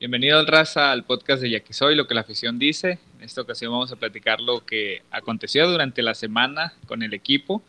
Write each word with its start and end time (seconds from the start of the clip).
Bienvenido 0.00 0.38
al 0.38 0.46
Raza 0.46 0.92
al 0.92 1.04
podcast 1.04 1.42
de 1.42 1.62
Soy, 1.68 1.94
lo 1.94 2.06
que 2.06 2.14
la 2.14 2.22
afición 2.22 2.58
dice. 2.58 2.98
En 3.18 3.22
esta 3.22 3.42
ocasión 3.42 3.70
vamos 3.70 3.92
a 3.92 3.96
platicar 3.96 4.40
lo 4.40 4.64
que 4.64 5.02
aconteció 5.10 5.70
durante 5.70 6.00
la 6.00 6.14
semana 6.14 6.72
con 6.88 7.02
el 7.02 7.12
equipo 7.12 7.60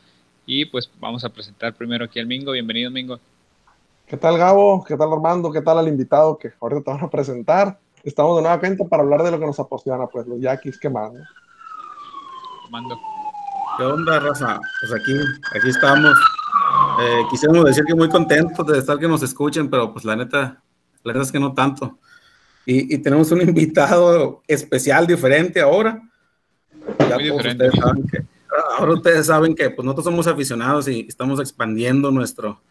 y 0.45 0.63
pues 0.63 0.89
vamos 1.01 1.25
a 1.25 1.29
presentar 1.29 1.73
primero 1.73 2.05
aquí 2.05 2.21
al 2.21 2.27
Mingo. 2.27 2.53
Bienvenido 2.53 2.89
Mingo. 2.89 3.19
¿Qué 4.07 4.15
tal 4.15 4.37
Gabo? 4.37 4.81
¿Qué 4.85 4.95
tal 4.95 5.11
Armando? 5.11 5.51
¿Qué 5.51 5.59
tal 5.59 5.77
al 5.77 5.89
invitado 5.89 6.37
que 6.37 6.53
ahorita 6.61 6.81
te 6.81 6.91
van 6.91 7.03
a 7.03 7.09
presentar? 7.09 7.77
Estamos 8.01 8.37
de 8.37 8.43
nueva 8.43 8.61
cuenta 8.61 8.85
para 8.85 9.03
hablar 9.03 9.23
de 9.23 9.31
lo 9.31 9.37
que 9.37 9.45
nos 9.47 9.59
apasiona, 9.59 10.07
pues 10.07 10.25
los 10.25 10.39
Yaquis, 10.39 10.79
¿qué 10.79 10.89
más? 10.89 11.11
Armando. 12.63 12.97
¿Qué 13.77 13.83
onda, 13.83 14.21
Raza? 14.21 14.57
Pues 14.79 14.93
aquí, 14.93 15.17
aquí 15.53 15.67
estamos. 15.67 16.17
Eh, 17.01 17.23
quisiéramos 17.29 17.65
decir 17.65 17.83
que 17.83 17.93
muy 17.93 18.07
contentos 18.07 18.65
de 18.67 18.77
estar 18.77 18.97
que 18.97 19.09
nos 19.09 19.21
escuchen, 19.21 19.69
pero 19.69 19.91
pues 19.91 20.05
la 20.05 20.15
neta, 20.15 20.63
la 21.03 21.11
neta 21.11 21.23
es 21.23 21.31
que 21.33 21.39
no 21.41 21.53
tanto. 21.53 21.99
Y, 22.65 22.97
tenemos 22.99 23.31
un 23.31 23.41
invitado 23.47 24.41
especial, 24.47 25.07
diferente 25.07 25.61
ahora. 25.61 26.01
Ustedes 27.35 27.73
saben 27.75 28.07
que, 28.07 28.25
ahora 28.77 28.93
ustedes 28.93 29.25
saben 29.25 29.55
que 29.55 29.69
pues, 29.69 29.85
nosotros 29.85 30.05
somos 30.05 30.27
aficionados 30.27 30.87
y 30.87 31.05
estamos 31.07 31.39
expandiendo 31.39 32.11
nuestro, 32.11 32.61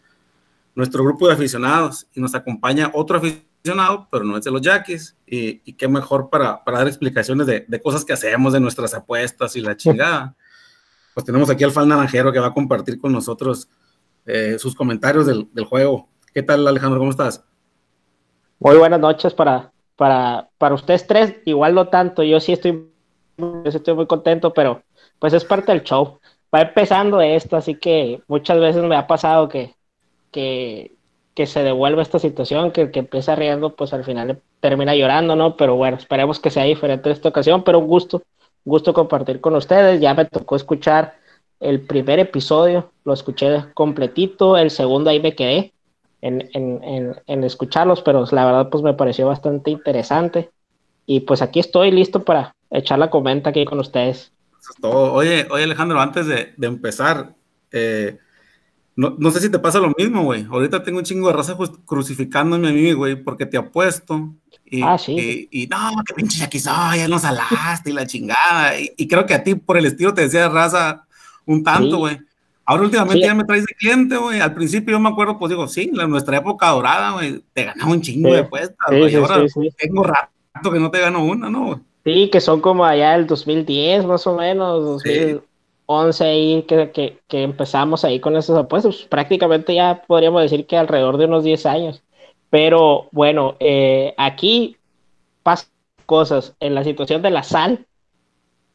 nuestro 0.75 1.03
grupo 1.03 1.27
de 1.27 1.33
aficionados 1.33 2.07
y 2.13 2.21
nos 2.21 2.35
acompaña 2.35 2.91
otro 2.93 3.17
aficionado, 3.17 4.07
pero 4.11 4.23
no 4.23 4.37
es 4.37 4.43
de 4.43 4.51
los 4.51 4.61
Yaquis. 4.61 5.15
Y, 5.25 5.73
qué 5.73 5.87
mejor 5.87 6.29
para, 6.29 6.63
para 6.63 6.79
dar 6.79 6.87
explicaciones 6.87 7.47
de, 7.47 7.65
de, 7.67 7.81
cosas 7.81 8.05
que 8.05 8.13
hacemos, 8.13 8.53
de 8.53 8.59
nuestras 8.59 8.93
apuestas 8.93 9.55
y 9.55 9.61
la 9.61 9.75
chingada. 9.75 10.35
Pues 11.13 11.25
tenemos 11.25 11.49
aquí 11.49 11.63
al 11.63 11.71
fan 11.71 11.89
naranjero 11.89 12.31
que 12.31 12.39
va 12.39 12.47
a 12.47 12.53
compartir 12.53 12.99
con 12.99 13.11
nosotros 13.11 13.67
eh, 14.25 14.57
sus 14.59 14.75
comentarios 14.75 15.25
del, 15.25 15.49
del 15.51 15.65
juego. 15.65 16.07
¿Qué 16.33 16.43
tal, 16.43 16.65
Alejandro? 16.67 16.99
¿Cómo 16.99 17.11
estás? 17.11 17.43
Muy 18.59 18.77
buenas 18.77 18.99
noches 18.99 19.33
para, 19.33 19.70
para, 20.01 20.49
para 20.57 20.73
ustedes 20.73 21.05
tres, 21.05 21.35
igual 21.45 21.75
no 21.75 21.89
tanto, 21.89 22.23
yo 22.23 22.39
sí 22.39 22.53
estoy, 22.53 22.89
yo 23.37 23.61
estoy 23.65 23.93
muy 23.93 24.07
contento, 24.07 24.51
pero 24.51 24.81
pues 25.19 25.31
es 25.31 25.45
parte 25.45 25.71
del 25.71 25.83
show. 25.83 26.17
Va 26.51 26.61
empezando 26.61 27.21
esto, 27.21 27.55
así 27.55 27.75
que 27.75 28.19
muchas 28.27 28.59
veces 28.59 28.81
me 28.81 28.95
ha 28.95 29.05
pasado 29.05 29.47
que, 29.47 29.75
que, 30.31 30.97
se 31.45 31.61
devuelve 31.61 32.01
esta 32.01 32.17
situación, 32.17 32.71
que 32.71 32.81
el 32.81 32.91
que 32.91 32.97
empieza 32.97 33.35
riendo, 33.35 33.75
pues 33.75 33.93
al 33.93 34.03
final 34.03 34.41
termina 34.59 34.95
llorando, 34.95 35.35
¿no? 35.35 35.55
Pero 35.55 35.75
bueno, 35.75 35.97
esperemos 35.97 36.39
que 36.39 36.49
sea 36.49 36.63
diferente 36.63 37.09
en 37.09 37.13
esta 37.13 37.29
ocasión, 37.29 37.63
pero 37.63 37.77
un 37.77 37.85
gusto, 37.85 38.23
gusto 38.65 38.95
compartir 38.95 39.39
con 39.39 39.55
ustedes. 39.55 40.01
Ya 40.01 40.15
me 40.15 40.25
tocó 40.25 40.55
escuchar 40.55 41.13
el 41.59 41.79
primer 41.81 42.17
episodio, 42.17 42.91
lo 43.03 43.13
escuché 43.13 43.65
completito, 43.75 44.57
el 44.57 44.71
segundo 44.71 45.11
ahí 45.11 45.19
me 45.19 45.35
quedé 45.35 45.73
en, 46.21 46.49
en, 46.53 47.15
en, 47.25 47.43
escucharlos, 47.43 48.01
pero 48.01 48.25
la 48.31 48.45
verdad 48.45 48.69
pues 48.69 48.83
me 48.83 48.93
pareció 48.93 49.27
bastante 49.27 49.71
interesante. 49.71 50.51
Y 51.05 51.21
pues 51.21 51.41
aquí 51.41 51.59
estoy 51.59 51.91
listo 51.91 52.23
para 52.23 52.55
echar 52.69 52.99
la 52.99 53.09
comenta 53.09 53.49
aquí 53.49 53.65
con 53.65 53.79
ustedes. 53.79 54.31
Oye, 54.81 55.47
oye 55.49 55.63
Alejandro, 55.63 55.99
antes 55.99 56.27
de, 56.27 56.53
de 56.55 56.67
empezar, 56.67 57.33
eh, 57.71 58.19
no, 58.95 59.15
no, 59.17 59.31
sé 59.31 59.39
si 59.39 59.49
te 59.49 59.57
pasa 59.57 59.79
lo 59.79 59.93
mismo, 59.97 60.23
güey. 60.23 60.45
Ahorita 60.49 60.83
tengo 60.83 60.99
un 60.99 61.05
chingo 61.05 61.27
de 61.27 61.33
raza 61.33 61.57
crucificándome 61.85 62.69
a 62.69 62.71
mí, 62.71 62.91
güey, 62.91 63.15
porque 63.15 63.45
te 63.45 63.57
apuesto. 63.57 64.35
Y, 64.65 64.83
ah, 64.83 64.97
sí. 64.97 65.47
Y, 65.49 65.67
no, 65.67 65.91
que 66.05 66.13
pinche 66.13 66.43
aquí 66.43 66.59
soy, 66.59 66.99
ya 66.99 67.07
nos 67.07 67.23
alaste 67.25 67.89
y 67.89 67.93
la 67.93 68.05
chingada. 68.05 68.79
Y, 68.79 69.07
creo 69.07 69.25
que 69.25 69.33
a 69.33 69.43
ti, 69.43 69.55
por 69.55 69.77
el 69.77 69.85
estilo, 69.85 70.13
te 70.13 70.21
decía 70.21 70.49
raza 70.49 71.07
un 71.45 71.63
tanto, 71.63 71.97
güey. 71.97 72.19
Ahora 72.65 72.83
últimamente 72.83 73.25
ya 73.25 73.33
me 73.33 73.43
traes 73.43 73.65
de 73.65 73.73
cliente, 73.75 74.17
güey. 74.17 74.39
Al 74.39 74.53
principio 74.53 74.93
yo 74.93 74.99
me 74.99 75.09
acuerdo, 75.09 75.37
pues 75.37 75.49
digo, 75.49 75.67
sí, 75.67 75.91
en 75.93 76.09
nuestra 76.09 76.37
época 76.37 76.69
dorada, 76.69 77.11
güey, 77.11 77.43
te 77.53 77.65
ganaba 77.65 77.91
un 77.91 78.01
chingo 78.01 78.33
de 78.33 78.43
puestas, 78.43 78.87
güey. 78.87 79.15
ahora 79.15 79.45
tengo 79.77 80.03
rato 80.03 80.71
que 80.71 80.79
no 80.79 80.91
te 80.91 80.99
gano 80.99 81.25
una, 81.25 81.49
¿no? 81.49 81.81
Sí, 82.03 82.29
que 82.29 82.41
son 82.41 82.61
como 82.61 82.85
allá 82.85 83.15
el 83.15 83.27
2010, 83.27 84.05
más 84.05 84.25
o 84.25 84.35
menos, 84.35 84.83
2011 84.83 86.23
ahí, 86.23 86.63
que, 86.63 86.91
que, 86.91 87.19
que, 87.27 87.43
empezamos 87.43 88.03
ahí 88.05 88.19
con 88.19 88.35
esas 88.37 88.57
apuestas. 88.57 88.95
Pues, 88.95 89.07
prácticamente 89.07 89.75
ya 89.75 90.03
podríamos 90.07 90.41
decir 90.41 90.65
que 90.65 90.77
alrededor 90.77 91.17
de 91.17 91.25
unos 91.25 91.43
10 91.43 91.65
años. 91.65 92.03
Pero 92.49 93.07
bueno, 93.11 93.55
eh, 93.59 94.13
aquí 94.17 94.77
pasan 95.43 95.69
cosas. 96.05 96.55
En 96.59 96.75
la 96.75 96.83
situación 96.83 97.21
de 97.21 97.31
la 97.31 97.43
sal, 97.43 97.85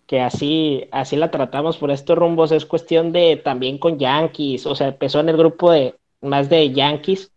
que 0.06 0.20
así, 0.20 0.88
así 0.92 1.16
la 1.16 1.30
tratamos 1.30 1.76
por 1.76 1.90
estos 1.90 2.16
rumbos, 2.16 2.52
es 2.52 2.64
cuestión 2.64 3.12
de 3.12 3.36
también 3.36 3.78
con 3.78 3.98
Yankees, 3.98 4.66
o 4.66 4.74
sea, 4.74 4.88
empezó 4.88 5.20
en 5.20 5.28
el 5.28 5.36
grupo 5.36 5.70
de 5.72 5.96
más 6.20 6.48
de 6.48 6.70
Yankees, 6.72 7.32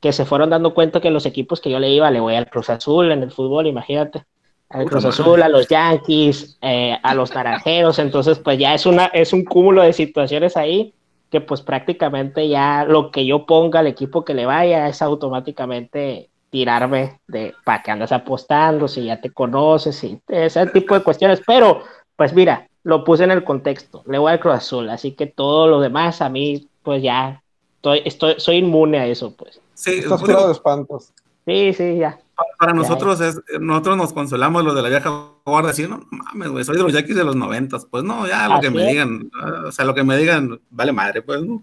que 0.00 0.12
se 0.12 0.24
fueron 0.24 0.50
dando 0.50 0.74
cuenta 0.74 1.00
que 1.00 1.10
los 1.10 1.26
equipos 1.26 1.60
que 1.60 1.70
yo 1.70 1.78
le 1.78 1.90
iba, 1.90 2.10
le 2.10 2.20
voy 2.20 2.34
al 2.34 2.50
Cruz 2.50 2.70
Azul 2.70 3.10
en 3.10 3.22
el 3.22 3.30
fútbol, 3.30 3.66
imagínate, 3.66 4.24
al 4.68 4.84
Cruz 4.86 5.04
Azul, 5.04 5.42
a 5.42 5.48
los 5.48 5.68
Yankees, 5.68 6.58
eh, 6.60 6.98
a 7.02 7.14
los 7.14 7.34
Naranjeros, 7.34 7.98
entonces 7.98 8.38
pues 8.38 8.58
ya 8.58 8.74
es, 8.74 8.84
una, 8.84 9.06
es 9.06 9.32
un 9.32 9.44
cúmulo 9.44 9.82
de 9.82 9.92
situaciones 9.92 10.56
ahí 10.56 10.92
que 11.30 11.40
pues 11.40 11.60
prácticamente 11.60 12.48
ya 12.48 12.84
lo 12.84 13.10
que 13.10 13.26
yo 13.26 13.46
ponga 13.46 13.80
al 13.80 13.86
equipo 13.86 14.24
que 14.24 14.34
le 14.34 14.46
vaya 14.46 14.88
es 14.88 15.02
automáticamente 15.02 16.30
tirarme 16.50 17.20
de 17.26 17.54
para 17.64 17.82
que 17.82 17.90
andas 17.90 18.12
apostando, 18.12 18.88
si 18.88 19.04
ya 19.04 19.20
te 19.20 19.30
conoces, 19.30 20.02
y 20.04 20.20
ese 20.28 20.66
tipo 20.68 20.94
de 20.94 21.02
cuestiones, 21.02 21.42
pero 21.46 21.82
pues 22.18 22.34
mira, 22.34 22.68
lo 22.82 23.04
puse 23.04 23.22
en 23.22 23.30
el 23.30 23.44
contexto, 23.44 24.02
le 24.08 24.18
voy 24.18 24.32
al 24.32 24.40
Cruz 24.40 24.54
Azul, 24.54 24.90
así 24.90 25.12
que 25.12 25.26
todo 25.26 25.68
lo 25.68 25.80
demás 25.80 26.20
a 26.20 26.28
mí, 26.28 26.68
pues 26.82 27.00
ya, 27.00 27.44
estoy, 27.76 28.02
estoy, 28.04 28.34
soy 28.38 28.56
inmune 28.56 28.98
a 28.98 29.06
eso, 29.06 29.36
pues. 29.36 29.60
Sí, 29.74 30.00
Estás 30.00 30.20
de 30.24 30.50
espantos. 30.50 31.12
Sí, 31.46 31.72
sí, 31.72 31.98
ya. 31.98 32.18
Para, 32.58 32.72
nosotros 32.72 33.20
es, 33.20 33.40
nosotros 33.60 33.96
nos 33.96 34.12
consolamos 34.12 34.64
los 34.64 34.74
de 34.74 34.82
la 34.82 34.88
vieja 34.88 35.12
guardia, 35.46 35.68
decir, 35.68 35.88
no 35.88 36.00
mames, 36.10 36.48
güey, 36.48 36.64
soy 36.64 36.76
de 36.76 36.82
los 36.82 36.92
Yankees 36.92 37.14
de 37.14 37.22
los 37.24 37.36
noventas, 37.36 37.86
pues 37.88 38.02
no, 38.02 38.26
ya 38.26 38.48
lo 38.48 38.60
que 38.60 38.70
me 38.70 38.84
digan, 38.84 39.30
o 39.64 39.70
sea, 39.70 39.84
lo 39.84 39.94
que 39.94 40.02
me 40.02 40.16
digan, 40.16 40.60
vale 40.70 40.92
madre, 40.92 41.22
pues 41.22 41.40
no. 41.40 41.62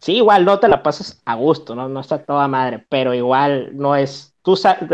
Sí, 0.00 0.16
igual 0.16 0.44
no 0.44 0.58
te 0.58 0.68
la 0.68 0.82
pasas 0.82 1.22
a 1.24 1.36
gusto, 1.36 1.74
¿no? 1.74 1.88
No 1.88 2.00
está 2.00 2.22
toda 2.22 2.46
madre, 2.48 2.84
pero 2.90 3.14
igual 3.14 3.70
no 3.72 3.96
es 3.96 4.35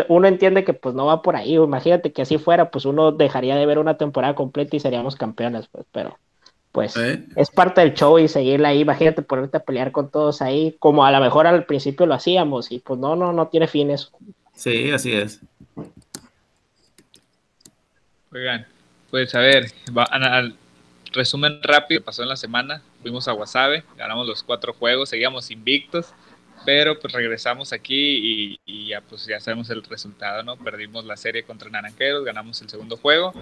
uno 0.09 0.29
entiende 0.29 0.65
que 0.65 0.73
pues 0.73 0.95
no 0.95 1.07
va 1.07 1.23
por 1.23 1.37
ahí, 1.37 1.55
imagínate 1.55 2.13
que 2.13 2.23
así 2.23 2.39
fuera, 2.39 2.71
pues 2.71 2.85
uno 2.85 3.13
dejaría 3.13 3.57
de 3.57 3.67
ver 3.67 3.79
una 3.79 3.99
temporada 3.99 4.35
completa 4.35 4.77
y 4.77 4.81
seríamos 4.81 5.17
campeones, 5.17 5.69
pues, 5.69 5.85
pero 5.93 6.19
pues 6.73 6.97
es 6.97 7.51
parte 7.51 7.83
del 7.83 7.93
show 7.93 8.19
y 8.19 8.29
seguirla 8.29 8.69
ahí, 8.69 8.81
imagínate 8.81 9.21
ponerte 9.21 9.59
a 9.59 9.63
pelear 9.63 9.93
con 9.93 10.11
todos 10.11 10.41
ahí, 10.41 10.75
como 10.79 11.05
a 11.05 11.13
lo 11.13 11.21
mejor 11.21 11.47
al 11.47 11.67
principio 11.67 12.07
lo 12.07 12.15
hacíamos 12.15 12.73
y 12.73 12.79
pues 12.79 12.99
no, 12.99 13.15
no, 13.15 13.33
no 13.35 13.49
tiene 13.49 13.69
fin 13.69 13.91
eso. 13.91 14.11
Sí, 14.55 14.91
así 14.91 15.13
es. 15.13 15.41
Oigan, 18.33 18.67
pues 19.11 19.35
a 19.35 19.41
ver, 19.41 19.67
al 19.95 20.57
resumen 21.13 21.61
rápido, 21.63 22.03
pasó 22.03 22.23
en 22.23 22.31
la 22.31 22.37
semana, 22.37 22.81
fuimos 23.03 23.29
a 23.29 23.35
Wasabe, 23.35 23.85
ganamos 23.99 24.27
los 24.27 24.43
cuatro 24.43 24.73
juegos, 24.73 25.11
seguíamos 25.11 25.51
invictos 25.51 26.15
pero 26.65 26.99
pues 26.99 27.13
regresamos 27.13 27.73
aquí 27.73 28.59
y, 28.65 28.89
ya 28.89 29.01
pues 29.01 29.27
ya 29.27 29.41
sabemos 29.41 29.71
el 29.71 29.83
resultado, 29.83 30.43
¿no? 30.43 30.57
Perdimos 30.57 31.05
la 31.05 31.17
serie 31.17 31.45
contra 31.45 31.71
Naranjeros, 31.71 32.25
ganamos 32.25 32.61
el 32.63 32.69
segundo 32.69 32.97
juego 32.97 33.33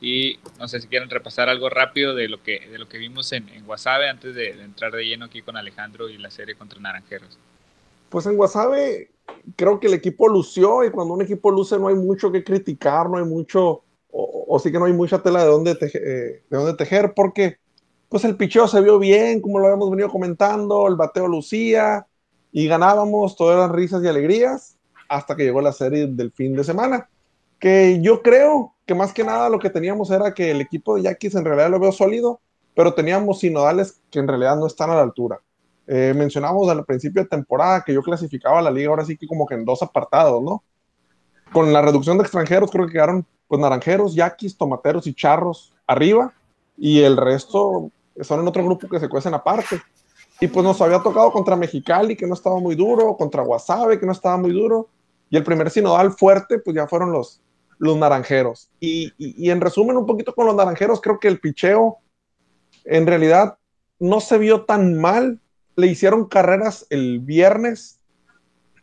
y 0.00 0.38
no 0.58 0.68
sé 0.68 0.80
si 0.80 0.88
quieren 0.88 1.08
repasar 1.08 1.48
algo 1.48 1.68
rápido 1.70 2.14
de 2.14 2.28
lo 2.28 2.42
que, 2.42 2.60
de 2.68 2.78
lo 2.78 2.88
que 2.88 2.98
vimos 2.98 3.32
en, 3.32 3.48
en 3.50 3.64
Guasave 3.64 4.08
antes 4.08 4.34
de, 4.34 4.50
entrar 4.50 4.92
de 4.92 5.04
lleno 5.04 5.26
aquí 5.26 5.42
con 5.42 5.56
Alejandro 5.56 6.08
y 6.08 6.18
la 6.18 6.30
serie 6.30 6.56
contra 6.56 6.80
Naranjeros. 6.80 7.38
Pues 8.08 8.26
en 8.26 8.36
Guasave 8.36 9.10
creo 9.56 9.80
que 9.80 9.86
el 9.86 9.94
equipo 9.94 10.28
lució 10.28 10.84
y 10.84 10.90
cuando 10.90 11.14
un 11.14 11.22
equipo 11.22 11.50
luce 11.50 11.78
no 11.78 11.88
hay 11.88 11.94
mucho 11.94 12.30
que 12.30 12.44
criticar, 12.44 13.08
no 13.08 13.18
hay 13.18 13.24
mucho, 13.24 13.82
o, 14.10 14.58
sí 14.62 14.70
que 14.70 14.78
no 14.78 14.84
hay 14.84 14.92
mucha 14.92 15.22
tela 15.22 15.42
de 15.42 15.50
dónde, 15.50 15.72
eh, 15.80 16.42
de 16.48 16.56
dónde 16.56 16.74
tejer 16.74 17.12
porque 17.14 17.58
pues 18.08 18.24
el 18.24 18.36
picheo 18.36 18.68
se 18.68 18.80
vio 18.80 18.98
bien, 18.98 19.40
como 19.40 19.58
lo 19.58 19.66
habíamos 19.66 19.90
venido 19.90 20.08
comentando, 20.08 20.86
el 20.86 20.94
bateo 20.94 21.26
lucía, 21.26 22.06
y 22.54 22.68
ganábamos, 22.68 23.34
todo 23.34 23.52
eran 23.52 23.72
risas 23.72 24.04
y 24.04 24.06
alegrías, 24.06 24.78
hasta 25.08 25.34
que 25.34 25.42
llegó 25.42 25.60
la 25.60 25.72
serie 25.72 26.06
del 26.06 26.30
fin 26.30 26.54
de 26.54 26.62
semana, 26.62 27.10
que 27.58 28.00
yo 28.00 28.22
creo 28.22 28.74
que 28.86 28.94
más 28.94 29.12
que 29.12 29.24
nada 29.24 29.48
lo 29.48 29.58
que 29.58 29.70
teníamos 29.70 30.10
era 30.12 30.32
que 30.32 30.52
el 30.52 30.60
equipo 30.60 30.94
de 30.94 31.02
Yaquis 31.02 31.34
en 31.34 31.44
realidad 31.44 31.68
lo 31.68 31.80
veo 31.80 31.90
sólido, 31.90 32.40
pero 32.76 32.94
teníamos 32.94 33.40
sinodales 33.40 34.00
que 34.08 34.20
en 34.20 34.28
realidad 34.28 34.56
no 34.56 34.68
están 34.68 34.90
a 34.90 34.94
la 34.94 35.02
altura. 35.02 35.40
Eh, 35.88 36.14
mencionamos 36.16 36.68
al 36.68 36.84
principio 36.84 37.22
de 37.22 37.28
temporada 37.28 37.82
que 37.84 37.92
yo 37.92 38.02
clasificaba 38.02 38.62
la 38.62 38.70
liga 38.70 38.88
ahora 38.88 39.04
sí 39.04 39.16
que 39.16 39.26
como 39.26 39.46
que 39.46 39.54
en 39.54 39.64
dos 39.64 39.82
apartados, 39.82 40.40
¿no? 40.40 40.62
con 41.52 41.72
la 41.72 41.82
reducción 41.82 42.18
de 42.18 42.22
extranjeros, 42.22 42.70
creo 42.70 42.86
que 42.86 42.92
quedaron 42.92 43.26
pues 43.48 43.60
naranjeros, 43.60 44.14
yaquis, 44.14 44.56
tomateros 44.56 45.08
y 45.08 45.14
charros 45.14 45.74
arriba, 45.88 46.32
y 46.76 47.00
el 47.00 47.16
resto 47.16 47.90
son 48.20 48.40
en 48.40 48.48
otro 48.48 48.64
grupo 48.64 48.88
que 48.88 49.00
se 49.00 49.08
cuecen 49.08 49.34
aparte. 49.34 49.80
Y 50.44 50.48
pues 50.48 50.62
nos 50.62 50.78
había 50.82 51.02
tocado 51.02 51.32
contra 51.32 51.56
Mexicali, 51.56 52.14
que 52.16 52.26
no 52.26 52.34
estaba 52.34 52.60
muy 52.60 52.74
duro, 52.74 53.16
contra 53.16 53.42
Guasave, 53.42 53.98
que 53.98 54.04
no 54.04 54.12
estaba 54.12 54.36
muy 54.36 54.52
duro, 54.52 54.90
y 55.30 55.38
el 55.38 55.42
primer 55.42 55.70
sinodal 55.70 56.12
fuerte, 56.12 56.58
pues 56.58 56.76
ya 56.76 56.86
fueron 56.86 57.12
los, 57.12 57.40
los 57.78 57.96
naranjeros. 57.96 58.68
Y, 58.78 59.10
y, 59.16 59.48
en 59.48 59.62
resumen, 59.62 59.96
un 59.96 60.04
poquito 60.04 60.34
con 60.34 60.44
los 60.44 60.54
naranjeros, 60.54 61.00
creo 61.00 61.18
que 61.18 61.28
el 61.28 61.40
picheo 61.40 61.96
en 62.84 63.06
realidad 63.06 63.56
no 63.98 64.20
se 64.20 64.36
vio 64.36 64.66
tan 64.66 65.00
mal. 65.00 65.40
Le 65.76 65.86
hicieron 65.86 66.26
carreras 66.26 66.86
el 66.90 67.20
viernes, 67.20 67.98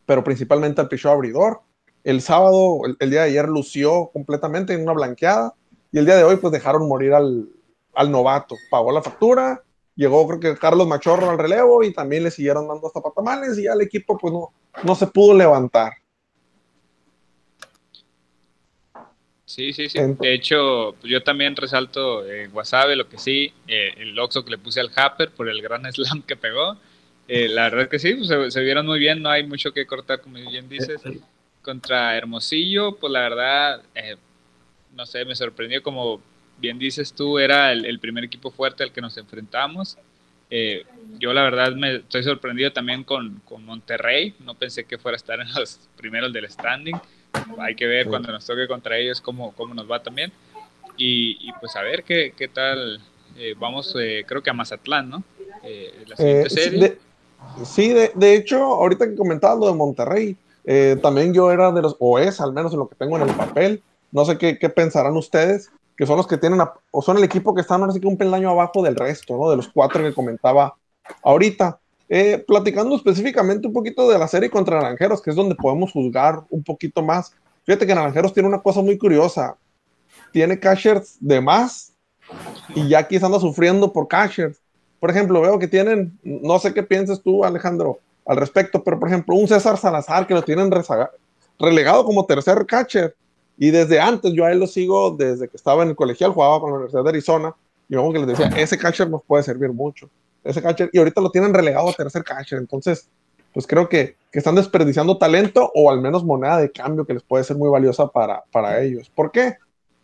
pero 0.08 0.24
principalmente 0.24 0.82
al 0.82 0.88
picheo 0.88 1.12
abridor. 1.12 1.62
El 2.04 2.24
sábado, 2.24 2.80
el, 3.00 3.10
día 3.12 3.22
de 3.22 3.30
ayer, 3.30 3.48
lució 3.48 4.10
completamente 4.12 4.74
en 4.74 4.82
una 4.82 4.94
blanqueada. 4.94 5.54
Y 5.92 6.00
el 6.00 6.06
día 6.08 6.16
de 6.16 6.24
hoy, 6.24 6.38
pues 6.38 6.52
dejaron 6.52 6.88
morir 6.88 7.14
al, 7.14 7.50
al 7.94 8.10
novato. 8.10 8.56
Pagó 8.72 8.92
la 8.92 9.04
factura, 9.04 9.64
llegó 9.96 10.28
creo 10.28 10.40
que 10.40 10.60
Carlos 10.60 10.88
Machorro 10.88 11.30
al 11.30 11.38
relevo 11.38 11.84
y 11.84 11.94
también 11.94 12.24
le 12.24 12.32
siguieron 12.32 12.68
dando 12.68 12.88
hasta 12.88 13.02
patamales 13.02 13.58
y 13.58 13.64
ya 13.64 13.74
el 13.74 13.82
equipo 13.82 14.18
pues 14.18 14.34
no, 14.34 14.52
no 14.84 14.96
se 14.96 15.08
pudo 15.08 15.36
levantar. 15.36 15.94
Sí, 19.52 19.74
sí, 19.74 19.90
sí. 19.90 20.00
De 20.00 20.34
hecho, 20.34 20.98
yo 21.02 21.24
también 21.24 21.58
resalto 21.58 22.26
en 22.26 22.56
Wasabe 22.56 22.96
lo 22.96 23.10
que 23.10 23.18
sí, 23.18 23.52
eh, 23.68 23.92
el 23.98 24.18
Oxo 24.18 24.46
que 24.46 24.52
le 24.52 24.58
puse 24.58 24.80
al 24.80 24.92
Happer 24.96 25.32
por 25.32 25.50
el 25.50 25.62
gran 25.62 25.84
slam 25.94 26.22
que 26.22 26.38
pegó. 26.38 26.78
Eh, 27.28 27.50
la 27.50 27.64
verdad 27.64 27.82
es 27.82 27.90
que 27.90 28.00
sí, 28.00 28.14
pues, 28.14 28.54
se, 28.54 28.60
vieron 28.62 28.86
muy 28.86 28.98
bien, 28.98 29.22
no 29.22 29.30
hay 29.30 29.46
mucho 29.46 29.74
que 29.74 29.86
cortar, 29.86 30.22
como 30.22 30.36
bien 30.36 30.70
dices. 30.70 31.02
Contra 31.62 32.18
Hermosillo, 32.18 32.96
pues 32.96 33.12
la 33.12 33.20
verdad, 33.20 33.84
eh, 33.94 34.16
no 34.96 35.06
sé, 35.06 35.26
me 35.26 35.36
sorprendió 35.36 35.84
como 35.84 36.22
bien 36.62 36.80
dices 36.80 37.14
tú, 37.14 37.40
era 37.40 37.72
el, 37.72 38.00
primer 38.00 38.24
equipo 38.24 38.52
fuerte 38.52 38.84
al 38.84 38.92
que 38.92 39.02
nos 39.02 39.18
enfrentamos. 39.18 39.98
yo 41.20 41.34
la 41.34 41.44
verdad 41.44 41.74
me 41.74 41.96
estoy 41.98 42.24
sorprendido 42.24 42.72
también 42.72 43.04
con, 43.04 43.42
con 43.46 43.66
Monterrey, 43.66 44.36
no 44.40 44.54
pensé 44.56 44.84
que 44.86 44.98
fuera 44.98 45.16
a 45.16 45.18
estar 45.18 45.40
en 45.40 45.52
los 45.54 45.80
primeros 45.98 46.32
del 46.32 46.50
standing 46.50 47.00
hay 47.60 47.76
que 47.76 47.86
ver 47.86 48.08
cuando 48.08 48.32
nos 48.32 48.46
toque 48.46 48.68
contra 48.68 48.98
ellos 48.98 49.22
cómo, 49.22 49.54
cómo 49.54 49.74
nos 49.74 49.90
va 49.90 50.02
también. 50.02 50.32
Y, 50.98 51.52
pues 51.60 51.76
a 51.76 51.82
ver 51.82 52.04
qué, 52.04 52.34
qué 52.38 52.48
tal. 52.48 53.02
Eh, 53.38 53.56
vamos, 53.58 53.96
eh, 54.00 54.24
creo 54.28 54.44
que 54.44 54.50
a 54.50 54.54
Mazatlán, 54.54 55.10
¿no? 55.10 55.24
Eh, 55.64 56.04
la 56.08 56.16
siguiente 56.16 56.50
serie. 56.50 56.98
Sí, 57.64 57.90
de, 57.90 58.12
de, 58.14 58.36
hecho, 58.36 58.58
ahorita 58.58 59.08
que 59.08 59.16
comentabas 59.16 59.58
lo 59.58 59.68
de 59.68 59.74
Monterrey, 59.74 60.36
también 61.02 61.34
yo 61.34 61.52
era 61.52 61.72
de 61.72 61.82
los, 61.82 61.96
o 62.00 62.20
es 62.20 62.40
al 62.40 62.54
menos 62.54 62.74
lo 62.74 62.88
que 62.88 62.96
tengo 62.96 63.18
en 63.18 63.28
el 63.28 63.36
papel, 63.36 63.82
no 64.12 64.26
sé 64.26 64.38
qué, 64.38 64.60
qué 64.60 64.70
pensarán 64.70 65.18
ustedes, 65.18 65.72
que 66.02 66.08
son 66.08 66.18
los 66.18 66.26
que 66.26 66.40
tienen, 66.40 66.60
o 66.90 67.02
son 67.04 67.18
el 67.18 67.24
equipo 67.24 67.54
que 67.54 67.62
están, 67.62 67.82
ahora 67.82 67.94
sí 67.94 68.00
que 68.00 68.08
un 68.08 68.18
peldaño 68.18 68.50
abajo 68.50 68.82
del 68.82 68.96
resto, 68.96 69.38
¿no? 69.38 69.52
De 69.52 69.56
los 69.56 69.68
cuatro 69.68 70.02
que 70.02 70.12
comentaba 70.12 70.76
ahorita. 71.22 71.80
Eh, 72.10 72.44
platicando 72.48 72.96
específicamente 72.96 73.68
un 73.68 73.74
poquito 73.74 74.10
de 74.10 74.18
la 74.18 74.28
serie 74.28 74.50
contra 74.50 74.82
Naranjeros, 74.82 75.22
que 75.22 75.30
es 75.30 75.36
donde 75.36 75.54
podemos 75.54 75.92
juzgar 75.92 76.42
un 76.50 76.64
poquito 76.64 77.04
más. 77.04 77.36
Fíjate 77.68 77.86
que 77.86 77.94
Naranjeros 77.94 78.34
tiene 78.34 78.50
una 78.50 78.64
cosa 78.64 78.82
muy 78.82 78.98
curiosa. 78.98 79.56
Tiene 80.34 80.60
catchers 80.60 81.18
de 81.20 81.40
más 81.40 81.94
y 82.74 82.88
ya 82.90 83.08
quizás 83.08 83.26
anda 83.26 83.40
sufriendo 83.40 83.94
por 83.94 84.08
catchers. 84.08 84.60
Por 85.00 85.12
ejemplo, 85.12 85.40
veo 85.40 85.60
que 85.60 85.68
tienen, 85.68 86.18
no 86.24 86.58
sé 86.58 86.74
qué 86.74 86.82
piensas 86.82 87.22
tú, 87.22 87.46
Alejandro, 87.46 88.00
al 88.26 88.38
respecto, 88.38 88.84
pero 88.84 89.00
por 89.00 89.08
ejemplo, 89.08 89.36
un 89.36 89.48
César 89.48 89.78
Salazar 89.78 90.26
que 90.26 90.34
lo 90.34 90.42
tienen 90.42 90.72
relegado 91.60 92.04
como 92.04 92.26
tercer 92.26 92.66
catcher. 92.66 93.16
Y 93.62 93.70
desde 93.70 94.00
antes, 94.00 94.34
yo 94.34 94.46
a 94.46 94.52
él 94.52 94.58
lo 94.58 94.66
sigo 94.66 95.12
desde 95.12 95.48
que 95.48 95.56
estaba 95.56 95.84
en 95.84 95.90
el 95.90 95.96
colegial, 95.96 96.32
jugaba 96.32 96.60
con 96.60 96.72
la 96.72 96.76
Universidad 96.78 97.04
de 97.04 97.10
Arizona. 97.10 97.56
Y 97.88 97.94
luego 97.94 98.12
que 98.12 98.20
les 98.20 98.28
decía, 98.30 98.48
ese 98.58 98.76
catcher 98.76 99.08
nos 99.08 99.22
puede 99.24 99.44
servir 99.44 99.72
mucho 99.72 100.10
ese 100.44 100.62
catcher, 100.62 100.90
y 100.92 100.98
ahorita 100.98 101.22
lo 101.22 101.32
tienen 101.32 101.54
relegado 101.54 101.90
a 101.90 101.94
tercer 101.94 102.24
catcher. 102.24 102.60
Entonces, 102.60 103.08
pues 103.54 103.68
creo 103.68 103.90
que, 103.90 104.16
que, 104.32 104.40
están 104.40 104.56
desperdiciando 104.56 105.18
talento 105.18 105.72
o 105.76 105.92
al 105.92 106.02
menos 106.02 106.24
moneda 106.24 106.58
de 106.58 106.72
cambio 106.72 107.06
que 107.06 107.14
les 107.14 107.24
puede 107.24 107.44
ser 107.44 107.58
muy 107.58 107.70
valiosa 107.70 108.08
para, 108.08 108.44
para 108.52 108.82
ellos. 108.82 109.12
¿Por 109.14 109.32
qué? 109.32 109.58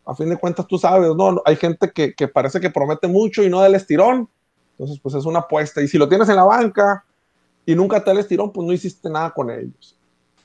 A 0.06 0.16
fin 0.16 0.30
de 0.30 0.38
cuentas, 0.38 0.68
tú 0.68 0.78
sabes, 0.78 1.16
¿no? 1.16 1.42
Hay 1.46 1.56
gente 1.56 1.92
que, 1.92 2.14
que 2.14 2.28
parece 2.28 2.60
que 2.60 2.70
promete 2.70 3.08
mucho 3.08 3.44
y 3.44 3.50
no 3.50 3.60
da 3.60 3.68
el 3.68 3.76
estirón. 3.76 4.30
Entonces, 4.72 5.00
pues 5.02 5.16
es 5.16 5.26
una 5.26 5.40
apuesta. 5.40 5.82
Y 5.82 5.88
si 5.88 5.98
lo 5.98 6.08
tienes 6.08 6.30
en 6.30 6.36
la 6.36 6.44
banca 6.44 7.04
y 7.66 7.76
nunca 7.76 8.00
te 8.00 8.06
da 8.06 8.12
el 8.14 8.20
estirón, 8.20 8.52
pues 8.52 8.66
no 8.66 8.74
hiciste 8.74 9.10
nada 9.10 9.32
con 9.34 9.50
ellos. 9.50 9.98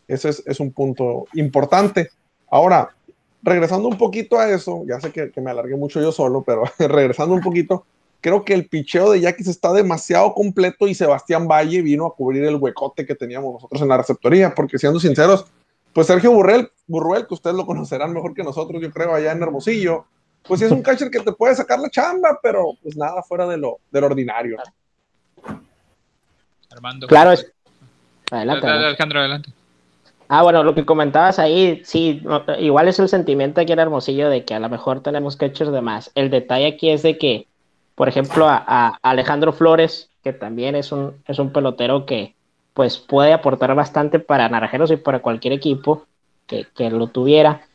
Ese 0.08 0.30
es, 0.30 0.42
es 0.46 0.58
un 0.58 0.72
punto 0.72 1.26
importante. 1.34 2.10
Ahora, 2.50 2.94
regresando 3.42 3.88
un 3.88 3.98
poquito 3.98 4.38
a 4.38 4.48
eso, 4.48 4.84
ya 4.86 5.00
sé 5.00 5.10
que, 5.10 5.30
que 5.30 5.40
me 5.40 5.50
alargué 5.50 5.76
mucho 5.76 6.00
yo 6.00 6.12
solo, 6.12 6.42
pero 6.42 6.64
regresando 6.78 7.34
un 7.34 7.40
poquito, 7.40 7.84
creo 8.20 8.44
que 8.44 8.54
el 8.54 8.68
picheo 8.68 9.10
de 9.10 9.20
Yaquis 9.20 9.48
está 9.48 9.72
demasiado 9.72 10.32
completo 10.32 10.86
y 10.86 10.94
Sebastián 10.94 11.48
Valle 11.48 11.82
vino 11.82 12.06
a 12.06 12.14
cubrir 12.14 12.44
el 12.44 12.56
huecote 12.56 13.04
que 13.04 13.14
teníamos 13.14 13.54
nosotros 13.54 13.82
en 13.82 13.88
la 13.88 13.98
receptoría, 13.98 14.54
porque 14.54 14.78
siendo 14.78 15.00
sinceros, 15.00 15.44
pues 15.92 16.06
Sergio 16.06 16.30
Burrell, 16.30 16.70
Burruel, 16.86 17.26
que 17.26 17.34
ustedes 17.34 17.56
lo 17.56 17.66
conocerán 17.66 18.12
mejor 18.12 18.32
que 18.32 18.44
nosotros, 18.44 18.80
yo 18.80 18.90
creo, 18.90 19.14
allá 19.14 19.32
en 19.32 19.42
Hermosillo, 19.42 20.06
pues 20.46 20.60
sí 20.60 20.66
es 20.66 20.72
un 20.72 20.82
catcher 20.82 21.10
que 21.10 21.20
te 21.20 21.32
puede 21.32 21.54
sacar 21.54 21.80
la 21.80 21.90
chamba, 21.90 22.38
pero 22.42 22.78
pues 22.82 22.96
nada 22.96 23.22
fuera 23.22 23.46
de 23.46 23.58
lo, 23.58 23.78
del 23.90 24.04
ordinario. 24.04 24.56
Armando. 26.70 27.06
Claro, 27.08 27.32
es... 27.32 27.52
adelante, 28.30 28.66
Alejandro, 28.66 29.18
adelante. 29.18 29.50
Ah, 30.34 30.42
bueno, 30.42 30.64
lo 30.64 30.74
que 30.74 30.86
comentabas 30.86 31.38
ahí, 31.38 31.82
sí, 31.84 32.22
igual 32.58 32.88
es 32.88 32.98
el 32.98 33.08
sentimiento 33.08 33.60
aquí 33.60 33.72
en 33.72 33.78
Hermosillo 33.78 34.30
de 34.30 34.44
que 34.44 34.54
a 34.54 34.60
lo 34.60 34.68
mejor 34.70 35.02
tenemos 35.02 35.36
catchers 35.36 35.72
de 35.72 35.82
más. 35.82 36.10
El 36.14 36.30
detalle 36.30 36.66
aquí 36.66 36.88
es 36.88 37.02
de 37.02 37.18
que 37.18 37.46
por 37.94 38.08
ejemplo, 38.08 38.48
a, 38.48 38.98
Alejandro 39.02 39.52
Flores, 39.52 40.10
que 40.22 40.32
también 40.32 40.74
es 40.74 40.92
un, 40.92 41.22
es 41.26 41.38
un 41.38 41.52
pelotero 41.52 42.06
que 42.06 42.34
pues 42.74 42.98
puede 42.98 43.32
aportar 43.32 43.74
bastante 43.74 44.18
para 44.18 44.48
Naranjeros 44.48 44.90
y 44.90 44.96
para 44.96 45.20
cualquier 45.20 45.52
equipo 45.52 46.06
que, 46.46 46.66
lo 46.90 47.06
tuviera. 47.06 47.66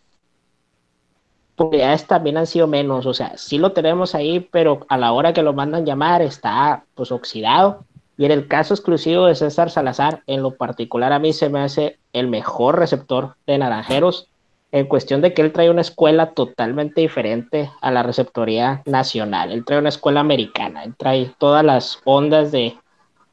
Oportunidades 1.54 2.06
también 2.06 2.38
han 2.38 2.46
sido 2.46 2.68
menos, 2.68 3.06
o 3.06 3.14
sea, 3.14 3.38
sí 3.38 3.58
lo 3.58 3.72
tenemos 3.72 4.16
ahí, 4.16 4.40
pero 4.40 4.86
a 4.90 4.98
la 4.98 5.12
hora 5.12 5.34
que 5.34 5.42
lo 5.42 5.54
mandan 5.54 5.86
llamar 5.86 6.22
está 6.22 6.84
pues 6.94 7.12
oxidado. 7.12 7.86
Y 8.18 8.26
en 8.26 8.32
el 8.32 8.48
caso 8.48 8.74
exclusivo 8.74 9.26
de 9.26 9.36
César 9.36 9.70
Salazar, 9.70 10.24
en 10.26 10.42
lo 10.42 10.56
particular 10.56 11.14
a 11.14 11.20
mí 11.20 11.34
se 11.34 11.50
me 11.50 11.60
hace 11.60 12.00
el 12.14 12.28
mejor 12.28 12.80
receptor 12.80 13.36
de 13.46 13.58
Naranjeros 13.60 14.28
en 14.72 14.88
cuestión 14.88 15.22
de 15.22 15.34
que 15.34 15.42
él 15.42 15.54
trae 15.54 15.70
una 15.70 15.82
escuela 15.82 16.32
totalmente 16.32 17.02
diferente 17.02 17.70
a 17.82 17.92
la 17.92 18.04
receptoría 18.04 18.82
nacional. 18.86 19.52
Él 19.52 19.64
trae 19.64 19.80
una 19.80 19.90
escuela 19.90 20.20
americana, 20.20 20.84
él 20.84 20.96
trae 20.98 21.32
todas 21.38 21.64
las 21.64 22.00
ondas 22.04 22.52
de, 22.52 22.76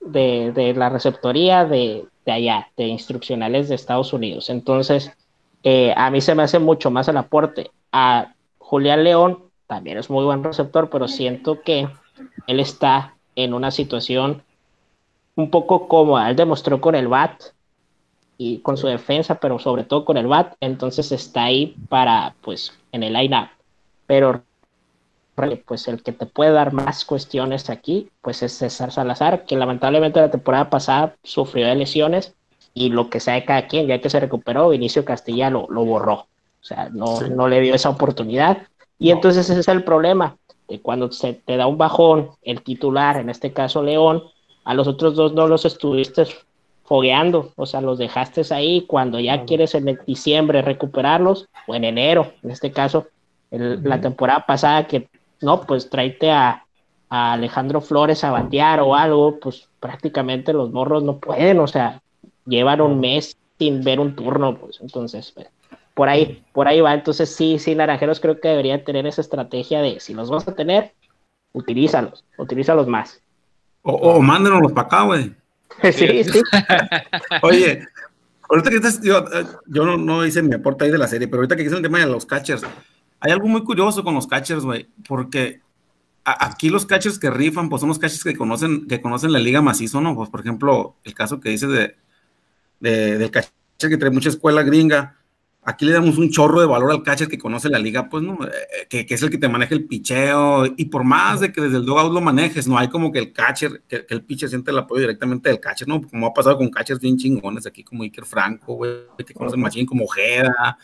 de, 0.01 0.75
la 0.77 0.91
receptoría 0.91 1.65
de, 1.65 2.05
de, 2.25 2.33
allá, 2.33 2.69
de 2.77 2.87
instruccionales 2.87 3.69
de 3.69 3.75
Estados 3.75 4.13
Unidos. 4.13 4.49
Entonces, 4.49 5.13
eh, 5.65 5.93
a 5.97 6.11
mí 6.11 6.21
se 6.21 6.35
me 6.35 6.45
hace 6.45 6.59
mucho 6.59 6.91
más 6.91 7.09
el 7.09 7.17
aporte. 7.17 7.71
A 7.91 8.35
Julián 8.59 9.03
León 9.03 9.45
también 9.67 9.99
es 9.99 10.11
muy 10.11 10.25
buen 10.25 10.45
receptor, 10.45 10.89
pero 10.91 11.09
siento 11.09 11.63
que 11.63 11.89
él 12.47 12.61
está 12.61 13.17
en 13.35 13.55
una 13.55 13.71
situación 13.71 14.43
un 15.37 15.51
poco 15.51 15.89
cómoda. 15.89 16.31
Él 16.31 16.37
demostró 16.37 16.81
con 16.81 16.95
el 16.95 17.09
BAT 17.09 17.43
y 18.39 18.59
con 18.59 18.77
su 18.77 18.87
defensa, 18.87 19.37
pero 19.37 19.59
sobre 19.59 19.85
todo 19.85 20.05
con 20.05 20.17
el 20.17 20.27
bat, 20.27 20.55
entonces 20.61 21.13
está 21.13 21.45
ahí 21.45 21.77
para, 21.89 22.35
pues, 22.41 22.73
en 22.93 23.03
el 23.03 23.13
line-up. 23.13 23.49
Pero, 24.07 24.43
pues, 25.67 25.89
el 25.89 26.03
que 26.03 26.13
te 26.13 26.27
puede 26.27 26.53
dar 26.53 26.73
más 26.73 27.05
cuestiones 27.05 27.71
aquí, 27.71 28.11
pues 28.23 28.43
es 28.43 28.53
César 28.53 28.93
Salazar, 28.93 29.45
que 29.45 29.57
lamentablemente 29.57 30.21
la 30.21 30.31
temporada 30.31 30.71
pasada 30.71 31.17
sufrió 31.23 31.67
de 31.67 31.75
lesiones 31.75 32.35
y 32.73 32.91
lo 32.91 33.09
que 33.09 33.21
sabe 33.21 33.45
cada 33.45 33.67
quien, 33.67 33.87
ya 33.87 34.01
que 34.01 34.11
se 34.11 34.21
recuperó, 34.21 34.69
Vinicio 34.71 35.05
Castilla 35.05 35.51
lo, 35.51 35.67
lo 35.71 35.85
borró. 35.85 36.15
O 36.15 36.67
sea, 36.67 36.89
no, 36.91 37.21
no 37.21 37.47
le 37.49 37.61
dio 37.61 37.75
esa 37.75 37.91
oportunidad. 37.91 38.59
Y 38.99 39.11
entonces 39.11 39.49
ese 39.49 39.61
es 39.61 39.69
el 39.69 39.85
problema, 39.85 40.37
de 40.69 40.81
cuando 40.81 41.13
se 41.13 41.35
te 41.35 41.57
da 41.57 41.67
un 41.67 41.79
bajón, 41.79 42.31
el 42.43 42.63
titular, 42.63 43.19
en 43.19 43.29
este 43.29 43.53
caso 43.53 43.83
León, 43.83 44.23
a 44.65 44.75
los 44.75 44.89
otros 44.89 45.15
dos 45.15 45.33
no 45.35 45.47
los 45.47 45.65
estuviste 45.65 46.27
fogueando, 46.85 47.53
o 47.57 47.67
sea, 47.67 47.81
los 47.81 47.99
dejaste 47.99 48.43
ahí 48.55 48.83
cuando 48.83 49.19
ya 49.19 49.45
quieres 49.45 49.75
en 49.75 49.99
diciembre 50.07 50.63
recuperarlos, 50.63 51.49
o 51.67 51.75
en 51.75 51.85
enero, 51.85 52.33
en 52.43 52.51
este 52.51 52.73
caso, 52.73 53.09
la 53.51 54.01
temporada 54.01 54.45
pasada 54.47 54.87
que, 54.87 55.09
no, 55.41 55.63
pues 55.63 55.89
tráete 55.89 56.31
a, 56.31 56.61
Alejandro 57.11 57.81
Flores 57.81 58.25
a 58.25 58.33
batear 58.33 58.81
o 58.81 58.97
algo, 58.97 59.39
pues 59.39 59.69
prácticamente 59.79 60.53
los 60.53 60.73
morros 60.73 61.05
no 61.05 61.19
pueden, 61.19 61.61
o 61.61 61.69
sea, 61.69 62.03
llevan 62.45 62.81
un 62.81 62.99
mes 62.99 63.37
sin 63.57 63.85
ver 63.85 64.01
un 64.01 64.17
turno, 64.17 64.57
pues 64.57 64.81
entonces, 64.81 65.31
pues, 65.31 65.47
por 65.95 66.09
ahí, 66.09 66.43
por 66.53 66.67
ahí 66.67 66.81
va, 66.81 66.93
entonces 66.93 67.33
sí, 67.33 67.61
sí, 67.61 67.77
Naranjeros 67.77 68.19
creo 68.19 68.41
que 68.41 68.49
deberían 68.49 68.83
tener 68.83 69.07
esa 69.07 69.21
estrategia 69.21 69.81
de, 69.81 70.01
si 70.01 70.13
los 70.13 70.29
vas 70.29 70.49
a 70.49 70.57
tener, 70.57 70.93
utilízalos, 71.53 72.25
utilízalos 72.37 72.89
más. 72.89 73.23
O, 73.85 73.93
o 73.93 74.23
mándenos 74.23 74.73
para 74.73 74.87
acá, 74.87 75.03
güey. 75.03 75.35
Sí, 75.93 76.25
sí. 76.25 76.43
Oye, 77.43 77.87
ahorita 78.49 78.71
que 78.71 78.77
estás, 78.77 79.01
yo, 79.03 79.19
eh, 79.19 79.45
yo 79.67 79.85
no, 79.85 79.97
no, 79.97 80.25
hice 80.25 80.43
mi 80.43 80.55
aporte 80.55 80.85
ahí 80.85 80.91
de 80.91 80.99
la 80.99 81.09
serie, 81.09 81.29
pero 81.29 81.39
ahorita 81.39 81.57
que 81.57 81.65
hice 81.65 81.77
el 81.77 81.83
tema 81.83 81.99
de 81.99 82.07
los 82.07 82.25
catchers, 82.25 82.63
hay 83.21 83.33
algo 83.33 83.49
muy 83.49 83.63
curioso 83.65 84.03
con 84.03 84.15
los 84.15 84.27
catchers, 84.27 84.65
güey, 84.65 84.89
porque 85.07 85.61
aquí 86.25 86.71
los 86.71 86.87
catchers 86.87 87.19
que 87.19 87.29
rifan, 87.29 87.69
pues 87.69 87.81
son 87.81 87.89
los 87.89 87.99
catchers 87.99 88.25
que 88.25 88.37
conocen, 88.37 88.87
que 88.87 89.03
conocen 89.03 89.33
la 89.33 89.39
liga 89.39 89.61
macizo, 89.61 90.01
¿no? 90.01 90.15
Pues 90.15 90.31
por 90.31 90.41
ejemplo, 90.41 90.97
el 91.05 91.13
caso 91.13 91.41
que 91.41 91.51
dice 91.51 91.67
de, 91.67 91.97
de 92.81 93.19
del 93.19 93.31
catcher 93.31 93.53
que 93.79 93.99
trae 93.99 94.11
mucha 94.11 94.31
escuela 94.31 94.63
gringa, 94.63 95.19
aquí 95.65 95.85
le 95.87 95.93
damos 95.93 96.19
un 96.19 96.31
chorro 96.31 96.61
de 96.61 96.67
valor 96.67 96.91
al 96.91 97.03
catcher 97.03 97.29
que 97.29 97.39
conoce 97.39 97.69
la 97.69 97.79
liga, 97.79 98.09
pues, 98.09 98.23
¿no? 98.23 98.39
Eh, 98.45 98.87
que, 98.89 99.07
que, 99.07 99.15
es 99.15 99.23
el 99.23 99.31
que 99.31 99.39
te 99.39 99.49
maneja 99.49 99.75
el 99.75 99.87
picheo, 99.87 100.67
y 100.77 100.85
por 100.87 101.05
más 101.05 101.41
de 101.41 101.53
que 101.53 101.61
desde 101.61 101.79
el 101.79 101.85
dugout 101.85 102.13
lo 102.13 102.21
manejes, 102.21 102.69
no 102.69 102.79
hay 102.79 102.89
como 102.89 103.11
que 103.11 103.19
el 103.19 103.33
catcher, 103.33 103.83
que, 103.89 104.05
que, 104.05 104.15
el 104.15 104.23
pitcher 104.23 104.49
siente 104.49 104.71
el 104.71 104.79
apoyo 104.79 105.01
directamente 105.01 105.49
del 105.49 105.61
catcher, 105.61 105.89
¿no? 105.89 106.03
Como 106.03 106.27
ha 106.27 106.35
pasado 106.35 106.59
con 106.59 106.69
catchers 106.69 107.01
bien 107.01 107.17
chingones 107.17 107.67
aquí, 107.67 107.83
como 107.83 108.03
Iker 108.03 108.25
Franco, 108.25 108.75
güey, 108.75 108.93
que 109.27 109.35
conocen 109.35 109.61
machín 109.61 109.87
como 109.87 110.05
Ojeda, 110.05 110.79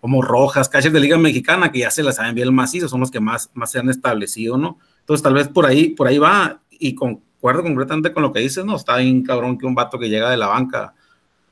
como 0.00 0.22
Rojas, 0.22 0.68
catchers 0.68 0.94
de 0.94 1.00
liga 1.00 1.18
mexicana, 1.18 1.70
que 1.72 1.80
ya 1.80 1.90
se 1.90 2.02
las 2.02 2.16
saben 2.16 2.34
bien 2.34 2.48
el 2.48 2.54
macizo, 2.54 2.88
son 2.88 3.00
los 3.00 3.10
que 3.10 3.20
más, 3.20 3.50
más 3.54 3.70
se 3.70 3.78
han 3.78 3.90
establecido, 3.90 4.56
¿no? 4.56 4.78
Entonces, 5.00 5.22
tal 5.22 5.34
vez 5.34 5.48
por 5.48 5.66
ahí, 5.66 5.90
por 5.90 6.06
ahí 6.06 6.18
va, 6.18 6.60
y 6.70 6.94
concuerdo 6.94 7.62
completamente 7.62 8.12
con 8.12 8.22
lo 8.22 8.32
que 8.32 8.40
dices, 8.40 8.64
¿no? 8.64 8.76
Está 8.76 8.96
bien 8.98 9.22
cabrón 9.22 9.58
que 9.58 9.66
un 9.66 9.74
vato 9.74 9.98
que 9.98 10.08
llega 10.08 10.30
de 10.30 10.36
la 10.36 10.46
banca, 10.46 10.94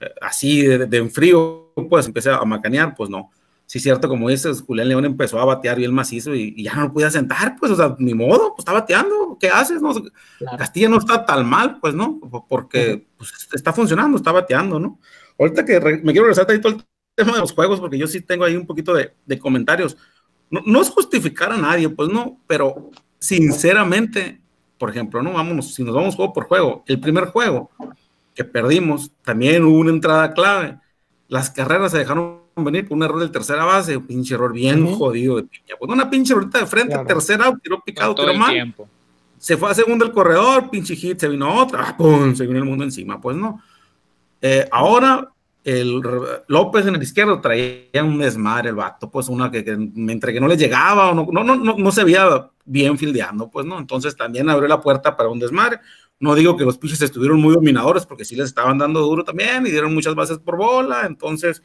eh, 0.00 0.06
así 0.20 0.62
de, 0.62 0.86
de 0.86 0.96
en 0.96 1.10
frío, 1.10 1.67
pues 1.86 2.06
empieza 2.06 2.36
a 2.36 2.44
macanear, 2.44 2.94
pues 2.94 3.10
no. 3.10 3.30
Sí, 3.68 3.80
cierto, 3.80 4.08
como 4.08 4.30
dices, 4.30 4.62
Julián 4.62 4.88
León 4.88 5.04
empezó 5.04 5.38
a 5.38 5.44
batear 5.44 5.76
bien 5.76 5.92
macizo 5.92 6.34
y, 6.34 6.54
y, 6.56 6.62
ya 6.62 6.74
no 6.74 6.84
lo 6.84 6.92
podía 6.94 7.10
sentar, 7.10 7.54
pues, 7.60 7.70
o 7.70 7.76
sea, 7.76 7.94
ni 7.98 8.14
modo, 8.14 8.54
pues 8.54 8.60
está 8.60 8.72
bateando, 8.72 9.36
¿qué 9.38 9.50
haces? 9.50 9.82
No? 9.82 9.92
Claro. 10.38 10.56
Castilla 10.56 10.88
no 10.88 10.96
está 10.96 11.26
tan 11.26 11.46
mal, 11.46 11.78
pues, 11.78 11.92
¿no? 11.92 12.18
Porque 12.48 13.06
pues, 13.18 13.30
está 13.52 13.74
funcionando, 13.74 14.16
está 14.16 14.32
bateando, 14.32 14.80
¿no? 14.80 14.98
Ahorita 15.38 15.66
que 15.66 15.78
me 16.02 16.12
quiero 16.12 16.22
regresar 16.22 16.50
ahí 16.50 16.62
todo 16.62 16.76
el 16.76 16.84
tema 17.14 17.34
de 17.34 17.40
los 17.40 17.52
juegos, 17.52 17.78
porque 17.78 17.98
yo 17.98 18.06
sí 18.06 18.22
tengo 18.22 18.44
ahí 18.44 18.56
un 18.56 18.66
poquito 18.66 18.94
de, 18.94 19.12
de 19.26 19.38
comentarios. 19.38 19.98
No, 20.48 20.62
no, 20.64 20.80
es 20.80 20.88
justificar 20.88 21.52
a 21.52 21.58
nadie, 21.58 21.90
pues 21.90 22.08
no, 22.08 22.40
pero 22.46 22.90
sinceramente, 23.18 24.40
por 24.78 24.88
ejemplo, 24.88 25.22
no 25.22 25.34
vámonos, 25.34 25.74
si 25.74 25.84
nos 25.84 25.94
vamos 25.94 26.16
juego 26.16 26.32
por 26.32 26.44
juego, 26.44 26.84
el 26.86 26.98
primer 27.00 27.26
juego 27.26 27.70
que 28.34 28.44
perdimos, 28.44 29.12
también 29.22 29.64
hubo 29.64 29.78
una 29.78 29.90
entrada 29.90 30.32
clave 30.32 30.78
las 31.28 31.50
carreras 31.50 31.92
se 31.92 31.98
dejaron 31.98 32.40
venir 32.56 32.88
por 32.88 32.96
un 32.96 33.04
error 33.04 33.20
del 33.20 33.30
tercera 33.30 33.64
base, 33.64 33.96
un 33.96 34.06
pinche 34.06 34.34
error 34.34 34.52
bien 34.52 34.82
uh 34.82 34.88
-huh. 34.88 34.98
jodido 34.98 35.36
de 35.36 35.44
piña. 35.44 35.76
Pues 35.78 35.90
una 35.90 36.10
pinche 36.10 36.32
ahorita 36.32 36.60
de 36.60 36.66
frente, 36.66 36.94
claro. 36.94 37.06
tercera, 37.06 37.52
tiró 37.62 37.80
picado, 37.80 38.14
tiró 38.14 38.34
mal. 38.34 38.52
Tiempo. 38.52 38.88
Se 39.38 39.56
fue 39.56 39.70
a 39.70 39.74
segundo 39.74 40.04
el 40.04 40.10
corredor, 40.10 40.68
pinche 40.68 40.96
hit, 40.96 41.20
se 41.20 41.28
vino 41.28 41.54
otra, 41.54 41.96
¡pum! 41.96 42.34
Se 42.34 42.46
vino 42.46 42.58
el 42.58 42.64
mundo 42.64 42.82
encima. 42.82 43.20
Pues 43.20 43.36
no. 43.36 43.62
Eh, 44.40 44.66
ahora, 44.72 45.28
el 45.64 46.00
López 46.46 46.86
en 46.86 46.94
el 46.94 47.02
izquierdo 47.02 47.40
traía 47.40 48.02
un 48.02 48.18
desmadre 48.18 48.70
el 48.70 48.74
vato, 48.74 49.10
pues 49.10 49.28
una 49.28 49.50
que, 49.50 49.64
que 49.64 49.72
entre 49.72 50.32
que 50.32 50.40
no 50.40 50.48
le 50.48 50.56
llegaba 50.56 51.10
o 51.10 51.14
no, 51.14 51.26
no, 51.30 51.44
no, 51.44 51.76
no, 51.76 51.92
se 51.92 52.04
veía 52.04 52.50
bien 52.64 52.96
fildeando, 52.96 53.50
pues 53.50 53.66
no. 53.66 53.78
Entonces 53.78 54.16
también 54.16 54.48
abrió 54.48 54.66
la 54.66 54.80
puerta 54.80 55.16
para 55.16 55.28
un 55.28 55.38
desmadre. 55.38 55.78
No 56.20 56.34
digo 56.34 56.56
que 56.56 56.64
los 56.64 56.78
pitchers 56.78 57.02
estuvieron 57.02 57.40
muy 57.40 57.54
dominadores, 57.54 58.04
porque 58.04 58.24
sí 58.24 58.34
les 58.34 58.46
estaban 58.46 58.78
dando 58.78 59.00
duro 59.00 59.24
también 59.24 59.66
y 59.66 59.70
dieron 59.70 59.94
muchas 59.94 60.14
bases 60.14 60.38
por 60.38 60.56
bola. 60.56 61.06
Entonces, 61.06 61.62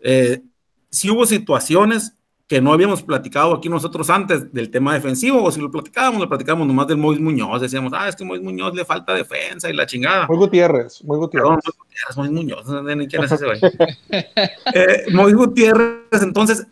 eh, 0.00 0.42
sí 0.88 1.10
hubo 1.10 1.26
situaciones 1.26 2.16
que 2.46 2.60
no 2.60 2.72
habíamos 2.72 3.02
platicado 3.02 3.54
aquí 3.54 3.68
nosotros 3.68 4.08
antes 4.08 4.52
del 4.52 4.70
tema 4.70 4.94
defensivo, 4.94 5.42
o 5.42 5.50
si 5.50 5.60
lo 5.60 5.68
platicábamos, 5.68 6.20
lo 6.20 6.28
platicábamos 6.28 6.68
nomás 6.68 6.86
del 6.86 6.96
Mois 6.96 7.18
Muñoz. 7.18 7.60
Decíamos, 7.60 7.92
ah, 7.94 8.08
es 8.08 8.14
que 8.14 8.24
Mois 8.24 8.40
Muñoz 8.40 8.72
le 8.72 8.84
falta 8.84 9.12
defensa 9.14 9.68
y 9.68 9.72
la 9.72 9.84
chingada. 9.84 10.28
Muy 10.28 10.36
Gutiérrez, 10.36 11.02
muy 11.02 11.18
Gutiérrez. 11.18 11.44
Perdón, 11.44 11.60
Mois 11.64 11.76
Gutiérrez, 11.76 12.16
Mois 12.16 12.30
Muñoz, 12.30 12.66
no 12.68 12.82
ni 12.94 13.08
quién 13.08 13.24
es 13.24 13.32
ese 13.32 13.46
güey. 13.46 13.60
eh, 14.74 15.06
Mois 15.12 15.34
Gutiérrez, 15.34 16.22
entonces, 16.22 16.68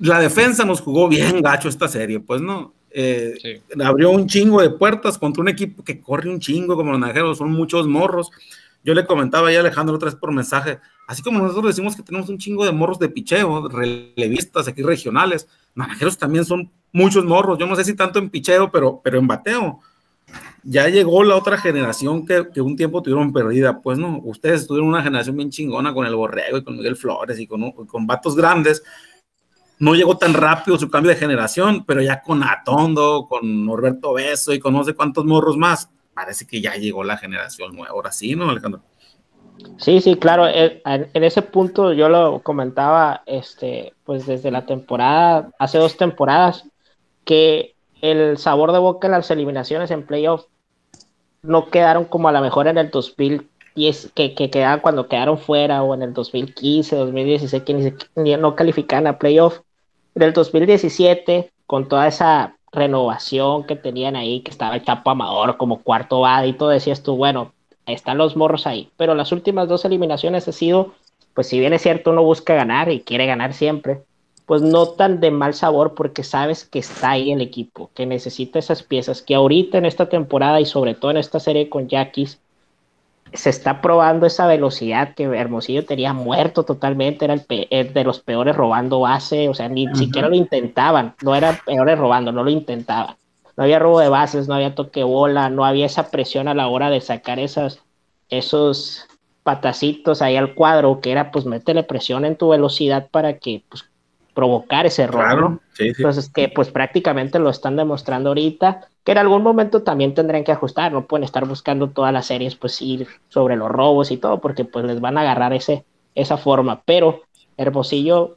la 0.00 0.18
defensa 0.18 0.64
nos 0.64 0.80
jugó 0.80 1.08
bien 1.08 1.40
gacho 1.42 1.68
esta 1.68 1.86
serie, 1.86 2.18
pues 2.18 2.40
no. 2.40 2.74
Eh, 2.96 3.34
sí. 3.42 3.60
abrió 3.82 4.10
un 4.10 4.28
chingo 4.28 4.62
de 4.62 4.70
puertas 4.70 5.18
contra 5.18 5.40
un 5.42 5.48
equipo 5.48 5.82
que 5.82 6.00
corre 6.00 6.30
un 6.30 6.38
chingo, 6.38 6.76
como 6.76 6.92
los 6.92 7.00
naranjeros, 7.00 7.38
son 7.38 7.50
muchos 7.50 7.88
morros. 7.88 8.30
Yo 8.84 8.94
le 8.94 9.04
comentaba 9.04 9.50
ya 9.50 9.58
a 9.58 9.60
Alejandro 9.62 9.96
otra 9.96 10.10
vez 10.10 10.14
por 10.14 10.30
mensaje, 10.30 10.78
así 11.08 11.20
como 11.20 11.40
nosotros 11.40 11.74
decimos 11.74 11.96
que 11.96 12.04
tenemos 12.04 12.28
un 12.28 12.38
chingo 12.38 12.64
de 12.64 12.70
morros 12.70 13.00
de 13.00 13.08
picheo, 13.08 13.68
relevistas 13.68 14.68
aquí 14.68 14.82
regionales, 14.82 15.48
naranjeros 15.74 16.16
también 16.18 16.44
son 16.44 16.70
muchos 16.92 17.24
morros, 17.24 17.58
yo 17.58 17.66
no 17.66 17.74
sé 17.74 17.82
si 17.82 17.94
tanto 17.94 18.20
en 18.20 18.30
picheo, 18.30 18.70
pero, 18.70 19.00
pero 19.02 19.18
en 19.18 19.26
bateo. 19.26 19.80
Ya 20.62 20.88
llegó 20.88 21.24
la 21.24 21.36
otra 21.36 21.58
generación 21.58 22.24
que, 22.24 22.48
que 22.52 22.60
un 22.60 22.76
tiempo 22.76 23.02
tuvieron 23.02 23.32
perdida, 23.32 23.80
pues 23.80 23.98
no, 23.98 24.20
ustedes 24.22 24.66
tuvieron 24.66 24.88
una 24.88 25.02
generación 25.02 25.36
bien 25.36 25.50
chingona 25.50 25.92
con 25.92 26.06
el 26.06 26.14
Borrego 26.14 26.58
y 26.58 26.64
con 26.64 26.76
Miguel 26.76 26.96
Flores 26.96 27.40
y 27.40 27.46
con, 27.46 27.72
con 27.72 28.06
vatos 28.06 28.36
grandes, 28.36 28.82
no 29.78 29.94
llegó 29.94 30.16
tan 30.16 30.34
rápido 30.34 30.78
su 30.78 30.90
cambio 30.90 31.10
de 31.10 31.16
generación, 31.16 31.84
pero 31.84 32.00
ya 32.02 32.22
con 32.22 32.42
Atondo, 32.42 33.26
con 33.28 33.66
Norberto 33.66 34.14
Beso 34.14 34.52
y 34.52 34.58
con 34.58 34.74
no 34.74 34.84
sé 34.84 34.94
cuántos 34.94 35.24
morros 35.24 35.56
más, 35.56 35.90
parece 36.14 36.46
que 36.46 36.60
ya 36.60 36.74
llegó 36.74 37.04
la 37.04 37.16
generación 37.16 37.74
nueva. 37.74 37.90
Ahora 37.90 38.12
sí, 38.12 38.36
¿no, 38.36 38.48
Alejandro? 38.48 38.82
Sí, 39.78 40.00
sí, 40.00 40.16
claro. 40.16 40.46
En, 40.46 40.80
en, 40.84 41.24
ese 41.24 41.42
punto 41.42 41.92
yo 41.92 42.08
lo 42.08 42.40
comentaba, 42.40 43.22
este, 43.26 43.94
pues 44.04 44.26
desde 44.26 44.50
la 44.50 44.66
temporada, 44.66 45.50
hace 45.58 45.78
dos 45.78 45.96
temporadas, 45.96 46.64
que 47.24 47.74
el 48.00 48.36
sabor 48.38 48.72
de 48.72 48.78
boca 48.78 49.06
en 49.06 49.12
las 49.12 49.30
eliminaciones 49.30 49.90
en 49.90 50.04
playoff 50.04 50.46
no 51.42 51.70
quedaron 51.70 52.04
como 52.04 52.28
a 52.28 52.32
lo 52.32 52.40
mejor 52.40 52.68
en 52.68 52.78
el 52.78 52.90
2010, 53.74 54.12
que, 54.14 54.34
que 54.34 54.50
quedaban 54.50 54.80
cuando 54.80 55.08
quedaron 55.08 55.38
fuera, 55.38 55.82
o 55.82 55.94
en 55.94 56.02
el 56.02 56.12
2015, 56.12 56.96
2016, 56.96 57.62
que 57.62 58.36
no 58.38 58.56
calificaban 58.56 59.06
a 59.06 59.18
playoff. 59.18 59.60
En 60.14 60.22
el 60.22 60.32
2017, 60.32 61.50
con 61.66 61.88
toda 61.88 62.06
esa 62.06 62.56
renovación 62.72 63.64
que 63.64 63.76
tenían 63.76 64.16
ahí, 64.16 64.40
que 64.40 64.50
estaba 64.50 64.74
el 64.74 64.84
Chapo 64.84 65.10
Amador 65.10 65.56
como 65.56 65.82
cuarto 65.82 66.20
bad 66.20 66.44
y 66.44 66.52
todo, 66.52 66.68
decías 66.70 67.02
tú, 67.02 67.16
bueno, 67.16 67.52
están 67.86 68.18
los 68.18 68.36
morros 68.36 68.66
ahí. 68.66 68.90
Pero 68.96 69.14
las 69.14 69.32
últimas 69.32 69.68
dos 69.68 69.84
eliminaciones 69.84 70.48
ha 70.48 70.52
sido, 70.52 70.94
pues 71.34 71.48
si 71.48 71.58
bien 71.58 71.72
es 71.72 71.82
cierto, 71.82 72.10
uno 72.10 72.22
busca 72.22 72.54
ganar 72.54 72.90
y 72.90 73.00
quiere 73.00 73.26
ganar 73.26 73.54
siempre, 73.54 74.02
pues 74.46 74.60
no 74.62 74.88
tan 74.88 75.20
de 75.20 75.30
mal 75.30 75.54
sabor 75.54 75.94
porque 75.94 76.22
sabes 76.22 76.64
que 76.64 76.80
está 76.80 77.12
ahí 77.12 77.32
el 77.32 77.40
equipo, 77.40 77.90
que 77.94 78.06
necesita 78.06 78.58
esas 78.58 78.82
piezas, 78.82 79.22
que 79.22 79.34
ahorita 79.34 79.78
en 79.78 79.86
esta 79.86 80.08
temporada 80.08 80.60
y 80.60 80.66
sobre 80.66 80.94
todo 80.94 81.12
en 81.12 81.16
esta 81.16 81.40
serie 81.40 81.68
con 81.68 81.88
Yaquis, 81.88 82.40
se 83.34 83.50
está 83.50 83.80
probando 83.80 84.26
esa 84.26 84.46
velocidad 84.46 85.14
que 85.14 85.24
Hermosillo 85.24 85.84
tenía 85.84 86.12
muerto 86.12 86.64
totalmente, 86.64 87.24
era 87.24 87.34
el, 87.34 87.44
el 87.70 87.92
de 87.92 88.04
los 88.04 88.20
peores 88.20 88.54
robando 88.56 89.00
base, 89.00 89.48
o 89.48 89.54
sea, 89.54 89.68
ni 89.68 89.86
uh 89.86 89.90
-huh. 89.90 89.96
siquiera 89.96 90.28
lo 90.28 90.36
intentaban, 90.36 91.14
no 91.22 91.34
eran 91.34 91.58
peores 91.66 91.98
robando, 91.98 92.32
no 92.32 92.44
lo 92.44 92.50
intentaban. 92.50 93.16
No 93.56 93.64
había 93.64 93.78
robo 93.78 94.00
de 94.00 94.08
bases, 94.08 94.48
no 94.48 94.54
había 94.54 94.74
toque 94.74 95.04
bola, 95.04 95.48
no 95.48 95.64
había 95.64 95.86
esa 95.86 96.10
presión 96.10 96.48
a 96.48 96.54
la 96.54 96.68
hora 96.68 96.90
de 96.90 97.00
sacar 97.00 97.38
esas, 97.38 97.80
esos 98.28 99.06
patacitos 99.42 100.22
ahí 100.22 100.36
al 100.36 100.54
cuadro, 100.54 101.00
que 101.00 101.12
era 101.12 101.30
pues 101.30 101.44
meterle 101.44 101.82
presión 101.82 102.24
en 102.24 102.36
tu 102.36 102.48
velocidad 102.48 103.08
para 103.10 103.38
que 103.38 103.62
pues 103.68 103.84
provocar 104.34 104.86
ese 104.86 105.04
error. 105.04 105.24
Claro, 105.24 105.48
¿no? 105.48 105.60
sí, 105.72 105.84
sí. 105.84 105.94
Entonces 105.98 106.28
que 106.28 106.48
pues 106.48 106.70
prácticamente 106.70 107.38
lo 107.38 107.50
están 107.50 107.76
demostrando 107.76 108.30
ahorita, 108.30 108.88
que 109.04 109.12
en 109.12 109.18
algún 109.18 109.42
momento 109.42 109.82
también 109.82 110.14
tendrán 110.14 110.44
que 110.44 110.52
ajustar, 110.52 110.92
no 110.92 111.06
pueden 111.06 111.24
estar 111.24 111.46
buscando 111.46 111.88
todas 111.90 112.12
las 112.12 112.26
series 112.26 112.56
pues 112.56 112.82
ir 112.82 113.06
sobre 113.28 113.56
los 113.56 113.70
robos 113.70 114.10
y 114.10 114.16
todo, 114.16 114.40
porque 114.40 114.64
pues 114.64 114.84
les 114.84 115.00
van 115.00 115.16
a 115.16 115.22
agarrar 115.22 115.52
ese, 115.52 115.84
esa 116.14 116.36
forma, 116.36 116.82
pero 116.84 117.22
Hermosillo 117.56 118.36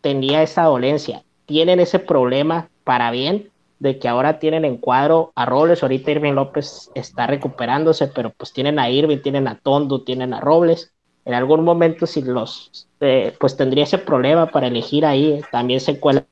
tenía 0.00 0.42
esa 0.42 0.64
dolencia, 0.64 1.22
tienen 1.46 1.80
ese 1.80 1.98
problema 1.98 2.68
para 2.84 3.10
bien, 3.10 3.50
de 3.80 3.98
que 3.98 4.08
ahora 4.08 4.38
tienen 4.38 4.64
en 4.64 4.76
cuadro 4.76 5.32
a 5.34 5.46
Robles, 5.46 5.82
ahorita 5.82 6.10
Irving 6.10 6.34
López 6.34 6.90
está 6.94 7.26
recuperándose, 7.26 8.08
pero 8.08 8.30
pues 8.30 8.52
tienen 8.52 8.78
a 8.78 8.90
Irving, 8.90 9.18
tienen 9.18 9.48
a 9.48 9.58
Tondo, 9.58 10.02
tienen 10.02 10.34
a 10.34 10.40
Robles. 10.40 10.92
En 11.30 11.34
algún 11.34 11.62
momento 11.62 12.08
si 12.08 12.22
los, 12.22 12.88
eh, 12.98 13.32
pues 13.38 13.56
tendría 13.56 13.84
ese 13.84 13.98
problema 13.98 14.46
para 14.46 14.66
elegir 14.66 15.06
ahí, 15.06 15.40
también 15.52 15.78
se 15.78 16.00
cuela 16.00 16.24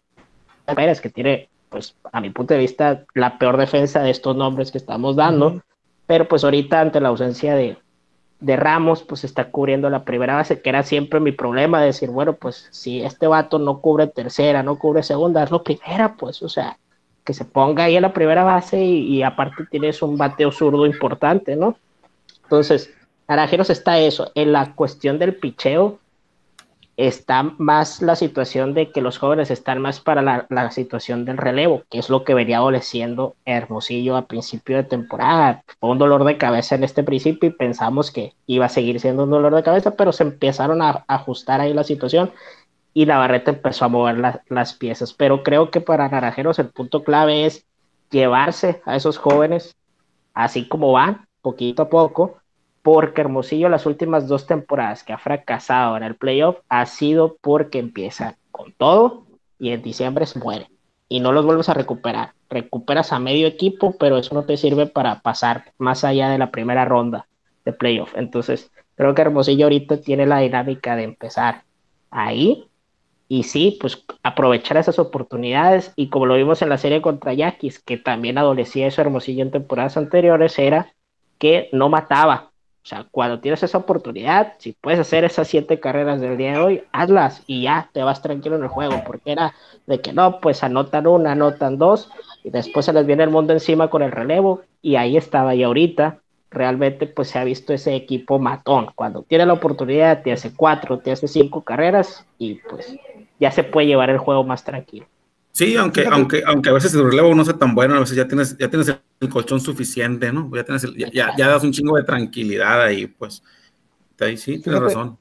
Pérez, 0.74 1.00
que 1.00 1.08
tiene, 1.08 1.48
pues 1.68 1.94
a 2.12 2.20
mi 2.20 2.30
punto 2.30 2.54
de 2.54 2.58
vista, 2.58 3.04
la 3.14 3.38
peor 3.38 3.58
defensa 3.58 4.02
de 4.02 4.10
estos 4.10 4.34
nombres 4.34 4.72
que 4.72 4.78
estamos 4.78 5.14
dando, 5.14 5.46
uh 5.46 5.50
-huh. 5.50 5.62
pero 6.08 6.26
pues 6.26 6.42
ahorita 6.42 6.80
ante 6.80 7.00
la 7.00 7.10
ausencia 7.10 7.54
de, 7.54 7.76
de 8.40 8.56
Ramos, 8.56 9.04
pues 9.04 9.22
está 9.22 9.52
cubriendo 9.52 9.88
la 9.88 10.02
primera 10.02 10.34
base, 10.34 10.60
que 10.60 10.68
era 10.68 10.82
siempre 10.82 11.20
mi 11.20 11.30
problema, 11.30 11.78
de 11.78 11.86
decir, 11.86 12.10
bueno, 12.10 12.32
pues 12.32 12.66
si 12.72 13.00
este 13.00 13.28
vato 13.28 13.60
no 13.60 13.80
cubre 13.80 14.08
tercera, 14.08 14.64
no 14.64 14.80
cubre 14.80 15.04
segunda, 15.04 15.44
es 15.44 15.52
lo 15.52 15.62
primera, 15.62 16.16
pues, 16.16 16.42
o 16.42 16.48
sea, 16.48 16.76
que 17.22 17.34
se 17.34 17.44
ponga 17.44 17.84
ahí 17.84 17.94
en 17.94 18.02
la 18.02 18.12
primera 18.12 18.42
base 18.42 18.84
y, 18.84 19.16
y, 19.16 19.22
aparte 19.22 19.64
tienes 19.70 20.02
un 20.02 20.18
bateo 20.18 20.50
zurdo 20.50 20.86
importante, 20.86 21.54
¿no? 21.54 21.76
Entonces, 22.42 22.92
Naranjeros 23.28 23.70
está 23.70 23.98
eso. 23.98 24.32
En 24.34 24.52
la 24.52 24.74
cuestión 24.74 25.18
del 25.18 25.36
picheo, 25.36 25.98
está 26.98 27.44
más 27.58 28.02
la 28.02 28.16
situación 28.16 28.74
de 28.74 28.90
que 28.90 29.00
los 29.00 29.18
jóvenes 29.18 29.52
están 29.52 29.80
más 29.80 30.00
para 30.00 30.20
la, 30.20 30.70
situación 30.72 31.24
del 31.24 31.38
relevo, 31.38 31.84
que 31.88 32.00
es 32.00 32.10
lo 32.10 32.24
que 32.24 32.34
venía 32.34 32.56
adoleciendo 32.56 33.36
Hermosillo 33.44 34.16
a 34.16 34.26
principio 34.26 34.76
de 34.76 34.82
temporada. 34.82 35.62
Fue 35.78 35.90
un 35.90 35.98
dolor 35.98 36.24
de 36.24 36.36
cabeza 36.36 36.74
en 36.74 36.82
este 36.82 37.04
principio 37.04 37.50
y 37.50 37.52
pensamos 37.52 38.10
que 38.10 38.34
iba 38.46 38.66
a 38.66 38.68
seguir 38.68 38.98
siendo 38.98 39.22
un 39.24 39.30
dolor 39.30 39.54
de 39.54 39.62
cabeza, 39.62 39.94
pero 39.94 40.10
se 40.10 40.24
empezaron 40.24 40.82
a, 40.82 41.04
ajustar 41.06 41.60
ahí 41.60 41.72
la 41.72 41.84
situación 41.84 42.32
y 42.92 43.06
Navarrete 43.06 43.52
empezó 43.52 43.84
a 43.84 43.88
mover 43.88 44.18
la, 44.18 44.42
las 44.48 44.74
piezas. 44.74 45.12
Pero 45.14 45.44
creo 45.44 45.70
que 45.70 45.80
para 45.80 46.08
Naranjeros 46.08 46.58
el 46.58 46.70
punto 46.70 47.04
clave 47.04 47.46
es 47.46 47.64
llevarse 48.10 48.82
a 48.84 48.96
esos 48.96 49.18
jóvenes 49.18 49.76
así 50.34 50.66
como 50.66 50.90
van, 50.92 51.28
poquito 51.42 51.82
a 51.82 51.88
poco, 51.88 52.38
porque 52.82 53.20
Hermosillo 53.20 53.68
las 53.68 53.86
últimas 53.86 54.28
dos 54.28 54.46
temporadas 54.46 55.04
que 55.04 55.12
ha 55.12 55.18
fracasado 55.18 55.96
en 55.96 56.02
el 56.02 56.16
playoff 56.16 56.58
ha 56.68 56.86
sido 56.86 57.36
porque 57.40 57.78
empieza 57.78 58.36
con 58.50 58.72
todo 58.72 59.26
y 59.58 59.70
en 59.70 59.82
diciembre 59.82 60.26
se 60.26 60.38
muere 60.38 60.68
y 61.08 61.20
no 61.20 61.32
los 61.32 61.44
vuelves 61.44 61.68
a 61.68 61.74
recuperar. 61.74 62.32
Recuperas 62.50 63.12
a 63.12 63.18
medio 63.18 63.46
equipo, 63.46 63.96
pero 63.98 64.18
eso 64.18 64.34
no 64.34 64.44
te 64.44 64.56
sirve 64.56 64.86
para 64.86 65.20
pasar 65.20 65.72
más 65.78 66.04
allá 66.04 66.28
de 66.30 66.38
la 66.38 66.50
primera 66.50 66.84
ronda 66.84 67.26
de 67.64 67.72
playoff. 67.72 68.14
Entonces, 68.16 68.70
creo 68.96 69.14
que 69.14 69.22
Hermosillo 69.22 69.66
ahorita 69.66 70.00
tiene 70.00 70.26
la 70.26 70.38
dinámica 70.38 70.96
de 70.96 71.04
empezar 71.04 71.64
ahí 72.10 72.68
y 73.28 73.42
sí, 73.42 73.76
pues 73.80 74.04
aprovechar 74.22 74.78
esas 74.78 74.98
oportunidades 74.98 75.92
y 75.96 76.08
como 76.08 76.26
lo 76.26 76.34
vimos 76.36 76.62
en 76.62 76.70
la 76.70 76.78
serie 76.78 77.02
contra 77.02 77.34
Yaquis, 77.34 77.78
que 77.78 77.98
también 77.98 78.38
adolecía 78.38 78.86
eso 78.86 79.02
Hermosillo 79.02 79.42
en 79.42 79.50
temporadas 79.50 79.96
anteriores, 79.98 80.58
era 80.58 80.94
que 81.38 81.68
no 81.72 81.88
mataba. 81.90 82.47
O 82.88 82.90
sea, 82.90 83.06
cuando 83.10 83.38
tienes 83.38 83.62
esa 83.62 83.76
oportunidad, 83.76 84.54
si 84.56 84.72
puedes 84.72 84.98
hacer 84.98 85.22
esas 85.22 85.46
siete 85.46 85.78
carreras 85.78 86.22
del 86.22 86.38
día 86.38 86.52
de 86.52 86.58
hoy, 86.58 86.84
hazlas 86.90 87.42
y 87.46 87.64
ya 87.64 87.90
te 87.92 88.02
vas 88.02 88.22
tranquilo 88.22 88.56
en 88.56 88.62
el 88.62 88.70
juego, 88.70 89.02
porque 89.06 89.32
era 89.32 89.52
de 89.86 90.00
que 90.00 90.14
no, 90.14 90.40
pues 90.40 90.64
anotan 90.64 91.06
una, 91.06 91.32
anotan 91.32 91.76
dos, 91.76 92.08
y 92.42 92.48
después 92.48 92.86
se 92.86 92.94
les 92.94 93.04
viene 93.04 93.24
el 93.24 93.28
mundo 93.28 93.52
encima 93.52 93.88
con 93.90 94.00
el 94.00 94.10
relevo, 94.10 94.62
y 94.80 94.96
ahí 94.96 95.18
estaba, 95.18 95.54
y 95.54 95.64
ahorita 95.64 96.20
realmente 96.50 97.06
pues 97.06 97.28
se 97.28 97.38
ha 97.38 97.44
visto 97.44 97.74
ese 97.74 97.94
equipo 97.94 98.38
matón. 98.38 98.86
Cuando 98.94 99.20
tiene 99.20 99.44
la 99.44 99.52
oportunidad, 99.52 100.22
te 100.22 100.32
hace 100.32 100.54
cuatro, 100.56 100.98
te 100.98 101.12
hace 101.12 101.28
cinco 101.28 101.60
carreras, 101.60 102.24
y 102.38 102.54
pues 102.54 102.96
ya 103.38 103.50
se 103.50 103.64
puede 103.64 103.86
llevar 103.86 104.08
el 104.08 104.16
juego 104.16 104.44
más 104.44 104.64
tranquilo. 104.64 105.04
Sí, 105.58 105.76
aunque, 105.76 106.06
aunque, 106.06 106.44
aunque 106.46 106.70
a 106.70 106.72
veces 106.72 106.94
el 106.94 107.10
relevo 107.10 107.34
no 107.34 107.44
sea 107.44 107.58
tan 107.58 107.74
bueno, 107.74 107.96
a 107.96 107.98
veces 107.98 108.16
ya 108.16 108.28
tienes, 108.28 108.56
ya 108.58 108.70
tienes 108.70 108.94
el 109.18 109.28
colchón 109.28 109.58
suficiente, 109.58 110.32
¿no? 110.32 110.48
Ya, 110.54 110.62
tienes 110.62 110.86
ya, 111.12 111.34
ya, 111.36 111.48
das 111.48 111.64
un 111.64 111.72
chingo 111.72 111.96
de 111.96 112.04
tranquilidad 112.04 112.80
ahí, 112.80 113.08
pues. 113.08 113.42
Ahí 114.20 114.36
sí, 114.36 114.60
tienes 114.60 114.80
razón. 114.80 115.18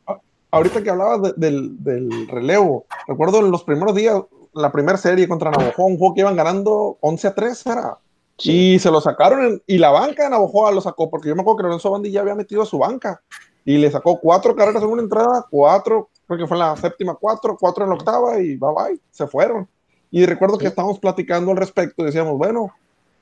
Ahorita 0.52 0.84
que 0.84 0.92
hablabas 0.92 1.24
de, 1.24 1.34
del, 1.38 1.84
del, 1.84 2.28
relevo, 2.28 2.86
recuerdo 3.08 3.40
en 3.40 3.50
los 3.50 3.64
primeros 3.64 3.96
días, 3.96 4.22
la 4.54 4.72
primera 4.72 5.00
serie 5.00 5.28
contra 5.28 5.50
Navajo, 5.50 5.86
un 5.86 5.98
juego 5.98 6.14
que 6.14 6.22
iban 6.22 6.36
ganando 6.36 7.00
11 7.02 7.30
a 7.30 7.34
3, 7.34 7.66
era. 7.66 7.98
Sí. 8.38 8.74
Y 8.74 8.80
se 8.80 8.92
lo 8.92 9.02
sacaron 9.02 9.44
en, 9.44 9.64
y 9.66 9.80
la 9.80 9.90
banca 9.90 10.26
de 10.26 10.30
Navajo 10.30 10.72
lo 10.72 10.82
sacó, 10.82 11.10
porque 11.10 11.30
yo 11.30 11.36
me 11.36 11.42
acuerdo 11.42 11.58
que 11.58 11.64
Lorenzo 11.64 11.90
Bandi 11.90 12.12
ya 12.12 12.22
había 12.22 12.36
metido 12.36 12.62
a 12.62 12.68
su 12.68 12.78
banca 12.78 13.24
y 13.66 13.80
le 13.80 13.90
sacó 13.90 14.20
cuatro 14.20 14.56
carreras 14.56 14.84
en 14.84 14.90
una 14.90 15.02
entrada, 15.02 15.48
cuatro, 15.50 16.12
creo 16.28 16.38
que 16.38 16.46
fue 16.46 16.58
en 16.58 16.60
la 16.60 16.78
séptima, 16.78 17.16
cuatro, 17.16 17.58
cuatro 17.60 17.86
en 17.86 17.90
la 17.90 17.96
octava 17.96 18.40
y 18.40 18.56
bye 18.56 18.70
bye, 18.76 19.00
se 19.10 19.26
fueron. 19.26 19.68
Y 20.12 20.26
recuerdo 20.26 20.58
que 20.58 20.68
estábamos 20.68 21.00
platicando 21.00 21.52
al 21.52 21.58
respecto 21.58 22.02
y 22.02 22.06
decíamos, 22.06 22.38
bueno, 22.38 22.72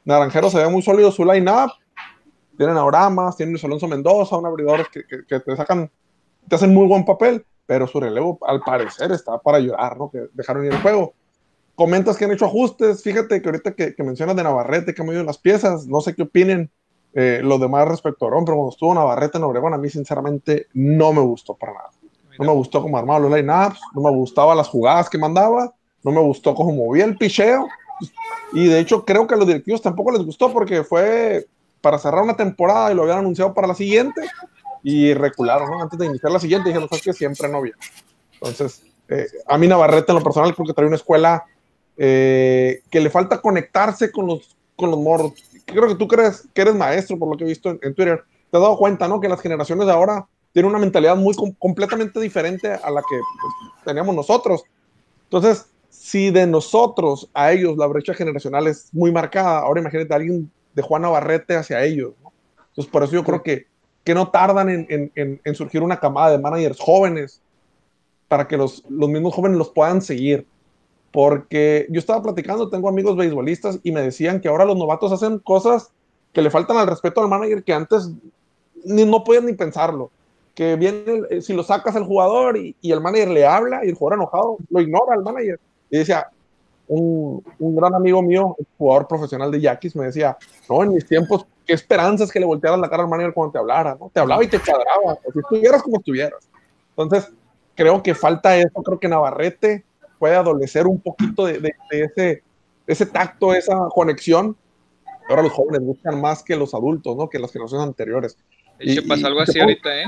Naranjero 0.04 0.50
se 0.50 0.60
ve 0.60 0.70
muy 0.70 0.82
sólido 0.82 1.12
su 1.12 1.25
line-up, 1.25 1.72
tienen 2.58 2.77
a 2.77 2.86
Oramas, 2.86 3.36
tienen 3.36 3.56
a 3.56 3.65
Alonso 3.65 3.88
Mendoza, 3.88 4.38
un 4.38 4.46
abridores 4.46 4.88
que, 4.89 5.06
que, 5.06 5.25
que, 5.25 5.39
te 5.39 5.56
sacan, 5.56 5.89
te 6.48 6.56
hacen 6.56 6.74
muy 6.74 6.88
buen 6.88 7.04
papel, 7.04 7.46
pero 7.65 7.88
su 7.88 8.00
relevo 8.00 8.38
al 8.46 8.62
parecer 8.62 9.12
está 9.12 9.38
para 9.39 9.58
ayudar, 9.58 9.98
¿no? 9.98 10.10
Que 10.12 10.27
dejaron 10.34 10.65
ir 10.65 10.72
el 10.72 10.82
juego. 10.82 11.13
Comentas 11.74 12.15
que 12.15 12.25
han 12.25 12.32
hecho 12.32 12.46
ajustes, 12.46 13.04
fíjate 13.04 13.42
que 13.42 13.50
ahorita 13.50 13.74
que, 13.74 13.96
que 13.96 14.04
mencionas 14.04 14.36
de 14.36 14.44
Navarrete, 14.44 14.94
que 14.94 15.01
han 15.01 15.08
movido 15.08 15.24
las 15.24 15.38
piezas, 15.38 15.88
no 15.88 16.00
sé 16.01 16.13
qué 16.13 16.22
opinen 16.22 16.72
eh, 17.18 17.39
los 17.42 17.60
demás 17.60 17.88
respecto 17.88 18.25
a 18.25 18.27
Orón, 18.27 18.46
pero 18.46 18.58
cuando 18.58 18.72
estuvo 18.72 18.94
Navarrete 18.94 19.38
en 19.38 19.46
Obregón, 19.46 19.74
a 19.74 19.77
mí 19.77 19.89
sinceramente 19.89 20.68
no 20.74 21.13
me 21.13 21.22
gustó 21.22 21.56
para 21.56 21.74
nada. 21.74 21.89
No 22.38 22.46
me 22.46 22.51
gustó 22.51 22.82
cómo 22.82 22.98
armaba 22.98 23.20
los 23.20 23.32
line-ups, 23.32 23.80
no 23.94 24.01
me 24.01 24.12
gustaban 24.12 24.58
las 24.58 24.68
jugadas 24.68 25.10
que 25.10 25.18
mandaba, 25.18 25.74
no 26.05 26.12
me 26.12 26.21
gustó 26.21 26.53
cómo 26.53 26.71
movía 26.71 27.03
el 27.03 27.17
picheo. 27.17 27.67
Y 28.53 28.68
de 28.68 28.79
hecho, 28.79 29.03
creo 29.03 29.25
que 29.25 29.33
a 29.33 29.37
los 29.37 29.48
directivos 29.48 29.81
tampoco 29.81 30.11
les 30.11 30.22
gustó 30.22 30.53
porque 30.53 30.83
fue 30.83 31.48
para 31.81 31.98
cerrar 31.98 32.22
una 32.22 32.37
temporada 32.37 32.91
y 32.91 32.96
lo 32.96 33.03
habían 33.03 33.20
anunciado 33.20 33.53
para 33.53 33.68
la 33.68 33.74
siguiente 33.74 34.22
y 34.83 35.15
recularon 35.15 35.70
¿no? 35.70 35.81
antes 35.81 35.98
de 35.98 36.05
iniciar 36.05 36.31
la 36.31 36.39
siguiente. 36.39 36.70
Dijeron, 36.70 36.87
sabes 36.87 37.03
que 37.03 37.13
siempre 37.13 37.50
no 37.50 37.59
viene. 37.59 37.77
Entonces, 38.33 38.83
eh, 39.09 39.25
a 39.48 39.57
mí 39.57 39.68
Navarrete 39.68 40.11
en 40.11 40.20
lo 40.20 40.24
personal 40.24 40.53
creo 40.53 40.68
que 40.68 40.74
trae 40.74 40.85
una 40.87 40.96
escuela 40.96 41.44
eh, 41.98 42.83
que 42.91 43.01
le 43.01 43.09
falta 43.09 43.41
conectarse 43.41 44.11
con 44.11 44.27
los, 44.27 44.55
con 44.75 44.91
los 44.91 45.00
morros. 45.00 45.33
Creo 45.65 45.87
que 45.87 45.96
tú 45.96 46.07
crees 46.07 46.48
que 46.53 46.61
eres 46.61 46.75
maestro, 46.75 47.18
por 47.18 47.29
lo 47.29 47.35
que 47.35 47.46
he 47.46 47.48
visto 47.48 47.72
en, 47.81 47.96
Twitter. 47.96 48.24
Te 48.51 48.57
has 48.57 48.61
dado 48.61 48.77
cuenta, 48.77 49.07
¿no? 49.07 49.20
Que 49.20 49.27
las 49.27 49.41
generaciones 49.41 49.87
de 49.87 49.91
ahora 49.91 50.27
tienen 50.53 50.70
una 50.70 50.79
mentalidad 50.79 51.15
muy 51.15 51.33
com 51.33 51.51
completamente 51.57 52.20
diferente 52.20 52.72
a 52.72 52.91
la 52.91 53.01
que 53.01 53.18
pues, 53.18 53.83
teníamos 53.83 54.15
nosotros. 54.15 54.63
Entonces, 55.24 55.65
si 55.96 56.29
de 56.29 56.46
nosotros 56.46 57.29
a 57.34 57.51
ellos 57.51 57.77
la 57.77 57.88
brecha 57.88 58.14
generacional 58.14 58.68
es 58.68 58.90
muy 58.94 59.12
marcada, 59.12 59.60
ahora 59.60 59.81
imagínate 59.81 60.14
a 60.14 60.18
alguien 60.18 60.51
de 60.74 60.81
Juan 60.81 61.01
Navarrete 61.01 61.55
hacia 61.55 61.84
ellos. 61.84 62.14
¿no? 62.22 62.34
Entonces, 62.70 62.92
por 62.92 63.03
eso 63.03 63.14
yo 63.14 63.24
creo 63.24 63.42
que, 63.42 63.68
que 64.03 64.14
no 64.14 64.29
tardan 64.29 64.70
en, 64.70 65.12
en, 65.16 65.42
en, 65.44 65.55
surgir 65.55 65.81
una 65.81 66.00
camada 66.00 66.31
de 66.31 66.38
managers 66.38 66.79
jóvenes 66.79 67.42
para 68.27 68.48
que 68.48 68.58
los, 68.58 68.84
los 68.90 69.10
mismos 69.10 69.34
jóvenes 69.34 69.58
los 69.58 69.70
puedan 69.70 70.01
seguir. 70.01 70.46
Porque 71.12 71.88
yo 71.90 72.00
estaba 72.00 72.22
platicando, 72.22 72.70
tengo 72.70 72.90
amigos 72.90 73.16
beisbolistas 73.16 73.79
y 73.81 73.92
me 73.94 74.01
decían 74.01 74.42
que 74.42 74.50
ahora 74.50 74.66
los 74.66 74.77
novatos 74.77 75.14
hacen 75.14 75.40
cosas 75.40 75.92
que 76.34 76.42
le 76.42 76.51
faltan 76.51 76.75
al 76.75 76.88
respeto 76.88 77.22
al 77.22 77.29
manager 77.29 77.64
que 77.64 77.74
antes 77.74 78.12
ni, 78.84 79.05
no 79.05 79.24
podían 79.24 79.46
ni 79.46 79.53
pensarlo. 79.53 80.12
Que 80.53 80.75
viene, 80.75 81.42
si 81.42 81.53
lo 81.53 81.64
sacas 81.64 81.96
al 81.96 82.03
jugador 82.03 82.58
y, 82.58 82.75
y 82.81 82.92
el 82.92 83.00
manager 83.00 83.29
le 83.29 83.46
habla 83.46 83.86
y 83.86 83.90
el 83.90 83.96
jugador 83.96 84.20
enojado 84.20 84.58
lo 84.70 84.81
ignora 84.81 85.14
al 85.14 85.24
manager 85.24 85.60
y 85.89 85.98
decía, 85.98 86.27
un, 86.87 87.43
un, 87.59 87.75
gran 87.75 87.95
amigo 87.95 88.21
mío, 88.21 88.55
jugador 88.77 89.07
profesional 89.07 89.51
de 89.51 89.61
Yaquis, 89.61 89.95
me 89.95 90.05
decía, 90.05 90.37
no, 90.69 90.83
en 90.83 90.93
mis 90.93 91.05
tiempos, 91.05 91.45
qué 91.65 91.74
esperanzas 91.74 92.31
que 92.31 92.39
le 92.39 92.45
voltearas 92.45 92.79
la 92.79 92.89
cara 92.89 93.03
al 93.03 93.09
manager 93.09 93.33
cuando 93.33 93.53
te 93.53 93.57
hablara, 93.59 93.98
¿no? 94.00 94.09
Te 94.13 94.19
hablaba 94.19 94.43
y 94.43 94.48
te 94.48 94.59
cuadraba, 94.59 95.19
si 95.33 95.39
estuvieras 95.39 95.81
como 95.81 95.98
estuvieras. 95.98 96.50
Entonces, 96.89 97.31
creo 97.75 98.01
que 98.03 98.13
falta 98.13 98.55
eso, 98.57 98.83
creo 98.83 99.00
que 99.00 99.07
Navarrete 99.07 99.83
puede 100.19 100.35
adolecer 100.35 100.87
un 100.87 101.00
poquito 101.00 101.45
de, 101.45 101.59
de, 101.59 101.75
de 101.91 102.03
ese, 102.03 102.43
ese 102.87 103.05
tacto, 103.05 103.53
esa 103.53 103.87
conexión. 103.93 104.55
Ahora 105.27 105.41
los 105.41 105.51
jóvenes 105.51 105.81
buscan 105.81 106.21
más 106.21 106.43
que 106.43 106.55
los 106.55 106.74
adultos, 106.74 107.17
¿no? 107.17 107.29
Que 107.29 107.39
las 107.39 107.51
generaciones 107.51 107.87
anteriores. 107.87 108.37
De 108.77 108.91
hecho, 108.91 109.01
y, 109.01 109.07
pasa 109.07 109.27
algo 109.27 109.41
así 109.41 109.59
ahorita, 109.59 110.01
¿eh? 110.01 110.05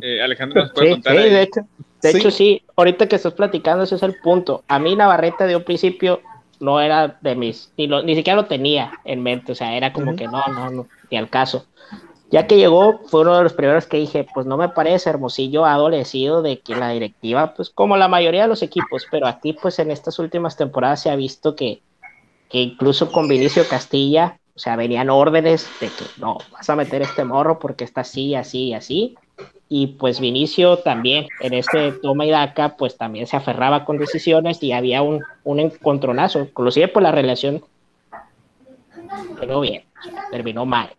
Eh 0.00 0.22
Alejandro 0.22 0.62
nos 0.62 0.72
puede 0.72 0.88
sí, 0.88 0.92
contar. 0.94 1.12
Sí, 1.12 1.22
ahí. 1.22 1.30
de 1.30 1.42
hecho. 1.42 1.60
De 2.02 2.12
sí. 2.12 2.18
hecho, 2.18 2.30
sí, 2.30 2.62
ahorita 2.76 3.08
que 3.08 3.16
estás 3.16 3.32
platicando, 3.32 3.84
ese 3.84 3.94
es 3.94 4.02
el 4.02 4.16
punto. 4.16 4.62
A 4.68 4.78
mí 4.78 4.94
Navarrete 4.94 5.46
de 5.46 5.56
un 5.56 5.64
principio 5.64 6.20
no 6.60 6.80
era 6.80 7.18
de 7.20 7.34
mis, 7.34 7.72
ni, 7.76 7.86
lo, 7.86 8.02
ni 8.02 8.14
siquiera 8.14 8.36
lo 8.36 8.46
tenía 8.46 8.92
en 9.04 9.22
mente, 9.22 9.52
o 9.52 9.54
sea, 9.54 9.76
era 9.76 9.92
como 9.92 10.10
uh 10.10 10.14
-huh. 10.14 10.18
que 10.18 10.26
no, 10.26 10.42
no, 10.48 10.70
no, 10.70 10.86
ni 11.10 11.16
al 11.16 11.30
caso. 11.30 11.66
Ya 12.30 12.46
que 12.46 12.56
llegó, 12.56 13.00
fue 13.06 13.20
uno 13.20 13.36
de 13.36 13.44
los 13.44 13.52
primeros 13.52 13.86
que 13.86 13.98
dije, 13.98 14.26
pues 14.34 14.44
no 14.44 14.56
me 14.56 14.68
parece, 14.68 15.08
Hermosillo 15.08 15.64
ha 15.64 15.74
adolecido 15.74 16.42
de 16.42 16.60
que 16.60 16.74
la 16.74 16.90
directiva, 16.90 17.54
pues 17.54 17.70
como 17.70 17.96
la 17.96 18.08
mayoría 18.08 18.42
de 18.42 18.48
los 18.48 18.62
equipos, 18.62 19.06
pero 19.10 19.26
aquí 19.26 19.52
pues 19.52 19.78
en 19.78 19.90
estas 19.90 20.18
últimas 20.18 20.56
temporadas 20.56 21.02
se 21.02 21.10
ha 21.10 21.16
visto 21.16 21.54
que, 21.54 21.82
que 22.48 22.58
incluso 22.58 23.12
con 23.12 23.28
Vinicio 23.28 23.66
Castilla, 23.68 24.40
o 24.56 24.58
sea, 24.58 24.74
venían 24.76 25.10
órdenes 25.10 25.68
de 25.80 25.88
que 25.88 26.04
no, 26.18 26.38
vas 26.52 26.68
a 26.68 26.76
meter 26.76 27.02
este 27.02 27.24
morro 27.24 27.58
porque 27.58 27.84
está 27.84 28.00
así, 28.00 28.34
así, 28.34 28.72
así, 28.74 29.16
y 29.68 29.88
pues 29.88 30.20
Vinicio 30.20 30.78
también 30.78 31.26
en 31.40 31.54
este 31.54 31.92
toma 31.92 32.26
y 32.26 32.30
daca 32.30 32.76
pues 32.76 32.96
también 32.96 33.26
se 33.26 33.36
aferraba 33.36 33.84
con 33.84 33.98
decisiones 33.98 34.62
y 34.62 34.72
había 34.72 35.02
un, 35.02 35.22
un 35.42 35.60
encontronazo, 35.60 36.40
inclusive 36.40 36.88
por 36.88 37.02
la 37.02 37.12
relación 37.12 37.62
terminó 39.34 39.60
bien, 39.60 39.82
terminó 40.30 40.66
mal. 40.66 40.90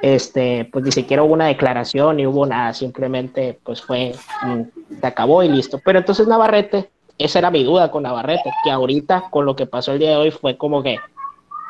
Este, 0.00 0.68
pues 0.72 0.84
ni 0.84 0.92
siquiera 0.92 1.24
hubo 1.24 1.32
una 1.32 1.46
declaración 1.46 2.16
ni 2.16 2.26
hubo 2.26 2.46
nada, 2.46 2.72
simplemente 2.72 3.58
pues 3.64 3.82
fue, 3.82 4.14
se 5.00 5.06
acabó 5.06 5.42
y 5.42 5.48
listo. 5.48 5.80
Pero 5.84 5.98
entonces 5.98 6.28
Navarrete, 6.28 6.90
esa 7.18 7.40
era 7.40 7.50
mi 7.50 7.64
duda 7.64 7.90
con 7.90 8.04
Navarrete, 8.04 8.52
que 8.62 8.70
ahorita 8.70 9.24
con 9.30 9.44
lo 9.44 9.56
que 9.56 9.66
pasó 9.66 9.92
el 9.92 9.98
día 9.98 10.10
de 10.10 10.16
hoy 10.16 10.30
fue 10.30 10.56
como 10.56 10.82
que 10.82 10.98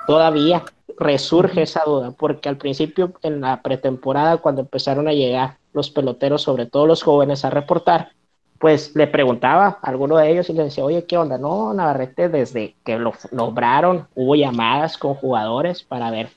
todavía 0.06 0.62
resurge 0.98 1.62
esa 1.62 1.84
duda, 1.86 2.10
porque 2.10 2.48
al 2.48 2.56
principio 2.56 3.12
en 3.22 3.40
la 3.40 3.62
pretemporada 3.62 4.38
cuando 4.38 4.62
empezaron 4.62 5.08
a 5.08 5.12
llegar 5.12 5.56
los 5.78 5.90
peloteros, 5.90 6.42
sobre 6.42 6.66
todo 6.66 6.86
los 6.86 7.02
jóvenes, 7.02 7.44
a 7.44 7.50
reportar, 7.50 8.12
pues 8.58 8.94
le 8.94 9.06
preguntaba 9.06 9.78
a 9.80 9.88
alguno 9.88 10.16
de 10.16 10.30
ellos 10.30 10.50
y 10.50 10.52
le 10.52 10.64
decía, 10.64 10.84
oye, 10.84 11.04
¿qué 11.04 11.16
onda? 11.16 11.38
No, 11.38 11.72
Navarrete, 11.72 12.28
desde 12.28 12.76
que 12.84 12.98
lo 12.98 13.12
nombraron, 13.32 14.08
hubo 14.14 14.34
llamadas 14.34 14.98
con 14.98 15.14
jugadores 15.14 15.82
para 15.82 16.10
ver 16.10 16.30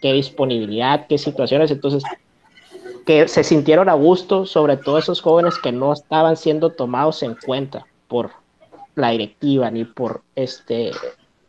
qué 0.00 0.12
disponibilidad, 0.12 1.06
qué 1.08 1.18
situaciones. 1.18 1.70
Entonces, 1.70 2.04
que 3.04 3.28
se 3.28 3.44
sintieron 3.44 3.88
a 3.88 3.94
gusto, 3.94 4.46
sobre 4.46 4.76
todo 4.76 4.98
esos 4.98 5.20
jóvenes 5.20 5.58
que 5.58 5.72
no 5.72 5.92
estaban 5.92 6.36
siendo 6.36 6.70
tomados 6.70 7.22
en 7.22 7.34
cuenta 7.34 7.86
por 8.08 8.30
la 8.94 9.10
directiva 9.10 9.70
ni 9.70 9.84
por 9.84 10.22
este 10.36 10.92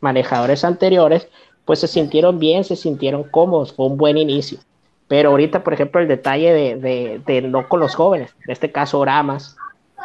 manejadores 0.01 0.63
anteriores, 0.63 1.27
pues 1.65 1.79
se 1.79 1.87
sintieron 1.87 2.39
bien, 2.39 2.63
se 2.63 2.75
sintieron 2.75 3.23
cómodos, 3.23 3.73
fue 3.73 3.87
un 3.87 3.97
buen 3.97 4.17
inicio. 4.17 4.59
Pero 5.07 5.29
ahorita, 5.29 5.63
por 5.63 5.73
ejemplo, 5.73 6.01
el 6.01 6.07
detalle 6.07 6.51
de, 6.53 6.75
de, 6.75 7.21
de 7.25 7.41
no 7.41 7.67
con 7.67 7.79
los 7.79 7.95
jóvenes, 7.95 8.35
en 8.45 8.51
este 8.51 8.71
caso 8.71 8.99
Oramas, 8.99 9.55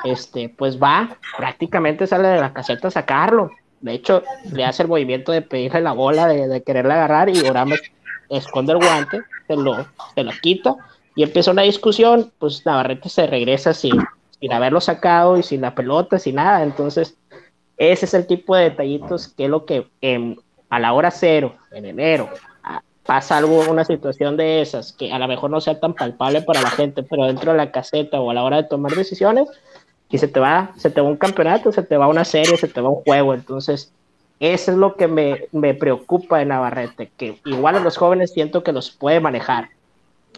este, 0.04 0.48
pues 0.48 0.80
va, 0.80 1.16
prácticamente 1.36 2.06
sale 2.06 2.28
de 2.28 2.40
la 2.40 2.52
caseta 2.52 2.88
a 2.88 2.90
sacarlo. 2.90 3.50
De 3.80 3.94
hecho, 3.94 4.22
le 4.52 4.64
hace 4.64 4.82
el 4.82 4.88
movimiento 4.88 5.32
de 5.32 5.42
pedirle 5.42 5.80
la 5.80 5.92
bola, 5.92 6.26
de, 6.26 6.48
de 6.48 6.62
agarrar 6.78 7.30
y 7.30 7.40
Oramas 7.40 7.80
esconde 8.28 8.72
el 8.72 8.78
guante, 8.78 9.20
se 9.46 9.56
lo, 9.56 9.86
se 10.14 10.22
lo 10.22 10.32
quita 10.42 10.76
y 11.14 11.22
empieza 11.22 11.50
una 11.50 11.62
discusión, 11.62 12.32
pues 12.38 12.64
Navarrete 12.64 13.08
se 13.08 13.26
regresa 13.26 13.74
sin, 13.74 13.92
sin 14.38 14.52
haberlo 14.52 14.80
sacado 14.80 15.36
y 15.36 15.42
sin 15.42 15.60
la 15.60 15.74
pelota, 15.74 16.18
sin 16.18 16.36
nada. 16.36 16.62
Entonces, 16.62 17.16
ese 17.76 18.04
es 18.06 18.14
el 18.14 18.26
tipo 18.26 18.54
de 18.54 18.64
detallitos 18.64 19.28
que 19.28 19.44
es 19.44 19.50
lo 19.50 19.64
que 19.64 19.86
a 20.70 20.78
la 20.78 20.92
hora 20.92 21.10
cero, 21.10 21.56
en 21.72 21.84
enero, 21.84 22.28
pasa 23.10 23.38
algo, 23.38 23.68
una 23.68 23.84
situación 23.84 24.36
de 24.36 24.62
esas, 24.62 24.92
que 24.92 25.12
a 25.12 25.18
lo 25.18 25.26
mejor 25.26 25.50
no 25.50 25.60
sea 25.60 25.80
tan 25.80 25.94
palpable 25.94 26.42
para 26.42 26.62
la 26.62 26.70
gente, 26.70 27.02
pero 27.02 27.26
dentro 27.26 27.50
de 27.50 27.58
la 27.58 27.72
caseta 27.72 28.20
o 28.20 28.30
a 28.30 28.34
la 28.34 28.44
hora 28.44 28.58
de 28.58 28.68
tomar 28.68 28.92
decisiones, 28.92 29.48
y 30.08 30.18
se 30.18 30.28
te 30.28 30.38
va, 30.38 30.70
se 30.76 30.90
te 30.90 31.00
va 31.00 31.08
un 31.08 31.16
campeonato, 31.16 31.72
se 31.72 31.82
te 31.82 31.96
va 31.96 32.06
una 32.06 32.24
serie, 32.24 32.56
se 32.56 32.68
te 32.68 32.80
va 32.80 32.88
un 32.88 33.02
juego. 33.02 33.34
Entonces, 33.34 33.92
eso 34.38 34.70
es 34.70 34.78
lo 34.78 34.94
que 34.94 35.08
me, 35.08 35.48
me 35.50 35.74
preocupa 35.74 36.38
de 36.38 36.44
Navarrete, 36.44 37.10
que 37.16 37.40
igual 37.46 37.74
a 37.74 37.80
los 37.80 37.96
jóvenes 37.96 38.32
siento 38.32 38.62
que 38.62 38.70
los 38.70 38.92
puede 38.92 39.18
manejar 39.18 39.70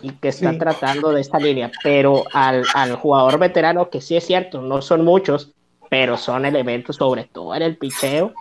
y 0.01 0.13
que 0.13 0.29
están 0.29 0.57
tratando 0.57 1.13
de 1.13 1.21
esta 1.21 1.39
línea, 1.39 1.71
pero 1.83 2.25
al, 2.33 2.65
al, 2.73 2.97
jugador 2.97 3.39
veterano, 3.39 3.91
que 3.91 4.01
sí 4.01 4.17
es 4.17 4.25
cierto, 4.25 4.63
no 4.63 4.81
son 4.81 5.05
muchos, 5.05 5.51
pero 5.91 6.17
son 6.17 6.47
elementos, 6.47 6.97
sobre 6.97 7.25
todo 7.25 7.55
en 7.55 7.61
el 7.61 7.77
picheo, 7.77 8.33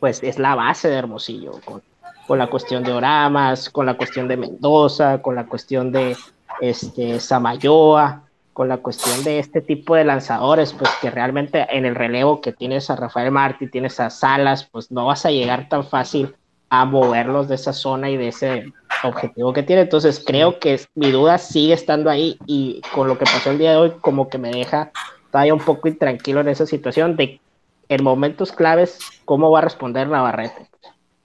pues 0.00 0.22
es 0.22 0.38
la 0.38 0.54
base 0.54 0.90
de 0.90 0.96
Hermosillo, 0.96 1.52
con, 1.64 1.80
con 2.28 2.38
la 2.38 2.48
cuestión 2.48 2.84
de 2.84 2.92
Oramas, 2.92 3.70
con 3.70 3.86
la 3.86 3.94
cuestión 3.94 4.28
de 4.28 4.36
Mendoza, 4.36 5.22
con 5.22 5.34
la 5.34 5.46
cuestión 5.46 5.90
de 5.90 6.14
este, 6.60 7.20
Samayoa, 7.20 8.22
con 8.52 8.68
la 8.68 8.76
cuestión 8.76 9.24
de 9.24 9.38
este 9.38 9.62
tipo 9.62 9.94
de 9.94 10.04
lanzadores, 10.04 10.74
pues 10.74 10.90
que 11.00 11.10
realmente 11.10 11.66
en 11.70 11.86
el 11.86 11.94
relevo 11.94 12.42
que 12.42 12.52
tienes 12.52 12.90
a 12.90 12.96
Rafael 12.96 13.30
Martí, 13.30 13.66
tienes 13.66 13.98
a 13.98 14.10
Salas, 14.10 14.68
pues 14.70 14.92
no 14.92 15.06
vas 15.06 15.24
a 15.24 15.30
llegar 15.30 15.70
tan 15.70 15.84
fácil 15.84 16.34
a 16.68 16.84
moverlos 16.84 17.48
de 17.48 17.54
esa 17.54 17.72
zona 17.72 18.10
y 18.10 18.18
de 18.18 18.28
ese 18.28 18.74
objetivo 19.04 19.54
que 19.54 19.62
tiene. 19.62 19.82
Entonces 19.82 20.22
creo 20.24 20.58
que 20.58 20.78
mi 20.94 21.10
duda 21.10 21.38
sigue 21.38 21.72
estando 21.72 22.10
ahí 22.10 22.38
y 22.44 22.82
con 22.94 23.08
lo 23.08 23.16
que 23.16 23.24
pasó 23.24 23.52
el 23.52 23.58
día 23.58 23.70
de 23.70 23.76
hoy 23.78 23.92
como 24.02 24.28
que 24.28 24.36
me 24.36 24.50
deja 24.50 24.90
todavía 25.32 25.54
un 25.54 25.60
poco 25.60 25.88
intranquilo 25.88 26.40
en 26.40 26.48
esa 26.48 26.66
situación 26.66 27.16
de 27.16 27.40
en 27.88 28.04
momentos 28.04 28.52
claves 28.52 28.98
cómo 29.24 29.50
va 29.50 29.60
a 29.60 29.62
responder 29.62 30.08
Navarrete. 30.08 30.67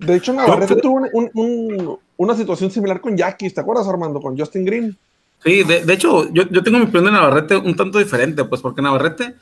De 0.05 0.15
hecho, 0.15 0.33
Navarrete 0.33 0.75
tuvo 0.77 1.07
un, 1.13 1.29
un, 1.33 1.99
una 2.17 2.35
situación 2.35 2.71
similar 2.71 3.01
con 3.01 3.15
Jackie, 3.15 3.49
¿te 3.49 3.61
acuerdas, 3.61 3.87
Armando? 3.87 4.21
Con 4.21 4.37
Justin 4.37 4.65
Green. 4.65 4.97
Sí, 5.43 5.63
de, 5.63 5.83
de 5.83 5.93
hecho, 5.93 6.31
yo, 6.31 6.43
yo, 6.49 6.63
tengo 6.63 6.77
mi 6.77 6.85
opinión 6.85 7.05
de 7.05 7.11
Navarrete 7.11 7.57
un 7.57 7.75
tanto 7.75 7.99
diferente, 7.99 8.45
pues 8.45 8.61
porque 8.61 8.81
Navarrete 8.81 9.35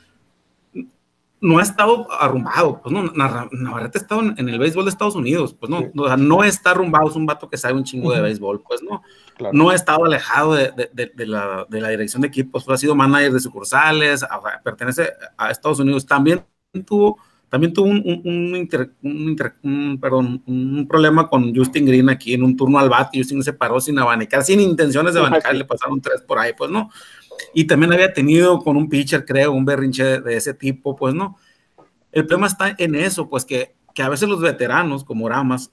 no 1.40 1.58
ha 1.58 1.62
estado 1.62 2.06
arrumbado, 2.12 2.80
pues 2.82 2.92
no, 2.92 3.02
Navarrete 3.12 3.98
ha 3.98 4.00
estado 4.00 4.20
en, 4.20 4.48
el 4.48 4.58
béisbol 4.58 4.84
de 4.84 4.90
Estados 4.90 5.16
Unidos, 5.16 5.54
pues 5.58 5.70
no, 5.70 5.80
sí. 5.80 5.90
o 5.96 6.06
sea, 6.06 6.16
no 6.16 6.44
está 6.44 6.70
arrumbado, 6.70 7.08
es 7.08 7.16
un 7.16 7.26
vato 7.26 7.48
que 7.48 7.56
sabe 7.56 7.74
un 7.74 7.84
chingo 7.84 8.12
de 8.12 8.20
béisbol, 8.20 8.62
pues 8.62 8.80
no, 8.82 9.02
claro. 9.36 9.52
no 9.52 9.70
ha 9.70 9.74
estado 9.74 10.04
alejado 10.04 10.54
de, 10.54 10.70
de, 10.70 11.12
de, 11.12 11.26
la, 11.26 11.66
de, 11.68 11.80
la, 11.80 11.88
dirección 11.88 12.22
de 12.22 12.28
equipos, 12.28 12.64
pues 12.64 12.76
ha 12.76 12.80
sido 12.80 12.94
manager 12.94 13.32
de 13.32 13.40
sucursales, 13.40 14.22
a, 14.22 14.40
pertenece 14.62 15.10
a 15.36 15.50
Estados 15.50 15.80
Unidos, 15.80 16.06
también 16.06 16.44
tuvo 16.86 17.18
también 17.52 17.74
tuvo 17.74 17.88
un, 17.90 17.98
un, 17.98 18.22
un, 18.24 18.56
inter, 18.56 18.92
inter, 19.02 19.52
un, 19.62 19.98
perdón, 20.00 20.42
un 20.46 20.88
problema 20.88 21.28
con 21.28 21.54
Justin 21.54 21.84
Green 21.84 22.08
aquí 22.08 22.32
en 22.32 22.44
un 22.44 22.56
turno 22.56 22.78
al 22.78 22.88
bate. 22.88 23.18
Justin 23.18 23.42
se 23.42 23.52
paró 23.52 23.78
sin 23.78 23.98
abanicar, 23.98 24.42
sin 24.42 24.58
intenciones 24.58 25.12
de 25.12 25.20
abanicar, 25.20 25.54
le 25.54 25.66
pasaron 25.66 26.00
tres 26.00 26.22
por 26.22 26.38
ahí, 26.38 26.52
pues 26.56 26.70
no. 26.70 26.88
Y 27.52 27.66
también 27.66 27.92
había 27.92 28.10
tenido 28.10 28.58
con 28.60 28.78
un 28.78 28.88
pitcher, 28.88 29.26
creo, 29.26 29.52
un 29.52 29.66
berrinche 29.66 30.02
de, 30.02 30.20
de 30.22 30.36
ese 30.38 30.54
tipo, 30.54 30.96
pues 30.96 31.12
no. 31.14 31.36
El 32.10 32.24
problema 32.24 32.46
está 32.46 32.74
en 32.78 32.94
eso, 32.94 33.28
pues 33.28 33.44
que, 33.44 33.74
que 33.94 34.02
a 34.02 34.08
veces 34.08 34.30
los 34.30 34.40
veteranos, 34.40 35.04
como 35.04 35.28
Ramas, 35.28 35.70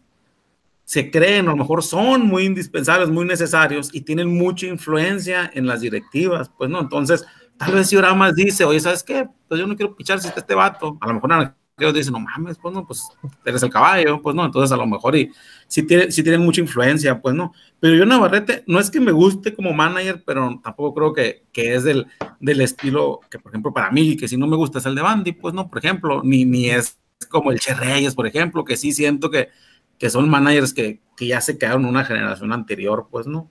se 0.83 1.09
creen, 1.09 1.47
a 1.47 1.51
lo 1.51 1.55
mejor 1.55 1.81
son 1.81 2.27
muy 2.27 2.43
indispensables, 2.43 3.07
muy 3.07 3.23
necesarios 3.23 3.89
y 3.93 4.01
tienen 4.01 4.37
mucha 4.37 4.65
influencia 4.67 5.49
en 5.53 5.65
las 5.65 5.79
directivas, 5.79 6.51
pues 6.57 6.69
no. 6.69 6.81
Entonces, 6.81 7.23
tal 7.57 7.75
vez 7.75 7.87
si 7.87 7.95
Ramas 7.95 8.35
dice, 8.35 8.65
oye, 8.65 8.81
¿sabes 8.81 9.01
qué? 9.01 9.29
Pues 9.47 9.61
yo 9.61 9.65
no 9.65 9.77
quiero 9.77 9.95
pichar 9.95 10.19
si 10.19 10.27
está 10.27 10.41
este 10.41 10.55
vato. 10.55 10.97
A 10.99 11.07
lo 11.07 11.13
mejor 11.13 11.55
ellos 11.79 11.93
dicen, 11.93 12.13
no 12.13 12.19
mames, 12.19 12.57
pues 12.57 12.73
no, 12.73 12.85
pues 12.85 13.09
eres 13.45 13.63
el 13.63 13.69
caballo, 13.69 14.21
pues 14.21 14.35
no, 14.35 14.45
entonces 14.45 14.71
a 14.71 14.77
lo 14.77 14.85
mejor 14.85 15.15
y 15.15 15.31
si 15.67 15.83
tiene, 15.83 16.11
si 16.11 16.23
tienen 16.23 16.41
mucha 16.41 16.61
influencia, 16.61 17.21
pues 17.21 17.35
no. 17.35 17.53
Pero 17.79 17.95
yo 17.95 18.05
Navarrete, 18.05 18.63
no 18.67 18.79
es 18.79 18.89
que 18.89 18.99
me 18.99 19.11
guste 19.11 19.53
como 19.53 19.71
manager, 19.71 20.23
pero 20.25 20.59
tampoco 20.63 20.93
creo 20.93 21.13
que, 21.13 21.43
que 21.51 21.75
es 21.75 21.83
del, 21.83 22.07
del 22.39 22.61
estilo 22.61 23.19
que, 23.29 23.39
por 23.39 23.51
ejemplo, 23.51 23.73
para 23.73 23.91
mí, 23.91 24.17
que 24.17 24.27
si 24.27 24.37
no 24.37 24.47
me 24.47 24.55
gusta 24.55 24.79
es 24.79 24.85
el 24.85 24.95
de 24.95 25.01
Bandy, 25.01 25.31
pues 25.33 25.53
no, 25.53 25.69
por 25.69 25.79
ejemplo, 25.79 26.21
ni, 26.23 26.45
ni 26.45 26.69
es 26.69 26.97
como 27.29 27.51
el 27.51 27.59
Che 27.59 27.73
Reyes, 27.73 28.15
por 28.15 28.27
ejemplo, 28.27 28.65
que 28.65 28.77
sí 28.77 28.91
siento 28.91 29.29
que, 29.29 29.49
que 29.97 30.09
son 30.09 30.29
managers 30.29 30.73
que, 30.73 31.01
que 31.15 31.27
ya 31.27 31.41
se 31.41 31.57
quedaron 31.57 31.85
una 31.85 32.03
generación 32.03 32.51
anterior, 32.51 33.07
pues 33.11 33.27
no. 33.27 33.49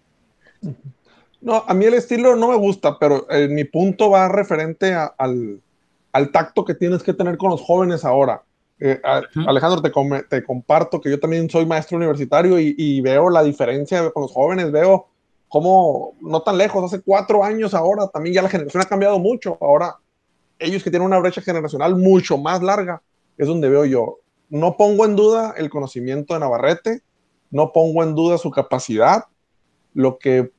No, 1.41 1.65
a 1.69 1.75
mí 1.75 1.85
el 1.85 1.95
estilo 1.95 2.35
no 2.35 2.49
me 2.49 2.57
gusta, 2.57 2.99
pero 2.99 3.31
eh, 3.31 3.49
mi 3.49 3.65
punto 3.65 4.11
va 4.11 4.29
referente 4.29 4.93
al 4.95 5.63
al 6.19 6.33
tacto 6.33 6.65
que 6.65 6.75
tienes 6.75 7.03
que 7.03 7.15
tener 7.15 7.37
con 7.39 7.51
los 7.51 7.63
jóvenes 7.63 8.05
ahora. 8.05 8.43
Eh, 8.81 9.01
a. 9.05 9.23
Alejandro, 9.47 9.83
te, 9.83 9.91
com 9.91 10.11
te, 10.29 10.45
comparto 10.45 11.01
que 11.01 11.11
yo 11.11 11.19
también 11.19 11.49
soy 11.49 11.65
maestro 11.67 11.97
universitario 11.97 12.61
y, 12.61 12.75
y, 12.77 13.01
veo 13.01 13.31
la 13.31 13.43
diferencia 13.43 14.11
con 14.11 14.23
los 14.23 14.33
jóvenes, 14.33 14.71
veo 14.71 15.09
cómo, 15.49 16.15
no 16.21 16.43
tan 16.43 16.59
lejos, 16.59 16.85
hace 16.85 17.03
cuatro 17.03 17.43
años 17.43 17.75
ahora, 17.75 18.09
también 18.09 18.35
ya 18.35 18.43
la 18.43 18.49
generación 18.49 18.83
ha 18.83 18.89
cambiado 18.89 19.19
mucho, 19.19 19.59
ahora 19.61 19.97
ellos 20.59 20.83
que 20.83 20.91
tienen 20.91 21.07
una 21.07 21.19
brecha 21.19 21.41
generacional 21.41 21.97
mucho 21.97 22.39
más 22.39 22.63
larga, 22.63 23.03
es 23.37 23.47
donde 23.47 23.69
veo 23.69 23.85
yo. 23.85 24.19
No 24.49 24.77
pongo 24.77 25.05
en 25.05 25.17
duda 25.17 25.55
el 25.57 25.71
conocimiento 25.71 26.35
de 26.35 26.41
Navarrete, 26.41 27.03
no 27.51 27.73
pongo 27.73 28.03
en 28.03 28.15
duda 28.15 28.39
su 28.39 28.51
capacidad, 28.51 29.25
lo 29.95 30.19
que 30.19 30.51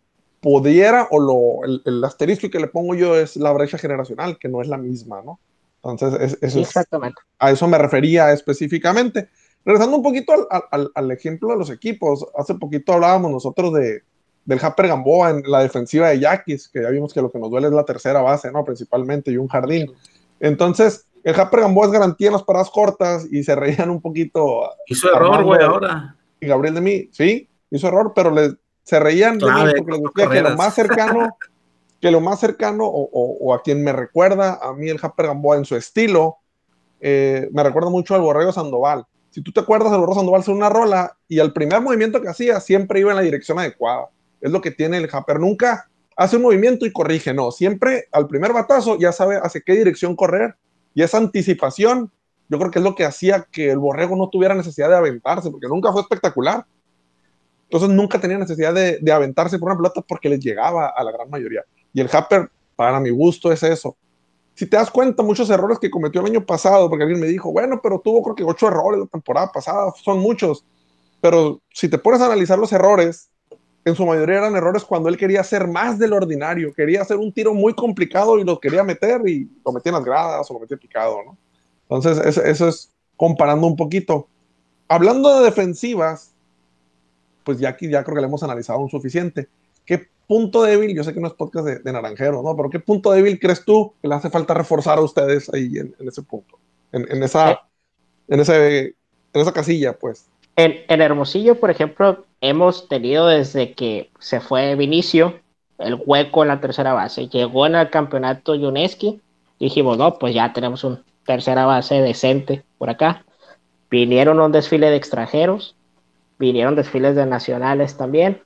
pudiera, 0.41 1.07
o 1.11 1.19
lo, 1.19 1.65
el, 1.65 1.81
el, 1.85 2.03
asterisco 2.03 2.49
que 2.49 2.59
le 2.59 2.67
pongo 2.67 2.95
yo 2.95 3.15
es 3.15 3.35
la 3.35 3.51
brecha 3.51 3.77
generacional, 3.77 4.37
que 4.37 4.47
no 4.47 4.61
es 4.61 4.67
la 4.67 4.77
misma, 4.77 5.21
¿no? 5.21 5.39
Entonces, 5.83 6.33
es, 6.33 6.37
eso 6.41 6.59
Exactamente. 6.59 7.19
Es, 7.21 7.35
a 7.39 7.51
eso 7.51 7.67
me 7.67 7.77
refería 7.77 8.31
específicamente. 8.31 9.29
Regresando 9.65 9.97
un 9.97 10.03
poquito 10.03 10.33
al, 10.33 10.63
al, 10.71 10.91
al, 10.93 11.11
ejemplo 11.11 11.49
de 11.49 11.57
los 11.57 11.69
equipos, 11.69 12.25
hace 12.37 12.55
poquito 12.55 12.93
hablábamos 12.93 13.31
nosotros 13.31 13.73
de, 13.73 14.03
del 14.45 14.59
Happer 14.61 14.87
Gamboa 14.87 15.29
en 15.29 15.43
la 15.45 15.61
defensiva 15.61 16.09
de 16.09 16.19
Yaquis, 16.19 16.69
que 16.69 16.81
ya 16.81 16.89
vimos 16.89 17.13
que 17.13 17.21
lo 17.21 17.29
que 17.31 17.39
nos 17.39 17.51
duele 17.51 17.67
es 17.67 17.73
la 17.73 17.85
tercera 17.85 18.21
base, 18.21 18.51
¿no? 18.51 18.63
Principalmente, 18.63 19.31
y 19.31 19.37
un 19.37 19.47
jardín. 19.47 19.91
Entonces, 20.39 21.05
el 21.23 21.39
Happer 21.39 21.61
Gamboa 21.61 21.85
es 21.85 21.91
garantía 21.91 22.27
en 22.27 22.33
las 22.33 22.43
paradas 22.43 22.69
cortas 22.69 23.27
y 23.29 23.43
se 23.43 23.55
reían 23.55 23.89
un 23.89 24.01
poquito. 24.01 24.69
Hizo 24.87 25.13
error, 25.13 25.43
güey, 25.43 25.61
ahora. 25.61 26.15
Y 26.39 26.47
Gabriel 26.47 26.75
de 26.75 26.81
mí, 26.81 27.09
sí, 27.11 27.49
hizo 27.69 27.87
error, 27.89 28.13
pero 28.15 28.31
le, 28.31 28.55
se 28.83 28.99
reían 28.99 29.37
claro, 29.37 29.67
de 29.67 29.73
mí 29.73 29.81
porque 29.85 29.99
les 29.99 30.29
decía 30.29 30.29
que 30.29 30.49
lo 30.49 30.55
más 30.55 30.73
cercano, 30.73 31.37
que 32.01 32.11
lo 32.11 32.21
más 32.21 32.39
cercano, 32.39 32.85
o, 32.85 33.09
o, 33.11 33.37
o, 33.41 33.53
a 33.53 33.61
quien 33.61 33.83
me 33.83 33.91
recuerda 33.91 34.59
a 34.61 34.73
mí 34.73 34.89
el 34.89 34.99
Happer 35.01 35.27
Gamboa 35.27 35.57
en 35.57 35.65
su 35.65 35.75
estilo, 35.75 36.37
eh, 37.01 37.49
me 37.51 37.63
recuerda 37.63 37.89
mucho 37.89 38.15
al 38.15 38.21
Borrego 38.21 38.51
Sandoval. 38.51 39.05
Si 39.31 39.41
tú 39.41 39.51
te 39.51 39.59
acuerdas, 39.59 39.91
el 39.91 39.99
Borrego 39.99 40.15
Sandoval 40.15 40.41
hace 40.41 40.51
una 40.51 40.69
rola 40.69 41.17
y 41.27 41.39
al 41.39 41.53
primer 41.53 41.81
movimiento 41.81 42.21
que 42.21 42.29
hacía 42.29 42.59
siempre 42.59 42.99
iba 42.99 43.11
en 43.11 43.17
la 43.17 43.21
dirección 43.21 43.59
adecuada. 43.59 44.09
Es 44.41 44.51
lo 44.51 44.61
que 44.61 44.71
tiene 44.71 44.97
el 44.97 45.09
Happer. 45.11 45.39
Nunca 45.39 45.89
hace 46.15 46.37
un 46.37 46.43
movimiento 46.43 46.85
y 46.85 46.91
corrige, 46.91 47.33
no. 47.33 47.51
Siempre 47.51 48.07
al 48.11 48.27
primer 48.27 48.53
batazo 48.53 48.97
ya 48.97 49.11
sabe 49.11 49.37
hacia 49.41 49.61
qué 49.61 49.73
dirección 49.73 50.15
correr 50.15 50.55
y 50.93 51.03
esa 51.03 51.17
anticipación, 51.17 52.11
yo 52.47 52.57
creo 52.57 52.71
que 52.71 52.79
es 52.79 52.85
lo 52.85 52.95
que 52.95 53.05
hacía 53.05 53.45
que 53.51 53.71
el 53.71 53.77
Borrego 53.77 54.15
no 54.15 54.29
tuviera 54.29 54.55
necesidad 54.55 54.89
de 54.89 54.95
aventarse, 54.95 55.51
porque 55.51 55.67
nunca 55.67 55.91
fue 55.91 56.01
espectacular 56.01 56.65
entonces 57.69 57.89
nunca 57.89 58.19
tenía 58.19 58.39
necesidad 58.39 58.73
de, 58.73 58.97
de, 58.99 59.11
aventarse 59.11 59.59
por 59.59 59.69
una 59.69 59.77
pelota 59.77 60.01
porque 60.01 60.27
les 60.27 60.39
llegaba 60.39 60.87
a 60.87 61.03
la 61.03 61.11
gran 61.11 61.29
mayoría. 61.29 61.63
Y 61.93 62.01
el 62.01 62.09
Happer, 62.11 62.49
para 62.75 62.99
mi 62.99 63.09
gusto, 63.09 63.51
es 63.51 63.63
eso. 63.63 63.95
Si 64.53 64.65
te 64.65 64.77
das 64.77 64.91
cuenta, 64.91 65.23
muchos 65.23 65.49
errores 65.49 65.79
que 65.79 65.89
cometió 65.89 66.21
el 66.21 66.27
año 66.27 66.45
pasado, 66.45 66.89
porque 66.89 67.03
alguien 67.03 67.21
me 67.21 67.27
dijo, 67.27 67.51
bueno, 67.51 67.79
pero 67.81 67.99
tuvo 67.99 68.21
creo 68.23 68.35
que 68.35 68.43
ocho 68.43 68.67
errores 68.67 68.99
la 68.99 69.07
temporada 69.07 69.51
pasada, 69.51 69.93
son 70.03 70.19
muchos. 70.19 70.65
Pero 71.21 71.61
si 71.73 71.87
te 71.89 71.97
pones 71.97 72.21
a 72.21 72.25
analizar 72.25 72.59
los 72.59 72.71
errores, 72.73 73.29
en 73.85 73.95
su 73.95 74.05
mayoría 74.05 74.39
eran 74.39 74.55
errores 74.55 74.83
cuando 74.83 75.09
él 75.09 75.17
quería 75.17 75.41
hacer 75.41 75.67
más 75.67 75.97
del 75.97 76.13
ordinario, 76.13 76.73
quería 76.73 77.01
hacer 77.01 77.17
un 77.17 77.31
tiro 77.31 77.53
muy 77.53 77.73
complicado 77.73 78.37
y 78.37 78.43
lo 78.43 78.59
quería 78.59 78.83
meter 78.83 79.21
y 79.27 79.49
lo 79.65 79.71
metía 79.71 79.91
en 79.91 79.95
las 79.95 80.05
gradas 80.05 80.49
o 80.49 80.53
lo 80.53 80.59
metía 80.59 80.77
picado, 80.77 81.23
¿no? 81.23 81.37
Entonces, 81.83 82.25
eso, 82.25 82.43
eso 82.43 82.67
es 82.67 82.91
comparando 83.15 83.65
un 83.65 83.75
poquito. 83.75 84.27
Hablando 84.87 85.39
de 85.39 85.45
defensivas, 85.45 86.33
pues 87.43 87.59
ya 87.59 87.69
aquí 87.69 87.89
ya 87.89 88.03
creo 88.03 88.15
que 88.15 88.21
le 88.21 88.27
hemos 88.27 88.43
analizado 88.43 88.79
un 88.79 88.89
suficiente. 88.89 89.47
¿qué 89.85 90.07
punto 90.29 90.61
débil, 90.61 90.95
yo 90.95 91.03
sé 91.03 91.11
que 91.11 91.19
no 91.19 91.25
es 91.25 91.33
podcast 91.33 91.65
de, 91.65 91.91
Naranjero, 91.91 92.43
¿no? 92.43 92.55
Pero 92.55 92.69
¿qué 92.69 92.79
punto 92.79 93.11
débil 93.11 93.39
crees 93.39 93.65
tú 93.65 93.95
que 93.99 94.07
le 94.07 94.13
hace 94.13 94.29
falta 94.29 94.53
reforzar 94.53 94.99
a 94.99 95.01
ustedes 95.01 95.51
ahí 95.51 95.77
en, 95.77 95.95
ese 96.07 96.21
punto? 96.21 96.59
En, 96.91 97.23
esa, 97.23 97.51
eh. 97.53 97.59
en, 98.27 98.39
ese, 98.39 98.85
en 99.33 99.41
esa 99.41 99.51
casilla, 99.51 99.97
pues. 99.97 100.29
En, 100.55 100.75
en, 100.87 101.01
Hermosillo, 101.01 101.59
por 101.59 101.71
ejemplo, 101.71 102.27
hemos 102.41 102.87
tenido 102.87 103.25
desde 103.25 103.73
que 103.73 104.11
se 104.19 104.39
fue 104.39 104.75
Vinicio 104.75 105.39
el 105.79 105.99
hueco 106.05 106.43
en 106.43 106.49
la 106.49 106.61
tercera 106.61 106.93
base. 106.93 107.27
Llegó 107.27 107.65
en 107.65 107.73
el 107.73 107.89
campeonato 107.89 108.53
Yuneski, 108.53 109.21
dijimos, 109.59 109.97
no, 109.97 110.19
pues 110.19 110.35
ya 110.35 110.53
tenemos 110.53 110.83
un 110.83 111.03
tercera 111.25 111.65
base 111.65 112.03
decente 112.03 112.63
por 112.77 112.91
acá. 112.91 113.25
Vinieron 113.89 114.39
un 114.39 114.51
desfile 114.51 114.91
de 114.91 114.97
extranjeros, 114.97 115.75
vinieron 116.37 116.75
desfiles 116.75 117.15
de 117.15 117.25
nacionales 117.25 117.97
también, 117.97 118.43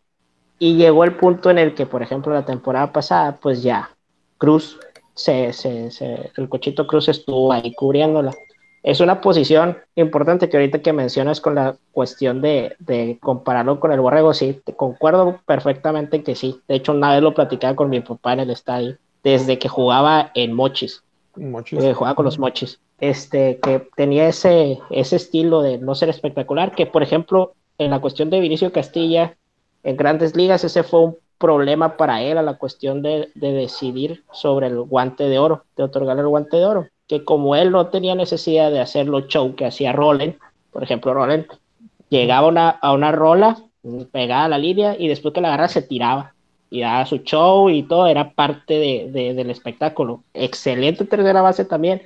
y 0.60 0.76
llegó 0.76 1.04
el 1.04 1.16
punto 1.16 1.50
en 1.50 1.58
el 1.58 1.74
que, 1.76 1.86
por 1.86 2.02
ejemplo, 2.02 2.34
la 2.34 2.46
temporada 2.46 2.92
pasada, 2.92 3.38
pues 3.42 3.64
ya, 3.64 3.90
Cruz, 4.38 4.80
se, 5.14 5.54
se, 5.54 5.92
se, 5.92 6.32
el 6.38 6.50
cochito 6.50 6.88
Cruz 6.88 7.10
estuvo 7.10 7.52
ahí 7.52 7.74
cubriéndola. 7.74 8.34
Es 8.84 9.00
una 9.00 9.22
posición 9.22 9.78
importante 9.96 10.50
que 10.50 10.58
ahorita 10.58 10.82
que 10.82 10.92
mencionas 10.92 11.40
con 11.40 11.56
la 11.56 11.78
cuestión 11.94 12.42
de, 12.42 12.76
de 12.80 13.18
compararlo 13.22 13.80
con 13.80 13.94
el 13.94 14.02
borrego, 14.02 14.34
sí, 14.34 14.60
te 14.66 14.74
concuerdo 14.74 15.40
perfectamente 15.46 16.22
que 16.22 16.36
sí. 16.36 16.60
De 16.68 16.76
hecho, 16.76 16.92
una 16.92 17.14
vez 17.14 17.24
lo 17.24 17.34
platicaba 17.34 17.76
con 17.78 17.90
mi 17.90 18.02
papá 18.02 18.34
en 18.34 18.42
el 18.42 18.50
estadio, 18.50 18.98
desde 19.24 19.58
que 19.58 19.70
jugaba 19.70 20.32
en 20.36 20.52
Mochis. 20.52 21.02
Mochis. 21.36 21.82
Eh, 21.82 21.94
jugaba 21.94 22.16
con 22.16 22.26
los 22.26 22.40
Mochis. 22.40 22.80
Este, 23.00 23.60
que 23.60 23.88
tenía 23.96 24.28
ese, 24.28 24.80
ese 24.90 25.16
estilo 25.16 25.62
de 25.62 25.78
no 25.78 25.96
ser 25.96 26.10
espectacular, 26.10 26.74
que 26.76 26.86
por 26.86 27.04
ejemplo, 27.04 27.54
en 27.78 27.92
la 27.92 28.02
cuestión 28.02 28.30
de 28.30 28.42
Vinicio 28.42 28.74
Castilla, 28.74 29.38
en 29.84 29.98
grandes 29.98 30.36
ligas, 30.36 30.64
ese 30.64 30.84
fue 30.84 31.00
un 31.02 31.18
problema 31.38 31.98
para 31.98 32.22
él 32.22 32.38
a 32.38 32.42
la 32.42 32.58
cuestión 32.58 33.02
de, 33.02 33.30
de 33.36 33.52
decidir 33.52 34.24
sobre 34.32 34.68
el 34.68 34.82
guante 34.82 35.26
de 35.26 35.40
oro, 35.40 35.66
de 35.76 35.84
otorgar 35.84 36.18
el 36.18 36.28
guante 36.28 36.58
de 36.58 36.66
oro 36.66 36.88
que 37.08 37.24
como 37.24 37.56
él 37.56 37.72
no 37.72 37.88
tenía 37.88 38.16
necesidad 38.16 38.72
de 38.72 38.80
hacer 38.80 39.08
los 39.08 39.28
show 39.28 39.56
que 39.56 39.66
hacía 39.66 39.92
Roland, 39.92 40.36
por 40.72 40.84
ejemplo, 40.84 41.14
Roland 41.14 41.46
llegaba 42.10 42.80
a 42.82 42.94
una 42.94 43.12
rola, 43.12 43.58
pegaba 44.12 44.46
a 44.46 44.50
la 44.50 44.58
línea 44.58 44.96
y 44.98 45.08
después 45.08 45.34
que 45.34 45.42
la 45.42 45.50
agarra 45.50 45.68
se 45.68 45.82
tiraba 45.82 46.34
y 46.70 46.82
daba 46.82 47.06
su 47.06 47.18
show 47.18 47.70
y 47.70 47.84
todo, 47.84 48.08
era 48.08 48.32
parte 48.32 48.74
de, 48.76 49.34
del 49.34 49.50
espectáculo. 49.50 50.24
Excelente 50.34 51.06
tercera 51.06 51.42
base 51.42 51.66
también, 51.66 52.02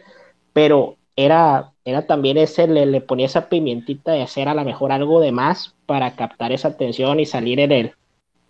pero 0.52 0.98
era, 1.18 1.74
era 1.84 2.06
también 2.06 2.38
ese, 2.38 2.68
le, 2.68 2.86
le, 2.86 3.02
ponía 3.02 3.26
esa 3.26 3.50
pimientita 3.50 4.12
de 4.14 4.22
hacer 4.22 4.48
a 4.48 4.54
lo 4.54 4.64
mejor 4.64 4.92
algo 4.92 5.20
de 5.20 5.34
más 5.34 5.76
para 5.86 6.16
captar 6.16 6.52
esa 6.52 6.70
atención 6.70 7.20
y 7.20 7.26
salir 7.26 7.60
en 7.60 7.72
el, 7.72 7.94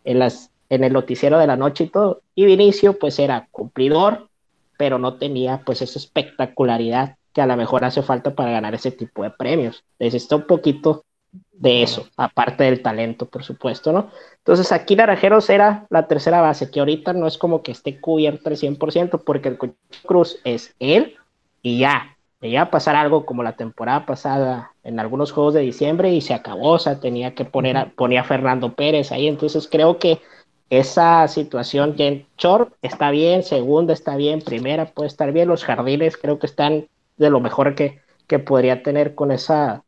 en 0.03 0.19
las, 0.19 0.51
en 0.69 0.83
el 0.83 0.93
noticiero 0.93 1.39
de 1.39 1.47
la 1.47 1.55
noche 1.55 1.85
y 1.85 1.87
todo. 1.87 2.21
Y 2.35 2.45
Vinicio, 2.45 2.99
pues 2.99 3.17
era 3.19 3.47
cumplidor, 3.51 4.27
pero 4.77 4.99
no 4.99 5.15
tenía 5.15 5.61
pues 5.65 5.81
esa 5.81 5.97
espectacularidad 5.97 7.15
que 7.33 7.41
a 7.41 7.47
lo 7.47 7.55
mejor 7.55 7.85
hace 7.85 8.01
falta 8.01 8.35
para 8.35 8.51
ganar 8.51 8.75
ese 8.75 8.91
tipo 8.91 9.23
de 9.23 9.29
premios. 9.31 9.85
Necesita 9.97 10.35
un 10.35 10.45
poquito 10.45 11.05
de 11.53 11.83
eso, 11.83 12.07
aparte 12.17 12.65
del 12.65 12.81
talento, 12.81 13.27
por 13.27 13.43
supuesto, 13.43 13.93
¿no? 13.93 14.11
Entonces 14.39 14.71
aquí 14.71 14.95
Naranjeros 14.95 15.49
era 15.49 15.87
la 15.89 16.07
tercera 16.07 16.41
base, 16.41 16.69
que 16.69 16.79
ahorita 16.79 17.13
no 17.13 17.27
es 17.27 17.37
como 17.37 17.63
que 17.63 17.71
esté 17.71 17.99
cubierta 17.99 18.49
al 18.49 18.57
100%, 18.57 19.23
porque 19.23 19.49
el 19.49 19.57
Cruz 20.05 20.39
es 20.43 20.75
él 20.79 21.15
y 21.61 21.79
ya. 21.79 22.16
Le 22.39 22.49
iba 22.49 22.61
a 22.61 22.71
pasar 22.71 22.95
algo 22.95 23.25
como 23.25 23.41
la 23.41 23.55
temporada 23.55 24.05
pasada 24.05 24.71
en 24.83 24.99
algunos 24.99 25.31
juegos 25.31 25.55
de 25.55 25.61
diciembre 25.61 26.13
y 26.13 26.21
se 26.21 26.35
acabó, 26.35 26.73
o 26.73 26.79
sea, 26.79 26.99
tenía 26.99 27.33
que 27.33 27.45
poner 27.45 27.77
a, 27.77 27.89
ponía 27.89 28.21
a 28.21 28.23
Fernando 28.23 28.75
Pérez 28.75 29.11
ahí, 29.11 29.27
entonces 29.27 29.67
creo 29.67 29.97
que 29.97 30.21
esa 30.69 31.27
situación 31.27 31.95
en 31.97 32.27
short 32.37 32.73
está 32.81 33.09
bien, 33.09 33.41
segunda 33.41 33.93
está 33.93 34.15
bien, 34.17 34.41
primera 34.41 34.85
puede 34.85 35.07
estar 35.07 35.31
bien, 35.31 35.47
los 35.47 35.63
jardines 35.63 36.17
creo 36.17 36.37
que 36.37 36.45
están 36.45 36.87
de 37.17 37.29
lo 37.31 37.39
mejor 37.39 37.73
que, 37.73 38.01
que 38.27 38.37
podría 38.37 38.83
tener 38.83 39.15
con 39.15 39.31
esa 39.31 39.83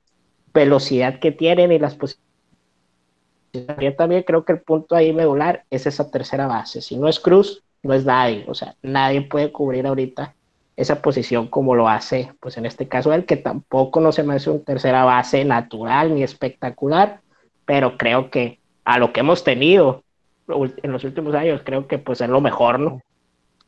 velocidad 0.54 1.20
que 1.20 1.32
tienen 1.32 1.72
y 1.72 1.80
las 1.80 1.96
posibilidades. 1.96 3.96
También 3.98 4.24
creo 4.24 4.46
que 4.46 4.54
el 4.54 4.62
punto 4.62 4.96
ahí 4.96 5.14
medular 5.14 5.66
es 5.70 5.86
esa 5.86 6.10
tercera 6.10 6.48
base. 6.48 6.82
Si 6.82 6.98
no 6.98 7.08
es 7.08 7.20
Cruz, 7.20 7.64
no 7.84 7.94
es 7.94 8.06
nadie. 8.06 8.46
O 8.48 8.54
sea, 8.54 8.76
nadie 8.82 9.22
puede 9.22 9.52
cubrir 9.52 9.88
ahorita 9.88 10.36
esa 10.80 11.02
posición 11.02 11.48
como 11.48 11.76
lo 11.76 11.90
hace, 11.90 12.32
pues 12.40 12.56
en 12.56 12.66
este 12.66 12.88
caso 12.88 13.12
él, 13.12 13.26
que 13.26 13.36
tampoco 13.36 14.00
no 14.00 14.14
se 14.14 14.24
me 14.24 14.36
hace 14.36 14.50
una 14.50 14.64
tercera 14.64 15.04
base 15.04 15.44
natural 15.44 16.16
ni 16.16 16.24
espectacular, 16.24 17.20
pero 17.66 17.98
creo 17.98 18.30
que 18.30 18.60
a 18.86 18.98
lo 18.98 19.12
que 19.12 19.20
hemos 19.20 19.44
tenido 19.44 20.04
en 20.48 20.92
los 20.94 21.04
últimos 21.04 21.36
años, 21.36 21.64
creo 21.66 21.86
que 21.86 21.98
pues 21.98 22.22
es 22.22 22.30
lo 22.30 22.40
mejor, 22.40 22.80
¿no? 22.80 23.02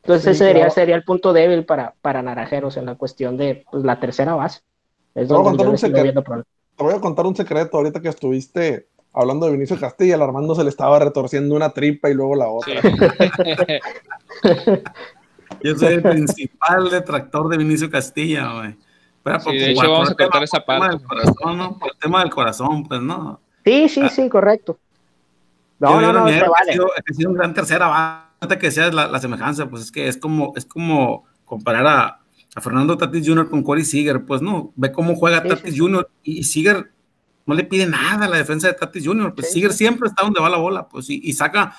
Entonces 0.04 0.26
ese 0.26 0.46
sería, 0.46 0.70
sería 0.70 0.96
el 0.96 1.04
punto 1.04 1.34
débil 1.34 1.66
para, 1.66 1.96
para 2.02 2.22
Naranjeros 2.22 2.78
en 2.78 2.86
la 2.86 2.96
cuestión 2.96 3.36
de 3.36 3.66
pues, 3.70 3.84
la 3.84 4.00
tercera 4.00 4.34
base. 4.36 4.62
te, 5.14 5.26
voy 5.26 5.42
a 5.42 5.44
contar 5.44 5.68
un 5.68 5.78
secreto. 5.78 6.24
te 6.24 6.84
voy 6.84 6.94
a 6.94 7.02
contar 7.02 7.26
un 7.26 7.36
secreto 7.36 7.76
ahorita 7.76 8.00
que 8.00 8.08
estuviste 8.08 8.88
hablando 9.12 9.48
de 9.48 9.52
Vinicio 9.52 9.78
Castilla, 9.78 10.16
el 10.16 10.22
Armando 10.22 10.56
se 10.56 10.64
le 10.64 10.70
estaba 10.70 10.98
retorciendo 10.98 11.56
una 11.56 11.72
tripa 11.72 12.10
y 12.10 12.14
luego 12.14 12.36
la 12.36 12.48
otra. 12.48 12.82
Yo 15.64 15.76
soy 15.76 15.94
el 15.96 16.02
principal 16.02 16.90
detractor 16.90 17.50
de 17.50 17.58
Vinicio 17.58 17.90
Castilla, 17.90 18.54
güey. 18.54 18.76
Sí, 19.44 19.58
de 19.58 19.72
hecho, 19.72 19.92
vamos 19.92 20.10
a 20.10 20.44
esa 20.44 20.66
parte. 20.66 20.98
Por 21.08 21.20
el 21.20 21.98
tema 22.00 22.22
del 22.22 22.30
corazón, 22.32 22.84
pues, 22.88 23.02
¿no? 23.02 23.40
Sí, 23.64 23.88
sí, 23.88 24.10
sí, 24.10 24.28
correcto. 24.30 24.80
No, 25.80 26.02
no, 26.02 26.12
no, 26.14 26.24
vale. 26.24 26.40
Ha 26.40 26.72
sido, 26.72 26.88
ha 26.88 27.14
sido 27.14 27.30
un 27.30 27.36
gran 27.36 27.54
tercera 27.54 27.88
base 27.88 28.60
que 28.60 28.72
sea 28.72 28.92
la, 28.92 29.08
la, 29.08 29.20
semejanza, 29.20 29.68
pues 29.70 29.84
es 29.84 29.92
que 29.92 30.08
es 30.08 30.18
como, 30.18 30.54
es 30.56 30.66
como 30.66 31.26
comparar 31.46 31.86
a, 31.86 32.20
a 32.56 32.62
Fernando 32.62 32.98
Tatis 32.98 33.28
Jr. 33.28 33.50
con 33.50 33.64
Corey 33.64 33.84
Seager, 33.84 34.26
pues 34.26 34.42
no, 34.42 34.74
ve 34.76 34.92
cómo 34.92 35.16
juega 35.16 35.44
Tatis 35.44 35.76
Jr. 35.78 36.10
y 36.24 36.44
Seager 36.44 36.92
no 37.46 37.56
le 37.56 37.64
pide 37.64 37.86
nada 37.86 38.26
a 38.26 38.30
la 38.30 38.38
defensa 38.38 38.68
de 38.68 38.74
Tatis 38.74 39.06
Jr., 39.06 39.34
pues 39.36 39.52
Seager 39.52 39.74
siempre 39.74 40.08
está 40.08 40.24
donde 40.24 40.42
va 40.42 40.50
la 40.50 40.58
bola, 40.58 40.88
pues 40.88 41.10
y, 41.10 41.20
y 41.24 41.34
saca 41.34 41.76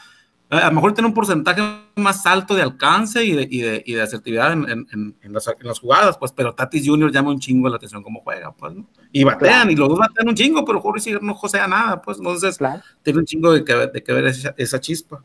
a 0.59 0.69
lo 0.69 0.73
mejor 0.73 0.93
tiene 0.93 1.09
un 1.09 1.15
porcentaje 1.15 1.63
más 1.97 2.27
alto 2.27 2.55
de 2.55 2.61
alcance 2.61 3.25
y 3.25 3.33
de, 3.33 3.49
y 3.51 3.61
de, 3.63 3.83
y 3.87 3.95
de 3.95 4.03
asertividad 4.03 4.53
en, 4.53 4.69
en, 4.69 5.17
en, 5.23 5.33
las, 5.33 5.49
en, 5.49 5.67
las, 5.67 5.79
jugadas, 5.79 6.19
pues, 6.19 6.31
pero 6.33 6.55
Tatis 6.55 6.87
Jr. 6.87 7.11
llama 7.11 7.31
un 7.31 7.41
chingo 7.41 7.71
la 7.71 7.77
atención 7.77 8.03
cómo 8.03 8.21
juega, 8.21 8.53
pues, 8.53 8.75
¿no? 8.75 8.85
Y 9.13 9.25
batean, 9.25 9.71
y 9.71 9.77
los 9.77 9.89
dos 9.89 9.99
batean 9.99 10.29
un 10.29 10.35
chingo, 10.35 10.63
pero 10.65 10.81
Jorge 10.81 11.19
no 11.23 11.35
josea 11.35 11.67
nada, 11.67 12.03
pues, 12.03 12.19
entonces 12.19 12.59
claro. 12.59 12.83
tiene 13.03 13.21
un 13.21 13.25
chingo 13.25 13.51
de 13.51 13.65
que, 13.65 13.75
de 13.75 14.03
que 14.03 14.13
ver 14.13 14.27
esa, 14.27 14.55
esa 14.59 14.79
chispa. 14.79 15.25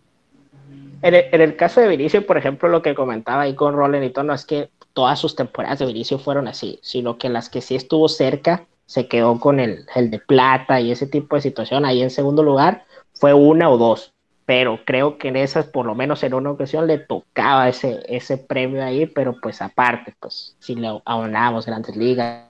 En 1.01 1.13
el, 1.13 1.25
en 1.31 1.41
el, 1.41 1.57
caso 1.57 1.81
de 1.81 1.89
Vinicio, 1.89 2.25
por 2.25 2.37
ejemplo, 2.37 2.69
lo 2.69 2.81
que 2.81 2.95
comentaba 2.95 3.41
ahí 3.41 3.53
con 3.53 3.75
Roland 3.75 4.05
y 4.05 4.11
todo, 4.11 4.23
no 4.23 4.33
es 4.33 4.45
que 4.45 4.69
todas 4.93 5.19
sus 5.19 5.35
temporadas 5.35 5.79
de 5.79 5.87
Vinicio 5.87 6.19
fueron 6.19 6.47
así, 6.47 6.79
sino 6.81 7.17
que 7.17 7.27
las 7.27 7.49
que 7.49 7.59
sí 7.59 7.75
estuvo 7.75 8.07
cerca, 8.07 8.65
se 8.85 9.09
quedó 9.09 9.37
con 9.41 9.59
el, 9.59 9.85
el 9.93 10.09
de 10.09 10.19
plata 10.19 10.79
y 10.79 10.91
ese 10.91 11.05
tipo 11.05 11.35
de 11.35 11.41
situación 11.41 11.83
ahí 11.83 12.01
en 12.01 12.11
segundo 12.11 12.43
lugar, 12.43 12.85
fue 13.13 13.33
una 13.33 13.69
o 13.69 13.77
dos 13.77 14.13
pero 14.47 14.79
creo 14.85 15.17
que 15.17 15.27
en 15.27 15.35
esas, 15.35 15.65
por 15.65 15.85
lo 15.85 15.93
menos 15.93 16.23
en 16.23 16.33
una 16.33 16.51
ocasión, 16.51 16.87
le 16.87 16.99
tocaba 16.99 17.67
ese, 17.67 17.99
ese 18.07 18.37
premio 18.37 18.81
ahí, 18.81 19.05
pero 19.05 19.35
pues 19.41 19.61
aparte, 19.61 20.15
pues 20.21 20.55
si 20.59 20.73
le 20.73 21.01
abonamos 21.03 21.65
grandes 21.65 21.97
ligas, 21.97 22.45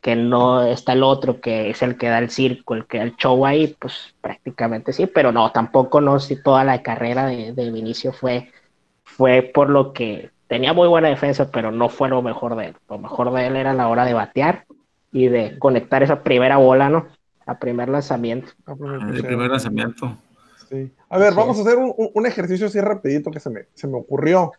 que 0.00 0.14
no 0.14 0.62
está 0.62 0.92
el 0.92 1.02
otro, 1.02 1.40
que 1.40 1.68
es 1.70 1.82
el 1.82 1.98
que 1.98 2.08
da 2.08 2.18
el 2.20 2.30
circo, 2.30 2.76
el 2.76 2.86
que 2.86 2.98
da 2.98 3.04
el 3.04 3.16
show 3.16 3.44
ahí, 3.44 3.74
pues 3.76 4.14
prácticamente 4.20 4.92
sí, 4.92 5.08
pero 5.08 5.32
no, 5.32 5.50
tampoco 5.50 6.00
no, 6.00 6.20
si 6.20 6.40
toda 6.40 6.62
la 6.62 6.80
carrera 6.80 7.26
de, 7.26 7.52
de 7.52 7.70
Vinicio 7.72 8.12
fue, 8.12 8.52
fue 9.02 9.42
por 9.42 9.70
lo 9.70 9.92
que 9.92 10.30
tenía 10.46 10.74
muy 10.74 10.86
buena 10.86 11.08
defensa, 11.08 11.50
pero 11.50 11.72
no 11.72 11.88
fue 11.88 12.08
lo 12.08 12.22
mejor 12.22 12.54
de 12.54 12.66
él. 12.66 12.76
Lo 12.88 12.98
mejor 12.98 13.32
de 13.32 13.48
él 13.48 13.56
era 13.56 13.72
la 13.72 13.88
hora 13.88 14.04
de 14.04 14.14
batear 14.14 14.64
y 15.10 15.26
de 15.26 15.58
conectar 15.58 16.04
esa 16.04 16.22
primera 16.22 16.56
bola, 16.58 16.88
¿no? 16.88 17.08
A 17.46 17.58
primer 17.58 17.88
lanzamiento. 17.88 18.52
El 18.68 19.24
primer 19.24 19.50
lanzamiento. 19.50 20.16
A 21.08 21.18
ver, 21.18 21.34
vamos 21.34 21.58
a 21.58 21.62
hacer 21.62 21.76
un, 21.78 21.94
un, 21.96 22.26
ejercicio 22.26 22.66
así 22.66 22.80
rapidito 22.80 23.30
que 23.30 23.40
se 23.40 23.50
me, 23.50 23.66
se 23.74 23.86
me 23.86 23.96
ocurrió. 23.96 24.52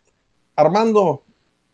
Armando 0.56 1.22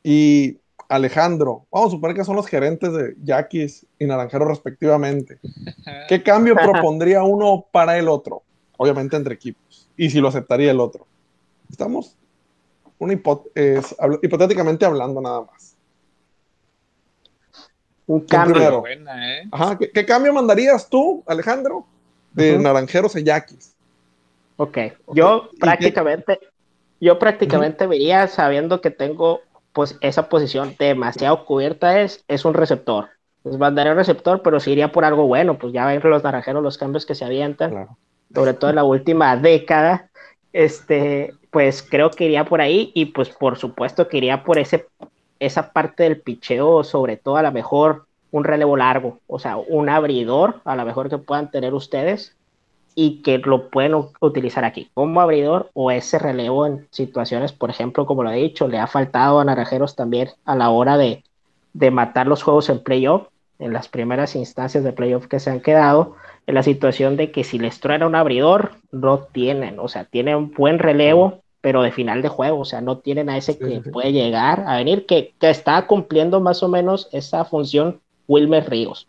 y 0.02 0.58
Alejandro, 0.88 1.66
vamos 1.70 1.88
a 1.88 1.96
suponer 1.96 2.16
que 2.16 2.24
son 2.24 2.36
los 2.36 2.46
gerentes 2.46 2.92
de 2.92 3.16
Yaquis 3.22 3.86
y 3.98 4.06
Naranjero 4.06 4.46
respectivamente. 4.46 5.38
¿Qué 6.08 6.22
cambio 6.22 6.54
propondría 6.54 7.22
uno 7.22 7.66
para 7.72 7.98
el 7.98 8.08
otro? 8.08 8.42
Obviamente 8.76 9.16
entre 9.16 9.34
equipos. 9.34 9.88
Y 9.96 10.10
si 10.10 10.20
lo 10.20 10.28
aceptaría 10.28 10.70
el 10.70 10.80
otro. 10.80 11.06
Estamos 11.70 12.16
una 12.98 13.20
es, 13.54 13.94
hipotéticamente 14.22 14.84
hablando 14.86 15.20
nada 15.20 15.42
más. 15.42 15.76
Un 18.06 18.20
cambio. 18.20 18.80
Buena, 18.80 19.38
¿eh? 19.38 19.48
Ajá, 19.50 19.76
¿qué, 19.78 19.90
¿qué, 19.90 20.06
cambio 20.06 20.32
mandarías 20.32 20.88
tú, 20.88 21.24
Alejandro, 21.26 21.84
de 22.32 22.54
uh 22.54 22.58
-huh. 22.58 22.62
Naranjeros 22.62 23.16
a 23.16 23.20
Yaquis? 23.20 23.75
Ok, 24.56 24.78
yo 25.12 25.50
prácticamente, 25.60 26.40
yo 27.00 27.18
prácticamente 27.18 27.86
vería 27.86 28.26
sabiendo 28.26 28.80
que 28.80 28.90
tengo 28.90 29.40
pues 29.72 29.98
esa 30.00 30.30
posición 30.30 30.74
demasiado 30.78 31.44
cubierta 31.44 32.00
es, 32.00 32.24
es 32.28 32.46
un 32.46 32.54
receptor. 32.54 33.10
Pues 33.42 33.58
mandaría 33.58 33.92
un 33.92 33.98
receptor, 33.98 34.40
pero 34.42 34.58
si 34.58 34.72
iría 34.72 34.90
por 34.90 35.04
algo 35.04 35.26
bueno, 35.26 35.58
pues 35.58 35.72
ya 35.72 35.86
ven 35.86 36.00
los 36.02 36.24
naranjeros 36.24 36.62
los 36.62 36.78
cambios 36.78 37.04
que 37.04 37.14
se 37.14 37.24
avientan. 37.24 37.70
Claro. 37.70 37.96
sobre 38.34 38.54
todo 38.54 38.70
en 38.70 38.76
la 38.76 38.84
última 38.84 39.36
década, 39.36 40.10
este, 40.52 41.34
pues 41.50 41.82
creo 41.82 42.10
que 42.10 42.24
iría 42.24 42.44
por 42.44 42.60
ahí 42.60 42.90
y 42.94 43.06
pues 43.06 43.28
por 43.28 43.58
supuesto 43.58 44.08
que 44.08 44.16
iría 44.16 44.42
por 44.42 44.58
ese, 44.58 44.86
esa 45.38 45.72
parte 45.72 46.04
del 46.04 46.20
picheo, 46.20 46.82
sobre 46.82 47.18
todo 47.18 47.36
a 47.36 47.42
lo 47.42 47.52
mejor 47.52 48.06
un 48.30 48.44
relevo 48.44 48.76
largo, 48.76 49.20
o 49.26 49.38
sea, 49.38 49.56
un 49.56 49.88
abridor 49.88 50.60
a 50.64 50.74
lo 50.74 50.84
mejor 50.84 51.08
que 51.08 51.18
puedan 51.18 51.50
tener 51.50 51.74
ustedes 51.74 52.34
y 52.98 53.20
que 53.20 53.36
lo 53.38 53.68
pueden 53.68 53.94
utilizar 54.20 54.64
aquí 54.64 54.90
como 54.94 55.20
abridor 55.20 55.70
o 55.74 55.90
ese 55.90 56.18
relevo 56.18 56.66
en 56.66 56.88
situaciones, 56.90 57.52
por 57.52 57.68
ejemplo, 57.68 58.06
como 58.06 58.22
lo 58.22 58.30
he 58.30 58.36
dicho, 58.36 58.68
le 58.68 58.78
ha 58.78 58.86
faltado 58.86 59.38
a 59.38 59.44
Naranjeros 59.44 59.94
también 59.94 60.30
a 60.46 60.56
la 60.56 60.70
hora 60.70 60.96
de, 60.96 61.22
de 61.74 61.90
matar 61.90 62.26
los 62.26 62.42
juegos 62.42 62.70
en 62.70 62.82
playoff, 62.82 63.28
en 63.58 63.74
las 63.74 63.88
primeras 63.88 64.34
instancias 64.34 64.82
de 64.82 64.94
playoff 64.94 65.26
que 65.26 65.40
se 65.40 65.50
han 65.50 65.60
quedado, 65.60 66.16
en 66.46 66.54
la 66.54 66.62
situación 66.62 67.18
de 67.18 67.30
que 67.30 67.44
si 67.44 67.58
les 67.58 67.80
truena 67.80 68.06
un 68.06 68.14
abridor, 68.14 68.72
no 68.92 69.18
tienen, 69.18 69.78
o 69.78 69.88
sea, 69.88 70.04
tienen 70.04 70.36
un 70.36 70.52
buen 70.52 70.78
relevo, 70.78 71.42
pero 71.60 71.82
de 71.82 71.92
final 71.92 72.22
de 72.22 72.28
juego, 72.28 72.60
o 72.60 72.64
sea, 72.64 72.80
no 72.80 72.96
tienen 72.98 73.28
a 73.28 73.36
ese 73.36 73.58
que 73.58 73.82
puede 73.92 74.12
llegar 74.12 74.64
a 74.66 74.76
venir, 74.76 75.04
que, 75.04 75.34
que 75.38 75.50
está 75.50 75.86
cumpliendo 75.86 76.40
más 76.40 76.62
o 76.62 76.68
menos 76.68 77.10
esa 77.12 77.44
función 77.44 78.00
Wilmer 78.26 78.70
Ríos 78.70 79.06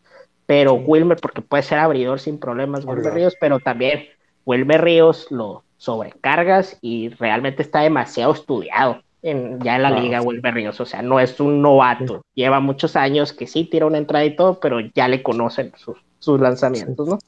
pero 0.47 0.73
Wilmer, 0.73 1.17
porque 1.21 1.41
puede 1.41 1.61
ser 1.61 1.77
abridor 1.77 2.19
sin 2.19 2.39
problemas, 2.39 2.85
Wilmer 2.85 3.13
Ríos, 3.13 3.35
pero 3.39 3.59
también 3.59 4.05
Wilmer 4.45 4.81
Ríos 4.81 5.27
lo 5.29 5.63
sobrecargas 5.77 6.77
y 6.81 7.09
realmente 7.09 7.61
está 7.61 7.81
demasiado 7.81 8.33
estudiado 8.33 9.03
en, 9.21 9.59
ya 9.59 9.75
en 9.75 9.83
la 9.83 9.91
liga 9.91 10.21
Wilmer 10.21 10.53
Ríos, 10.53 10.79
o 10.79 10.85
sea, 10.85 11.01
no 11.01 11.19
es 11.19 11.39
un 11.41 11.61
novato, 11.61 12.21
lleva 12.33 12.61
muchos 12.61 12.95
años 12.95 13.33
que 13.33 13.45
sí 13.45 13.65
tira 13.65 13.85
una 13.85 13.97
entrada 13.97 14.23
y 14.23 14.35
todo, 14.35 14.59
pero 14.59 14.79
ya 14.79 15.07
le 15.09 15.21
conocen 15.21 15.73
sus, 15.75 15.97
sus 16.17 16.39
lanzamientos, 16.39 17.07
¿no? 17.07 17.19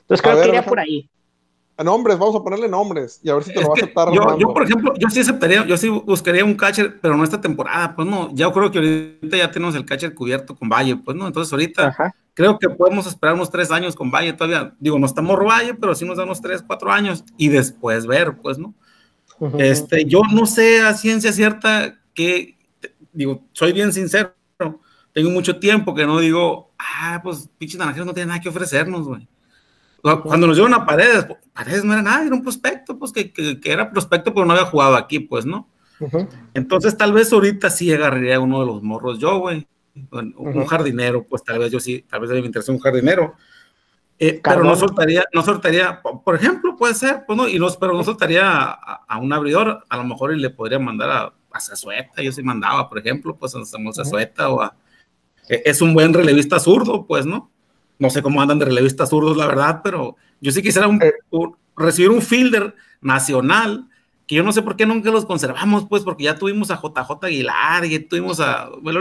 Entonces 0.00 0.22
creo 0.22 0.42
que 0.42 0.48
iría 0.48 0.64
por 0.64 0.80
ahí. 0.80 1.08
Nombres, 1.82 2.18
vamos 2.18 2.36
a 2.36 2.42
ponerle 2.42 2.68
nombres 2.68 3.20
y 3.22 3.30
a 3.30 3.34
ver 3.34 3.42
si 3.42 3.52
te 3.52 3.60
lo 3.60 3.68
va 3.68 3.74
a 3.74 3.78
aceptar. 3.78 4.12
Yo, 4.12 4.38
yo, 4.38 4.54
por 4.54 4.62
ejemplo, 4.62 4.94
yo 4.96 5.10
sí 5.10 5.20
aceptaría, 5.20 5.64
yo 5.66 5.76
sí 5.76 5.88
buscaría 5.88 6.44
un 6.44 6.54
catcher, 6.54 7.00
pero 7.00 7.16
no 7.16 7.24
esta 7.24 7.40
temporada, 7.40 7.94
pues 7.96 8.06
no, 8.06 8.30
ya 8.32 8.50
creo 8.52 8.70
que 8.70 8.78
ahorita 8.78 9.36
ya 9.36 9.50
tenemos 9.50 9.74
el 9.74 9.84
catcher 9.84 10.14
cubierto 10.14 10.54
con 10.54 10.68
Valle, 10.68 10.96
pues 10.96 11.16
no, 11.16 11.26
entonces 11.26 11.52
ahorita 11.52 12.14
creo 12.34 12.58
que 12.58 12.68
podemos 12.68 13.06
esperar 13.06 13.34
unos 13.34 13.50
tres 13.50 13.70
años 13.70 13.94
con 13.94 14.10
Valle 14.10 14.32
todavía. 14.32 14.74
Digo, 14.78 14.98
no 14.98 15.06
estamos 15.06 15.38
Valle, 15.38 15.74
pero 15.74 15.94
sí 15.94 16.04
nos 16.04 16.18
damos 16.18 16.40
tres, 16.40 16.62
cuatro 16.66 16.92
años 16.92 17.24
y 17.38 17.48
después 17.48 18.06
ver, 18.06 18.36
pues, 18.42 18.58
¿no? 18.58 18.74
Este, 19.58 20.04
yo 20.04 20.20
no 20.32 20.46
sé 20.46 20.80
a 20.80 20.94
ciencia 20.94 21.32
cierta 21.32 21.98
que, 22.12 22.58
digo, 23.12 23.44
soy 23.52 23.72
bien 23.72 23.92
sincero, 23.92 24.34
tengo 25.12 25.30
mucho 25.30 25.58
tiempo 25.58 25.94
que 25.94 26.06
no 26.06 26.18
digo, 26.18 26.72
ah, 26.78 27.20
pues, 27.22 27.48
pinche 27.58 27.78
naranjeros 27.78 28.06
no 28.06 28.14
tiene 28.14 28.28
nada 28.28 28.40
que 28.40 28.48
ofrecernos, 28.48 29.06
güey. 29.06 29.26
Cuando 30.22 30.46
nos 30.46 30.56
llevan 30.56 30.74
a 30.74 30.84
Paredes, 30.84 31.26
Paredes 31.54 31.82
no 31.82 31.94
era 31.94 32.02
nada, 32.02 32.26
era 32.26 32.34
un 32.34 32.42
prospecto, 32.42 32.98
pues 32.98 33.10
que, 33.10 33.32
que, 33.32 33.58
era 33.64 33.90
prospecto, 33.90 34.34
pero 34.34 34.44
no 34.44 34.52
había 34.52 34.66
jugado 34.66 34.96
aquí, 34.96 35.18
pues, 35.18 35.46
¿no? 35.46 35.68
Entonces, 36.52 36.96
tal 36.96 37.12
vez 37.14 37.32
ahorita 37.32 37.70
sí 37.70 37.90
agarraría 37.90 38.38
uno 38.38 38.60
de 38.60 38.66
los 38.66 38.82
morros 38.82 39.18
yo, 39.18 39.38
güey. 39.38 39.66
Un, 40.10 40.66
jardinero, 40.66 41.24
pues 41.24 41.44
tal 41.44 41.60
vez 41.60 41.70
yo 41.70 41.78
sí, 41.78 42.04
tal 42.08 42.20
vez 42.20 42.30
me 42.30 42.38
interesa 42.38 42.72
un 42.72 42.80
jardinero. 42.80 43.34
Eh, 44.18 44.40
pero 44.42 44.62
no 44.62 44.76
soltaría, 44.76 45.24
no 45.32 45.42
soltaría, 45.42 46.00
por 46.02 46.36
ejemplo, 46.36 46.76
puede 46.76 46.94
ser, 46.94 47.24
pues 47.26 47.36
no, 47.36 47.48
y 47.48 47.58
no, 47.58 47.68
pero 47.80 47.92
no 47.92 48.04
soltaría 48.04 48.70
a, 48.70 49.18
un 49.18 49.32
abridor, 49.32 49.84
a 49.88 49.96
lo 49.96 50.04
mejor 50.04 50.32
y 50.32 50.40
le 50.40 50.50
podría 50.50 50.78
mandar 50.78 51.10
a, 51.10 51.34
a 51.50 51.60
Zazueta, 51.60 52.22
yo 52.22 52.30
sí 52.30 52.42
mandaba, 52.42 52.88
por 52.88 52.98
ejemplo, 52.98 53.36
pues 53.36 53.54
a 53.56 53.64
Samuel 53.64 53.94
Zazueta 53.94 54.50
o 54.50 54.62
a, 54.62 54.76
e, 55.48 55.62
es 55.64 55.82
un 55.82 55.94
buen 55.94 56.14
relevista 56.14 56.58
zurdo, 56.60 57.06
pues, 57.06 57.26
¿no? 57.26 57.50
No 57.98 58.10
sé 58.10 58.22
cómo 58.22 58.40
andan 58.40 58.58
de 58.58 58.66
relevistas 58.66 59.10
zurdos, 59.10 59.36
la 59.36 59.46
verdad, 59.46 59.80
pero 59.82 60.16
yo 60.40 60.52
sí 60.52 60.62
quisiera 60.62 60.88
un, 60.88 61.02
eh. 61.02 61.12
recibir 61.76 62.10
un 62.10 62.22
fielder 62.22 62.74
nacional, 63.00 63.88
que 64.26 64.34
yo 64.34 64.42
no 64.42 64.52
sé 64.52 64.62
por 64.62 64.76
qué 64.76 64.86
nunca 64.86 65.10
los 65.10 65.26
conservamos, 65.26 65.86
pues, 65.88 66.02
porque 66.02 66.24
ya 66.24 66.36
tuvimos 66.36 66.70
a 66.70 66.80
JJ 66.80 67.26
Aguilar, 67.26 67.84
y 67.84 67.98
tuvimos 68.00 68.40
a, 68.40 68.70
bueno, 68.80 69.00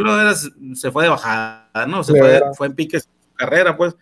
se 0.76 0.92
fue 0.92 1.04
de 1.04 1.10
bajada, 1.10 1.86
¿no? 1.88 2.04
Se 2.04 2.18
fue, 2.18 2.42
fue, 2.56 2.68
en 2.68 2.76
pique 2.76 3.00
su 3.00 3.08
carrera, 3.36 3.78
pues, 3.78 3.96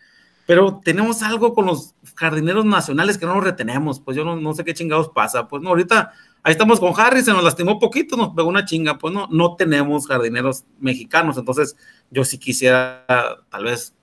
pero 0.48 0.82
tenemos 0.84 1.22
algo 1.22 1.54
con 1.54 1.68
los 1.68 1.94
jardineros 2.16 2.66
nacionales 2.66 3.18
que 3.18 3.26
no 3.26 3.36
nos 3.36 3.44
retenemos, 3.44 4.00
pues 4.00 4.18
yo 4.18 4.26
no, 4.26 4.36
no 4.36 4.54
sé 4.54 4.64
qué 4.64 4.74
chingados 4.74 5.10
pasa, 5.10 5.48
pues, 5.48 5.62
no, 5.62 5.70
ahorita 5.70 6.12
ahí 6.44 6.52
estamos 6.52 6.80
con 6.80 6.94
Harry, 7.00 7.22
se 7.22 7.32
nos 7.32 7.44
lastimó 7.44 7.80
poquito, 7.80 8.18
nos 8.18 8.30
pegó 8.30 8.50
una 8.50 8.66
chinga, 8.66 8.98
pues 8.98 9.14
no, 9.14 9.28
no 9.30 9.56
tenemos 9.56 10.08
jardineros 10.08 10.66
mexicanos, 10.80 11.38
entonces 11.38 11.78
yo 12.10 12.26
sí 12.26 12.40
quisiera 12.40 13.06
tal 13.50 13.64
vez 13.64 13.94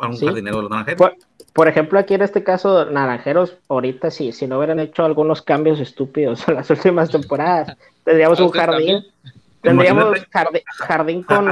un 0.00 0.16
jardinero 0.16 0.56
de 0.56 0.62
los 0.62 0.70
naranjeros. 0.70 1.12
Por, 1.58 1.66
ejemplo, 1.66 1.98
aquí 1.98 2.14
en 2.14 2.22
este 2.22 2.44
caso, 2.44 2.84
naranjeros, 2.84 3.56
ahorita 3.68 4.12
sí, 4.12 4.30
si 4.30 4.46
no 4.46 4.58
hubieran 4.58 4.78
hecho 4.78 5.04
algunos 5.04 5.42
cambios 5.42 5.80
estúpidos 5.80 6.46
en 6.48 6.54
las 6.54 6.70
últimas 6.70 7.10
temporadas, 7.10 7.76
tendríamos 8.04 8.38
un 8.38 8.50
jardín. 8.50 9.04
Tendríamos 9.60 10.18
jardín, 10.78 11.24
con, 11.24 11.46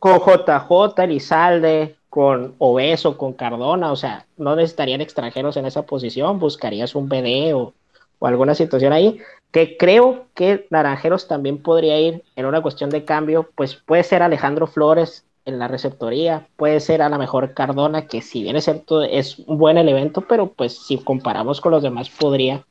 con, 0.00 0.18
JJ, 0.18 1.02
Elizalde, 1.04 1.94
con 2.10 2.56
Obeso, 2.58 3.16
con 3.16 3.32
Cardona, 3.32 3.92
o 3.92 3.96
sea, 3.96 4.26
no 4.36 4.56
necesitarían 4.56 5.00
extranjeros 5.00 5.56
en 5.56 5.66
esa 5.66 5.82
posición, 5.82 6.40
buscarías 6.40 6.96
un 6.96 7.08
BD 7.08 7.54
o, 7.54 7.72
o 8.18 8.26
alguna 8.26 8.56
situación 8.56 8.92
ahí, 8.92 9.20
que 9.52 9.76
creo 9.76 10.26
que 10.34 10.66
Naranjeros 10.70 11.28
también 11.28 11.62
podría 11.62 12.00
ir 12.00 12.24
en 12.34 12.46
una 12.46 12.60
cuestión 12.60 12.90
de 12.90 13.04
cambio, 13.04 13.48
pues 13.54 13.76
puede 13.76 14.02
ser 14.02 14.20
Alejandro 14.24 14.66
Flores 14.66 15.24
en 15.44 15.58
la 15.58 15.68
receptoría, 15.68 16.48
puede 16.56 16.80
ser 16.80 17.02
a 17.02 17.08
lo 17.08 17.18
mejor 17.18 17.54
Cardona, 17.54 18.06
que 18.06 18.22
si 18.22 18.42
bien 18.42 18.56
es 18.56 18.64
cierto 18.64 19.02
es 19.02 19.38
un 19.40 19.58
buen 19.58 19.78
elemento, 19.78 20.22
pero 20.22 20.52
pues 20.52 20.78
si 20.78 20.98
comparamos 20.98 21.60
con 21.60 21.72
los 21.72 21.82
demás 21.82 22.10
podría, 22.10 22.66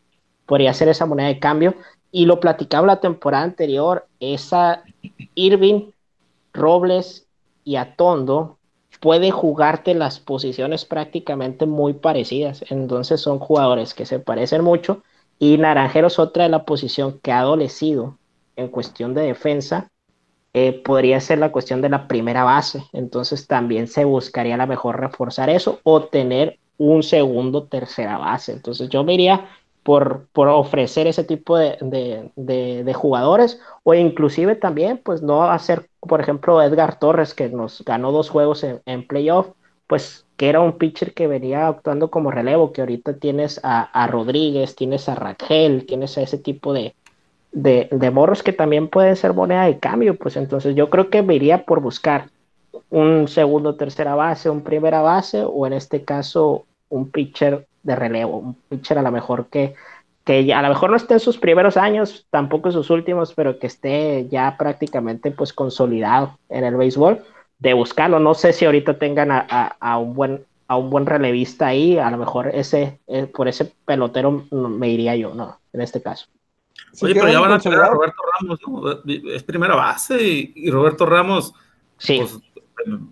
podría 0.45 0.73
ser 0.73 0.87
esa 0.89 1.05
moneda 1.05 1.27
de 1.27 1.39
cambio. 1.39 1.75
Y 2.11 2.25
lo 2.25 2.39
platicaba 2.39 2.87
la 2.87 2.99
temporada 2.99 3.43
anterior, 3.43 4.07
esa 4.19 4.83
Irving, 5.35 5.91
Robles 6.53 7.27
y 7.63 7.77
Atondo 7.77 8.57
puede 8.99 9.31
jugarte 9.31 9.93
las 9.93 10.19
posiciones 10.19 10.85
prácticamente 10.85 11.65
muy 11.65 11.93
parecidas, 11.93 12.63
entonces 12.69 13.21
son 13.21 13.39
jugadores 13.39 13.93
que 13.93 14.05
se 14.05 14.19
parecen 14.19 14.63
mucho 14.63 15.03
y 15.39 15.57
Naranjeros 15.57 16.19
otra 16.19 16.43
de 16.43 16.49
la 16.49 16.65
posición 16.65 17.19
que 17.19 17.31
ha 17.31 17.39
adolecido 17.39 18.17
en 18.55 18.67
cuestión 18.67 19.13
de 19.13 19.23
defensa 19.23 19.89
eh, 20.53 20.81
podría 20.83 21.19
ser 21.19 21.39
la 21.39 21.51
cuestión 21.51 21.81
de 21.81 21.89
la 21.89 22.07
primera 22.07 22.43
base. 22.43 22.83
Entonces 22.93 23.47
también 23.47 23.87
se 23.87 24.05
buscaría 24.05 24.55
a 24.55 24.57
lo 24.57 24.67
mejor 24.67 24.99
reforzar 24.99 25.49
eso 25.49 25.79
o 25.83 26.03
tener 26.03 26.59
un 26.77 27.03
segundo, 27.03 27.63
tercera 27.63 28.17
base. 28.17 28.51
Entonces 28.53 28.89
yo 28.89 29.03
me 29.03 29.13
iría 29.13 29.47
por, 29.83 30.27
por 30.33 30.47
ofrecer 30.47 31.07
ese 31.07 31.23
tipo 31.23 31.57
de, 31.57 31.77
de, 32.35 32.93
jugadores 32.93 33.59
o 33.83 33.93
inclusive 33.93 34.55
también 34.55 34.99
pues 35.03 35.21
no 35.21 35.43
hacer, 35.43 35.89
por 36.01 36.21
ejemplo, 36.21 36.61
Edgar 36.61 36.99
Torres 36.99 37.33
que 37.33 37.49
nos 37.49 37.83
ganó 37.83 38.11
dos 38.11 38.29
juegos 38.29 38.63
en, 38.63 38.81
en 38.85 39.07
playoff, 39.07 39.49
pues 39.87 40.25
que 40.37 40.49
era 40.49 40.59
un 40.59 40.77
pitcher 40.77 41.13
que 41.13 41.27
venía 41.27 41.67
actuando 41.67 42.09
como 42.09 42.31
relevo, 42.31 42.71
que 42.73 42.81
ahorita 42.81 43.17
tienes 43.17 43.59
a, 43.61 44.07
Rodríguez, 44.07 44.75
tienes 44.75 45.07
a 45.07 45.13
Raquel, 45.13 45.85
tienes 45.85 46.17
a 46.17 46.21
ese 46.21 46.37
tipo 46.37 46.73
de, 46.73 46.95
de, 47.51 48.11
morros 48.11 48.43
que 48.43 48.53
también 48.53 48.87
pueden 48.87 49.15
ser 49.15 49.33
moneda 49.33 49.65
de 49.65 49.79
cambio, 49.79 50.15
pues 50.15 50.37
entonces 50.37 50.75
yo 50.75 50.89
creo 50.89 51.09
que 51.09 51.21
me 51.21 51.35
iría 51.35 51.65
por 51.65 51.81
buscar 51.81 52.29
un 52.89 53.27
segundo, 53.27 53.75
tercera 53.75 54.15
base, 54.15 54.49
un 54.49 54.61
primera 54.61 55.01
base, 55.01 55.43
o 55.45 55.67
en 55.67 55.73
este 55.73 56.03
caso 56.03 56.65
un 56.89 57.09
pitcher 57.09 57.65
de 57.83 57.95
relevo, 57.95 58.37
un 58.37 58.53
pitcher 58.53 58.97
a 58.97 59.01
lo 59.01 59.11
mejor 59.11 59.47
que, 59.47 59.75
que 60.23 60.53
a 60.53 60.61
lo 60.61 60.69
mejor 60.69 60.89
no 60.89 60.97
esté 60.97 61.15
en 61.15 61.19
sus 61.19 61.37
primeros 61.37 61.77
años, 61.77 62.27
tampoco 62.29 62.69
en 62.69 62.73
sus 62.73 62.89
últimos, 62.89 63.33
pero 63.33 63.59
que 63.59 63.67
esté 63.67 64.27
ya 64.29 64.55
prácticamente 64.57 65.31
pues 65.31 65.53
consolidado 65.53 66.37
en 66.49 66.63
el 66.63 66.75
béisbol 66.75 67.23
de 67.59 67.73
buscarlo. 67.73 68.19
No 68.19 68.33
sé 68.33 68.53
si 68.53 68.65
ahorita 68.65 68.97
tengan 68.97 69.29
a, 69.31 69.97
un 69.97 70.13
buen 70.13 70.45
a 70.67 70.77
un 70.77 70.89
buen 70.89 71.05
relevista 71.05 71.67
ahí, 71.67 71.97
a 71.97 72.09
lo 72.09 72.17
mejor 72.17 72.47
ese 72.53 72.99
eh, 73.07 73.25
por 73.25 73.49
ese 73.49 73.73
pelotero 73.85 74.45
me 74.51 74.87
iría 74.87 75.17
yo, 75.17 75.33
no, 75.33 75.59
en 75.73 75.81
este 75.81 76.01
caso. 76.01 76.27
Oye, 77.01 77.13
pero 77.13 77.29
ya 77.29 77.39
van 77.39 77.53
a 77.53 77.59
tener 77.59 77.79
a 77.79 77.89
Roberto 77.89 78.21
Ramos, 78.39 78.59
¿no? 78.67 79.11
Es 79.31 79.43
primera 79.43 79.75
base 79.75 80.17
y, 80.21 80.69
Roberto 80.69 81.05
Ramos 81.05 81.53
sí. 81.97 82.19
pues, 82.19 82.39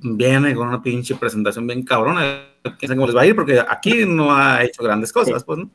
viene 0.02 0.54
con 0.56 0.68
una 0.68 0.82
pinche 0.82 1.16
presentación 1.16 1.68
bien 1.68 1.84
cabrona. 1.84 2.46
Quién 2.78 2.94
cómo 2.94 3.08
les 3.08 3.16
va 3.16 3.22
a 3.22 3.26
ir, 3.26 3.36
porque 3.36 3.60
aquí 3.60 4.06
no 4.06 4.36
ha 4.36 4.64
hecho 4.64 4.84
grandes 4.84 5.14
cosas, 5.14 5.44
pues, 5.44 5.60
¿no? 5.60 5.70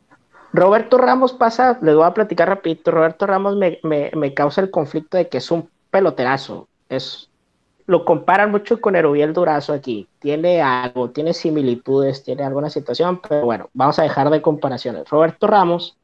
Roberto 0.53 0.99
Ramos 0.99 1.33
pasa, 1.33 1.79
les 1.83 1.97
voy 1.97 2.05
a 2.05 2.15
platicar 2.15 2.49
rapidito, 2.49 2.93
Roberto 2.93 3.27
Ramos 3.27 3.57
me, 3.57 3.81
me, 3.83 4.13
me 4.15 4.35
causa 4.35 4.61
el 4.61 4.71
conflicto 4.71 5.17
de 5.17 5.29
que 5.29 5.39
es 5.39 5.51
un 5.51 5.69
peloterazo, 5.91 6.69
es 6.89 7.29
lo 7.87 8.05
comparan 8.05 8.51
mucho 8.51 8.81
con 8.81 8.97
Erubiel 8.97 9.33
Durazo 9.33 9.73
aquí. 9.73 10.09
Tiene 10.19 10.63
algo, 10.63 11.11
tiene 11.11 11.35
similitudes, 11.35 12.23
tiene 12.25 12.45
alguna 12.45 12.71
situación, 12.71 13.21
pero 13.21 13.45
bueno, 13.45 13.69
vamos 13.75 13.99
a 13.99 14.03
dejar 14.03 14.31
de 14.31 14.41
comparaciones. 14.41 15.09
Roberto 15.09 15.47
Ramos 15.47 15.97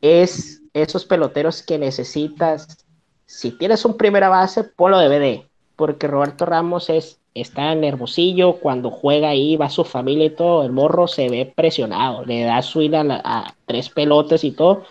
es 0.00 0.61
esos 0.74 1.04
peloteros 1.04 1.62
que 1.62 1.78
necesitas. 1.78 2.86
Si 3.26 3.50
tienes 3.52 3.84
un 3.84 3.96
primera 3.96 4.28
base, 4.28 4.64
ponlo 4.64 4.98
de 4.98 5.08
BD, 5.08 5.46
porque 5.76 6.06
Roberto 6.06 6.46
Ramos 6.46 6.90
es 6.90 7.18
está 7.34 7.72
en 7.72 7.84
Hermosillo, 7.84 8.58
cuando 8.58 8.90
juega 8.90 9.30
ahí, 9.30 9.56
va 9.56 9.70
su 9.70 9.84
familia 9.84 10.26
y 10.26 10.30
todo, 10.30 10.64
el 10.64 10.72
morro 10.72 11.08
se 11.08 11.28
ve 11.28 11.52
presionado, 11.54 12.24
le 12.24 12.42
da 12.42 12.60
swing 12.62 12.94
a, 12.94 13.20
a 13.24 13.54
tres 13.66 13.88
pelotes 13.88 14.44
y 14.44 14.52
todo. 14.52 14.84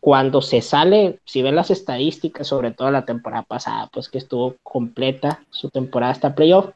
Cuando 0.00 0.42
se 0.42 0.62
sale, 0.62 1.20
si 1.24 1.42
ven 1.42 1.54
las 1.54 1.70
estadísticas, 1.70 2.48
sobre 2.48 2.72
todo 2.72 2.90
la 2.90 3.04
temporada 3.04 3.42
pasada, 3.42 3.88
pues 3.92 4.08
que 4.08 4.18
estuvo 4.18 4.56
completa 4.62 5.44
su 5.50 5.70
temporada 5.70 6.12
hasta 6.12 6.34
playoff, 6.34 6.70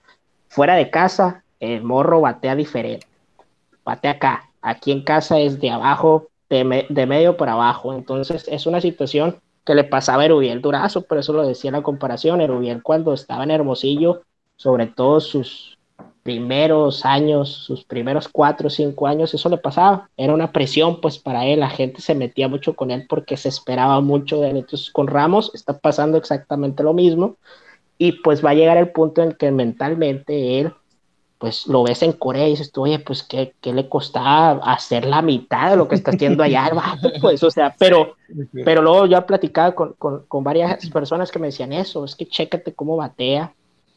fuera 0.48 0.76
de 0.76 0.90
casa, 0.90 1.44
el 1.58 1.82
morro 1.82 2.20
batea 2.20 2.54
diferente, 2.54 3.06
batea 3.84 4.12
acá, 4.12 4.50
aquí 4.62 4.92
en 4.92 5.02
casa 5.02 5.40
es 5.40 5.60
de 5.60 5.70
abajo, 5.70 6.28
de, 6.48 6.86
de 6.88 7.06
medio 7.06 7.36
para 7.36 7.52
abajo, 7.52 7.94
entonces 7.94 8.46
es 8.48 8.66
una 8.66 8.80
situación 8.80 9.40
que 9.64 9.74
le 9.74 9.84
pasaba 9.84 10.22
a 10.22 10.26
Erubiel 10.26 10.62
Durazo, 10.62 11.02
por 11.02 11.18
eso 11.18 11.32
lo 11.32 11.46
decía 11.46 11.72
la 11.72 11.82
comparación, 11.82 12.40
Erubiel 12.40 12.82
cuando 12.82 13.12
estaba 13.12 13.44
en 13.44 13.50
Hermosillo, 13.50 14.22
sobre 14.56 14.86
todo 14.86 15.20
sus 15.20 15.76
primeros 16.22 17.04
años, 17.04 17.48
sus 17.50 17.84
primeros 17.84 18.28
cuatro 18.28 18.66
o 18.66 18.70
cinco 18.70 19.06
años, 19.06 19.32
eso 19.32 19.48
le 19.48 19.58
pasaba, 19.58 20.10
era 20.16 20.34
una 20.34 20.50
presión 20.50 21.00
pues 21.00 21.18
para 21.18 21.46
él, 21.46 21.60
la 21.60 21.70
gente 21.70 22.00
se 22.00 22.16
metía 22.16 22.48
mucho 22.48 22.74
con 22.74 22.90
él 22.90 23.06
porque 23.08 23.36
se 23.36 23.48
esperaba 23.48 24.00
mucho 24.00 24.40
de 24.40 24.50
él, 24.50 24.56
entonces 24.56 24.90
con 24.90 25.06
Ramos 25.06 25.52
está 25.54 25.78
pasando 25.78 26.18
exactamente 26.18 26.82
lo 26.82 26.94
mismo. 26.94 27.36
Y 27.98 28.12
pues 28.12 28.44
va 28.44 28.50
a 28.50 28.54
llegar 28.54 28.76
el 28.76 28.90
punto 28.90 29.22
en 29.22 29.32
que 29.32 29.50
mentalmente 29.50 30.60
él 30.60 30.72
pues 31.38 31.66
lo 31.66 31.82
ves 31.82 32.02
en 32.02 32.12
Corea 32.12 32.46
y 32.46 32.50
dices 32.50 32.72
tú, 32.72 32.82
oye, 32.82 32.98
pues 32.98 33.22
¿qué, 33.22 33.54
qué 33.60 33.72
le 33.72 33.88
costaba 33.88 34.52
hacer 34.72 35.04
la 35.04 35.20
mitad 35.22 35.70
de 35.70 35.76
lo 35.76 35.86
que 35.86 35.94
está 35.94 36.10
haciendo 36.12 36.42
allá 36.42 36.70
pues, 37.20 37.42
o 37.42 37.50
sea, 37.50 37.74
pero, 37.78 38.16
pero 38.64 38.82
luego 38.82 39.06
yo 39.06 39.24
platicaba 39.26 39.74
con, 39.74 39.92
con, 39.94 40.24
con 40.26 40.42
varias 40.42 40.88
personas 40.90 41.30
que 41.30 41.38
me 41.38 41.48
decían 41.48 41.72
eso, 41.72 42.04
es 42.04 42.14
que 42.14 42.26
chécate 42.26 42.74
cómo 42.74 42.96
batea, 42.96 43.52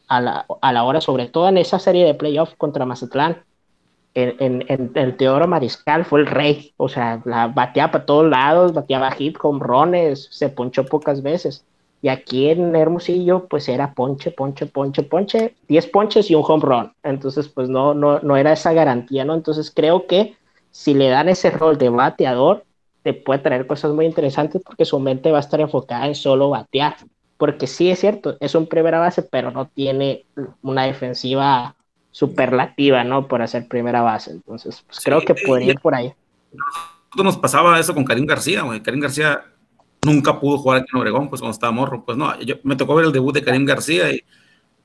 a 0.10 0.20
la, 0.20 0.46
a 0.62 0.74
la 0.74 0.84
hora, 0.84 1.00
sobre 1.00 1.28
todo 1.28 1.48
en 1.48 1.58
esa 1.58 1.80
serie 1.80 2.04
de 2.04 2.16
playoffs 2.16 2.56
contra 2.56 2.86
Mazatlán, 2.86 3.44
en, 4.16 4.66
en, 4.68 4.92
el 4.96 5.16
Teodoro 5.16 5.48
Mariscal 5.48 6.04
fue 6.04 6.22
el 6.22 6.26
rey, 6.26 6.74
o 6.78 6.90
sea, 6.90 7.22
la 7.26 7.48
bateaba 7.48 7.92
para 7.92 8.06
todos 8.06 8.30
lados, 8.30 8.74
bateaba 8.74 9.12
hit, 9.12 9.38
con 9.38 9.60
rones, 9.60 10.28
se 10.32 10.50
ponchó 10.50 10.86
pocas 10.86 11.22
veces. 11.22 11.64
Y 12.02 12.08
aquí 12.08 12.50
en 12.50 12.76
Hermosillo, 12.76 13.48
pues 13.48 13.68
era 13.68 13.94
ponche, 13.94 14.32
ponche, 14.32 14.66
ponche, 14.66 15.04
ponche, 15.04 15.56
10 15.68 15.88
ponches 15.88 16.32
y 16.32 16.36
un 16.36 16.44
home 16.48 16.64
run. 16.66 16.94
Entonces, 17.04 17.50
pues 17.50 17.70
no, 17.70 17.94
no, 17.94 18.20
no 18.20 18.38
era 18.38 18.54
esa 18.54 18.72
garantía, 18.74 19.26
¿no? 19.26 19.34
Entonces 19.34 19.72
creo 19.76 20.08
que 20.08 20.36
si 20.72 20.94
le 20.94 21.10
dan 21.10 21.28
ese 21.28 21.50
rol 21.52 21.78
de 21.78 21.90
bateador, 21.90 22.64
te 23.04 23.14
puede 23.14 23.40
traer 23.40 23.68
cosas 23.68 23.92
muy 23.92 24.06
interesantes 24.06 24.62
porque 24.64 24.86
su 24.86 25.00
mente 25.00 25.32
va 25.32 25.38
a 25.38 25.42
estar 25.42 25.60
enfocada 25.60 26.08
en 26.08 26.16
solo 26.16 26.50
batear 26.50 26.96
porque 27.40 27.68
sí 27.68 27.90
es 27.90 28.00
cierto, 28.00 28.36
es 28.42 28.54
un 28.54 28.68
primera 28.68 29.00
base, 29.00 29.24
pero 29.24 29.50
no 29.50 29.66
tiene 29.66 30.26
una 30.62 30.84
defensiva 30.84 31.74
superlativa, 32.12 33.06
¿no? 33.06 33.30
Por 33.30 33.42
hacer 33.42 33.66
primera 33.70 34.02
base. 34.02 34.32
Entonces, 34.32 34.84
pues 34.86 35.00
creo 35.00 35.22
que 35.22 35.34
podría 35.36 35.72
ir 35.72 35.80
por 35.80 35.96
ahí. 35.96 36.14
Nos 37.16 37.38
pasaba 37.38 37.80
eso 37.80 37.94
con 37.94 38.04
Karim 38.04 38.26
García, 38.26 38.64
güey. 38.64 38.84
Karim 38.84 39.00
García 39.00 39.42
nunca 40.06 40.40
pudo 40.40 40.58
jugar 40.58 40.82
aquí 40.82 40.90
en 40.94 41.00
Obregón, 41.00 41.30
pues 41.30 41.42
cuando 41.42 41.54
estaba 41.54 41.72
morro. 41.72 42.04
Pues 42.06 42.18
no, 42.18 42.40
yo, 42.42 42.56
me 42.64 42.76
tocó 42.76 42.96
ver 42.96 43.06
el 43.06 43.12
debut 43.12 43.34
de 43.34 43.44
Karim 43.44 43.66
García 43.66 44.12
y 44.12 44.24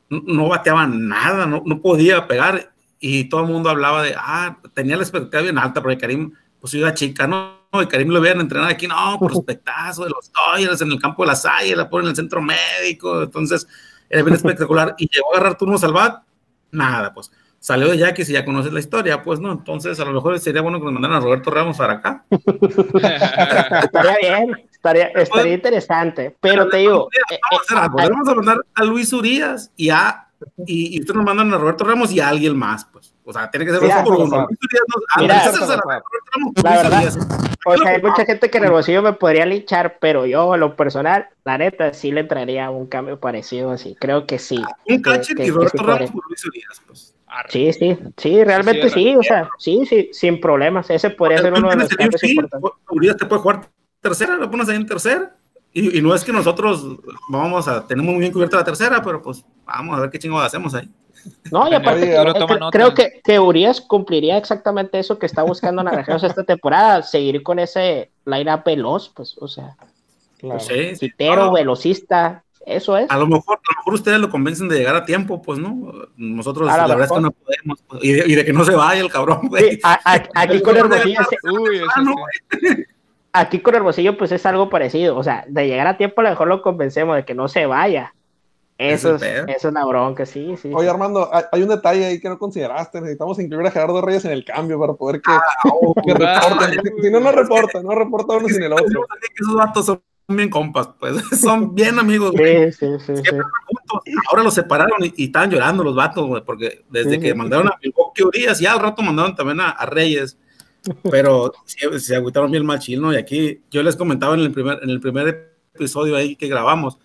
no 0.09 0.49
bateaba 0.49 0.87
nada, 0.87 1.47
no, 1.47 1.62
no 1.65 1.81
podía 1.81 2.27
pegar. 2.27 2.73
Y 3.01 3.25
todo 3.25 3.43
el 3.43 3.49
mundo 3.49 3.71
hablaba 3.71 4.03
de, 4.03 4.15
ah, 4.17 4.59
tenía 4.73 4.97
la 4.97 5.03
expectativa 5.03 5.43
bien 5.43 5.59
alta, 5.59 5.83
porque 5.83 5.99
Karim, 5.99 6.33
pues 6.61 6.73
iba 6.75 6.95
chica, 6.95 7.27
¿no? 7.27 7.65
y 7.83 7.87
Karim 7.87 8.09
lo 8.09 8.21
vean 8.21 8.41
entrenar 8.41 8.71
aquí, 8.71 8.87
no, 8.87 9.19
prospectazo 9.21 10.05
de 10.05 10.11
los 10.11 10.31
Dodgers 10.33 10.81
en 10.81 10.93
el 10.93 11.01
campo 11.01 11.23
de 11.25 11.29
las 11.29 11.45
Águilas, 11.45 11.79
la 11.79 11.91
ponen 11.91 12.07
en 12.07 12.11
el 12.11 12.17
centro 12.17 12.41
médico, 12.41 13.23
entonces 13.23 13.67
era 14.09 14.23
bien 14.23 14.35
espectacular. 14.35 14.95
Y 14.99 15.09
llegó 15.09 15.35
a 15.35 15.39
agarrar 15.39 15.59
turnos 15.59 15.83
al 15.85 15.93
bat, 15.93 16.23
nada, 16.71 17.12
pues 17.12 17.31
salió 17.59 17.89
de 17.89 17.97
Yaquis 17.97 18.29
y 18.29 18.35
ya 18.35 18.45
conoces 18.45 18.73
la 18.73 18.81
historia, 18.81 19.23
pues 19.23 19.41
no, 19.41 19.51
entonces 19.51 19.99
a 19.99 20.05
lo 20.05 20.12
mejor 20.12 20.39
sería 20.39 20.61
bueno 20.61 20.79
que 20.79 20.85
nos 20.85 20.93
mandaran 20.93 21.17
a 21.17 21.21
Roberto 21.21 21.51
Ramos 21.51 21.79
para 21.79 21.95
acá. 21.95 22.25
estaría 22.31 24.17
bien, 24.21 24.69
estaría, 24.85 25.07
estaría 25.09 25.55
interesante, 25.55 26.37
pero 26.41 26.68
te 26.68 26.78
digo. 26.78 27.09
Vamos 27.70 28.28
a, 28.28 28.35
mandar 28.35 28.59
a 28.74 28.85
Luis 28.85 29.12
Urias 29.12 29.72
y 29.76 29.91
a, 29.91 30.28
y, 30.66 30.97
y 30.97 31.01
ustedes 31.01 31.16
nos 31.16 31.24
mandan 31.24 31.53
a 31.55 31.59
Roberto 31.59 31.85
Ramos 31.85 32.12
y 32.12 32.20
a 32.20 32.28
alguien 32.28 32.57
más, 32.57 32.85
pues. 32.85 33.14
O 33.26 33.32
sea, 33.32 33.51
tiene 33.51 33.64
que 33.64 33.72
ser 33.72 33.80
mira, 33.80 34.05
por 34.05 34.16
uno. 34.18 34.47
Mira, 35.18 35.43
la 36.62 36.76
verdad, 36.76 37.05
o 37.66 37.78
sea, 37.78 37.93
hay 37.93 38.03
mucha 38.03 38.26
gente 38.26 38.51
que 38.51 38.59
en 38.59 38.64
el 38.64 38.70
bolsillo 38.70 39.01
me 39.01 39.14
podría 39.14 39.47
linchar, 39.47 39.97
pero 39.99 40.26
yo, 40.26 40.53
a 40.53 40.59
lo 40.59 40.76
personal, 40.76 41.28
la 41.45 41.57
neta, 41.57 41.95
sí 41.95 42.12
le 42.12 42.20
entraría 42.20 42.68
un 42.68 42.87
cambio 42.87 43.18
parecido 43.18 43.70
así. 43.70 43.97
Creo 43.99 44.26
que 44.26 44.39
sí. 44.39 44.62
Un 44.87 45.01
catcher 45.01 45.41
y 45.41 45.51
Roberto 45.51 45.82
Ramos 45.82 46.11
por 46.11 46.22
Luis 46.28 46.45
Urias, 46.45 46.82
pues. 46.87 47.14
Sí, 47.49 47.72
sí, 47.72 47.99
sí, 48.16 48.45
realmente 48.45 48.89
sí, 48.91 49.16
o 49.16 49.22
sea, 49.22 49.51
sí, 49.59 49.85
sí, 49.87 50.11
sin 50.12 50.41
problemas. 50.41 50.89
Ese 50.91 51.11
podría 51.11 51.39
ser 51.39 51.53
uno 51.53 51.68
de 51.70 51.76
los 51.76 51.89
cambios 51.89 52.22
importantes. 52.22 52.70
Urias 52.91 53.16
te 53.16 53.26
puede 53.26 53.43
jugar 53.43 53.61
tercera, 54.05 54.36
lo 54.36 54.50
pones 54.50 54.68
ahí 54.68 54.76
en 54.76 54.86
tercera. 54.86 55.34
Y, 55.72 55.98
y, 55.98 56.02
no 56.02 56.14
es 56.14 56.22
que 56.22 56.32
nosotros 56.32 56.86
vamos 57.28 57.66
a, 57.66 57.84
tenemos 57.84 58.12
muy 58.12 58.20
bien 58.20 58.32
cubierta 58.32 58.59
la 58.59 58.64
tercera, 58.64 59.02
pero 59.02 59.20
pues 59.20 59.44
vamos 59.64 59.98
a 59.98 60.02
ver 60.02 60.11
qué 60.11 60.20
chingados 60.20 60.46
hacemos 60.46 60.72
ahí. 60.74 60.88
No, 61.50 61.68
y 61.68 61.74
aparte, 61.74 62.14
creo 62.70 62.94
que, 62.94 63.20
que 63.24 63.40
Urias 63.40 63.80
cumpliría 63.80 64.36
exactamente 64.36 64.98
eso 64.98 65.18
que 65.18 65.26
está 65.26 65.42
buscando 65.42 65.82
Naranjeros 65.82 66.22
esta 66.22 66.44
temporada, 66.44 67.02
seguir 67.02 67.42
con 67.42 67.59
ese 67.59 68.11
line-up 68.26 68.62
veloz, 68.64 69.09
pues, 69.09 69.36
o 69.40 69.48
sea, 69.48 69.74
claro. 70.38 70.61
sí, 70.61 70.92
velocista, 71.18 72.44
eso 72.66 72.96
es. 72.96 73.11
A 73.11 73.18
lo 73.18 73.26
mejor, 73.26 73.57
a 73.57 73.72
lo 73.72 73.78
mejor 73.80 73.94
ustedes 73.94 74.20
lo 74.20 74.30
convencen 74.30 74.68
de 74.68 74.78
llegar 74.78 74.96
a 74.96 75.05
tiempo, 75.05 75.40
pues, 75.40 75.59
¿no? 75.59 75.92
Nosotros, 76.16 76.66
la, 76.66 76.86
verdad 76.86 77.07
es 77.07 77.12
que 77.12 77.20
no 77.20 77.30
podemos, 77.32 77.82
pues, 77.88 78.05
y 78.05 78.12
de, 78.12 78.24
y 78.26 78.34
de, 78.34 78.44
que 78.44 78.52
no 78.52 78.64
se 78.64 78.74
vaya 78.74 79.00
el 79.00 79.11
cabrón, 79.11 79.48
güey. 79.48 79.72
Sí, 79.72 79.80
a, 79.82 79.98
a, 80.05 80.22
aquí 80.34 80.61
con 80.61 80.76
Hermosillo, 80.76 81.20
Uy, 81.59 81.80
aquí 83.35 83.61
con 83.61 83.74
Hermosillo, 83.74 84.16
pues 84.16 84.32
es 84.32 84.47
algo 84.47 84.70
parecido, 84.70 85.16
o 85.16 85.22
sea, 85.22 85.45
de 85.47 85.66
llegar 85.66 85.87
a 85.87 85.99
tiempo 85.99 86.22
a 86.22 86.24
lo 86.24 86.30
mejor 86.30 86.49
lo 86.49 86.62
convencemos 86.62 87.16
de 87.16 87.24
que 87.26 87.35
no 87.35 87.49
se 87.49 87.66
vaya, 87.66 88.14
eso 88.76 89.14
es, 89.14 89.22
es, 89.22 89.64
una 89.64 89.85
bronca, 89.85 90.26
sí, 90.26 90.57
sí. 90.57 90.72
Oye, 90.74 90.91
Armando, 90.91 91.30
hay 91.32 91.62
un 91.62 91.68
detalle 91.68 92.07
ahí 92.07 92.20
que 92.20 92.28
no 92.28 92.39
consideraste. 92.39 93.01
Necesitamos 93.01 93.39
incluir 93.39 93.64
a 93.68 93.70
Gerardo 93.70 94.01
Reyes 94.01 94.24
en 94.24 94.32
el 94.32 94.45
cambio 94.45 94.80
para 94.80 94.95
poder 94.95 95.20
que, 95.22 95.30
ah, 95.30 95.41
que 96.05 96.12
reporten. 96.12 96.80
Si, 97.01 97.11
no, 97.11 97.20
no 97.20 97.30
reporta, 97.30 97.82
no 97.82 97.95
reporta 97.95 98.35
uno 98.35 98.49
sin 98.49 98.64
el 98.64 98.72
otro. 98.72 99.07
Esos 99.41 99.57
datos 99.57 99.87
son 99.87 100.03
bien 100.26 100.51
compas, 100.51 100.89
pues. 100.99 101.22
Son 101.41 101.72
bien 101.72 102.01
amigos, 102.01 102.32
Sí, 102.37 102.72
sí, 102.72 103.14
sí, 103.22 103.22
Ahora 104.28 104.43
los 104.43 104.55
separaron 104.55 105.05
y, 105.05 105.14
y, 105.16 105.24
estaban 105.26 105.51
llorando 105.51 105.85
los 105.85 105.95
vatos, 105.95 106.26
güey, 106.26 106.43
porque 106.45 106.85
desde 106.91 107.20
que 107.20 107.32
mandaron 107.32 107.68
a 107.68 107.78
Milwaukee 107.80 108.24
Urias, 108.24 108.59
ya 108.59 108.72
al 108.72 108.80
rato 108.80 109.03
mandaron 109.03 109.37
también 109.37 109.61
a, 109.61 109.70
a 109.70 109.87
Reyes. 109.87 110.37
Pero 111.11 111.53
se, 111.64 111.99
se 112.01 112.16
agüitaron 112.16 112.51
bien 112.51 112.64
machín, 112.64 113.01
¿no? 113.01 113.12
Y 113.12 113.16
aquí 113.16 113.61
yo 113.70 113.82
les 113.82 113.97
comentaba 113.97 114.35
en 114.35 114.41
el 114.41 114.53
primer, 114.53 114.80
en 114.82 114.91
el 114.91 115.01
primer 115.01 115.57
episodio 115.74 116.16
ahí 116.16 116.37
que 116.37 116.49
grabamos 116.49 116.99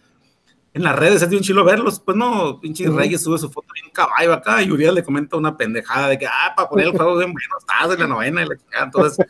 en 0.74 0.84
las 0.84 0.96
redes 0.96 1.22
es 1.22 1.30
de 1.30 1.36
un 1.36 1.42
chilo 1.42 1.64
verlos, 1.64 2.00
pues 2.00 2.16
no, 2.16 2.60
pinche 2.60 2.88
Reyes 2.88 3.24
sube 3.24 3.38
su 3.40 3.50
foto 3.50 3.68
bien 3.74 3.92
caballo 3.92 4.34
acá 4.34 4.62
y 4.62 4.70
Urias 4.70 4.94
le 4.94 5.04
comenta 5.04 5.36
una 5.36 5.58
pendejada 5.58 6.10
de 6.10 6.20
que, 6.20 6.28
ah, 6.28 6.54
para 6.56 6.70
poner 6.70 6.88
el 6.88 6.92
juego 6.92 7.18
bien 7.18 7.34
bueno, 7.34 7.56
estás 7.60 7.94
en 7.94 8.00
la 8.00 8.08
novena 8.08 8.44
y 8.44 8.48
la 8.48 8.56
chingada. 8.56 8.86
Entonces, 8.86 9.28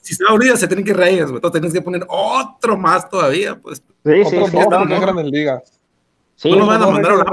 si 0.00 0.14
se 0.14 0.24
va 0.24 0.34
Urias, 0.34 0.60
se 0.60 0.68
tienen 0.68 0.84
que 0.84 0.94
Reyes, 0.94 1.24
güey, 1.24 1.36
entonces 1.36 1.60
tienes 1.60 1.72
que 1.72 1.82
poner 1.82 2.06
otro 2.08 2.76
más 2.76 3.08
todavía, 3.08 3.56
pues. 3.56 3.82
Sí, 4.04 4.24
sí, 4.24 4.38
sí. 4.48 4.56
No, 4.70 4.84
no, 4.84 5.20
en 5.20 5.30
liga. 5.30 5.60
Sí, 6.36 6.50
no 6.50 6.58
lo 6.58 6.66
van 6.66 6.82
a 6.82 6.86
mandar 6.86 7.12
a 7.12 7.16
la 7.16 7.24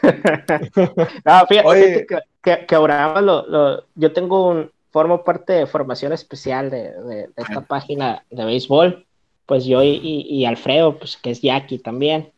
no, 1.24 1.46
fíjate 1.48 2.06
que, 2.06 2.18
que, 2.40 2.66
que, 2.66 2.74
ahora 2.74 3.20
lo, 3.20 3.46
lo, 3.48 3.84
yo 3.96 4.12
tengo 4.12 4.48
un, 4.50 4.70
formo 4.90 5.24
parte 5.24 5.52
de 5.52 5.66
formación 5.66 6.12
especial 6.12 6.70
de, 6.70 6.92
de, 6.92 7.16
de 7.28 7.32
esta 7.36 7.62
página 7.62 8.24
de 8.30 8.44
béisbol 8.44 9.06
pues 9.48 9.64
yo 9.64 9.82
y, 9.82 9.98
y, 10.02 10.44
Alfredo, 10.44 10.98
pues 10.98 11.16
que 11.16 11.30
es 11.30 11.40
Jackie 11.40 11.78
también. 11.78 12.30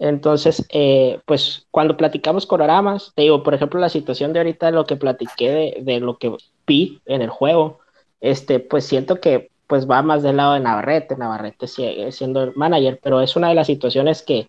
Entonces, 0.00 0.66
eh, 0.70 1.20
pues 1.24 1.68
cuando 1.70 1.96
platicamos 1.96 2.46
con 2.46 2.60
Aramas, 2.60 3.12
te 3.14 3.22
digo, 3.22 3.44
por 3.44 3.54
ejemplo, 3.54 3.78
la 3.78 3.88
situación 3.88 4.32
de 4.32 4.40
ahorita, 4.40 4.72
lo 4.72 4.84
que 4.84 4.96
platiqué 4.96 5.50
de, 5.50 5.78
de, 5.82 6.00
lo 6.00 6.18
que 6.18 6.36
vi 6.66 7.00
en 7.06 7.22
el 7.22 7.30
juego, 7.30 7.78
este, 8.20 8.58
pues 8.58 8.84
siento 8.86 9.20
que 9.20 9.50
pues 9.68 9.88
va 9.88 10.02
más 10.02 10.24
del 10.24 10.38
lado 10.38 10.54
de 10.54 10.60
Navarrete, 10.60 11.16
Navarrete 11.16 11.68
sigue 11.68 12.10
siendo 12.10 12.42
el 12.42 12.52
manager, 12.56 12.98
pero 13.04 13.20
es 13.20 13.36
una 13.36 13.50
de 13.50 13.54
las 13.54 13.68
situaciones 13.68 14.22
que, 14.22 14.48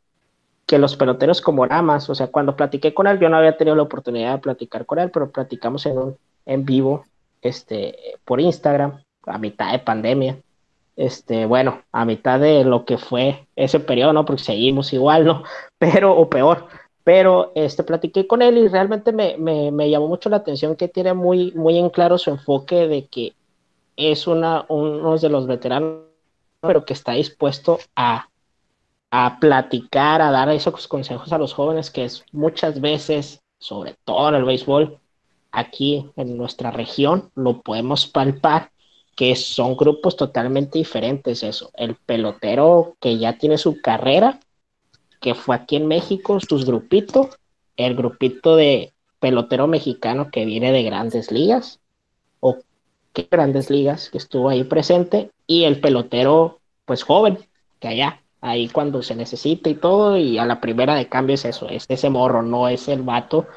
que 0.66 0.80
los 0.80 0.96
peloteros 0.96 1.42
como 1.42 1.64
Aramas, 1.64 2.10
o 2.10 2.16
sea, 2.16 2.28
cuando 2.28 2.56
platiqué 2.56 2.96
con 2.96 3.06
él, 3.06 3.20
yo 3.20 3.30
no 3.30 3.38
había 3.38 3.56
tenido 3.56 3.76
la 3.76 3.84
oportunidad 3.84 4.34
de 4.34 4.40
platicar 4.40 4.88
con 4.88 4.98
él, 4.98 5.12
pero 5.12 5.30
platicamos 5.30 5.86
en 5.86 5.98
un 6.00 6.18
en 6.48 6.66
vivo, 6.66 7.06
este, 7.42 7.98
por 8.26 8.42
Instagram, 8.42 9.04
a 9.26 9.38
mitad 9.38 9.72
de 9.72 9.80
pandemia, 9.80 10.40
este, 10.96 11.46
bueno, 11.46 11.82
a 11.92 12.06
mitad 12.06 12.40
de 12.40 12.64
lo 12.66 12.86
que 12.86 12.98
fue 12.98 13.48
ese 13.56 13.80
periodo, 13.80 14.14
¿no? 14.14 14.26
Porque 14.26 14.44
seguimos 14.44 14.92
igual, 14.94 15.26
¿no? 15.26 15.44
Pero, 15.78 16.18
o 16.18 16.30
peor, 16.30 16.68
pero 17.04 17.52
este, 17.56 17.84
platiqué 17.84 18.28
con 18.28 18.44
él 18.44 18.58
y 18.58 18.68
realmente 18.68 19.12
me, 19.12 19.36
me, 19.38 19.72
me, 19.72 19.90
llamó 19.90 20.08
mucho 20.08 20.30
la 20.30 20.38
atención 20.38 20.76
que 20.76 20.88
tiene 20.88 21.16
muy, 21.16 21.52
muy 21.54 21.78
en 21.78 21.90
claro 21.90 22.20
su 22.20 22.30
enfoque 22.30 22.88
de 22.88 23.08
que 23.08 23.34
es 23.96 24.28
una, 24.28 24.66
uno 24.68 25.18
de 25.18 25.30
los 25.30 25.48
veteranos, 25.48 26.04
pero 26.62 26.86
que 26.86 26.94
está 26.94 27.14
dispuesto 27.14 27.80
a, 27.96 28.30
a 29.10 29.40
platicar, 29.40 30.22
a 30.22 30.30
dar 30.30 30.50
esos 30.50 30.88
consejos 30.88 31.34
a 31.34 31.40
los 31.40 31.54
jóvenes 31.54 31.90
que 31.90 32.06
es 32.06 32.24
muchas 32.32 32.80
veces, 32.80 33.42
sobre 33.58 33.96
todo 34.04 34.30
en 34.30 34.36
el 34.36 34.46
béisbol, 34.46 35.00
aquí 35.52 36.10
en 36.16 36.38
nuestra 36.38 36.72
región, 36.72 37.32
lo 37.36 37.62
podemos 37.62 38.08
palpar, 38.08 38.72
que 39.16 39.36
son 39.36 39.76
grupos 39.76 40.16
totalmente 40.16 40.78
diferentes 40.78 41.44
eso. 41.44 41.72
El 41.76 41.96
pelotero 41.96 42.96
que 43.00 43.18
ya 43.18 43.38
tiene 43.38 43.58
su 43.58 43.82
carrera, 43.82 44.40
que 45.20 45.36
fue 45.36 45.56
aquí 45.56 45.76
en 45.76 45.88
México, 45.88 46.40
sus 46.40 46.66
grupitos, 46.66 47.28
el 47.76 47.96
grupito 47.96 48.56
de 48.56 48.94
pelotero 49.20 49.68
mexicano 49.68 50.30
que 50.32 50.46
viene 50.46 50.72
de 50.72 50.84
grandes 50.84 51.32
ligas, 51.32 51.80
o 52.40 52.58
qué 53.12 53.28
grandes 53.30 53.70
ligas 53.70 54.10
que 54.10 54.18
estuvo 54.18 54.50
ahí 54.50 54.64
presente, 54.64 55.32
y 55.48 55.66
el 55.66 55.82
pelotero 55.82 56.60
pues 56.86 57.04
joven, 57.04 57.40
que 57.80 57.90
allá, 57.90 58.22
ahí 58.42 58.70
cuando 58.70 59.02
se 59.04 59.16
necesita 59.16 59.70
y 59.70 59.76
todo, 59.76 60.18
y 60.18 60.38
a 60.38 60.46
la 60.46 60.62
primera 60.62 60.96
de 60.96 61.10
cambio 61.10 61.36
es 61.36 61.46
eso, 61.46 61.68
es 61.68 61.86
ese 61.90 62.10
morro, 62.10 62.42
no 62.42 62.70
es 62.70 62.88
el 62.88 63.02
vato 63.02 63.48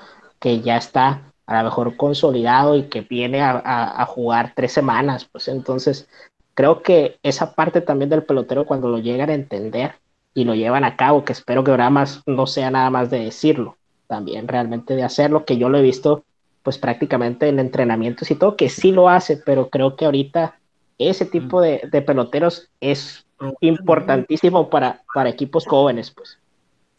que 0.40 0.60
ya 0.60 0.76
está 0.76 1.31
a 1.52 1.62
lo 1.62 1.64
mejor 1.68 1.96
consolidado 1.96 2.76
y 2.76 2.84
que 2.84 3.02
viene 3.02 3.40
a, 3.42 4.04
jugar 4.06 4.52
tres 4.54 4.72
semanas, 4.72 5.26
pues 5.30 5.48
entonces 5.48 6.08
creo 6.54 6.82
que 6.82 7.18
esa 7.22 7.54
parte 7.54 7.80
también 7.80 8.10
del 8.10 8.24
pelotero 8.24 8.66
cuando 8.66 8.88
lo 8.88 8.98
llegan 8.98 9.30
a 9.30 9.34
entender 9.34 9.94
y 10.34 10.44
lo 10.44 10.54
llevan 10.54 10.84
a 10.84 10.96
cabo, 10.96 11.24
que 11.24 11.32
espero 11.32 11.62
que 11.62 11.70
ahora 11.70 11.90
más 11.90 12.22
no 12.26 12.46
sea 12.46 12.70
nada 12.70 12.90
más 12.90 13.10
de 13.10 13.24
decirlo, 13.24 13.76
también 14.06 14.48
realmente 14.48 14.96
de 14.96 15.02
hacerlo, 15.02 15.44
que 15.44 15.58
yo 15.58 15.68
lo 15.68 15.78
he 15.78 15.82
visto 15.82 16.24
pues 16.62 16.78
prácticamente 16.78 17.48
en 17.48 17.58
entrenamientos 17.58 18.30
y 18.30 18.36
todo, 18.36 18.56
que 18.56 18.68
sí 18.68 18.92
lo 18.92 19.08
hace, 19.08 19.36
pero 19.36 19.68
creo 19.68 19.96
que 19.96 20.04
ahorita 20.04 20.58
ese 20.98 21.26
tipo 21.26 21.60
de, 21.60 21.88
de 21.90 22.02
peloteros 22.02 22.70
es 22.80 23.26
importantísimo 23.60 24.70
para, 24.70 25.02
para 25.12 25.30
equipos 25.30 25.66
jóvenes, 25.66 26.12
pues. 26.12 26.38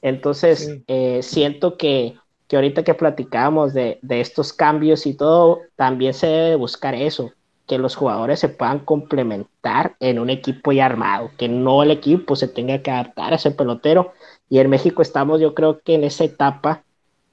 Entonces, 0.02 0.82
eh, 0.88 1.24
siento 1.24 1.78
que, 1.78 2.18
que, 2.54 2.58
ahorita 2.58 2.84
que 2.84 2.94
platicamos 2.94 3.74
de, 3.74 3.98
de, 4.04 4.22
estos 4.22 4.54
cambios 4.54 5.08
y 5.08 5.16
todo, 5.16 5.62
también 5.76 6.14
se 6.14 6.28
debe 6.28 6.56
buscar 6.56 6.94
eso, 6.94 7.32
que 7.66 7.80
los 7.80 7.96
jugadores 7.96 8.40
se 8.40 8.48
puedan 8.48 8.78
complementar 8.78 9.96
en 10.00 10.20
un 10.20 10.30
equipo 10.30 10.72
ya 10.72 10.86
armado, 10.86 11.32
que 11.36 11.50
no 11.50 11.82
el 11.82 11.90
equipo 11.90 12.36
se 12.36 12.48
tenga 12.48 12.78
que 12.84 12.92
adaptar 12.92 13.34
a 13.34 13.38
ese 13.38 13.50
pelotero. 13.50 14.14
Y 14.50 14.60
en 14.60 14.70
México 14.70 15.02
estamos, 15.02 15.42
yo 15.42 15.56
creo 15.56 15.82
que 15.82 15.96
en 15.96 16.04
esa 16.04 16.26
etapa 16.26 16.84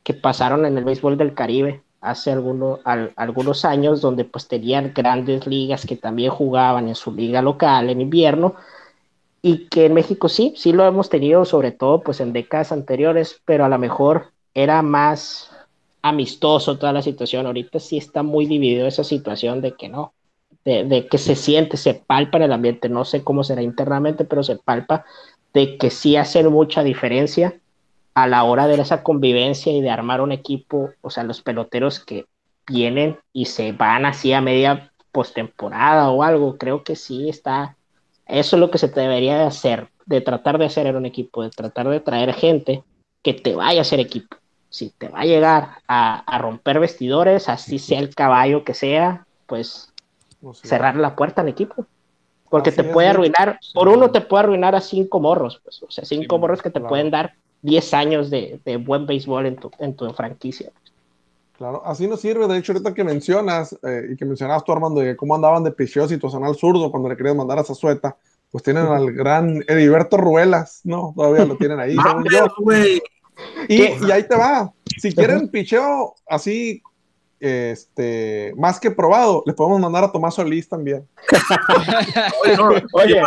que 0.05 0.15
pasaron 0.15 0.65
en 0.65 0.79
el 0.79 0.85
béisbol 0.85 1.19
del 1.19 1.35
Caribe 1.35 1.83
hace 2.01 2.33
algunos, 2.33 2.81
algunos 3.15 3.67
años, 3.67 4.01
donde 4.01 4.25
pues 4.25 4.49
tenían 4.49 4.93
grandes 4.95 5.47
ligas 5.47 5.85
que 5.85 5.97
también 5.97 6.31
jugaban 6.31 6.89
en 6.89 6.95
su 6.95 7.13
liga 7.13 7.43
local 7.43 7.91
en 7.91 8.01
invierno, 8.01 8.55
y 9.43 9.69
que 9.69 9.85
en 9.85 9.93
México 9.93 10.31
sí, 10.31 10.55
sí 10.57 10.73
lo 10.73 10.87
hemos 10.87 11.11
tenido, 11.11 11.45
sobre 11.45 11.73
todo 11.73 12.01
pues 12.01 12.21
en 12.21 12.33
décadas 12.33 12.73
anteriores, 12.73 13.43
pero 13.45 13.67
a 13.67 13.69
lo 13.69 13.79
mejor 13.79 14.33
era 14.55 14.83
más 14.83 15.51
amistoso 16.03 16.79
toda 16.79 16.93
la 16.93 17.03
situación. 17.03 17.47
Ahorita 17.47 17.79
sí 17.79 17.99
está 17.99 18.23
muy 18.23 18.47
dividido 18.47 18.87
esa 18.87 19.05
situación 19.05 19.61
de 19.61 19.73
que 19.73 19.89
no, 19.89 20.13
de, 20.65 21.07
que 21.11 21.19
se 21.19 21.37
siente, 21.37 21.77
se 21.77 21.95
palpa 21.95 22.39
en 22.39 22.45
el 22.45 22.53
ambiente, 22.53 22.89
no 22.89 23.05
sé 23.05 23.25
cómo 23.25 23.45
será 23.45 23.63
internamente, 23.63 24.25
pero 24.25 24.43
se 24.43 24.57
palpa 24.57 25.05
de 25.53 25.77
que 25.79 25.91
sí 25.91 26.17
hace 26.17 26.43
mucha 26.49 26.83
diferencia 26.83 27.59
a 28.15 28.27
la 28.27 28.45
hora 28.45 28.67
de 28.67 28.81
esa 28.81 29.03
convivencia 29.03 29.73
y 29.73 29.81
de 29.81 29.91
armar 29.91 30.21
un 30.21 30.33
equipo, 30.33 30.91
o 31.01 31.11
sea, 31.11 31.25
los 31.25 31.43
peloteros 31.43 32.01
que 32.01 32.27
vienen 32.67 33.19
y 33.33 33.47
se 33.47 33.73
van 33.73 34.05
así 34.05 34.33
a 34.33 34.41
media 34.41 34.93
postemporada 35.13 36.11
o 36.11 36.23
algo, 36.23 36.57
creo 36.57 36.85
que 36.85 36.95
sí 36.97 37.29
está, 37.29 37.77
eso 38.27 38.57
es 38.57 38.61
lo 38.61 38.71
que 38.71 38.79
se 38.79 38.89
debería 38.89 39.39
de 39.39 39.45
hacer, 39.45 39.89
de 40.07 40.21
tratar 40.21 40.59
de 40.59 40.67
hacer 40.67 40.87
en 40.87 40.97
un 40.97 41.07
equipo, 41.07 41.43
de 41.43 41.51
tratar 41.51 41.89
de 41.89 42.01
traer 42.01 42.33
gente 42.33 42.85
que 43.23 43.35
te 43.35 43.55
vaya 43.55 43.81
a 43.81 43.85
ser 43.85 44.01
equipo. 44.01 44.37
Si 44.69 44.91
te 44.91 45.09
va 45.09 45.21
a 45.21 45.25
llegar 45.25 45.79
a, 45.89 46.39
romper 46.39 46.79
vestidores, 46.79 47.49
así 47.49 47.79
sea 47.79 47.99
el 47.99 48.15
caballo 48.15 48.65
que 48.65 48.75
sea, 48.75 49.27
pues 49.47 49.93
cerrar 50.63 50.97
la 50.97 51.17
puerta 51.17 51.43
al 51.43 51.49
equipo. 51.49 51.87
Porque 52.49 52.73
te 52.73 52.85
puede 52.85 53.09
arruinar, 53.09 53.61
por 53.75 53.89
uno 53.89 54.11
te 54.11 54.21
puede 54.21 54.45
arruinar 54.45 54.75
a 54.75 54.81
cinco 54.81 55.21
morros, 55.21 55.61
pues, 55.63 55.83
o 55.83 55.91
sea, 55.91 56.05
cinco 56.05 56.39
morros 56.39 56.63
que 56.63 56.71
te 56.71 56.81
pueden 56.81 57.11
dar 57.11 57.35
10 57.63 57.95
años 57.95 58.31
de, 58.31 58.61
buen 58.85 59.07
béisbol 59.07 59.47
en 59.47 59.57
tu, 59.57 59.71
en 59.79 59.95
tu 59.95 60.13
franquicia. 60.13 60.73
Claro, 61.57 61.83
así 61.85 62.09
no 62.09 62.17
sirve. 62.17 62.49
De 62.49 62.57
hecho, 62.57 62.73
ahorita 62.73 62.95
que 62.95 63.05
mencionas 63.05 63.77
eh, 63.83 64.09
y 64.13 64.17
que 64.17 64.25
mencionabas 64.25 64.65
tú, 64.65 64.73
Armando, 64.73 65.01
de 65.01 65.15
cómo 65.15 65.35
andaban 65.35 65.63
de 65.63 65.71
picheo 65.71 66.09
situacional 66.09 66.57
zurdo 66.57 66.91
cuando 66.91 67.09
le 67.09 67.17
querías 67.17 67.37
mandar 67.37 67.59
a 67.59 67.65
Zazueta, 67.65 68.17
pues 68.51 68.65
tienen 68.65 68.87
al 68.87 69.13
gran 69.13 69.63
Heriberto 69.69 70.17
Ruelas, 70.17 70.81
¿no? 70.85 71.13
Todavía 71.17 71.45
lo 71.45 71.57
tienen 71.57 71.79
ahí, 71.79 71.97
según 71.97 72.25
yo. 72.31 72.47
Y, 73.69 73.75
y, 73.75 74.11
ahí 74.11 74.25
te 74.25 74.37
va. 74.37 74.73
Si 74.99 75.15
quieren 75.15 75.49
picheo 75.49 76.15
así 76.29 76.83
este, 77.41 78.53
más 78.57 78.79
que 78.79 78.91
probado, 78.91 79.43
le 79.47 79.55
podemos 79.55 79.81
mandar 79.81 80.05
a 80.05 80.13
Tomás 80.13 80.35
Solís 80.35 80.69
también. 80.69 81.09
Oye, 82.93 83.23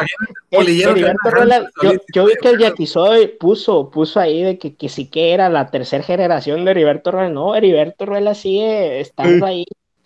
yo, 2.13 2.25
vi 2.25 2.33
que 2.39 2.49
el 2.49 2.59
Yaquizoy 2.59 3.27
puso, 3.39 3.89
puso 3.89 4.19
ahí 4.19 4.43
de 4.43 4.59
que, 4.59 4.75
que 4.75 4.87
sí 4.87 5.07
que 5.09 5.33
era 5.33 5.49
la 5.49 5.71
tercera 5.71 6.03
generación 6.03 6.63
de 6.63 6.71
Heriberto 6.71 7.11
Ruela. 7.11 7.29
No, 7.29 7.55
Heriberto 7.55 8.05
Ruela 8.05 8.35
sigue 8.35 8.99
estando 8.99 9.47
ahí. 9.47 9.65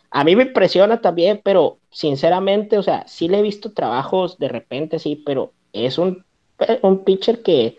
A 0.10 0.24
mí 0.24 0.36
me 0.36 0.44
impresiona 0.44 1.02
también, 1.02 1.42
pero 1.44 1.80
sinceramente, 1.92 2.78
o 2.78 2.84
sea, 2.84 3.06
sí 3.08 3.28
le 3.28 3.40
he 3.40 3.42
visto 3.42 3.74
trabajos 3.74 4.38
de 4.38 4.48
repente, 4.48 5.00
sí, 5.00 5.22
pero 5.26 5.52
es 5.74 5.98
un, 5.98 6.24
un 6.82 7.04
pitcher 7.04 7.42
que, 7.42 7.78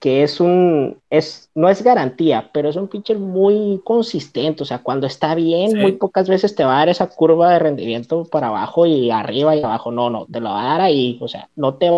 que 0.00 0.22
es 0.22 0.40
un, 0.40 0.98
es, 1.10 1.50
no 1.54 1.68
es 1.68 1.82
garantía, 1.82 2.50
pero 2.52 2.70
es 2.70 2.76
un 2.76 2.88
pitcher 2.88 3.18
muy 3.18 3.80
consistente, 3.84 4.62
o 4.62 4.66
sea, 4.66 4.82
cuando 4.82 5.06
está 5.06 5.34
bien, 5.34 5.78
muy 5.78 5.92
pocas 5.92 6.28
veces 6.28 6.54
te 6.54 6.64
va 6.64 6.76
a 6.76 6.78
dar 6.78 6.88
esa 6.88 7.08
curva 7.08 7.52
de 7.52 7.58
rendimiento 7.58 8.24
para 8.24 8.48
abajo 8.48 8.86
y 8.86 9.10
arriba 9.10 9.54
y 9.54 9.62
abajo, 9.62 9.92
no, 9.92 10.08
no, 10.08 10.26
te 10.26 10.40
lo 10.40 10.48
va 10.48 10.62
a 10.62 10.68
dar 10.72 10.80
ahí, 10.80 11.18
o 11.20 11.28
sea, 11.28 11.50
no 11.54 11.74
te 11.74 11.90
va 11.90 11.96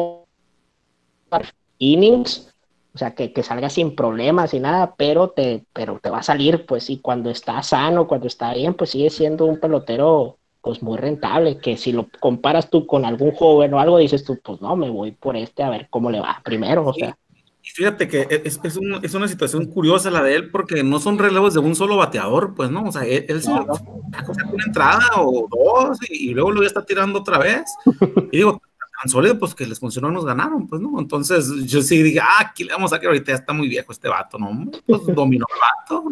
a 1.30 1.38
dar 1.38 1.54
innings, 1.78 2.51
o 2.94 2.98
sea, 2.98 3.14
que, 3.14 3.32
que 3.32 3.42
salga 3.42 3.70
sin 3.70 3.94
problemas 3.94 4.52
y 4.52 4.60
nada, 4.60 4.94
pero 4.96 5.30
te, 5.30 5.64
pero 5.72 5.98
te 6.02 6.10
va 6.10 6.18
a 6.18 6.22
salir, 6.22 6.66
pues, 6.66 6.90
y 6.90 6.98
cuando 6.98 7.30
está 7.30 7.62
sano, 7.62 8.06
cuando 8.06 8.26
está 8.26 8.52
bien, 8.52 8.74
pues 8.74 8.90
sigue 8.90 9.08
siendo 9.08 9.46
un 9.46 9.58
pelotero, 9.58 10.36
pues, 10.60 10.82
muy 10.82 10.98
rentable, 10.98 11.58
que 11.58 11.76
si 11.78 11.92
lo 11.92 12.08
comparas 12.20 12.68
tú 12.68 12.86
con 12.86 13.04
algún 13.04 13.32
joven 13.32 13.72
o 13.72 13.80
algo, 13.80 13.98
dices 13.98 14.24
tú, 14.24 14.38
pues, 14.42 14.60
no, 14.60 14.76
me 14.76 14.90
voy 14.90 15.12
por 15.12 15.36
este 15.36 15.62
a 15.62 15.70
ver 15.70 15.88
cómo 15.88 16.10
le 16.10 16.20
va 16.20 16.40
primero, 16.44 16.86
o 16.86 16.92
sea. 16.92 17.16
Y 17.64 17.70
fíjate 17.70 18.08
que 18.08 18.22
e, 18.22 18.42
es, 18.44 18.60
es, 18.62 18.76
un, 18.76 19.00
es, 19.02 19.14
una 19.14 19.28
situación 19.28 19.66
curiosa 19.66 20.10
la 20.10 20.22
de 20.22 20.34
él, 20.34 20.50
porque 20.50 20.82
no 20.82 20.98
son 20.98 21.18
relevos 21.18 21.54
de 21.54 21.60
un 21.60 21.74
solo 21.74 21.96
bateador, 21.96 22.54
pues, 22.54 22.70
¿no? 22.70 22.82
O 22.82 22.92
sea, 22.92 23.04
él, 23.04 23.40
se 23.40 23.50
una 23.50 24.64
entrada 24.66 25.08
o 25.16 25.48
dos 25.48 25.98
y, 26.10 26.34
luego 26.34 26.50
lo 26.50 26.60
ya 26.60 26.66
está 26.66 26.84
tirando 26.84 27.20
otra 27.20 27.38
vez. 27.38 27.62
Y 28.32 28.38
digo, 28.38 28.60
tan 29.02 29.08
sólido, 29.08 29.36
pues 29.36 29.54
que 29.54 29.66
les 29.66 29.80
funcionó, 29.80 30.10
nos 30.10 30.24
ganaron, 30.24 30.68
pues, 30.68 30.80
¿no? 30.80 30.98
Entonces 31.00 31.48
yo 31.66 31.82
sí 31.82 32.00
dije, 32.02 32.20
ah, 32.20 32.38
aquí 32.40 32.62
le 32.62 32.72
vamos 32.72 32.92
a 32.92 33.00
que 33.00 33.06
ahorita 33.06 33.32
ya 33.32 33.38
está 33.38 33.52
muy 33.52 33.68
viejo 33.68 33.90
este 33.90 34.08
vato, 34.08 34.38
¿no? 34.38 34.70
Pues 34.86 35.00
dominó 35.14 35.44
el 35.52 35.60
vato. 35.60 36.04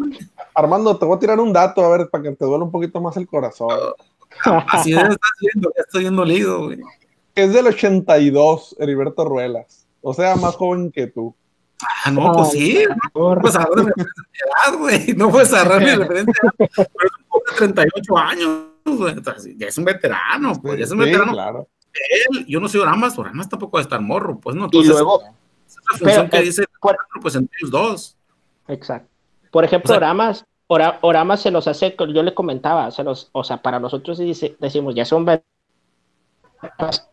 Armando, 0.53 0.97
te 0.97 1.05
voy 1.05 1.15
a 1.15 1.19
tirar 1.19 1.39
un 1.39 1.53
dato, 1.53 1.85
a 1.85 1.97
ver, 1.97 2.09
para 2.09 2.23
que 2.23 2.31
te 2.31 2.43
duele 2.43 2.65
un 2.65 2.71
poquito 2.71 2.99
más 2.99 3.15
el 3.15 3.27
corazón. 3.27 3.69
Así 4.67 4.91
es, 4.91 4.97
estás 4.97 5.31
viendo, 5.39 5.71
ya 5.75 5.83
estoy 5.83 6.01
viendo 6.01 6.25
lido, 6.25 6.65
güey. 6.65 6.79
Es 7.33 7.53
del 7.53 7.67
82, 7.67 8.75
Heriberto 8.77 9.23
Ruelas. 9.23 9.87
O 10.01 10.13
sea, 10.13 10.35
más 10.35 10.55
joven 10.55 10.91
que 10.91 11.07
tú. 11.07 11.33
Ah, 12.05 12.11
no, 12.11 12.33
pues 12.33 12.51
sí. 12.51 12.83
No 13.15 13.39
puedes 13.39 13.55
agarrar 13.55 13.85
mi 13.85 13.91
edad, 14.03 14.77
güey. 14.77 15.13
No 15.15 15.31
puedes 15.31 15.53
agarrar 15.53 15.81
mi 15.81 15.95
referencia 15.95 16.33
Pero 16.57 16.69
es 16.69 17.17
un 17.19 17.25
poco 17.29 17.51
de 17.51 17.57
38 17.57 18.17
años, 18.17 18.59
güey. 18.85 19.15
Ya 19.57 19.67
es 19.67 19.77
un 19.77 19.85
veterano, 19.85 20.61
pues. 20.61 20.77
Ya 20.77 20.83
es 20.83 20.91
un 20.91 20.99
veterano. 20.99 21.31
Claro. 21.31 21.67
Él, 21.93 22.45
yo 22.47 22.59
no 22.59 22.67
soy 22.67 22.81
Oramas, 22.81 23.17
Oramas 23.17 23.49
tampoco 23.49 23.73
va 23.73 23.79
a 23.79 23.83
estar 23.83 24.01
morro, 24.01 24.39
pues 24.39 24.55
no. 24.55 24.65
Entonces, 24.65 24.91
y 24.91 24.93
luego. 24.93 25.21
Esa 25.67 25.79
es 25.79 25.85
la 25.91 25.97
función 25.97 26.29
que 26.29 26.41
dice, 26.41 26.65
pues 27.21 27.35
entre 27.35 27.57
ellos 27.59 27.71
dos. 27.71 28.17
Exacto. 28.67 29.09
Por 29.51 29.65
ejemplo, 29.65 29.93
o 29.93 29.97
Oramas, 29.97 30.45
Oramas 30.67 31.41
se 31.41 31.51
los 31.51 31.67
hace, 31.67 31.95
yo 31.97 32.23
le 32.23 32.33
comentaba, 32.33 32.89
se 32.91 33.03
los, 33.03 33.29
o 33.33 33.43
sea, 33.43 33.61
para 33.61 33.79
nosotros 33.79 34.17
decimos, 34.17 34.95
ya 34.95 35.05
son 35.05 35.25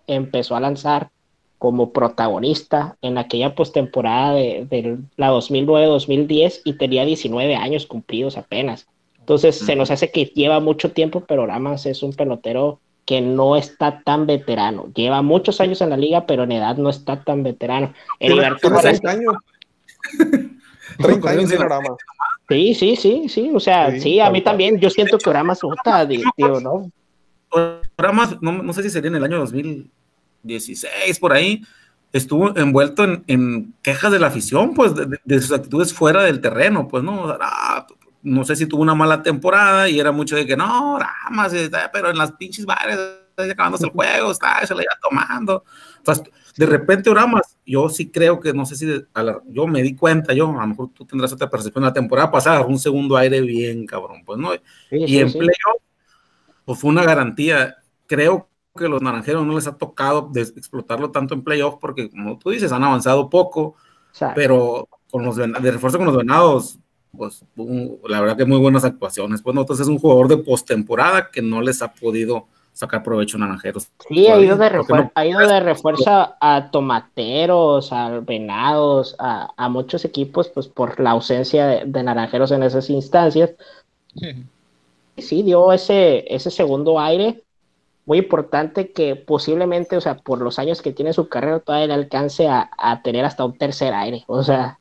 empezó 0.07 0.55
a 0.55 0.61
lanzar 0.61 1.11
como 1.59 1.93
protagonista 1.93 2.97
en 3.03 3.18
aquella 3.18 3.57
postemporada 3.57 4.35
de, 4.35 4.66
de, 4.70 4.99
la 5.16 5.33
2009-2010 5.33 6.61
y 6.64 6.74
tenía 6.74 7.05
19 7.05 7.57
años 7.57 7.87
cumplidos 7.87 8.37
apenas. 8.37 8.87
Entonces 9.18 9.59
se 9.59 9.74
nos 9.74 9.91
hace 9.91 10.12
que 10.12 10.26
lleva 10.26 10.61
mucho 10.61 10.93
tiempo, 10.93 11.24
pero 11.26 11.47
Ramas 11.47 11.85
es 11.87 12.03
un 12.03 12.12
pelotero 12.12 12.81
que 13.09 13.23
no 13.23 13.57
está 13.57 14.03
tan 14.03 14.27
veterano. 14.27 14.93
Lleva 14.95 15.23
muchos 15.23 15.63
años 15.63 15.81
en 15.81 15.89
la 15.89 15.97
liga, 15.97 16.27
pero 16.27 16.43
en 16.43 16.53
edad 16.53 16.77
no 16.77 16.91
está 16.91 17.25
tan 17.25 17.43
veterano. 17.43 17.95
Heriberto 18.21 18.71
30 18.71 19.11
años. 19.11 19.35
30 20.99 21.31
años 21.31 21.51
en 21.51 21.59
Ramas. 21.63 21.97
Sí, 22.51 22.75
sí, 22.75 22.97
sí, 22.97 23.27
sí. 23.31 23.51
O 23.55 23.61
sea, 23.61 23.99
sí, 23.99 24.21
a 24.21 24.29
mí 24.29 24.43
también. 24.43 24.79
Yo 24.79 24.91
siento 24.91 25.17
que 25.17 25.33
Ramas 25.33 25.63
vota, 25.63 26.05
digo, 26.05 26.61
¿no? 26.61 26.93
Ramas, 27.97 28.37
no, 28.43 28.63
no 28.63 28.75
sé 28.75 28.83
si 28.83 28.91
sería 28.91 29.09
en 29.09 29.17
el 29.17 29.25
año 29.25 29.39
2000 29.39 29.91
16 30.43 31.19
por 31.19 31.33
ahí, 31.33 31.63
estuvo 32.13 32.55
envuelto 32.59 33.05
en, 33.05 33.25
en 33.27 33.75
quejas 33.81 34.13
de 34.13 34.19
la 34.19 34.27
afición, 34.27 34.75
pues, 34.75 34.95
de, 34.95 35.19
de, 35.25 35.41
sus 35.41 35.53
actitudes 35.53 35.95
fuera 35.95 36.25
del 36.25 36.43
terreno, 36.43 36.89
pues, 36.89 37.03
¿no? 37.03 37.35
Ah, 37.41 37.87
no 38.29 38.45
sé 38.45 38.57
si 38.57 38.66
tuvo 38.66 38.83
una 38.83 38.95
mala 38.95 39.22
temporada 39.22 39.89
y 39.89 39.99
era 39.99 40.12
mucho 40.12 40.37
de 40.37 40.47
que 40.47 40.57
no, 40.57 40.99
más, 41.31 41.53
pero 41.93 42.11
en 42.11 42.18
las 42.18 42.33
pinches 42.33 42.66
bares, 42.66 42.99
acabándose 43.37 43.87
el 43.87 43.93
juego, 43.93 44.31
está, 44.33 44.64
se 44.66 44.74
la 44.74 44.83
iba 44.83 44.93
tomando. 45.01 45.64
Entonces, 45.99 46.24
de 46.57 46.66
repente 46.66 47.11
Oramas, 47.11 47.57
yo 47.64 47.89
sí 47.89 48.11
creo 48.11 48.41
que, 48.41 48.53
no 48.53 48.66
sé 48.66 48.76
si, 48.76 48.87
de, 48.87 49.07
la, 49.14 49.41
yo 49.47 49.66
me 49.66 49.83
di 49.83 49.95
cuenta, 49.95 50.33
yo, 50.33 50.49
a 50.49 50.62
lo 50.62 50.66
mejor 50.66 50.91
tú 50.93 51.05
tendrás 51.05 51.33
otra 51.33 51.49
percepción, 51.49 51.85
la 51.85 51.93
temporada 51.93 52.31
pasada, 52.31 52.66
un 52.66 52.79
segundo 52.79 53.16
aire 53.16 53.41
bien 53.41 53.87
cabrón, 53.87 54.22
pues, 54.24 54.39
¿no? 54.39 54.53
Sí, 54.91 54.97
y 54.97 55.09
sí, 55.09 55.18
en 55.20 55.31
sí. 55.31 55.39
playoff, 55.39 55.83
pues 56.64 56.79
fue 56.79 56.91
una 56.91 57.05
garantía. 57.05 57.76
Creo 58.07 58.49
que 58.76 58.89
los 58.89 59.03
naranjeros 59.03 59.47
no 59.47 59.55
les 59.55 59.66
ha 59.66 59.76
tocado 59.76 60.31
explotarlo 60.35 61.11
tanto 61.11 61.35
en 61.35 61.43
playoff 61.43 61.76
porque, 61.81 62.11
como 62.11 62.39
tú 62.39 62.51
dices, 62.51 62.72
han 62.72 62.85
avanzado 62.85 63.31
poco, 63.31 63.76
pero 64.35 64.89
con 65.11 65.24
los 65.24 65.37
de 65.37 65.47
refuerzo 65.47 65.99
con 65.99 66.07
los 66.07 66.16
venados, 66.16 66.79
pues 67.17 67.45
un, 67.57 67.99
la 68.09 68.21
verdad 68.21 68.37
que 68.37 68.45
muy 68.45 68.59
buenas 68.59 68.85
actuaciones. 68.85 69.43
Pues 69.43 69.55
nosotros 69.55 69.81
es 69.81 69.89
un 69.89 69.99
jugador 69.99 70.29
de 70.29 70.39
postemporada 70.39 71.31
que 71.31 71.43
no 71.43 71.61
les 71.61 71.83
ha 71.83 71.93
podido 71.93 72.47
sacar 72.73 73.03
provecho 73.03 73.37
a 73.37 73.41
naranjeros. 73.41 73.89
Sí, 74.09 74.29
ha 74.29 74.39
ido 74.39 74.57
de, 74.57 74.69
refuer 74.69 75.05
no, 75.05 75.13
ha 75.15 75.27
ido 75.27 75.41
de 75.41 75.61
refuerzo 75.61 76.37
a 76.41 76.69
tomateros, 76.71 77.93
a 77.93 78.21
venados, 78.21 79.17
a, 79.19 79.53
a, 79.57 79.69
muchos 79.69 80.05
equipos, 80.05 80.49
pues 80.49 80.69
por 80.69 81.01
la 81.01 81.11
ausencia 81.11 81.67
de, 81.67 81.85
de 81.87 82.03
naranjeros 82.05 82.53
en 82.53 82.63
esas 82.63 82.89
instancias. 82.89 83.51
Sí, 85.17 85.43
dio 85.43 85.73
ese, 85.73 86.33
ese 86.33 86.51
segundo 86.51 87.01
aire 87.01 87.43
muy 88.09 88.19
importante 88.19 88.91
que 88.93 89.17
posiblemente, 89.17 89.97
o 89.97 90.01
sea, 90.01 90.17
por 90.17 90.41
los 90.41 90.59
años 90.59 90.81
que 90.81 90.93
tiene 90.93 91.13
su 91.13 91.29
carrera, 91.29 91.61
todavía 91.61 91.89
le 91.89 91.95
alcance 91.95 92.49
a, 92.49 92.71
a 92.79 93.03
tener 93.03 93.25
hasta 93.27 93.45
un 93.45 93.59
tercer 93.59 93.93
aire. 93.93 94.25
O 94.27 94.43
sea, 94.43 94.79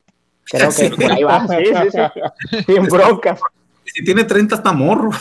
creo 0.49 0.69
que 0.69 0.89
por 0.89 1.11
ahí 1.11 1.23
va. 1.23 1.47
Sí, 1.47 1.65
sí, 1.65 1.89
sí. 1.91 2.63
Sin 2.73 2.83
broncas. 2.85 3.39
Si 3.85 4.03
tiene 4.03 4.25
30 4.25 4.55
está 4.55 4.73
morro. 4.73 5.11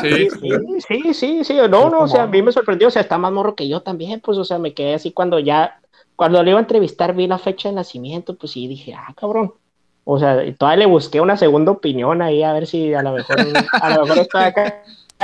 Sí, 0.00 0.28
sí, 0.40 0.80
sí, 0.86 1.14
sí, 1.14 1.44
sí. 1.44 1.56
No, 1.70 1.88
no, 1.90 2.00
o 2.00 2.08
sea, 2.08 2.24
a 2.24 2.26
mí 2.26 2.42
me 2.42 2.52
sorprendió, 2.52 2.88
o 2.88 2.90
sea, 2.90 3.02
está 3.02 3.18
más 3.18 3.32
morro 3.32 3.54
que 3.54 3.68
yo 3.68 3.80
también, 3.80 4.20
pues, 4.20 4.38
o 4.38 4.44
sea, 4.44 4.58
me 4.58 4.74
quedé 4.74 4.94
así 4.94 5.12
cuando 5.12 5.38
ya, 5.38 5.80
cuando 6.16 6.42
le 6.42 6.50
iba 6.50 6.58
a 6.58 6.62
entrevistar, 6.62 7.14
vi 7.14 7.26
la 7.26 7.38
fecha 7.38 7.68
de 7.68 7.74
nacimiento, 7.74 8.36
pues 8.36 8.52
sí, 8.52 8.66
dije, 8.68 8.94
ah, 8.94 9.12
cabrón. 9.16 9.54
O 10.04 10.18
sea, 10.18 10.42
todavía 10.56 10.84
le 10.84 10.86
busqué 10.86 11.20
una 11.20 11.36
segunda 11.36 11.70
opinión 11.72 12.22
ahí, 12.22 12.42
a 12.42 12.52
ver 12.52 12.66
si 12.66 12.92
a 12.92 13.02
lo 13.02 13.12
mejor, 13.12 13.36
a 13.72 13.90
lo 13.90 14.02
mejor 14.02 14.18
está 14.18 14.46
acá. 14.46 14.82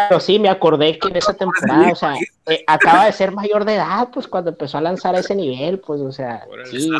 Pero 0.09 0.21
sí, 0.21 0.39
me 0.39 0.49
acordé 0.49 0.99
que 0.99 1.09
en 1.09 1.17
esa 1.17 1.35
temporada, 1.35 1.93
o 1.93 1.95
sea, 1.95 2.15
eh, 2.47 2.65
acaba 2.67 3.07
de 3.07 3.13
ser 3.13 3.33
mayor 3.33 3.65
de 3.65 3.75
edad, 3.75 4.09
pues 4.13 4.29
cuando 4.29 4.51
empezó 4.51 4.79
a 4.79 4.81
lanzar 4.81 5.15
a 5.15 5.21
ese 5.21 5.35
nivel, 5.35 5.81
pues, 5.81 6.01
o 6.01 6.13
sea, 6.13 6.47
sí, 6.65 6.81
sí, 6.81 6.91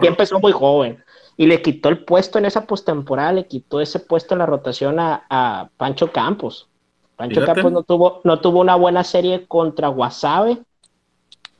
sí, 0.00 0.06
empezó 0.06 0.38
muy 0.40 0.52
joven. 0.52 1.02
Y 1.36 1.46
le 1.46 1.60
quitó 1.60 1.90
el 1.90 2.04
puesto 2.04 2.38
en 2.38 2.46
esa 2.46 2.66
postemporada, 2.66 3.32
le 3.32 3.46
quitó 3.46 3.80
ese 3.80 4.00
puesto 4.00 4.34
en 4.34 4.38
la 4.38 4.46
rotación 4.46 4.98
a, 4.98 5.26
a 5.28 5.68
Pancho 5.76 6.10
Campos. 6.10 6.68
Pancho 7.16 7.40
Fíjate. 7.40 7.60
Campos 7.60 7.72
no 7.72 7.82
tuvo, 7.82 8.20
no 8.24 8.40
tuvo 8.40 8.60
una 8.60 8.76
buena 8.76 9.04
serie 9.04 9.46
contra 9.46 9.88
Guasave 9.88 10.58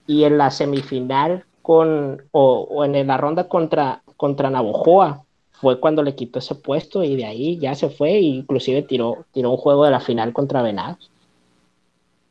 y 0.07 0.25
en 0.25 0.39
la 0.39 0.51
semifinal 0.51 1.45
con, 1.61 2.23
o, 2.31 2.67
o 2.71 2.85
en 2.85 3.07
la 3.07 3.17
ronda 3.19 3.49
contra, 3.49 4.03
contra 4.17 4.49
Navojoa 4.49 5.26
fue 5.61 5.81
cuando 5.81 6.03
le 6.03 6.15
quitó 6.15 6.39
ese 6.39 6.55
puesto 6.55 7.03
y 7.03 7.17
de 7.17 7.25
ahí 7.25 7.59
ya 7.59 7.75
se 7.75 7.89
fue 7.89 8.13
e 8.13 8.21
inclusive 8.21 8.83
tiró, 8.83 9.25
tiró 9.33 9.51
un 9.51 9.57
juego 9.57 9.85
de 9.85 9.91
la 9.91 10.01
final 10.01 10.33
contra 10.33 10.63
Venados. 10.63 11.11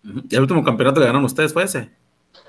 ¿Y 0.03 0.35
el 0.35 0.41
último 0.41 0.63
campeonato 0.63 0.99
que 0.99 1.07
ganaron 1.07 1.25
ustedes 1.25 1.51
fue 1.51 1.63
ese? 1.63 1.89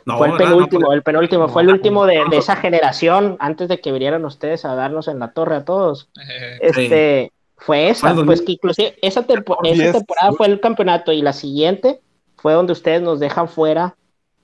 No, 0.04 0.18
fue 0.18 0.28
el 0.28 0.36
penúltimo, 0.36 0.82
no, 0.82 0.92
el 0.92 1.02
penúltimo, 1.02 1.46
no, 1.46 1.48
fue 1.48 1.62
el 1.62 1.70
último 1.70 2.06
de, 2.06 2.22
de, 2.30 2.36
esa 2.36 2.56
generación, 2.56 3.36
antes 3.40 3.68
de 3.68 3.80
que 3.80 3.90
vinieran 3.90 4.24
ustedes 4.24 4.64
a 4.64 4.74
darnos 4.74 5.08
en 5.08 5.18
la 5.18 5.32
torre 5.32 5.56
a 5.56 5.64
todos. 5.64 6.08
Este, 6.60 7.30
sí. 7.30 7.32
fue 7.56 7.88
esa, 7.88 8.14
pues 8.24 8.42
que 8.42 8.52
inclusive 8.52 8.96
esa, 9.02 9.22
tempo 9.22 9.58
esa 9.64 9.92
temporada 9.92 10.32
fue 10.32 10.46
el 10.46 10.60
campeonato 10.60 11.12
y 11.12 11.22
la 11.22 11.32
siguiente 11.32 12.00
fue 12.36 12.52
donde 12.52 12.72
ustedes 12.72 13.02
nos 13.02 13.18
dejan 13.18 13.48
fuera 13.48 13.96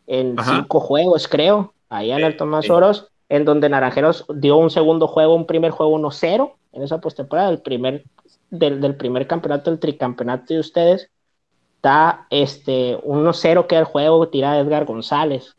en 0.07 0.39
Ajá. 0.39 0.57
cinco 0.57 0.81
juegos, 0.81 1.29
creo, 1.29 1.75
allá 1.89 2.17
en 2.17 2.25
el 2.25 2.37
Tomás 2.37 2.69
Oros, 2.71 3.12
en 3.33 3.47
donde 3.47 3.71
Naranjeros 3.71 4.27
dio 4.35 4.59
un 4.59 4.69
segundo 4.69 5.09
juego, 5.09 5.35
un 5.35 5.47
primer 5.47 5.71
juego 5.71 5.99
1-0 5.99 6.53
en 6.75 6.83
esa 6.83 7.01
postemporada, 7.01 7.49
del 7.49 7.63
primer, 7.63 8.05
del, 8.51 8.79
del, 8.79 8.95
primer 8.95 9.27
campeonato, 9.27 9.71
el 9.71 9.79
tricampeonato 9.79 10.53
de 10.53 10.61
ustedes, 10.61 11.09
da 11.83 12.27
este 12.29 12.99
1-0 12.99 13.67
que 13.67 13.77
el 13.77 13.85
juego, 13.85 14.29
tira 14.29 14.59
Edgar 14.59 14.85
González. 14.85 15.57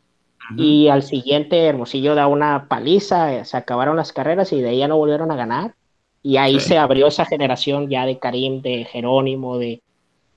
Y 0.56 0.86
al 0.86 1.02
siguiente 1.02 1.64
Hermosillo 1.64 2.14
da 2.14 2.28
una 2.28 2.68
paliza, 2.68 3.44
se 3.44 3.56
acabaron 3.56 3.96
las 3.96 4.12
carreras 4.12 4.52
y 4.52 4.60
de 4.60 4.68
ahí 4.68 4.78
ya 4.78 4.86
no 4.86 4.96
volvieron 4.96 5.32
a 5.32 5.36
ganar. 5.36 5.74
Y 6.22 6.36
ahí 6.36 6.60
sí. 6.60 6.68
se 6.68 6.78
abrió 6.78 7.08
esa 7.08 7.24
generación 7.24 7.88
ya 7.88 8.06
de 8.06 8.20
Karim, 8.20 8.62
de 8.62 8.84
Jerónimo, 8.84 9.58
de 9.58 9.82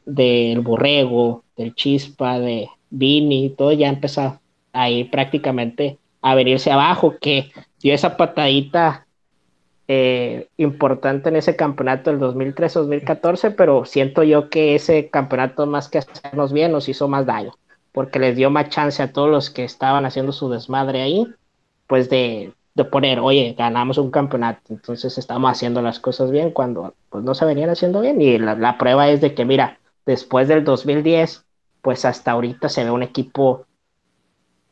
del 0.07 0.61
Borrego, 0.61 1.43
del 1.55 1.75
Chispa, 1.75 2.39
de 2.39 2.67
Vini, 2.89 3.49
todo 3.49 3.73
ya 3.73 3.89
empezó 3.89 4.39
ahí 4.71 5.03
prácticamente 5.03 5.99
a 6.22 6.36
venirse 6.36 6.72
abajo, 6.72 7.15
que 7.20 7.51
dio 7.80 7.93
esa 7.93 8.18
patadita 8.18 9.05
eh, 9.88 10.49
importante 10.57 11.30
en 11.30 11.38
ese 11.38 11.55
campeonato 11.55 12.11
del 12.11 12.20
2003-2014, 12.20 13.55
pero 13.55 13.86
siento 13.86 14.24
yo 14.24 14.49
que 14.49 14.76
ese 14.76 15.09
campeonato 15.09 15.65
más 15.65 15.88
que 15.89 15.99
hacernos 15.99 16.51
bien 16.51 16.72
nos 16.72 16.89
hizo 16.89 17.07
más 17.07 17.26
daño, 17.26 17.53
porque 17.91 18.20
les 18.20 18.36
dio 18.36 18.49
más 18.49 18.70
chance 18.70 19.01
a 19.01 19.13
todos 19.13 19.30
los 19.30 19.49
que 19.49 19.63
estaban 19.63 20.05
haciendo 20.05 20.32
su 20.32 20.49
desmadre 20.49 21.01
ahí, 21.01 21.28
pues 21.88 22.09
de, 22.09 22.53
de 22.76 22.86
poner, 22.86 23.20
oye, 23.20 23.55
ganamos 23.57 23.97
un 23.97 24.11
campeonato, 24.11 24.61
entonces 24.70 25.18
estamos 25.18 25.49
haciendo 25.51 25.82
las 25.82 25.99
cosas 25.99 26.32
bien 26.32 26.51
cuando 26.51 26.93
pues 27.09 27.24
no 27.24 27.34
se 27.34 27.45
venían 27.45 27.70
haciendo 27.70 28.01
bien. 28.01 28.22
Y 28.22 28.38
la, 28.39 28.55
la 28.55 28.78
prueba 28.78 29.09
es 29.09 29.22
de 29.22 29.34
que, 29.34 29.45
mira, 29.45 29.80
después 30.05 30.47
del 30.47 30.63
2010, 30.63 31.45
pues 31.82 32.03
hasta 32.05 32.32
ahorita 32.32 32.68
se 32.70 32.84
ve 32.84 32.91
un 32.91 33.03
equipo 33.03 33.66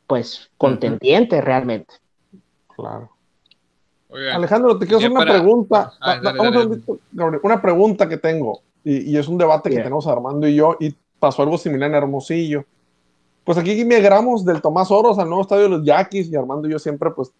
pues 0.06 0.50
contendiente 0.56 1.36
uh 1.36 1.40
-huh. 1.40 1.44
realmente. 1.44 1.94
Claro. 2.74 3.10
Oigan, 4.08 4.36
Alejandro, 4.36 4.78
te 4.78 4.86
quiero 4.86 4.98
hacer 4.98 5.10
una 5.10 5.20
para... 5.20 5.32
pregunta. 5.34 5.92
Ah, 6.00 6.20
dale, 6.22 6.38
dale, 6.38 6.82
dale. 7.10 7.40
Una 7.42 7.60
pregunta 7.60 8.08
que 8.08 8.16
tengo, 8.16 8.60
y, 8.84 9.10
y 9.10 9.16
es 9.16 9.28
un 9.28 9.36
debate 9.36 9.68
yeah. 9.68 9.78
que 9.78 9.82
tenemos 9.84 10.06
Armando 10.06 10.46
y 10.46 10.54
yo, 10.54 10.76
y 10.78 10.94
pasó 11.18 11.42
algo 11.42 11.58
similar 11.58 11.90
en 11.90 11.96
Hermosillo. 11.96 12.64
Pues 13.44 13.58
aquí 13.58 13.84
migramos 13.84 14.44
del 14.44 14.60
Tomás 14.60 14.90
Oros 14.90 15.18
al 15.18 15.28
nuevo 15.28 15.42
estadio 15.42 15.64
de 15.64 15.68
los 15.70 15.84
Yaquis, 15.84 16.30
y 16.30 16.36
Armando 16.36 16.68
y 16.68 16.72
yo 16.72 16.78
siempre, 16.78 17.10
pues, 17.10 17.32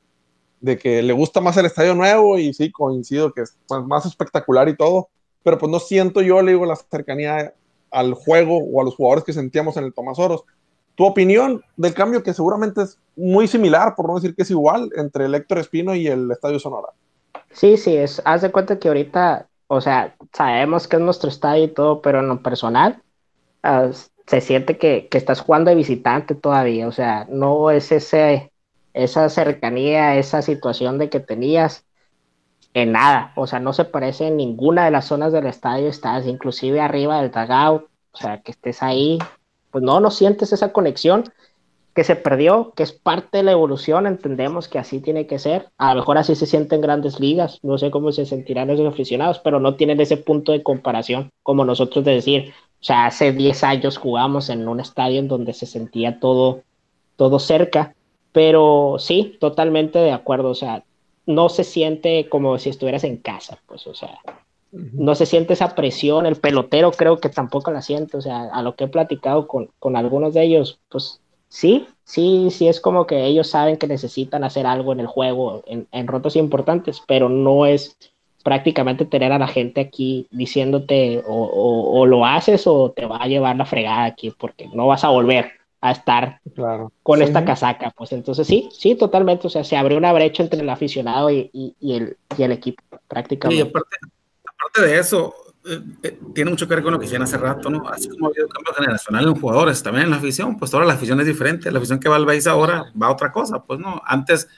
de 0.60 0.78
que 0.78 1.02
le 1.02 1.12
gusta 1.12 1.40
más 1.40 1.56
el 1.56 1.66
estadio 1.66 1.94
nuevo, 1.94 2.38
y 2.38 2.52
sí, 2.54 2.72
coincido 2.72 3.32
que 3.32 3.42
es 3.42 3.56
pues, 3.68 3.84
más 3.84 4.06
espectacular 4.06 4.68
y 4.68 4.76
todo, 4.76 5.08
pero 5.42 5.58
pues 5.58 5.70
no 5.70 5.78
siento 5.78 6.22
yo, 6.22 6.42
le 6.42 6.52
digo, 6.52 6.66
la 6.66 6.76
cercanía 6.76 7.54
al 7.90 8.14
juego 8.14 8.58
o 8.58 8.80
a 8.80 8.84
los 8.84 8.96
jugadores 8.96 9.24
que 9.24 9.32
sentíamos 9.32 9.76
en 9.76 9.84
el 9.84 9.94
Tomás 9.94 10.18
Oros 10.18 10.44
tu 10.96 11.04
opinión 11.04 11.62
del 11.76 11.94
cambio 11.94 12.22
que 12.22 12.34
seguramente 12.34 12.82
es 12.82 12.98
muy 13.14 13.46
similar, 13.46 13.94
por 13.94 14.08
no 14.08 14.16
decir 14.16 14.34
que 14.34 14.42
es 14.42 14.50
igual, 14.50 14.90
entre 14.96 15.26
el 15.26 15.34
Héctor 15.34 15.58
Espino 15.58 15.94
y 15.94 16.08
el 16.08 16.30
Estadio 16.30 16.58
Sonora. 16.58 16.88
Sí, 17.52 17.76
sí, 17.76 17.96
es, 17.96 18.20
haz 18.24 18.42
de 18.42 18.50
cuenta 18.50 18.78
que 18.78 18.88
ahorita, 18.88 19.46
o 19.68 19.80
sea, 19.80 20.16
sabemos 20.32 20.88
que 20.88 20.96
es 20.96 21.02
nuestro 21.02 21.28
estadio 21.28 21.64
y 21.64 21.68
todo, 21.68 22.02
pero 22.02 22.20
en 22.20 22.28
lo 22.28 22.42
personal, 22.42 23.02
uh, 23.62 23.92
se 24.26 24.40
siente 24.40 24.78
que, 24.78 25.08
que, 25.08 25.18
estás 25.18 25.40
jugando 25.40 25.70
de 25.70 25.76
visitante 25.76 26.34
todavía, 26.34 26.88
o 26.88 26.92
sea, 26.92 27.26
no 27.30 27.70
es 27.70 27.92
ese, 27.92 28.50
esa 28.94 29.28
cercanía, 29.28 30.16
esa 30.16 30.42
situación 30.42 30.98
de 30.98 31.10
que 31.10 31.20
tenías 31.20 31.84
en 32.74 32.92
nada, 32.92 33.32
o 33.36 33.46
sea, 33.46 33.60
no 33.60 33.72
se 33.72 33.84
parece 33.84 34.28
en 34.28 34.36
ninguna 34.36 34.86
de 34.86 34.90
las 34.90 35.06
zonas 35.06 35.32
del 35.32 35.46
estadio, 35.46 35.88
estás 35.88 36.26
inclusive 36.26 36.80
arriba 36.80 37.20
del 37.20 37.30
dugout, 37.30 37.88
o 38.12 38.16
sea, 38.16 38.40
que 38.42 38.52
estés 38.52 38.82
ahí, 38.82 39.18
pues 39.76 39.84
no, 39.84 40.00
no 40.00 40.10
sientes 40.10 40.54
esa 40.54 40.72
conexión 40.72 41.24
que 41.94 42.02
se 42.02 42.16
perdió, 42.16 42.72
que 42.74 42.82
es 42.82 42.92
parte 42.92 43.36
de 43.36 43.42
la 43.42 43.52
evolución, 43.52 44.06
entendemos 44.06 44.68
que 44.68 44.78
así 44.78 45.00
tiene 45.00 45.26
que 45.26 45.38
ser, 45.38 45.68
a 45.76 45.92
lo 45.92 46.00
mejor 46.00 46.16
así 46.16 46.34
se 46.34 46.46
sienten 46.46 46.80
grandes 46.80 47.20
ligas, 47.20 47.58
no 47.62 47.76
sé 47.76 47.90
cómo 47.90 48.10
se 48.10 48.24
sentirán 48.24 48.70
esos 48.70 48.90
aficionados, 48.90 49.38
pero 49.38 49.60
no 49.60 49.74
tienen 49.74 50.00
ese 50.00 50.16
punto 50.16 50.52
de 50.52 50.62
comparación 50.62 51.28
como 51.42 51.66
nosotros 51.66 52.06
de 52.06 52.12
decir, 52.12 52.54
o 52.80 52.84
sea, 52.84 53.04
hace 53.04 53.32
10 53.32 53.64
años 53.64 53.98
jugamos 53.98 54.48
en 54.48 54.66
un 54.66 54.80
estadio 54.80 55.18
en 55.18 55.28
donde 55.28 55.52
se 55.52 55.66
sentía 55.66 56.20
todo, 56.20 56.62
todo 57.16 57.38
cerca, 57.38 57.94
pero 58.32 58.96
sí, 58.98 59.36
totalmente 59.38 59.98
de 59.98 60.12
acuerdo, 60.12 60.48
o 60.48 60.54
sea, 60.54 60.84
no 61.26 61.50
se 61.50 61.64
siente 61.64 62.30
como 62.30 62.56
si 62.58 62.70
estuvieras 62.70 63.04
en 63.04 63.18
casa, 63.18 63.58
pues, 63.66 63.86
o 63.86 63.92
sea, 63.92 64.20
no 64.92 65.14
se 65.14 65.26
siente 65.26 65.52
esa 65.54 65.74
presión, 65.74 66.26
el 66.26 66.36
pelotero 66.36 66.90
creo 66.92 67.18
que 67.18 67.28
tampoco 67.28 67.70
la 67.70 67.82
siente, 67.82 68.16
o 68.16 68.20
sea, 68.20 68.44
a 68.52 68.62
lo 68.62 68.76
que 68.76 68.84
he 68.84 68.88
platicado 68.88 69.46
con, 69.48 69.70
con 69.78 69.96
algunos 69.96 70.34
de 70.34 70.42
ellos, 70.44 70.80
pues 70.88 71.20
sí, 71.48 71.86
sí, 72.04 72.48
sí 72.50 72.68
es 72.68 72.80
como 72.80 73.06
que 73.06 73.24
ellos 73.26 73.48
saben 73.48 73.76
que 73.78 73.86
necesitan 73.86 74.44
hacer 74.44 74.66
algo 74.66 74.92
en 74.92 75.00
el 75.00 75.06
juego, 75.06 75.62
en, 75.66 75.88
en 75.92 76.06
rotos 76.06 76.36
importantes, 76.36 77.02
pero 77.06 77.28
no 77.28 77.66
es 77.66 77.96
prácticamente 78.44 79.04
tener 79.04 79.32
a 79.32 79.38
la 79.38 79.48
gente 79.48 79.80
aquí 79.80 80.28
diciéndote 80.30 81.22
o, 81.26 81.34
o, 81.44 82.00
o, 82.00 82.06
lo 82.06 82.24
haces 82.24 82.66
o 82.66 82.92
te 82.92 83.04
va 83.06 83.16
a 83.18 83.26
llevar 83.26 83.56
la 83.56 83.66
fregada 83.66 84.04
aquí 84.04 84.30
porque 84.30 84.68
no 84.72 84.86
vas 84.86 85.04
a 85.04 85.08
volver. 85.10 85.52
a 85.80 85.92
estar 85.92 86.40
Claro. 86.54 86.90
con 87.02 87.18
Sí. 87.18 87.24
esta 87.24 87.44
casaca. 87.44 87.92
Pues 87.96 88.12
entonces 88.12 88.46
sí, 88.46 88.68
sí, 88.72 88.94
totalmente. 88.96 89.46
O 89.46 89.50
sea, 89.50 89.62
se 89.64 89.76
abrió 89.76 89.98
una 89.98 90.12
brecha 90.12 90.42
entre 90.42 90.60
el 90.60 90.68
aficionado 90.70 91.30
y, 91.30 91.50
y- 91.52 91.74
y 91.80 91.94
el, 91.96 92.16
y 92.36 92.42
el 92.42 92.52
equipo, 92.52 92.82
Y 92.90 92.96
prácticamente. 93.08 93.62
aparte, 93.62 93.96
aparte 94.66 94.82
de 94.90 94.98
eso, 94.98 95.34
eh, 95.64 95.80
eh, 96.02 96.18
tiene 96.34 96.50
mucho 96.50 96.68
que 96.68 96.74
ver 96.74 96.82
con 96.84 96.92
lo 96.92 96.98
que 96.98 97.06
decían 97.06 97.22
hace 97.22 97.38
rato, 97.38 97.70
¿no? 97.70 97.88
Así 97.88 98.08
como 98.08 98.26
ha 98.26 98.28
habido 98.30 98.48
cambio 98.48 98.72
generacional 98.74 99.26
en 99.28 99.34
jugadores, 99.34 99.82
también 99.82 100.04
en 100.04 100.10
la 100.10 100.16
afición, 100.16 100.56
pues 100.56 100.72
ahora 100.74 100.86
la 100.86 100.94
afición 100.94 101.18
es 101.20 101.26
diferente. 101.26 101.70
La 101.70 101.78
afición 101.78 101.98
que 101.98 102.08
va 102.08 102.16
al 102.16 102.26
Beis 102.26 102.46
ahora 102.46 102.92
va 103.00 103.06
a 103.08 103.10
otra 103.12 103.32
cosa, 103.32 103.62
pues 103.64 103.80
no. 103.80 104.00
Antes 104.06 104.48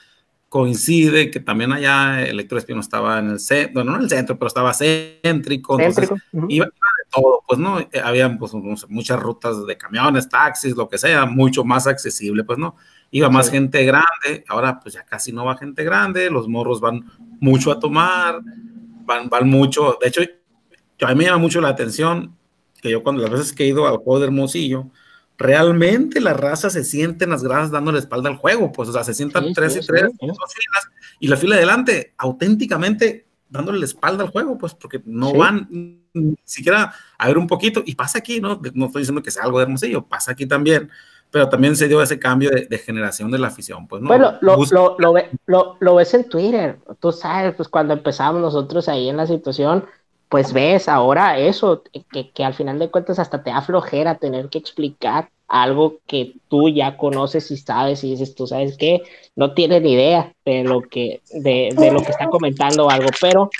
coincide 0.51 1.31
que 1.31 1.41
también 1.41 1.73
allá 1.73 2.23
el 2.23 2.41
Héctor 2.41 2.59
Espino 2.59 2.81
estaba 2.81 3.19
en 3.19 3.31
el 3.31 3.39
centro, 3.41 3.75
bueno, 3.75 3.91
no 3.93 3.97
en 3.99 4.05
el 4.05 4.09
centro, 4.11 4.39
pero 4.39 4.47
estaba 4.49 4.73
céntrico. 4.73 5.79
entonces 5.79 6.09
Céntrico. 6.09 6.27
Ujú. 6.33 6.47
iba, 6.49 6.65
de 6.67 6.73
todo, 7.11 7.43
pues 7.47 7.59
no, 7.61 7.81
Eh, 7.81 7.89
habían 8.03 8.39
pues, 8.39 8.53
muchas 8.89 9.21
rutas 9.21 9.67
de 9.67 9.77
camiones, 9.77 10.29
taxis, 10.29 10.75
lo 10.77 10.89
que 10.89 10.97
sea, 10.99 11.27
mucho 11.27 11.65
más 11.65 11.87
accesible, 11.87 12.45
pues 12.45 12.59
no, 12.59 12.77
iba 13.11 13.29
más 13.31 13.47
Sí. 13.47 13.53
gente 13.53 13.85
grande, 13.85 14.45
ahora 14.49 14.81
pues 14.81 14.95
ya 14.95 15.05
casi 15.05 15.33
no 15.33 15.45
va 15.45 15.57
gente 15.57 15.85
grande, 15.85 16.31
los 16.31 16.49
morros 16.49 16.81
van 16.81 17.05
mucho 17.41 17.71
a 17.71 17.79
tomar, 17.79 18.41
van, 19.09 19.29
van 19.29 19.49
mucho, 19.49 19.97
de 20.01 20.09
hecho, 20.09 20.21
yo- 20.23 21.07
a 21.07 21.11
mí 21.13 21.17
me 21.17 21.25
llama 21.25 21.39
mucho 21.39 21.61
la 21.61 21.69
atención 21.71 22.37
que 22.83 22.91
yo 22.91 23.03
cuando 23.03 23.23
las 23.23 23.31
veces 23.31 23.53
que 23.53 23.65
he 23.65 23.69
ido 23.69 23.89
al 23.89 23.97
juego 23.97 24.21
de 24.21 24.27
Hermosillo, 24.27 24.91
realmente 25.39 26.21
la 26.21 26.35
raza 26.35 26.69
se 26.69 26.85
siente 26.85 27.25
en 27.25 27.31
las 27.31 27.43
gradas 27.43 27.71
dando 27.71 27.91
la 27.93 27.99
espalda 28.01 28.29
al 28.29 28.37
juego, 28.37 28.71
pues, 28.71 28.89
o 28.89 28.93
sea, 28.93 29.05
se 29.05 29.15
sientan 29.15 29.47
Sí, 29.47 29.53
tres 29.55 29.73
sí, 29.73 29.81
y 29.83 29.87
tres, 29.87 30.11
sí. 30.21 30.27
dos 30.27 30.37
filas, 30.53 30.91
y 31.21 31.29
la 31.29 31.37
fila 31.37 31.55
de 31.57 31.63
adelante, 31.63 32.15
auténticamente 32.19 33.27
dándole 33.49 33.79
la 33.79 33.87
espalda 33.87 34.25
al 34.25 34.31
juego, 34.31 34.59
pues, 34.59 34.75
porque 34.75 35.01
no 35.07 35.33
van 35.33 35.69
ni 36.13 36.35
siquiera 36.45 36.93
a 37.17 37.27
ver 37.29 37.39
un 37.39 37.47
poquito, 37.47 37.83
y 37.87 37.95
pasa 37.95 38.19
aquí, 38.19 38.41
¿no? 38.41 38.61
No 38.75 38.87
estoy 38.87 39.03
diciendo 39.03 39.23
que 39.23 39.31
sea 39.31 39.45
algo 39.45 39.59
de 39.59 39.65
Hermosillo, 39.65 40.07
pasa 40.07 40.33
aquí 40.33 40.45
también, 40.47 40.91
pero 41.31 41.49
también 41.49 41.77
se 41.77 41.89
dio 41.89 42.01
ese 42.03 42.19
cambio 42.19 42.51
de, 42.51 42.67
de 42.67 42.79
generación 42.79 43.31
de 43.31 43.39
la 43.39 43.49
afición, 43.49 43.87
pues, 43.87 44.03
¿no? 44.03 44.09
Bueno, 44.09 44.35
lo, 44.41 44.57
Bus- 44.57 44.73
lo, 44.73 44.97
lo, 44.99 45.13
ve- 45.13 45.31
lo- 45.47 45.77
lo 45.81 45.95
ves 45.97 46.15
en 46.15 46.29
Twitter, 46.29 46.79
tú 47.01 47.13
sabes, 47.13 47.55
pues 47.55 47.69
cuando 47.69 47.95
empezamos 47.95 48.41
nosotros 48.41 48.89
ahí 48.89 49.09
en 49.09 49.17
la 49.17 49.27
situación, 49.27 49.85
pues 50.29 50.53
ves 50.53 50.89
ahora 50.89 51.39
eso, 51.39 51.83
que, 52.13 52.31
que 52.31 52.45
al 52.45 52.55
final 52.55 52.79
de 52.79 52.91
cuentas 52.91 53.19
hasta 53.19 53.43
te 53.43 53.51
da 53.51 53.63
flojera 53.63 54.17
tener 54.19 54.49
que 54.49 54.59
explicar 54.59 55.31
algo 55.49 56.01
que 56.07 56.35
tú 56.49 56.69
ya 56.69 56.99
conoces 56.99 57.51
y 57.51 57.57
sabes 57.57 58.05
y 58.05 58.11
dices, 58.11 58.35
tú 58.35 58.47
sabes 58.47 58.77
que 58.77 59.01
no 59.37 59.55
tiene 59.55 59.81
ni 59.81 59.95
idea 59.95 60.35
de 60.45 60.65
lo 60.65 60.83
que, 60.83 61.23
de, 61.31 61.75
de 61.79 61.91
lo 61.91 62.03
que 62.03 62.11
está 62.13 62.27
comentando 62.29 62.87
o 62.87 62.91
algo, 62.91 63.09
pero 63.21 63.51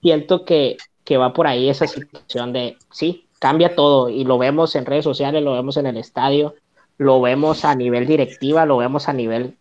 siento 0.00 0.44
que, 0.44 0.76
que 1.04 1.16
va 1.16 1.32
por 1.32 1.46
ahí 1.46 1.68
esa 1.68 1.86
situación 1.86 2.52
de, 2.52 2.76
sí, 2.92 3.26
cambia 3.38 3.74
todo 3.74 4.08
y 4.08 4.24
lo 4.24 4.38
vemos 4.38 4.74
en 4.76 4.86
redes 4.86 5.04
sociales, 5.04 5.42
lo 5.42 5.52
vemos 5.54 5.76
en 5.76 5.86
el 5.86 5.96
estadio, 5.96 6.54
lo 6.98 7.20
vemos 7.20 7.64
a 7.64 7.74
nivel 7.74 8.06
directiva, 8.06 8.66
lo 8.66 8.76
vemos 8.78 9.08
a 9.08 9.12
nivel 9.12 9.56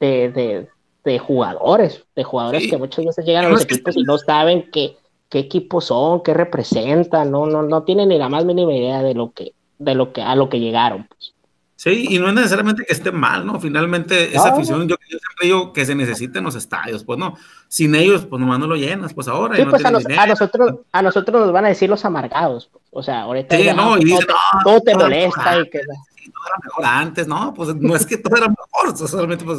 de, 0.00 0.30
de, 0.30 0.68
de 1.04 1.18
jugadores, 1.18 2.04
de 2.14 2.24
jugadores 2.24 2.62
Sí. 2.64 2.70
que 2.70 2.76
muchas 2.78 3.04
veces 3.04 3.24
llegan 3.24 3.46
a 3.46 3.48
los 3.48 3.64
equipos 3.64 3.96
y 3.96 4.02
no 4.02 4.18
saben 4.18 4.70
qué, 4.70 4.96
qué 5.28 5.38
equipos 5.40 5.86
son, 5.86 6.22
qué 6.22 6.34
representan, 6.34 7.30
no, 7.30 7.46
no, 7.46 7.62
no 7.62 7.82
tienen 7.84 8.08
ni 8.08 8.18
la 8.18 8.28
más 8.28 8.44
mínima 8.44 8.72
idea 8.74 9.02
de 9.02 9.14
lo 9.14 9.32
que, 9.32 9.52
de 9.78 9.94
lo 9.94 10.12
que, 10.12 10.22
a 10.22 10.34
lo 10.36 10.48
que 10.48 10.60
llegaron. 10.60 11.06
pues. 11.08 11.34
Sí, 11.82 12.06
y 12.10 12.18
no 12.20 12.28
es 12.28 12.34
necesariamente 12.34 12.84
que 12.86 12.92
esté 12.92 13.10
mal, 13.10 13.44
¿no? 13.44 13.58
Finalmente, 13.58 14.28
esa 14.36 14.50
No. 14.50 14.54
afición, 14.54 14.82
yo, 14.88 14.94
yo 15.10 15.18
siempre 15.18 15.46
digo 15.46 15.72
que 15.72 15.84
se 15.84 15.96
necesita 15.96 16.38
en 16.38 16.44
los 16.44 16.54
estadios, 16.54 17.02
pues 17.02 17.18
no. 17.18 17.36
Sin 17.66 17.96
ellos, 17.96 18.24
pues 18.24 18.38
nomás 18.38 18.60
no 18.60 18.68
lo 18.68 18.76
llenas, 18.76 19.12
pues 19.12 19.26
ahora. 19.26 19.56
Sí, 19.56 19.62
y 19.62 19.64
no 19.64 19.70
pues 19.72 19.84
a, 19.84 19.90
nos- 19.90 20.06
a 20.06 20.26
nosotros, 20.26 20.74
a 20.92 21.02
nosotros 21.02 21.40
nos 21.40 21.52
van 21.52 21.64
a 21.64 21.68
decir 21.70 21.90
los 21.90 22.04
amargados. 22.04 22.68
pues. 22.72 22.84
O 22.92 23.02
sea, 23.02 23.22
ahorita 23.22 23.56
Sí, 23.56 23.64
ya 23.64 23.74
no, 23.74 23.96
y 23.98 24.00
todo, 24.00 24.04
dicen, 24.04 24.26
te, 24.26 24.32
"No, 24.32 24.62
todo 24.64 24.80
te 24.80 24.92
todo 24.92 25.02
molesta 25.02 25.44
mejor 25.44 25.66
y 25.66 25.70
que 25.70 25.78
Sí, 25.80 26.30
todo 26.30 26.44
era 26.46 26.56
mejor 26.62 26.84
antes, 26.84 27.26
¿no? 27.26 27.52
Pues 27.52 27.74
no 27.74 27.96
es 27.96 28.06
que 28.06 28.16
todo 28.18 28.36
era 28.36 28.46
mejor, 28.48 28.96
solamente 29.08 29.44
pues 29.44 29.58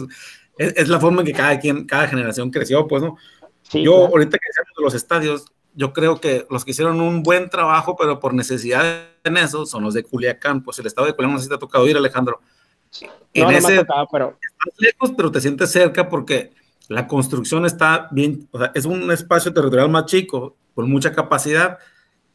es, 0.58 0.74
es 0.78 0.88
la 0.88 1.02
forma 1.02 1.20
en 1.22 1.26
que 1.28 1.34
cada 1.34 1.60
quien, 1.60 1.86
cada 1.86 2.08
generación 2.08 2.50
creció, 2.52 2.88
pues 2.88 3.04
no. 3.04 3.18
sí, 3.64 3.84
yo, 3.84 3.92
claro. 3.96 4.08
ahorita 4.14 4.38
que 4.38 4.48
decíamos 4.48 4.72
de 4.78 4.84
los 4.86 4.94
estadios, 4.94 5.46
yo 5.76 5.94
creo 5.94 6.20
que 6.20 6.46
los 6.50 6.64
que 6.66 6.72
hicieron 6.72 7.02
un 7.02 7.24
buen 7.24 7.50
trabajo, 7.50 7.96
pero 7.98 8.20
por 8.20 8.34
necesidad 8.34 9.08
en 9.24 9.38
eso, 9.38 9.66
son 9.66 9.84
los 9.84 9.94
de 9.94 10.04
Culiacán. 10.04 10.64
Pues 10.64 10.80
el 10.80 10.88
estado 10.88 11.08
de 11.08 11.14
Culiacán 11.14 11.34
no 11.34 11.40
sé 11.40 11.44
si 11.46 11.50
te 11.50 11.56
ha 11.56 11.60
tocado 11.60 11.88
ir, 11.88 11.98
Alejandro. 11.98 12.42
no, 13.02 13.08
En 13.34 13.44
no 13.44 13.50
me 13.50 13.58
ese, 13.58 13.78
ha 13.78 13.82
tocado, 13.86 14.08
pero 14.12 14.38
estás 14.42 14.80
lejos, 14.80 15.12
pero 15.16 15.32
te 15.32 15.42
sientes 15.42 15.72
cerca 15.72 16.10
porque 16.10 16.52
la 16.88 17.08
construcción 17.08 17.66
está 17.66 18.08
bien, 18.12 18.48
o 18.52 18.60
sea, 18.60 18.72
es 18.76 18.86
un 18.86 19.10
espacio 19.12 19.54
territorial 19.54 19.90
más 19.90 20.06
chico, 20.06 20.56
con 20.76 20.90
mucha 20.90 21.12
capacidad, 21.12 21.80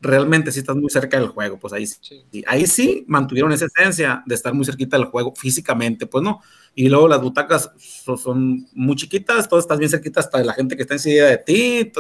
realmente 0.01 0.53
sí 0.53 0.61
estás 0.61 0.77
muy 0.77 0.91
cerca 0.91 1.19
del 1.19 1.29
juego, 1.29 1.59
pues 1.59 1.73
ahí 1.73 1.87
sí, 1.87 1.97
Sí. 2.01 2.45
ahí 2.47 2.67
sí 2.67 3.05
mantuvieron 3.09 3.51
esa 3.53 3.67
esencia 3.67 4.23
de 4.27 4.35
estar 4.35 4.55
muy 4.55 4.65
cerquita 4.65 4.97
del 4.97 5.07
juego 5.07 5.35
físicamente, 5.35 6.07
pues 6.07 6.23
no, 6.23 6.41
y 6.75 6.89
luego 6.89 7.09
las 7.09 7.21
butacas 7.21 7.71
son, 7.79 8.17
son 8.17 8.67
muy 8.75 8.95
chiquitas, 8.95 9.49
todas 9.49 9.65
estás 9.65 9.79
bien 9.79 9.91
cerquita 9.91 10.21
hasta 10.21 10.39
de 10.39 10.45
la 10.45 10.53
gente 10.53 10.77
que 10.77 10.83
está 10.83 10.95
enseguida 10.95 11.27
de 11.27 11.39
ti, 11.39 11.93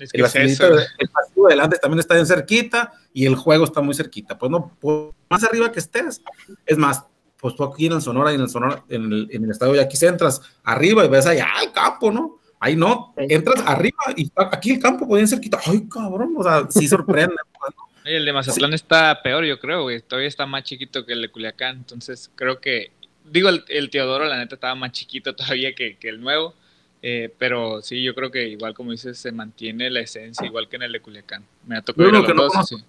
Es 0.00 0.10
que 0.10 0.18
el, 0.18 0.24
es 0.24 0.34
eso. 0.34 0.64
asiento- 0.64 0.68
el 0.68 1.48
delante 1.48 1.78
también 1.78 2.00
está 2.00 2.14
bien 2.14 2.26
cerquita 2.26 2.92
y 3.12 3.26
el 3.26 3.36
juego 3.36 3.64
está 3.64 3.80
muy 3.80 3.94
cerquita, 3.94 4.36
pues 4.36 4.50
no, 4.50 4.76
por 4.80 5.12
más 5.30 5.44
arriba 5.44 5.70
que 5.70 5.78
estés, 5.78 6.22
es 6.66 6.76
más, 6.76 7.04
pues 7.38 7.54
tú 7.54 7.62
aquí 7.62 7.86
en 7.86 7.92
el 7.92 8.00
Sonora 8.02 8.32
y 8.32 8.34
en 8.36 8.40
el 8.40 8.48
Sonora, 8.48 8.84
en 8.88 9.04
el, 9.12 9.28
en 9.30 9.44
el 9.44 9.50
estadio 9.50 9.74
de 9.74 9.80
aquí 9.82 9.96
se 9.96 10.06
entras 10.08 10.40
arriba 10.64 11.04
y 11.04 11.08
ves 11.08 11.26
allá 11.26 11.46
el 11.62 11.70
campo, 11.72 12.10
¿no? 12.10 12.38
Ahí 12.64 12.76
no, 12.76 13.12
entras 13.16 13.62
arriba 13.66 13.98
y 14.16 14.30
aquí 14.36 14.70
el 14.72 14.78
campo, 14.80 15.06
pues 15.06 15.18
bien 15.18 15.28
cerquita, 15.28 15.60
ay 15.66 15.86
cabrón, 15.86 16.32
o 16.36 16.42
sea, 16.42 16.66
sí 16.70 16.88
sorprende. 16.88 17.34
¿no? 17.60 18.10
El 18.10 18.24
de 18.24 18.32
Mazatlán 18.32 18.72
está 18.72 19.20
peor, 19.22 19.44
yo 19.44 19.58
creo, 19.58 19.82
güey. 19.82 20.00
Todavía 20.00 20.28
está 20.28 20.46
más 20.46 20.62
chiquito 20.64 21.04
que 21.04 21.12
el 21.12 21.20
de 21.22 21.28
Culiacán. 21.30 21.76
Entonces, 21.76 22.30
creo 22.34 22.60
que. 22.60 22.90
Digo, 23.30 23.48
el, 23.50 23.64
el 23.68 23.90
Teodoro, 23.90 24.24
la 24.24 24.36
neta, 24.38 24.54
estaba 24.54 24.74
más 24.74 24.92
chiquito 24.92 25.34
todavía 25.36 25.74
que, 25.74 25.96
que 25.98 26.08
el 26.08 26.20
nuevo. 26.22 26.54
eh, 27.02 27.34
pero 27.38 27.82
sí, 27.82 28.02
yo 28.02 28.14
creo 28.14 28.30
que 28.30 28.48
igual, 28.48 28.72
como 28.74 28.92
dices, 28.92 29.18
se 29.18 29.30
mantiene 29.32 29.90
la 29.90 30.00
esencia, 30.00 30.46
igual 30.46 30.68
que 30.68 30.76
en 30.76 30.82
el 30.84 30.92
de 30.92 31.00
Culiacán. 31.00 31.44
Me 31.66 31.76
ha 31.76 31.82
tocado 31.82 32.04
Yo 32.04 32.08
ir 32.10 32.16
a 32.16 32.20
lo 32.20 32.26
que 32.26 32.32
los 32.32 32.36
no 32.36 32.42
dos, 32.44 32.52
conozco. 32.52 32.76
sí. 32.78 32.84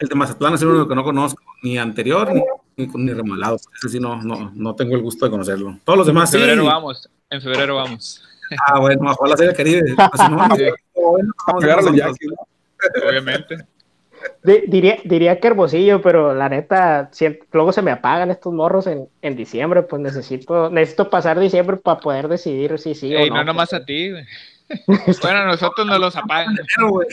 El 0.00 0.08
de 0.08 0.14
Mazatlán 0.14 0.54
es 0.54 0.62
el 0.62 0.68
único 0.68 0.88
que 0.88 0.94
no 0.94 1.04
conozco, 1.04 1.42
ni 1.62 1.76
anterior 1.76 2.32
ni, 2.32 2.42
ni, 2.76 2.86
ni 2.94 3.12
remodelado, 3.12 3.56
ese 3.56 3.88
sí 3.90 4.00
no, 4.00 4.22
no, 4.22 4.50
no 4.54 4.74
tengo 4.74 4.94
el 4.96 5.02
gusto 5.02 5.24
de 5.26 5.30
conocerlo. 5.30 5.78
Todos 5.84 5.98
los 5.98 6.06
demás 6.06 6.32
En 6.32 6.40
sí. 6.40 6.46
febrero 6.46 6.64
vamos. 6.64 7.08
En 7.28 7.42
febrero 7.42 7.74
vamos. 7.76 8.24
Ah, 8.66 8.78
bueno, 8.80 9.14
Caribe. 9.56 9.94
Pues, 9.96 10.20
a 10.20 10.26
Agarra 10.26 11.82
los 11.82 11.92
nosotros. 11.92 11.96
Yankees, 11.96 12.30
¿no? 12.30 13.08
Obviamente. 13.08 13.56
Di- 14.42 14.64
diría, 14.66 14.98
diría 15.04 15.40
que 15.40 15.48
Hermosillo, 15.48 16.02
pero 16.02 16.34
la 16.34 16.48
neta, 16.48 17.08
si- 17.12 17.38
luego 17.52 17.72
se 17.72 17.80
me 17.82 17.90
apagan 17.90 18.30
estos 18.30 18.52
morros 18.52 18.86
en, 18.86 19.08
en 19.22 19.36
diciembre, 19.36 19.82
pues 19.82 20.02
necesito, 20.02 20.68
necesito 20.70 21.08
pasar 21.08 21.38
diciembre 21.40 21.78
para 21.78 22.00
poder 22.00 22.28
decidir 22.28 22.78
si 22.78 22.94
sí 22.94 23.14
Ey, 23.14 23.28
o 23.30 23.32
no, 23.32 23.36
no. 23.38 23.44
nomás 23.44 23.72
a 23.72 23.84
ti, 23.84 24.10
güey. 24.10 24.24
Bueno, 25.22 25.38
a 25.40 25.44
nosotros 25.46 25.86
nos 25.86 25.98
los 25.98 26.16
apagan. 26.16 26.50
Enero, 26.52 26.90
güey. 26.90 27.08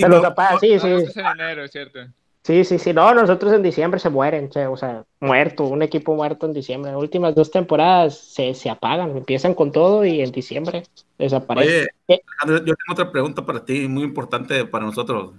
Se 0.00 0.08
los 0.08 0.22
no- 0.22 0.28
apagan, 0.28 0.58
sí, 0.60 0.74
No, 0.74 0.80
sí. 0.80 1.20
en 1.20 1.26
enero, 1.26 1.64
es 1.64 1.70
cierto. 1.72 2.00
Sí, 2.46 2.62
sí, 2.62 2.78
sí. 2.78 2.92
No, 2.92 3.12
nosotros 3.12 3.52
en 3.52 3.62
diciembre 3.64 3.98
se 3.98 4.08
mueren, 4.08 4.48
che, 4.50 4.68
o 4.68 4.76
sea, 4.76 5.04
muerto, 5.18 5.64
un 5.64 5.82
equipo 5.82 6.14
muerto 6.14 6.46
en 6.46 6.52
diciembre. 6.52 6.92
Las 6.92 7.00
últimas 7.00 7.34
dos 7.34 7.50
temporadas 7.50 8.16
se, 8.16 8.54
se 8.54 8.70
apagan, 8.70 9.16
empiezan 9.16 9.52
con 9.52 9.72
todo 9.72 10.04
y 10.04 10.20
en 10.20 10.30
diciembre 10.30 10.84
desaparecen. 11.18 11.88
Oye. 12.06 12.20
Alejandro, 12.38 12.58
yo 12.58 12.74
tengo 12.76 12.92
otra 12.92 13.10
pregunta 13.10 13.44
para 13.44 13.64
ti, 13.64 13.88
muy 13.88 14.04
importante 14.04 14.64
para 14.64 14.86
nosotros. 14.86 15.32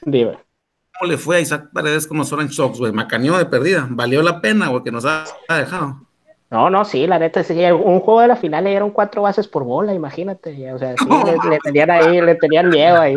Dime. 0.00 0.38
¿Cómo 0.98 1.12
le 1.12 1.18
fue 1.18 1.36
a 1.36 1.40
Isaac 1.40 1.68
Paredes 1.74 2.06
con 2.06 2.16
los 2.16 2.32
Orange 2.32 2.54
Sox, 2.54 2.78
güey? 2.78 2.90
Macaneó 2.90 3.36
de 3.36 3.44
perdida. 3.44 3.86
¿Valió 3.90 4.22
la 4.22 4.40
pena, 4.40 4.68
güey, 4.68 4.82
que 4.82 4.90
nos 4.90 5.04
ha 5.04 5.26
dejado? 5.50 6.05
No, 6.48 6.70
no, 6.70 6.84
sí, 6.84 7.08
la 7.08 7.18
neta, 7.18 7.42
sí, 7.42 7.60
un 7.64 7.98
juego 7.98 8.20
de 8.20 8.28
la 8.28 8.36
final 8.36 8.62
le 8.64 8.70
dieron 8.70 8.92
cuatro 8.92 9.22
bases 9.22 9.48
por 9.48 9.64
bola, 9.64 9.92
imagínate, 9.92 10.72
o 10.72 10.78
sea, 10.78 10.94
sí, 10.96 11.08
le, 11.08 11.50
le 11.50 11.58
tenían 11.58 11.90
ahí, 11.90 12.20
le 12.20 12.36
tenían 12.36 12.68
miedo 12.68 13.00
ahí, 13.00 13.16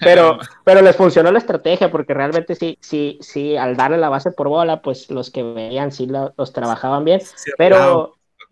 pero, 0.00 0.38
pero 0.64 0.82
les 0.82 0.94
funcionó 0.94 1.32
la 1.32 1.38
estrategia, 1.38 1.90
porque 1.90 2.12
realmente 2.12 2.54
sí, 2.54 2.76
sí, 2.82 3.18
sí, 3.22 3.56
al 3.56 3.76
darle 3.76 3.96
la 3.96 4.10
base 4.10 4.30
por 4.30 4.48
bola, 4.48 4.82
pues 4.82 5.10
los 5.10 5.30
que 5.30 5.42
veían 5.42 5.90
sí 5.90 6.06
los 6.06 6.52
trabajaban 6.52 7.04
bien, 7.04 7.22
Sí, 7.22 7.50
pero 7.56 8.02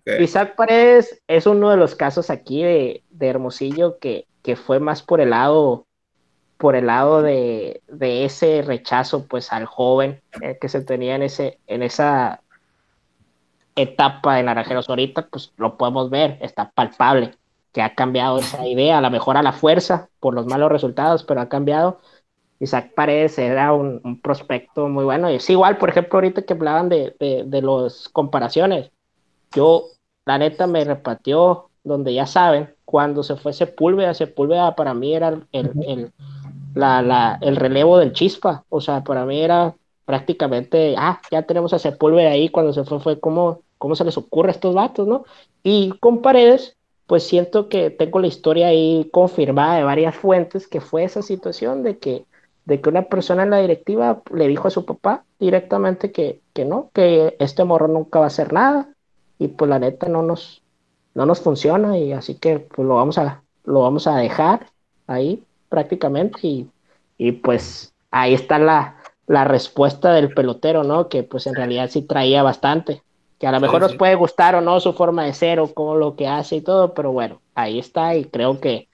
ok. 0.07 0.21
Isaac 0.21 0.55
Paredes 0.57 1.21
es 1.29 1.47
uno 1.47 1.71
de 1.71 1.77
los 1.77 1.95
casos 1.95 2.31
aquí 2.31 2.63
de, 2.63 3.03
de 3.11 3.29
Hermosillo 3.29 3.99
que, 3.99 4.27
que 4.43 4.57
fue 4.57 4.81
más 4.81 5.03
por 5.03 5.21
el 5.21 5.31
lado, 5.31 5.87
por 6.57 6.77
el 6.77 6.87
lado 6.87 7.21
de, 7.21 7.83
de 7.89 8.25
ese 8.25 8.63
rechazo, 8.63 9.27
pues, 9.27 9.53
al 9.53 9.67
joven 9.67 10.23
eh, 10.41 10.57
que 10.59 10.71
se 10.71 10.81
tenía 10.81 11.15
en 11.15 11.23
ese, 11.25 11.59
en 11.67 11.83
esa 11.83 12.41
etapa 13.77 14.37
de 14.37 14.43
Naranjeros 14.45 14.89
ahorita, 14.89 15.29
pues 15.29 15.53
lo 15.57 15.77
podemos 15.77 16.11
ver, 16.11 16.39
está 16.41 16.71
palpable, 16.71 17.33
que 17.73 17.83
ha 17.83 17.95
cambiado 17.95 18.39
esa 18.39 18.67
idea, 18.67 18.99
a 18.99 19.01
lo 19.01 19.11
mejor 19.11 19.37
a 19.37 19.43
la 19.43 19.53
fuerza 19.53 20.09
por 20.21 20.35
los 20.35 20.47
malos 20.47 20.71
resultados, 20.71 21.25
pero 21.25 21.41
ha 21.41 21.49
cambiado. 21.49 21.99
Isaac 22.61 22.93
Paredes 22.95 23.39
era 23.39 23.73
un, 23.73 24.21
prospecto 24.23 24.89
muy 24.89 25.05
bueno, 25.05 25.31
y 25.31 25.37
es 25.37 25.51
igual, 25.51 25.77
por 25.79 25.91
ejemplo, 25.91 26.17
ahorita 26.19 26.43
que 26.43 26.53
hablaban 26.55 26.89
de, 26.89 27.15
de, 27.19 27.45
de 27.47 27.63
las 27.63 28.09
comparaciones, 28.09 28.91
yo, 29.55 29.87
la 30.25 30.39
neta, 30.39 30.67
me 30.67 30.85
repateó 30.85 31.71
donde 31.85 32.15
ya 32.15 32.27
saben, 32.27 32.75
cuando 32.85 33.23
se 33.23 33.37
fue 33.37 33.53
Sepúlveda, 33.53 34.15
Sepúlveda 34.15 34.75
para 34.75 34.95
mí 34.95 35.15
era 35.15 35.29
el, 35.53 35.73
el- 35.87 36.13
la, 36.75 37.03
la- 37.03 37.39
el 37.41 37.57
relevo 37.57 37.99
del 37.99 38.13
Chispa, 38.13 38.65
o 38.69 38.81
sea, 38.81 39.05
para 39.05 39.25
mí 39.27 39.41
era 39.41 39.75
prácticamente, 40.05 40.95
ah, 40.99 41.21
ya 41.31 41.43
tenemos 41.43 41.73
a 41.73 41.79
Sepúlveda 41.79 42.31
ahí, 42.31 42.49
cuando 42.49 42.73
se 42.73 42.85
fue 42.85 43.01
fue 43.01 43.21
como, 43.21 43.63
¿cómo 43.79 43.97
se 43.97 44.05
les 44.05 44.17
ocurre 44.17 44.49
a 44.49 44.53
estos 44.53 44.75
vatos, 44.75 45.07
no? 45.07 45.25
Y 45.63 45.93
con 46.01 46.23
Paredes, 46.23 46.77
pues 47.07 47.23
siento 47.27 47.69
que 47.69 47.91
tengo 47.91 48.21
la 48.21 48.27
historia 48.27 48.69
ahí 48.69 49.09
confirmada 49.13 49.77
de 49.77 49.85
varias 49.85 50.15
fuentes 50.15 50.67
que 50.67 50.81
fue 50.81 51.05
esa 51.05 51.23
situación 51.23 51.83
de 51.83 51.99
que, 51.99 52.25
de 52.65 52.81
que 52.81 52.89
una 52.89 53.03
persona 53.03 53.43
en 53.43 53.51
la 53.51 53.59
directiva 53.59 54.23
le 54.33 54.49
dijo 54.49 54.69
a 54.69 54.71
su 54.71 54.85
papá 54.85 55.25
directamente 55.39 56.13
que, 56.13 56.41
que 56.55 56.65
no, 56.65 56.91
que 56.95 57.37
este 57.39 57.65
morro 57.65 57.89
nunca 57.89 58.21
va 58.21 58.27
a 58.27 58.29
hacer 58.29 58.53
nada 58.53 58.89
y 59.39 59.49
pues 59.49 59.69
la 59.69 59.79
neta 59.79 60.09
no 60.09 60.23
nos, 60.23 60.63
no 61.15 61.27
nos 61.27 61.41
funciona 61.41 61.99
y 61.99 62.13
así 62.13 62.37
que 62.37 62.59
pues 62.61 62.87
lo 62.89 62.95
vamos 62.95 63.19
a, 63.19 63.43
lo 63.65 63.81
vamos 63.81 64.07
a 64.07 64.17
dejar 64.17 64.69
ahí 65.07 65.43
prácticamente 65.69 66.39
y, 66.43 66.69
y 67.19 67.33
pues 67.33 67.93
ahí 68.11 68.33
está 68.33 68.59
la, 68.59 68.97
la 69.27 69.45
respuesta 69.45 70.13
del 70.13 70.35
pelotero, 70.35 70.85
¿no? 70.85 71.09
Que 71.09 71.23
pues 71.23 71.47
en 71.47 71.55
realidad 71.55 71.89
sí 71.91 72.03
traía 72.03 72.43
bastante 72.43 73.03
que 73.39 73.47
a 73.47 73.53
lo 73.53 73.61
mejor 73.61 73.81
nos 73.81 73.97
puede 73.97 74.15
gustar 74.15 74.55
o 74.55 74.61
no 74.61 74.81
su 74.81 74.93
forma 74.93 75.25
de 75.25 75.35
ser 75.35 75.61
o 75.61 75.73
como 75.73 75.97
lo 75.97 76.17
que 76.17 76.29
hace 76.29 76.57
y 76.57 76.61
todo, 76.61 76.95
pero 76.95 77.13
bueno, 77.13 77.41
ahí 77.55 77.79
está 77.79 78.15
y 78.15 78.25
creo 78.25 78.61
que, 78.61 78.89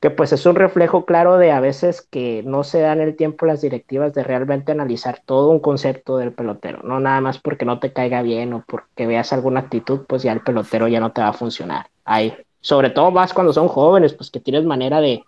que 0.00 0.10
pues 0.10 0.32
es 0.32 0.44
un 0.46 0.56
reflejo 0.56 1.04
claro 1.04 1.38
de 1.38 1.52
a 1.52 1.60
veces 1.60 2.02
que 2.02 2.42
no 2.44 2.64
se 2.64 2.80
dan 2.80 3.00
el 3.00 3.16
tiempo 3.16 3.46
las 3.46 3.60
directivas 3.60 4.12
de 4.12 4.24
realmente 4.24 4.72
analizar 4.72 5.22
todo 5.24 5.50
un 5.50 5.60
concepto 5.60 6.16
del 6.16 6.32
pelotero, 6.32 6.80
no 6.82 7.00
nada 7.00 7.20
más 7.20 7.38
porque 7.38 7.64
no 7.64 7.78
te 7.78 7.92
caiga 7.92 8.22
bien 8.22 8.52
o 8.52 8.64
porque 8.66 9.06
veas 9.06 9.32
alguna 9.32 9.60
actitud, 9.60 10.00
pues 10.06 10.22
ya 10.22 10.32
el 10.32 10.40
pelotero 10.40 10.88
ya 10.88 11.00
no 11.00 11.12
te 11.12 11.20
va 11.20 11.28
a 11.28 11.32
funcionar. 11.32 11.86
Ahí, 12.04 12.34
sobre 12.60 12.90
todo 12.90 13.10
más 13.10 13.32
cuando 13.32 13.52
son 13.52 13.68
jóvenes, 13.68 14.14
pues 14.14 14.30
que 14.30 14.40
tienes 14.40 14.64
manera 14.64 15.00
de, 15.00 15.22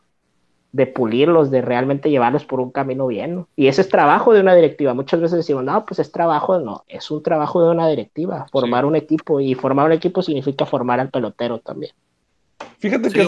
de 0.73 0.87
pulirlos, 0.87 1.51
de 1.51 1.61
realmente 1.61 2.11
llevarlos 2.11 2.45
por 2.45 2.61
un 2.61 2.71
camino 2.71 3.07
bien. 3.07 3.47
Y 3.57 3.69
ese 3.69 3.83
es 3.83 3.89
trabajo 3.89 4.33
de 4.33 4.41
una 4.41 4.55
directiva. 4.55 4.95
Muchas 4.95 5.21
veces 5.21 5.37
decimos, 5.37 5.63
no, 5.65 5.85
pues 5.85 6.01
es 6.01 6.11
trabajo, 6.11 6.59
no, 6.59 6.85
es 6.89 7.11
un 7.11 7.23
trabajo 7.23 7.63
de 7.63 7.71
una 7.71 7.89
directiva, 7.89 8.47
formar 8.51 8.87
un 8.87 8.97
equipo. 8.97 9.41
Y 9.41 9.55
formar 9.55 9.87
un 9.87 9.93
equipo 9.93 10.23
significa 10.23 10.65
formar 10.65 10.99
al 10.99 11.11
pelotero 11.11 11.61
también. 11.61 11.93
Fíjate 12.79 13.11
que, 13.11 13.25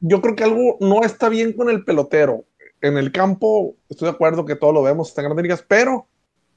yo 0.00 0.20
creo 0.20 0.36
que 0.36 0.44
algo 0.44 0.76
no 0.80 1.02
está 1.02 1.28
bien 1.28 1.52
con 1.54 1.70
el 1.70 1.84
pelotero. 1.84 2.44
En 2.82 2.96
el 2.96 3.12
campo, 3.12 3.74
estoy 3.88 4.06
de 4.06 4.14
acuerdo 4.14 4.44
que 4.44 4.56
todo 4.56 4.72
lo 4.72 4.82
vemos, 4.82 5.08
está 5.08 5.20
en 5.20 5.26
grandes 5.26 5.42
ligas, 5.42 5.64
pero 5.66 6.06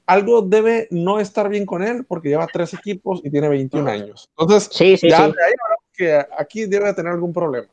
algo 0.06 0.42
debe 0.42 0.88
no 0.90 1.18
estar 1.18 1.48
bien 1.48 1.66
con 1.66 1.82
él 1.82 2.04
porque 2.06 2.28
lleva 2.28 2.46
tres 2.46 2.72
equipos 2.74 3.20
y 3.24 3.30
tiene 3.30 3.48
21 3.48 3.90
años. 3.90 4.30
Entonces, 4.38 4.70
sí, 4.72 4.96
sí, 4.96 5.08
ya 5.08 5.28
de 5.28 5.42
ahí 5.42 5.52
que 5.92 6.26
aquí 6.38 6.66
debe 6.66 6.92
tener 6.92 7.12
algún 7.12 7.32
problema. 7.32 7.68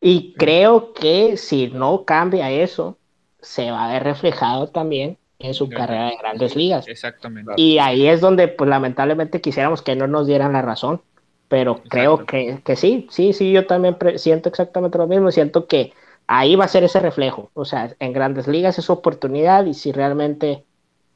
Y 0.00 0.34
creo 0.34 0.92
que 0.92 1.36
si 1.36 1.68
no 1.68 2.04
cambia 2.04 2.50
eso, 2.50 2.98
se 3.40 3.70
va 3.70 3.88
a 3.88 3.92
ver 3.92 4.04
reflejado 4.04 4.68
también 4.68 5.18
en 5.38 5.54
su 5.54 5.68
carrera 5.68 6.10
de 6.10 6.16
grandes 6.16 6.56
ligas. 6.56 6.88
Exactamente. 6.88 7.52
Y 7.56 7.78
ahí 7.78 8.06
es 8.06 8.20
donde, 8.20 8.48
pues 8.48 8.68
lamentablemente 8.68 9.40
quisiéramos 9.40 9.82
que 9.82 9.96
no 9.96 10.06
nos 10.06 10.26
dieran 10.26 10.52
la 10.52 10.62
razón, 10.62 11.00
pero 11.48 11.82
creo 11.88 12.26
que, 12.26 12.60
que, 12.64 12.76
sí, 12.76 13.06
sí, 13.10 13.32
sí, 13.32 13.52
yo 13.52 13.66
también 13.66 13.96
siento 14.16 14.48
exactamente 14.48 14.98
lo 14.98 15.06
mismo, 15.06 15.30
siento 15.30 15.66
que 15.66 15.92
ahí 16.26 16.56
va 16.56 16.64
a 16.64 16.68
ser 16.68 16.84
ese 16.84 17.00
reflejo, 17.00 17.50
o 17.54 17.64
sea, 17.64 17.94
en 18.00 18.12
grandes 18.12 18.46
ligas 18.48 18.78
es 18.78 18.84
su 18.84 18.92
oportunidad 18.92 19.64
y 19.64 19.74
si 19.74 19.92
realmente 19.92 20.64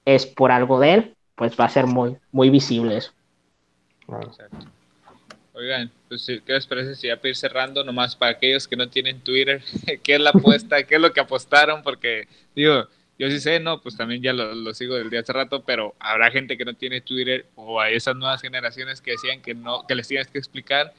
es 0.05 0.27
por 0.27 0.51
algo 0.51 0.81
de 0.81 0.95
él, 0.95 1.17
pues 1.35 1.59
va 1.59 1.67
a 1.67 1.69
ser 1.69 1.87
muy, 1.87 2.17
muy 2.31 2.49
visible 2.49 2.97
eso. 2.97 3.13
Oigan, 5.55 5.91
pues, 6.09 6.27
¿qué 6.27 6.53
les 6.53 6.67
parece 6.67 6.95
si 6.95 7.09
ya 7.09 7.17
para 7.17 7.29
ir 7.29 7.37
cerrando, 7.37 7.85
nomás 7.85 8.17
para 8.17 8.33
aquellos 8.33 8.67
que 8.67 8.77
no 8.77 8.89
tienen 8.89 9.21
Twitter, 9.21 9.63
qué 10.03 10.15
es 10.15 10.21
la 10.21 10.31
apuesta, 10.31 10.83
qué 10.85 10.95
es 10.95 11.01
lo 11.01 11.13
que 11.13 11.21
apostaron? 11.21 11.83
Porque, 11.83 12.27
digo, 12.57 12.89
yo 13.19 13.31
sí 13.31 13.39
sé, 13.39 13.61
no, 13.61 13.81
pues 13.83 13.97
también 13.97 14.23
ya 14.23 14.33
lo, 14.33 14.73
sigo 14.73 14.95
del 14.95 15.11
día 15.11 15.21
hace 15.21 15.33
rato, 15.33 15.63
pero 15.65 15.95
habrá 16.01 16.31
gente 16.31 16.57
que 16.57 16.65
no 16.65 16.75
tiene 16.75 17.03
Twitter 17.03 17.47
o 17.55 17.81
a 17.81 17.91
esas 17.91 18.17
nuevas 18.17 18.41
generaciones 18.41 19.01
que 19.03 19.13
decían 19.13 19.43
que 19.43 19.55
no, 19.55 19.87
que 19.87 19.95
les 19.95 20.09
tienes 20.09 20.27
que 20.29 20.39
explicar 20.39 20.95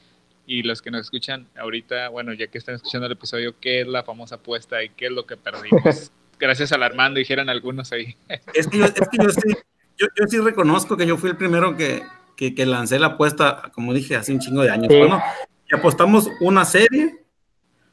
y 0.46 0.62
los 0.62 0.82
que 0.82 0.90
nos 0.90 1.02
escuchan 1.02 1.46
ahorita, 1.56 2.08
bueno, 2.10 2.32
ya 2.32 2.46
que 2.46 2.58
están 2.58 2.76
escuchando 2.76 3.06
el 3.06 3.12
episodio, 3.12 3.58
¿qué 3.60 3.80
es 3.80 3.88
la 3.88 4.04
famosa 4.04 4.36
apuesta 4.36 4.82
y 4.84 4.90
qué 4.90 5.06
es 5.06 5.12
lo 5.12 5.26
que 5.26 5.36
perdimos? 5.36 6.12
Gracias 6.38 6.72
al 6.72 6.82
Armando, 6.82 7.18
dijeron 7.18 7.48
algunos 7.48 7.92
ahí. 7.92 8.16
Es 8.54 8.68
que 8.68 8.78
yo, 8.78 8.84
es 8.84 9.08
que 9.08 9.18
yo 9.22 9.30
sí, 9.30 9.54
yo, 9.98 10.06
yo 10.16 10.26
sí 10.28 10.38
reconozco 10.38 10.96
que 10.96 11.06
yo 11.06 11.16
fui 11.16 11.30
el 11.30 11.36
primero 11.36 11.76
que, 11.76 12.02
que, 12.36 12.54
que, 12.54 12.66
lancé 12.66 12.98
la 12.98 13.08
apuesta, 13.08 13.70
como 13.74 13.92
dije, 13.92 14.16
hace 14.16 14.32
un 14.32 14.40
chingo 14.40 14.62
de 14.62 14.70
años. 14.70 14.88
Bueno, 14.88 15.22
y 15.70 15.76
apostamos 15.76 16.28
una 16.40 16.64
serie, 16.64 17.24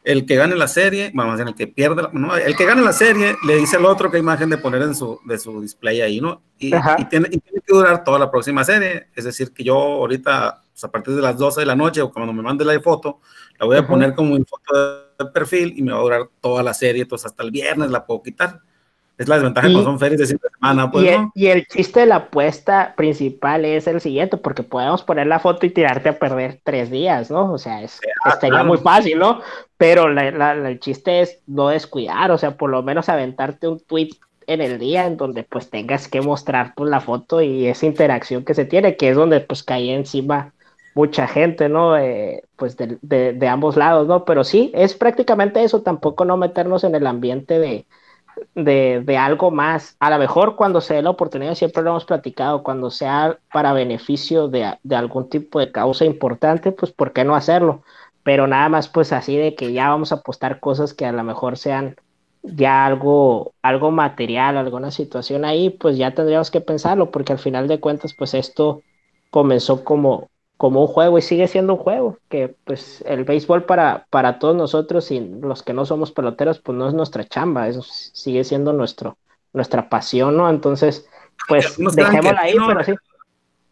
el 0.03 0.25
que 0.25 0.35
gane 0.35 0.55
la 0.55 0.67
serie, 0.67 1.11
vamos 1.13 1.33
a 1.33 1.37
decir, 1.37 1.49
el 1.49 1.55
que 1.55 1.67
pierde, 1.67 2.03
no, 2.13 2.35
el 2.35 2.55
que 2.55 2.65
gane 2.65 2.81
la 2.81 2.93
serie 2.93 3.35
le 3.45 3.57
dice 3.57 3.77
al 3.77 3.85
otro 3.85 4.09
qué 4.09 4.17
imagen 4.17 4.49
de 4.49 4.57
poner 4.57 4.81
en 4.81 4.95
su, 4.95 5.19
de 5.25 5.37
su 5.37 5.61
display 5.61 6.01
ahí, 6.01 6.19
¿no? 6.19 6.41
Y, 6.57 6.67
y, 6.67 7.05
tiene, 7.09 7.27
y, 7.31 7.37
tiene, 7.37 7.61
que 7.65 7.73
durar 7.73 8.03
toda 8.03 8.17
la 8.19 8.31
próxima 8.31 8.63
serie, 8.63 9.07
es 9.15 9.25
decir, 9.25 9.53
que 9.53 9.63
yo 9.63 9.75
ahorita, 9.75 10.63
pues 10.71 10.83
a 10.83 10.91
partir 10.91 11.15
de 11.15 11.21
las 11.21 11.37
12 11.37 11.61
de 11.61 11.65
la 11.65 11.75
noche 11.75 12.01
o 12.01 12.11
cuando 12.11 12.33
me 12.33 12.41
mande 12.41 12.65
la 12.65 12.79
foto, 12.81 13.19
la 13.59 13.65
voy 13.65 13.77
a 13.77 13.85
poner 13.85 14.15
como 14.15 14.35
en 14.35 14.45
foto 14.45 14.73
de 15.19 15.25
perfil 15.27 15.73
y 15.77 15.81
me 15.83 15.91
va 15.91 15.99
a 15.99 16.01
durar 16.01 16.29
toda 16.39 16.63
la 16.63 16.73
serie, 16.73 17.03
entonces 17.03 17.27
hasta 17.27 17.43
el 17.43 17.51
viernes 17.51 17.91
la 17.91 18.05
puedo 18.05 18.23
quitar. 18.23 18.59
Es 19.21 19.27
la 19.27 19.35
desventaja 19.35 19.67
cuando 19.67 19.83
son 19.83 19.99
ferias 19.99 20.19
de 20.19 20.25
fin 20.25 20.39
de 20.41 20.49
semana. 20.49 20.89
Pues, 20.89 21.05
y, 21.05 21.07
el, 21.09 21.27
y, 21.35 21.47
el, 21.47 21.67
chiste 21.67 21.99
de 21.99 22.05
la 22.07 22.15
apuesta 22.15 22.95
principal 22.97 23.65
es 23.65 23.85
el 23.85 24.01
siguiente, 24.01 24.37
porque 24.37 24.63
podemos 24.63 25.03
poner 25.03 25.27
la 25.27 25.37
foto 25.37 25.67
y 25.67 25.69
tirarte 25.69 26.09
a 26.09 26.17
perder 26.17 26.59
tres 26.63 26.89
días, 26.89 27.29
¿no? 27.29 27.53
O 27.53 27.59
sea, 27.59 27.83
es, 27.83 27.99
ah, 28.25 28.31
estaría 28.31 28.63
muy 28.63 28.79
fácil, 28.79 29.19
¿no? 29.19 29.41
Pero 29.77 30.09
la, 30.09 30.31
la, 30.31 30.53
el 30.53 30.79
chiste 30.79 31.21
es 31.21 31.39
no 31.45 31.67
descuidar, 31.67 32.31
o 32.31 32.39
sea, 32.39 32.57
por 32.57 32.71
lo 32.71 32.81
menos 32.81 33.09
aventarte 33.09 33.67
un 33.67 33.79
tweet 33.79 34.09
en 34.47 34.59
el 34.59 34.79
día 34.79 35.05
en 35.05 35.17
donde 35.17 35.43
pues 35.43 35.69
tengas 35.69 36.07
que 36.07 36.21
mostrar 36.21 36.73
pues, 36.75 36.89
la 36.89 36.99
foto 36.99 37.41
y 37.41 37.67
esa 37.67 37.85
interacción 37.85 38.43
que 38.43 38.55
se 38.55 38.65
tiene, 38.65 38.97
que 38.97 39.09
es 39.09 39.15
donde 39.15 39.41
pues 39.41 39.61
cae 39.61 39.93
encima 39.93 40.51
mucha 40.95 41.27
gente, 41.27 41.69
¿no? 41.69 41.95
Eh, 41.95 42.43
pues 42.55 42.75
de, 42.75 42.97
de, 43.03 43.33
de 43.33 43.47
ambos 43.47 43.77
lados, 43.77 44.07
¿no? 44.07 44.25
Pero 44.25 44.43
sí, 44.43 44.71
es 44.73 44.95
prácticamente 44.95 45.63
eso, 45.63 45.83
tampoco 45.83 46.25
no 46.25 46.37
meternos 46.37 46.83
en 46.83 46.95
el 46.95 47.05
ambiente 47.05 47.59
de 47.59 47.85
de, 48.55 49.01
de, 49.05 49.17
algo 49.17 49.51
más. 49.51 49.95
A 49.99 50.09
lo 50.09 50.17
mejor 50.17 50.55
cuando 50.55 50.81
se 50.81 50.95
dé 50.95 51.01
la 51.01 51.09
oportunidad, 51.11 51.55
siempre 51.55 51.83
lo 51.83 51.91
hemos 51.91 52.05
platicado, 52.05 52.63
cuando 52.63 52.89
sea 52.89 53.37
para 53.51 53.73
beneficio 53.73 54.47
de, 54.47 54.77
de, 54.83 54.95
algún 54.95 55.29
tipo 55.29 55.59
de 55.59 55.71
causa 55.71 56.05
importante, 56.05 56.71
pues 56.71 56.91
¿por 56.91 57.13
qué 57.13 57.23
no 57.23 57.35
hacerlo? 57.35 57.83
Pero 58.23 58.47
nada 58.47 58.69
más 58.69 58.87
pues 58.87 59.13
así 59.13 59.37
de 59.37 59.55
que 59.55 59.73
ya 59.73 59.89
vamos 59.89 60.11
a 60.11 60.15
apostar 60.15 60.59
cosas 60.59 60.93
que 60.93 61.05
a 61.05 61.11
lo 61.11 61.23
mejor 61.23 61.57
sean 61.57 61.95
ya 62.43 62.85
algo, 62.85 63.53
algo 63.61 63.91
material, 63.91 64.57
alguna 64.57 64.91
situación 64.91 65.45
ahí, 65.45 65.69
pues 65.69 65.97
ya 65.97 66.13
tendríamos 66.13 66.51
que 66.51 66.61
pensarlo, 66.61 67.11
porque 67.11 67.33
al 67.33 67.39
final 67.39 67.67
de 67.67 67.79
cuentas, 67.79 68.13
pues 68.13 68.33
esto 68.33 68.81
comenzó 69.29 69.83
como, 69.83 70.29
como 70.61 70.81
un 70.81 70.87
juego 70.87 71.17
y 71.17 71.23
sigue 71.23 71.47
siendo 71.47 71.73
un 71.73 71.79
juego, 71.79 72.19
que 72.29 72.53
pues 72.65 73.03
el 73.07 73.23
béisbol 73.23 73.63
para, 73.63 74.05
para 74.11 74.37
todos 74.37 74.55
nosotros 74.55 75.09
y 75.09 75.19
los 75.19 75.63
que 75.63 75.73
no 75.73 75.87
somos 75.87 76.11
peloteros, 76.11 76.59
pues 76.59 76.77
no 76.77 76.87
es 76.87 76.93
nuestra 76.93 77.23
chamba, 77.23 77.67
eso 77.67 77.81
sigue 77.81 78.43
siendo 78.43 78.71
nuestro, 78.71 79.17
nuestra 79.53 79.89
pasión, 79.89 80.37
¿no? 80.37 80.47
Entonces, 80.47 81.07
pues 81.47 81.79
dejémosla 81.79 82.41
ahí, 82.41 82.53
pero 82.67 82.83
sí. 82.83 82.93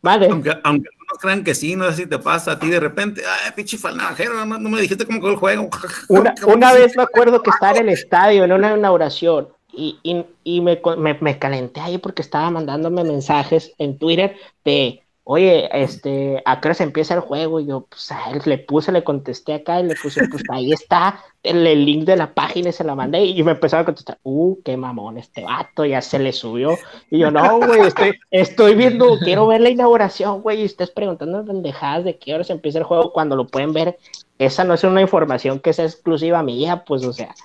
Vale. 0.01 0.29
Aunque, 0.31 0.49
aunque 0.63 0.89
algunos 0.89 1.19
crean 1.21 1.43
que 1.43 1.53
sí, 1.53 1.75
no 1.75 1.85
sé 1.91 1.93
si 1.93 2.05
te 2.07 2.17
pasa 2.17 2.53
a 2.53 2.59
ti 2.59 2.67
de 2.71 2.79
repente, 2.79 3.21
ay, 3.23 3.51
pinche 3.55 3.77
falnajero, 3.77 4.43
no, 4.43 4.57
no 4.57 4.69
me 4.69 4.81
dijiste 4.81 5.05
cómo 5.05 5.19
quedó 5.19 5.29
el 5.29 5.37
juego. 5.37 5.69
Una, 6.09 6.33
una 6.47 6.73
vez 6.73 6.97
me 6.97 7.03
acuerdo 7.03 7.43
que 7.43 7.51
estaba 7.51 7.77
en 7.77 7.87
el 7.87 7.93
estadio, 7.93 8.43
en 8.45 8.51
una 8.51 8.75
inauguración, 8.75 9.49
y, 9.71 9.99
y, 10.01 10.25
y 10.43 10.61
me, 10.61 10.81
me, 10.97 11.19
me 11.21 11.37
calenté 11.37 11.81
ahí 11.81 11.99
porque 11.99 12.23
estaba 12.23 12.49
mandándome 12.49 13.03
mensajes 13.03 13.73
en 13.77 13.99
Twitter 13.99 14.35
de 14.65 15.03
oye, 15.31 15.69
este, 15.71 16.41
¿a 16.43 16.59
qué 16.59 16.69
hora 16.69 16.73
se 16.73 16.83
empieza 16.83 17.13
el 17.13 17.19
juego? 17.19 17.59
Y 17.59 17.67
yo, 17.67 17.81
pues 17.81 18.11
a 18.11 18.31
él 18.31 18.41
le 18.45 18.57
puse, 18.57 18.91
le 18.91 19.03
contesté 19.03 19.53
acá 19.53 19.79
y 19.79 19.83
le 19.83 19.93
puse, 19.93 20.27
pues 20.27 20.41
ahí 20.49 20.73
está 20.73 21.23
el, 21.43 21.63
link 21.85 22.05
de 22.05 22.15
la 22.15 22.33
página 22.33 22.69
y 22.69 22.71
se 22.71 22.83
la 22.83 22.95
mandé 22.95 23.23
y 23.25 23.43
me 23.43 23.51
empezó 23.51 23.77
a 23.77 23.85
contestar, 23.85 24.17
uh, 24.23 24.57
qué 24.63 24.75
mamón 24.75 25.19
este 25.19 25.43
vato, 25.43 25.85
ya 25.85 26.01
se 26.01 26.17
le 26.17 26.33
subió. 26.33 26.79
Y 27.11 27.19
yo, 27.19 27.29
no, 27.29 27.59
güey, 27.59 27.81
estoy, 27.81 28.13
estoy 28.31 28.73
viendo, 28.73 29.19
quiero 29.19 29.45
ver 29.45 29.61
la 29.61 29.69
inauguración, 29.69 30.41
güey, 30.41 30.63
y 30.63 30.65
ustedes 30.65 30.89
preguntando 30.89 31.45
pendejadas 31.45 32.05
de 32.05 32.17
qué 32.17 32.33
hora 32.33 32.43
se 32.43 32.53
empieza 32.53 32.79
el 32.79 32.85
juego 32.85 33.13
cuando 33.13 33.35
lo 33.35 33.45
pueden 33.45 33.71
ver. 33.71 33.99
Esa 34.39 34.63
no 34.63 34.73
es 34.73 34.83
una 34.83 35.01
información 35.01 35.59
que 35.59 35.73
sea 35.73 35.85
exclusiva 35.85 36.41
mía, 36.41 36.85
pues, 36.87 37.05
o 37.05 37.13
sea, 37.13 37.35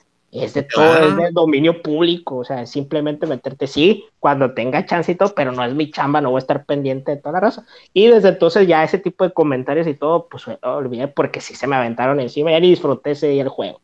es 0.43 0.55
de 0.55 0.65
todo, 0.65 0.99
es 0.99 1.17
de 1.17 1.31
dominio 1.31 1.81
público, 1.81 2.39
o 2.39 2.45
sea, 2.45 2.63
es 2.63 2.71
simplemente 2.71 3.27
meterte, 3.27 3.69
sí, 3.69 4.05
cuando 4.19 4.53
tenga 4.53 4.85
chancito, 4.85 5.33
pero 5.35 5.53
no 5.53 5.65
es 5.65 5.75
mi 5.75 5.91
chamba, 5.91 6.21
no 6.21 6.31
voy 6.31 6.39
a 6.39 6.41
estar 6.41 6.65
pendiente 6.65 7.13
de 7.13 7.19
toda 7.19 7.35
la 7.35 7.41
raza. 7.41 7.65
Y 7.93 8.09
desde 8.09 8.31
entonces 8.31 8.67
ya 8.67 8.83
ese 8.83 8.99
tipo 8.99 9.25
de 9.25 9.33
comentarios 9.33 9.87
y 9.87 9.95
todo, 9.95 10.27
pues 10.29 10.45
olvidé 10.63 11.07
porque 11.07 11.41
sí 11.41 11.55
se 11.55 11.67
me 11.67 11.77
aventaron 11.77 12.19
encima, 12.19 12.51
ya 12.51 12.59
ni 12.59 12.71
disfruté 12.71 13.13
ese 13.13 13.29
día 13.29 13.43
el 13.43 13.49
juego, 13.49 13.81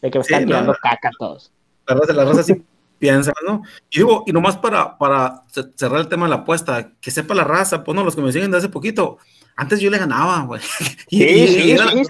de 0.00 0.10
que 0.10 0.18
me 0.18 0.22
están 0.22 0.44
tirando 0.44 0.74
caca 0.74 1.10
todos. 1.18 1.52
La 1.86 1.94
raza, 1.94 2.12
la 2.12 2.24
raza 2.24 2.42
sí 2.42 2.64
piensa, 2.98 3.32
¿no? 3.46 3.62
Y 3.90 3.98
digo, 3.98 4.24
y 4.26 4.32
nomás 4.32 4.56
para, 4.56 4.98
para 4.98 5.42
cerrar 5.76 6.00
el 6.00 6.08
tema 6.08 6.26
de 6.26 6.30
la 6.30 6.36
apuesta, 6.36 6.92
que 7.00 7.10
sepa 7.10 7.34
la 7.34 7.44
raza, 7.44 7.84
pues 7.84 7.94
no, 7.94 8.02
los 8.02 8.16
que 8.16 8.22
me 8.22 8.32
siguen 8.32 8.50
de 8.50 8.58
hace 8.58 8.68
poquito, 8.68 9.18
antes 9.56 9.80
yo 9.80 9.90
le 9.90 9.98
ganaba, 9.98 10.40
güey. 10.40 10.60
Sí, 11.08 11.28
sí, 11.28 11.46
sí, 11.48 11.70
era, 11.72 11.88
sí, 11.90 12.02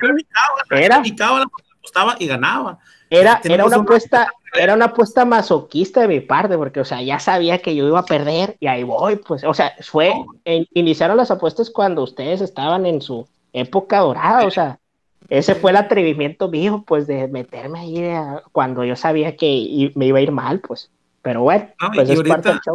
era. 0.71 1.03
Picaba, 1.03 1.45
apostaba 1.79 2.17
y 2.19 2.27
ganaba. 2.27 2.79
Era, 3.13 3.43
era 3.45 3.67
una 3.67 3.77
apuesta, 3.77 4.33
era 4.59 4.73
una 4.73 4.87
apuesta 4.87 5.27
masoquista 5.27 6.01
de 6.01 6.09
mi 6.09 6.21
parte, 6.21 6.57
porque, 6.57 6.81
o 6.81 6.85
sea, 6.85 7.03
ya 7.03 7.19
sabía 7.19 7.59
que 7.59 7.75
yo 7.75 7.87
iba 7.87 7.99
a 7.99 8.07
perder 8.07 8.57
y 8.59 8.69
ahí 8.69 8.85
voy, 8.85 9.17
pues, 9.17 9.45
o 9.45 9.53
sea, 9.53 9.75
fue, 9.83 10.15
iniciaron 10.73 11.19
las 11.19 11.31
apuestas 11.31 11.69
cuando 11.69 12.03
ustedes 12.03 12.41
estaban 12.41 12.87
en 12.87 13.03
su 13.03 13.29
época 13.53 13.99
dorada, 13.99 14.47
o 14.47 14.51
sea, 14.51 14.79
ese 15.29 15.55
fue 15.55 15.73
el 15.73 15.77
atrevimiento 15.77 16.49
mío, 16.49 16.85
pues, 16.87 17.07
de 17.07 17.29
meterme 17.29 17.81
ahí 17.81 18.15
cuando 18.51 18.83
yo 18.83 18.97
sabía 18.97 19.37
que 19.37 19.93
me 19.95 20.07
iba 20.07 20.19
a 20.19 20.23
ir 20.23 20.33
mal, 20.33 20.61
pues, 20.61 20.91
pero 21.21 21.43
bueno, 21.43 21.69
pues 21.95 22.09
es 22.09 22.23
parte 22.23 22.49
del 22.49 22.61
show 22.61 22.75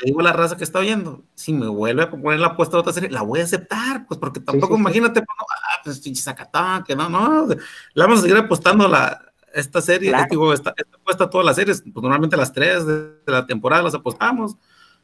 le 0.00 0.06
digo 0.06 0.20
a 0.20 0.24
la 0.24 0.32
raza 0.32 0.56
que 0.56 0.64
está 0.64 0.78
oyendo, 0.78 1.22
si 1.34 1.52
me 1.52 1.68
vuelve 1.68 2.02
a 2.02 2.10
poner 2.10 2.40
la 2.40 2.48
apuesta 2.48 2.76
de 2.76 2.80
otra 2.80 2.92
serie, 2.92 3.10
la 3.10 3.22
voy 3.22 3.40
a 3.40 3.44
aceptar, 3.44 4.06
pues 4.06 4.18
porque 4.18 4.40
tampoco, 4.40 4.76
imagínate, 4.76 5.20
pues, 5.20 5.36
no, 5.38 5.46
ah, 5.50 5.80
pues 5.84 6.00
que 6.86 6.96
no, 6.96 7.08
no, 7.08 7.46
la 7.94 8.04
vamos 8.04 8.20
a 8.20 8.22
seguir 8.22 8.36
apostando 8.36 8.88
la, 8.88 9.20
esta 9.52 9.80
serie, 9.80 10.14
digo, 10.30 10.52
esta, 10.52 10.72
esta, 10.76 10.96
apuesta 10.96 11.24
a 11.24 11.30
todas 11.30 11.44
las 11.44 11.56
series, 11.56 11.82
pues 11.82 12.02
normalmente 12.02 12.36
las 12.36 12.52
tres 12.52 12.86
de, 12.86 13.10
la 13.26 13.46
temporada 13.46 13.82
las 13.82 13.94
apostamos, 13.94 14.56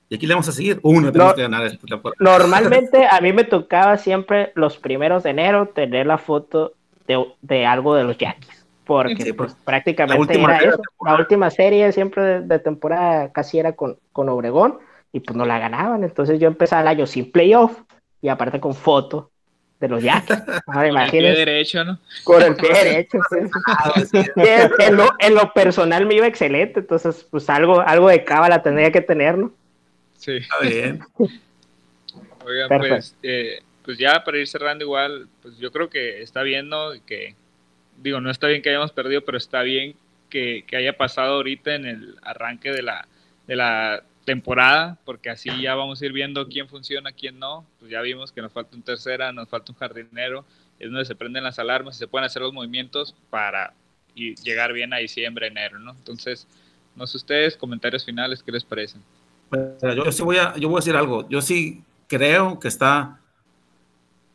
y 0.08 0.14
aquí 0.14 0.26
le 0.26 0.34
vamos 0.34 0.48
a 0.48 0.52
seguir, 0.52 0.80
una 0.82 1.12
tenemos 1.12 1.34
que 1.34 1.42
ganar 1.42 1.66
esta 1.66 1.86
temporada. 1.86 2.16
Normalmente 2.18 3.06
a 3.06 3.20
mí 3.20 3.32
me 3.34 3.44
tocaba 3.44 3.98
siempre 3.98 4.52
los 4.54 4.78
primeros 4.78 5.22
de 5.22 5.30
enero 5.30 5.66
tener 5.66 6.06
la 6.06 6.16
foto 6.16 6.72
de, 7.06 7.22
de 7.42 7.66
algo 7.66 7.94
de 7.94 8.04
los 8.04 8.16
Yankees 8.16 8.57
porque 8.88 9.34
pues, 9.34 9.54
prácticamente 9.66 10.40
era 10.40 10.56
eso. 10.60 10.80
La 11.04 11.16
última 11.16 11.50
serie 11.50 11.92
siempre 11.92 12.40
de, 12.40 12.58
temporada 12.58 13.30
casi 13.30 13.58
era 13.58 13.76
con, 13.76 13.98
con, 14.12 14.30
Obregón 14.30 14.78
y 15.12 15.20
pues 15.20 15.36
no 15.36 15.44
la 15.44 15.58
ganaban. 15.58 16.04
Entonces 16.04 16.40
yo 16.40 16.48
empecé 16.48 16.80
el 16.80 16.88
año 16.88 17.06
sin 17.06 17.30
playoff 17.30 17.82
y 18.22 18.28
aparte 18.28 18.60
con 18.60 18.74
foto 18.74 19.30
de 19.78 19.88
los 19.88 20.02
Yankees. 20.02 20.38
con 20.64 20.86
el 20.86 21.10
pie 21.10 21.20
derecho, 21.20 21.84
¿no? 21.84 21.98
Con 22.24 22.40
el 22.40 22.56
pie 22.56 22.72
derecho. 22.72 23.18
Pues. 23.28 24.10
En, 24.78 24.96
lo, 24.96 25.10
en, 25.18 25.34
lo, 25.34 25.52
personal 25.52 26.06
me 26.06 26.14
iba 26.14 26.26
excelente, 26.26 26.80
entonces 26.80 27.26
pues 27.30 27.50
algo, 27.50 27.80
algo 27.80 28.08
de 28.08 28.24
cábala 28.24 28.62
tendría 28.62 28.90
que 28.90 29.02
tener, 29.02 29.36
¿no? 29.36 29.52
Sí. 30.16 30.36
Está 30.36 30.60
bien. 30.60 31.00
Oigan, 32.46 32.68
pues, 32.68 33.14
eh, 33.22 33.60
pues 33.84 33.98
ya 33.98 34.24
para 34.24 34.38
ir 34.38 34.48
cerrando 34.48 34.82
igual, 34.82 35.28
pues 35.42 35.58
yo 35.58 35.70
creo 35.70 35.90
que 35.90 36.22
está 36.22 36.42
viendo 36.42 36.94
que 37.04 37.36
digo, 38.02 38.20
no 38.20 38.30
está 38.30 38.46
bien 38.46 38.62
que 38.62 38.70
hayamos 38.70 38.92
perdido, 38.92 39.22
pero 39.24 39.38
está 39.38 39.62
bien 39.62 39.94
que, 40.28 40.64
haya 40.72 40.96
pasado 40.96 41.34
ahorita 41.34 41.74
en 41.74 41.86
el 41.86 42.16
arranque 42.22 42.70
de 42.70 42.82
la, 42.82 43.08
de 43.46 43.56
la 43.56 44.02
temporada, 44.24 44.98
porque 45.04 45.30
así 45.30 45.50
ya 45.60 45.74
vamos 45.74 46.00
a 46.00 46.06
ir 46.06 46.12
viendo 46.12 46.48
quién 46.48 46.68
funciona, 46.68 47.12
quién 47.12 47.38
no. 47.38 47.64
Pues 47.78 47.90
ya 47.90 48.00
vimos 48.02 48.32
que 48.32 48.42
nos 48.42 48.52
falta 48.52 48.76
un 48.76 48.82
tercera, 48.82 49.32
nos 49.32 49.48
falta 49.48 49.72
un 49.72 49.78
jardinero, 49.78 50.44
es 50.78 50.90
donde 50.90 51.04
se 51.04 51.14
prenden 51.14 51.44
las 51.44 51.58
alarmas 51.58 51.96
y 51.96 51.98
se 51.98 52.08
pueden 52.08 52.26
hacer 52.26 52.42
los 52.42 52.52
movimientos 52.52 53.14
para 53.30 53.72
llegar 54.14 54.72
bien 54.72 54.92
a 54.92 54.98
diciembre, 54.98 55.46
enero, 55.46 55.78
¿no? 55.78 55.92
Entonces, 55.92 56.46
no 56.96 57.06
sé 57.06 57.16
ustedes, 57.16 57.56
comentarios 57.56 58.04
finales, 58.04 58.42
¿qué 58.42 58.52
les 58.52 58.64
parecen? 58.64 59.02
yo 59.96 60.12
sí 60.12 60.22
voy 60.22 60.36
a, 60.36 60.54
yo 60.56 60.68
voy 60.68 60.76
a 60.76 60.80
decir 60.80 60.96
algo. 60.96 61.26
Yo 61.30 61.40
sí 61.40 61.82
creo 62.06 62.58
que 62.60 62.68
está 62.68 63.17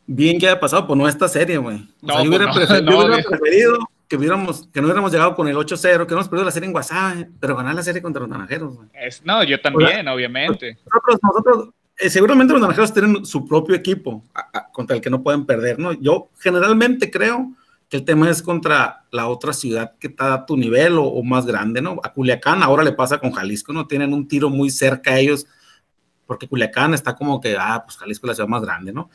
bien 0.06 0.38
que 0.38 0.46
haya 0.46 0.60
pasado, 0.60 0.86
pues 0.86 0.98
no 0.98 1.08
esta 1.08 1.28
serie, 1.28 1.58
güey. 1.58 1.88
O 2.02 2.06
sea, 2.06 2.16
yo 2.22 2.28
hubiera, 2.28 2.52
pues 2.52 2.66
preferido, 2.66 3.78
que, 4.08 4.16
hubiéramos, 4.16 4.68
que 4.72 4.80
no 4.80 4.86
hubiéramos 4.86 5.12
llegado 5.12 5.34
con 5.34 5.48
el 5.48 5.56
8-0, 5.56 5.80
que 5.80 6.02
hubiéramos 6.02 6.28
perdido 6.28 6.44
la 6.44 6.50
serie 6.50 6.68
en 6.68 6.74
WhatsApp, 6.74 7.28
pero 7.40 7.56
ganar 7.56 7.74
la 7.74 7.82
serie 7.82 8.02
contra 8.02 8.20
los 8.20 8.28
naranjeros, 8.28 8.74
güey. 8.74 8.88
no, 9.24 9.42
yo 9.44 9.60
también, 9.60 10.06
obviamente. 10.08 10.78
Nosotros, 10.86 11.18
nosotros 11.22 11.68
eh, 11.98 12.10
seguramente 12.10 12.52
los 12.52 12.60
naranjeros 12.60 12.92
tienen 12.92 13.24
su 13.24 13.46
propio 13.46 13.74
equipo 13.74 14.24
contra 14.72 14.96
el 14.96 15.02
que 15.02 15.10
no 15.10 15.22
pueden 15.22 15.46
perder, 15.46 15.78
¿no? 15.78 15.92
Yo 15.92 16.30
generalmente 16.38 17.10
creo 17.10 17.52
que 17.88 17.98
el 17.98 18.04
tema 18.04 18.28
es 18.30 18.42
contra 18.42 19.04
la 19.12 19.28
otra 19.28 19.52
ciudad 19.52 19.94
que 20.00 20.08
está 20.08 20.34
a 20.34 20.46
tu 20.46 20.56
nivel 20.56 20.98
o, 20.98 21.04
o 21.04 21.22
más 21.22 21.46
grande, 21.46 21.80
¿no? 21.80 22.00
A 22.02 22.12
Culiacán 22.12 22.62
ahora 22.62 22.82
le 22.82 22.92
pasa 22.92 23.18
con 23.18 23.30
Jalisco, 23.32 23.72
¿no? 23.72 23.86
Tienen 23.86 24.12
un 24.12 24.26
tiro 24.26 24.50
muy 24.50 24.70
cerca 24.70 25.12
a 25.12 25.18
ellos, 25.18 25.46
porque 26.26 26.48
Culiacán 26.48 26.94
está 26.94 27.14
como 27.14 27.40
que, 27.40 27.56
ah, 27.56 27.82
pues 27.84 27.96
Jalisco 27.96 28.26
es 28.26 28.28
la 28.28 28.34
ciudad 28.34 28.48
más 28.48 28.62
grande, 28.62 28.92
¿no? 28.92 29.10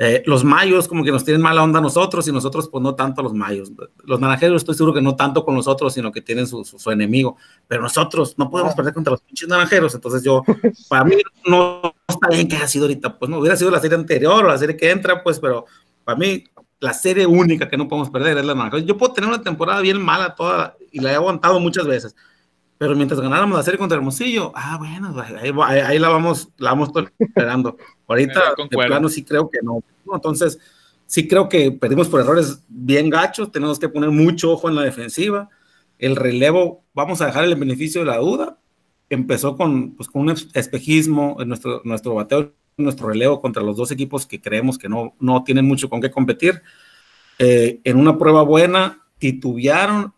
Eh, 0.00 0.22
los 0.26 0.44
mayos 0.44 0.86
como 0.86 1.02
que 1.02 1.10
nos 1.10 1.24
tienen 1.24 1.42
mala 1.42 1.60
onda 1.60 1.80
a 1.80 1.82
nosotros 1.82 2.28
y 2.28 2.32
nosotros 2.32 2.68
pues 2.68 2.80
no 2.80 2.94
tanto 2.94 3.20
a 3.20 3.24
los 3.24 3.34
mayos. 3.34 3.72
Los 4.04 4.20
naranjeros 4.20 4.62
estoy 4.62 4.76
seguro 4.76 4.94
que 4.94 5.02
no 5.02 5.16
tanto 5.16 5.44
con 5.44 5.56
nosotros, 5.56 5.92
sino 5.92 6.12
que 6.12 6.22
tienen 6.22 6.46
su, 6.46 6.64
su, 6.64 6.90
enemigo. 6.92 7.36
Pero 7.66 7.82
nosotros 7.82 8.36
no 8.38 8.48
podemos 8.48 8.74
perder 8.74 8.94
contra 8.94 9.10
los 9.10 9.22
pinches 9.22 9.48
naranjeros. 9.48 9.92
Entonces 9.96 10.22
yo, 10.22 10.44
para 10.88 11.02
mí 11.02 11.16
no 11.44 11.92
está 12.06 12.28
bien 12.28 12.46
que 12.46 12.54
haya 12.54 12.68
sido 12.68 12.84
ahorita, 12.84 13.18
pues 13.18 13.28
no 13.28 13.40
hubiera 13.40 13.56
sido 13.56 13.72
la 13.72 13.80
serie 13.80 13.96
anterior 13.96 14.44
o 14.44 14.48
la 14.48 14.56
serie 14.56 14.76
que 14.76 14.88
entra, 14.88 15.20
pues, 15.24 15.40
pero 15.40 15.66
para 16.04 16.16
mí 16.16 16.44
la 16.78 16.92
serie 16.92 17.26
única 17.26 17.68
que 17.68 17.76
no 17.76 17.88
podemos 17.88 18.08
perder 18.08 18.38
es 18.38 18.44
la 18.44 18.54
naranjeros. 18.54 18.86
Yo 18.86 18.96
puedo 18.96 19.12
tener 19.12 19.28
una 19.28 19.42
temporada 19.42 19.80
bien 19.80 20.00
mala 20.00 20.36
toda 20.36 20.76
y 20.92 21.00
la 21.00 21.10
he 21.10 21.14
aguantado 21.16 21.58
muchas 21.58 21.88
veces. 21.88 22.14
Pero 22.78 22.94
mientras 22.94 23.20
ganáramos 23.20 23.58
la 23.58 23.64
serie 23.64 23.78
contra 23.78 23.98
Hermosillo, 23.98 24.52
ah, 24.54 24.76
bueno, 24.78 25.12
ahí, 25.40 25.80
ahí, 25.80 25.98
la 25.98 26.08
vamos, 26.08 26.50
la 26.56 26.70
vamos 26.70 26.90
esperando. 27.18 27.76
Ahorita, 28.08 28.54
de 28.70 28.76
plano, 28.76 29.08
sí 29.08 29.22
creo 29.22 29.48
que 29.48 29.58
no. 29.62 29.82
Entonces, 30.12 30.58
sí 31.06 31.28
creo 31.28 31.48
que 31.48 31.70
perdimos 31.70 32.08
por 32.08 32.20
errores 32.20 32.64
bien 32.68 33.10
gachos. 33.10 33.52
Tenemos 33.52 33.78
que 33.78 33.88
poner 33.88 34.10
mucho 34.10 34.50
ojo 34.50 34.68
en 34.68 34.74
la 34.74 34.82
defensiva. 34.82 35.50
El 35.98 36.16
relevo, 36.16 36.84
vamos 36.94 37.20
a 37.20 37.26
dejar 37.26 37.44
el 37.44 37.54
beneficio 37.54 38.00
de 38.00 38.06
la 38.06 38.16
duda. 38.16 38.58
Empezó 39.10 39.56
con, 39.56 39.94
pues, 39.94 40.08
con 40.08 40.22
un 40.22 40.34
espejismo 40.54 41.36
en 41.40 41.48
nuestro, 41.48 41.82
nuestro 41.84 42.14
bateo, 42.14 42.52
nuestro 42.78 43.08
relevo 43.08 43.40
contra 43.40 43.62
los 43.62 43.76
dos 43.76 43.90
equipos 43.90 44.26
que 44.26 44.40
creemos 44.40 44.78
que 44.78 44.88
no, 44.88 45.14
no 45.20 45.44
tienen 45.44 45.66
mucho 45.66 45.90
con 45.90 46.00
qué 46.00 46.10
competir. 46.10 46.62
Eh, 47.38 47.80
en 47.84 47.96
una 47.98 48.16
prueba 48.18 48.42
buena, 48.42 49.04
titubearon 49.18 50.14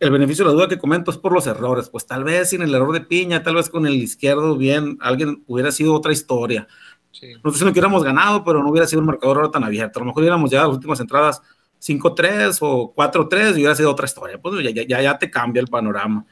el 0.00 0.10
beneficio 0.10 0.44
de 0.44 0.50
la 0.50 0.54
duda 0.54 0.68
que 0.68 0.78
comento 0.78 1.10
es 1.10 1.18
por 1.18 1.32
los 1.32 1.46
errores. 1.46 1.90
Pues 1.90 2.06
tal 2.06 2.24
vez 2.24 2.50
sin 2.50 2.62
el 2.62 2.74
error 2.74 2.92
de 2.92 3.02
Piña, 3.02 3.42
tal 3.42 3.56
vez 3.56 3.68
con 3.68 3.86
el 3.86 3.94
izquierdo 3.94 4.56
bien, 4.56 4.96
alguien 5.00 5.44
hubiera 5.46 5.70
sido 5.70 5.94
otra 5.94 6.12
historia. 6.12 6.66
Sí. 7.12 7.32
Nosotros 7.42 7.62
no 7.62 7.70
hubiéramos 7.70 8.04
ganado, 8.04 8.44
pero 8.44 8.62
no 8.62 8.70
hubiera 8.70 8.86
sido 8.86 9.00
un 9.00 9.06
marcador 9.06 9.38
ahora 9.38 9.50
tan 9.50 9.64
abierto. 9.64 9.98
A 9.98 10.02
lo 10.02 10.06
mejor 10.06 10.22
hubiéramos 10.22 10.50
llegado 10.50 10.66
a 10.66 10.68
las 10.70 10.76
últimas 10.76 11.00
entradas 11.00 11.42
5-3 11.80 12.58
o 12.60 12.94
4-3 12.94 13.50
y 13.50 13.54
hubiera 13.54 13.74
sido 13.74 13.90
otra 13.90 14.06
historia. 14.06 14.40
Pues 14.40 14.62
ya, 14.62 14.84
ya, 14.86 15.02
ya 15.02 15.18
te 15.18 15.30
cambia 15.30 15.60
el 15.60 15.68
panorama. 15.68 16.24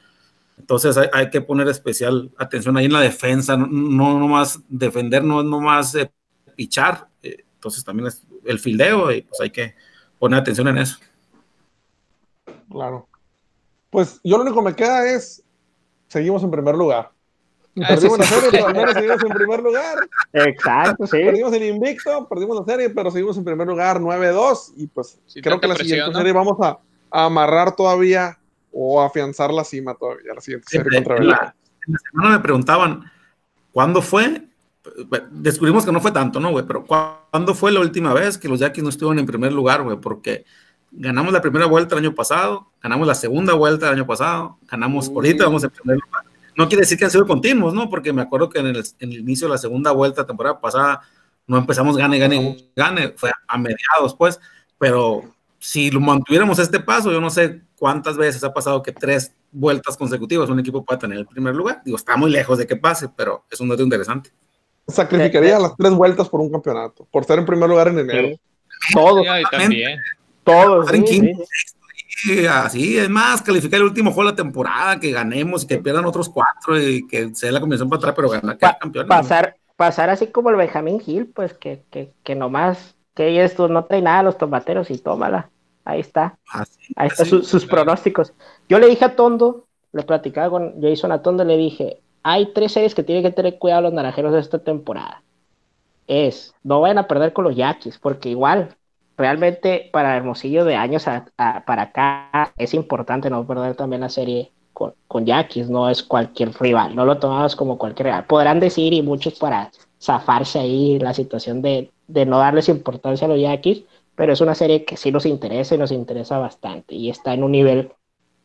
Entonces 0.57 0.97
hay, 0.97 1.29
que 1.29 1.41
poner 1.41 1.67
especial 1.69 2.31
atención 2.37 2.75
ahí 2.77 2.85
en 2.85 2.93
la 2.93 2.99
defensa, 2.99 3.55
no, 3.55 4.19
no 4.19 4.27
más 4.27 4.59
defender, 4.67 5.23
no, 5.23 5.41
no 5.41 5.61
más 5.61 5.95
eh, 5.95 6.11
pichar. 6.55 7.07
Eh, 7.23 7.45
entonces 7.55 7.83
también 7.83 8.07
es 8.07 8.25
el 8.45 8.59
fildeo 8.59 9.11
y 9.11 9.21
pues 9.21 9.39
hay 9.39 9.49
que 9.49 9.75
poner 10.19 10.39
atención 10.39 10.67
en 10.67 10.79
eso. 10.79 10.97
Claro. 12.69 13.07
Pues 13.89 14.19
yo 14.23 14.37
lo 14.37 14.43
único 14.43 14.57
que 14.57 14.69
me 14.69 14.75
queda 14.75 15.09
es, 15.09 15.43
seguimos 16.07 16.43
en 16.43 16.51
primer 16.51 16.75
lugar. 16.75 17.11
Ah, 17.83 17.87
perdimos 17.87 18.19
la 18.19 18.25
serie, 18.25 18.49
pero 18.51 18.67
al 18.67 18.73
menos 18.75 18.93
seguimos 18.93 19.23
en 19.23 19.29
primer 19.29 19.59
lugar. 19.61 20.09
Exacto, 20.33 21.07
sí. 21.07 21.17
Perdimos 21.23 21.53
el 21.53 21.63
invicto, 21.63 22.27
perdimos 22.27 22.59
la 22.59 22.73
serie, 22.73 22.89
pero 22.89 23.11
seguimos 23.11 23.37
en 23.37 23.43
primer 23.43 23.67
lugar 23.67 23.99
9-2 23.99 24.73
y 24.77 24.87
pues 24.87 25.19
creo 25.41 25.59
que 25.59 25.67
la 25.67 25.75
siguiente 25.75 26.13
serie 26.13 26.31
vamos 26.31 26.57
a, 26.61 26.79
amarrar 27.11 27.75
todavía 27.75 28.37
o 28.71 29.01
afianzar 29.01 29.51
la 29.51 29.63
cima 29.63 29.95
todavía, 29.95 30.31
la 30.35 30.41
siguiente 30.41 30.67
serie 30.69 30.91
contra 30.97 31.17
en 31.17 31.27
la, 31.27 31.55
en 31.87 31.93
la 31.93 31.99
semana 32.11 32.37
me 32.37 32.39
preguntaban, 32.43 33.11
¿cuándo 33.71 34.03
fue? 34.03 34.43
Descubrimos 35.31 35.85
que 35.85 35.91
no 35.91 36.01
fue 36.01 36.11
tanto, 36.11 36.39
¿no, 36.39 36.51
güey? 36.51 36.65
Pero 36.67 36.85
¿cuándo 36.85 37.55
fue 37.55 37.71
la 37.71 37.79
última 37.79 38.13
vez 38.13 38.37
que 38.37 38.47
los 38.47 38.59
Yaquis 38.59 38.83
no 38.83 38.89
estuvieron 38.89 39.17
en 39.17 39.25
primer 39.25 39.51
lugar, 39.51 39.81
güey? 39.81 39.97
Porque 39.97 40.45
ganamos 40.91 41.33
la 41.33 41.41
primera 41.41 41.65
vuelta 41.65 41.95
el 41.95 42.05
año 42.05 42.15
pasado, 42.15 42.71
ganamos 42.81 43.07
la 43.07 43.15
segunda 43.15 43.53
vuelta 43.53 43.87
el 43.87 43.93
año 43.95 44.07
pasado, 44.07 44.57
ganamos 44.69 45.09
ahorita, 45.09 45.45
vamos 45.45 45.63
en 45.63 45.69
primer 45.71 45.97
lugar. 45.97 46.28
No 46.59 46.67
quiere 46.67 46.81
decir 46.81 46.97
que 46.97 47.05
han 47.05 47.11
sido 47.11 47.25
continuos, 47.25 47.73
¿no? 47.73 47.89
Porque 47.89 48.11
me 48.11 48.21
acuerdo 48.21 48.49
que 48.49 48.59
en 48.59 48.65
el, 48.65 48.83
inicio 48.99 49.47
de 49.47 49.53
la 49.53 49.57
segunda 49.57 49.93
vuelta, 49.93 50.27
temporada 50.27 50.59
pasada, 50.59 50.99
no 51.47 51.57
empezamos 51.57 51.95
gane, 51.95 52.19
gane, 52.19 52.69
gane, 52.75 53.13
fue 53.15 53.31
a 53.47 53.57
mediados, 53.57 54.13
pues, 54.13 54.41
pero 54.77 55.23
si 55.57 55.89
lo 55.89 56.01
mantuviéramos 56.01 56.59
este 56.59 56.81
paso, 56.81 57.13
yo 57.13 57.21
no 57.21 57.29
sé 57.29 57.61
cuántas 57.77 58.17
veces 58.17 58.43
ha 58.43 58.53
pasado 58.53 58.83
que 58.83 58.91
tres 58.91 59.31
vueltas 59.53 59.95
consecutivas 59.95 60.49
un 60.49 60.59
equipo 60.59 60.83
pueda 60.83 60.99
tener 60.99 61.19
el 61.19 61.27
primer 61.27 61.55
lugar. 61.55 61.81
Digo, 61.85 61.95
está 61.95 62.17
muy 62.17 62.29
lejos 62.29 62.57
de 62.57 62.67
que 62.67 62.75
pase, 62.75 63.07
pero 63.07 63.45
es 63.49 63.57
un 63.61 63.69
dato 63.69 63.81
interesante. 63.81 64.31
Sacrificaría 64.85 65.59
las 65.59 65.77
tres 65.77 65.93
vueltas 65.93 66.27
por 66.27 66.41
un 66.41 66.51
campeonato, 66.51 67.07
por 67.09 67.21
estar 67.21 67.39
en 67.39 67.45
primer 67.45 67.69
lugar 67.69 67.87
en 67.87 67.99
enero. 67.99 68.37
Todo. 68.93 69.23
también. 69.49 69.97
Todos. 70.43 70.89
Sí, 70.89 71.31
Así, 72.49 72.97
es 72.97 73.09
más, 73.09 73.41
calificar 73.41 73.79
el 73.79 73.85
último 73.85 74.11
juego 74.11 74.29
de 74.29 74.33
la 74.33 74.43
temporada, 74.43 74.99
que 74.99 75.11
ganemos 75.11 75.63
y 75.63 75.67
que 75.67 75.77
pierdan 75.77 76.05
otros 76.05 76.29
cuatro 76.29 76.79
y 76.79 77.07
que 77.07 77.33
sea 77.33 77.51
la 77.51 77.59
combinación 77.59 77.89
para 77.89 77.99
atrás, 77.99 78.13
pero 78.15 78.29
ganar 78.29 78.57
campeón. 78.57 79.07
Pasar, 79.07 79.55
pasar 79.75 80.09
así 80.09 80.27
como 80.27 80.49
el 80.49 80.55
Benjamín 80.55 81.01
Hill, 81.05 81.27
pues 81.27 81.53
que, 81.53 81.83
que, 81.89 82.13
que 82.23 82.35
nomás, 82.35 82.95
que 83.15 83.43
esto 83.43 83.67
no 83.67 83.85
trae 83.85 84.01
nada 84.01 84.19
a 84.19 84.23
los 84.23 84.37
tomateros 84.37 84.91
y 84.91 84.97
tómala. 84.97 85.49
Ahí 85.85 86.01
está. 86.01 86.37
Ahí 86.95 87.07
están 87.07 87.25
sus 87.25 87.65
pronósticos. 87.65 88.33
Yo 88.67 88.79
le 88.79 88.87
dije 88.87 89.05
a 89.05 89.15
Tondo, 89.15 89.65
le 89.91 90.03
platicaba 90.03 90.49
con 90.49 90.81
Jason 90.81 91.11
a 91.11 91.21
Tondo, 91.21 91.43
le 91.43 91.57
dije, 91.57 92.01
hay 92.21 92.53
tres 92.53 92.73
series 92.73 92.93
que 92.93 93.03
tienen 93.03 93.23
que 93.23 93.31
tener 93.31 93.57
cuidado 93.57 93.83
los 93.83 93.93
naranjeros 93.93 94.33
de 94.33 94.39
esta 94.39 94.59
temporada. 94.59 95.23
Es, 96.05 96.53
no 96.63 96.81
vayan 96.81 96.97
a 96.97 97.07
perder 97.07 97.33
con 97.33 97.45
los 97.45 97.55
Yaquis, 97.55 97.97
porque 97.97 98.29
igual 98.29 98.75
realmente 99.19 99.89
para 99.91 100.15
Hermosillo 100.15 100.63
de 100.65 100.75
años 100.75 101.05
para 101.35 101.81
acá 101.81 102.53
es 102.57 102.73
importante 102.73 103.29
no 103.29 103.45
perder 103.45 103.75
también 103.75 104.01
la 104.01 104.09
serie 104.09 104.51
con, 104.73 104.93
con 105.07 105.25
Yaquis, 105.25 105.69
no 105.69 105.89
es 105.89 106.01
cualquier 106.01 106.53
rival, 106.59 106.95
no 106.95 107.05
lo 107.05 107.19
tomamos 107.19 107.55
como 107.55 107.77
cualquier 107.77 108.07
rival. 108.07 108.25
Podrán 108.25 108.61
decir 108.61 108.93
y 108.93 109.01
muchos 109.01 109.37
para 109.37 109.71
zafarse 110.01 110.59
ahí 110.59 110.97
la 110.99 111.13
situación 111.13 111.61
de, 111.61 111.91
de 112.07 112.25
no 112.25 112.39
darles 112.39 112.69
importancia 112.69 113.25
a 113.25 113.29
los 113.29 113.39
Yaquis, 113.39 113.83
pero 114.15 114.31
es 114.33 114.41
una 114.41 114.55
serie 114.55 114.85
que 114.85 114.95
sí 114.95 115.11
nos 115.11 115.25
interesa 115.25 115.75
y 115.75 115.77
nos 115.77 115.91
interesa 115.91 116.37
bastante 116.39 116.95
y 116.95 117.09
está 117.09 117.33
en 117.33 117.43
un 117.43 117.51
nivel 117.51 117.91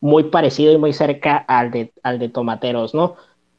muy 0.01 0.25
parecido 0.25 0.73
y 0.73 0.77
muy 0.77 0.91
cerca 0.91 1.37
al 1.37 1.71
de, 1.71 1.93
al 2.03 2.19
de 2.19 2.29
Tomateros, 2.29 2.93
¿no? 2.93 3.15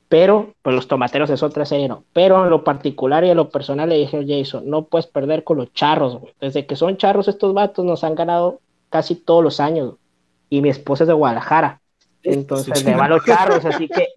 Pero, 0.08 0.54
pues 0.62 0.74
los 0.74 0.86
Tomateros 0.86 1.30
es 1.30 1.42
otra 1.42 1.66
serie, 1.66 1.88
¿no? 1.88 2.04
Pero 2.12 2.44
en 2.44 2.50
lo 2.50 2.62
particular 2.62 3.24
y 3.24 3.30
en 3.30 3.36
lo 3.36 3.50
personal 3.50 3.88
le 3.88 3.98
dije 3.98 4.18
a 4.18 4.24
Jason, 4.26 4.70
no 4.70 4.84
puedes 4.84 5.06
perder 5.06 5.42
con 5.42 5.56
los 5.56 5.72
charros, 5.72 6.20
güey. 6.20 6.32
Desde 6.40 6.66
que 6.66 6.76
son 6.76 6.96
charros 6.96 7.26
estos 7.26 7.52
vatos 7.54 7.84
nos 7.84 8.04
han 8.04 8.14
ganado 8.14 8.60
casi 8.88 9.16
todos 9.16 9.42
los 9.42 9.58
años. 9.58 9.94
Y 10.48 10.62
mi 10.62 10.68
esposa 10.68 11.04
es 11.04 11.08
de 11.08 11.14
Guadalajara. 11.14 11.80
Entonces 12.22 12.84
me 12.84 12.94
va 12.94 13.08
los 13.08 13.24
charros, 13.24 13.64
así 13.64 13.88
que 13.88 14.08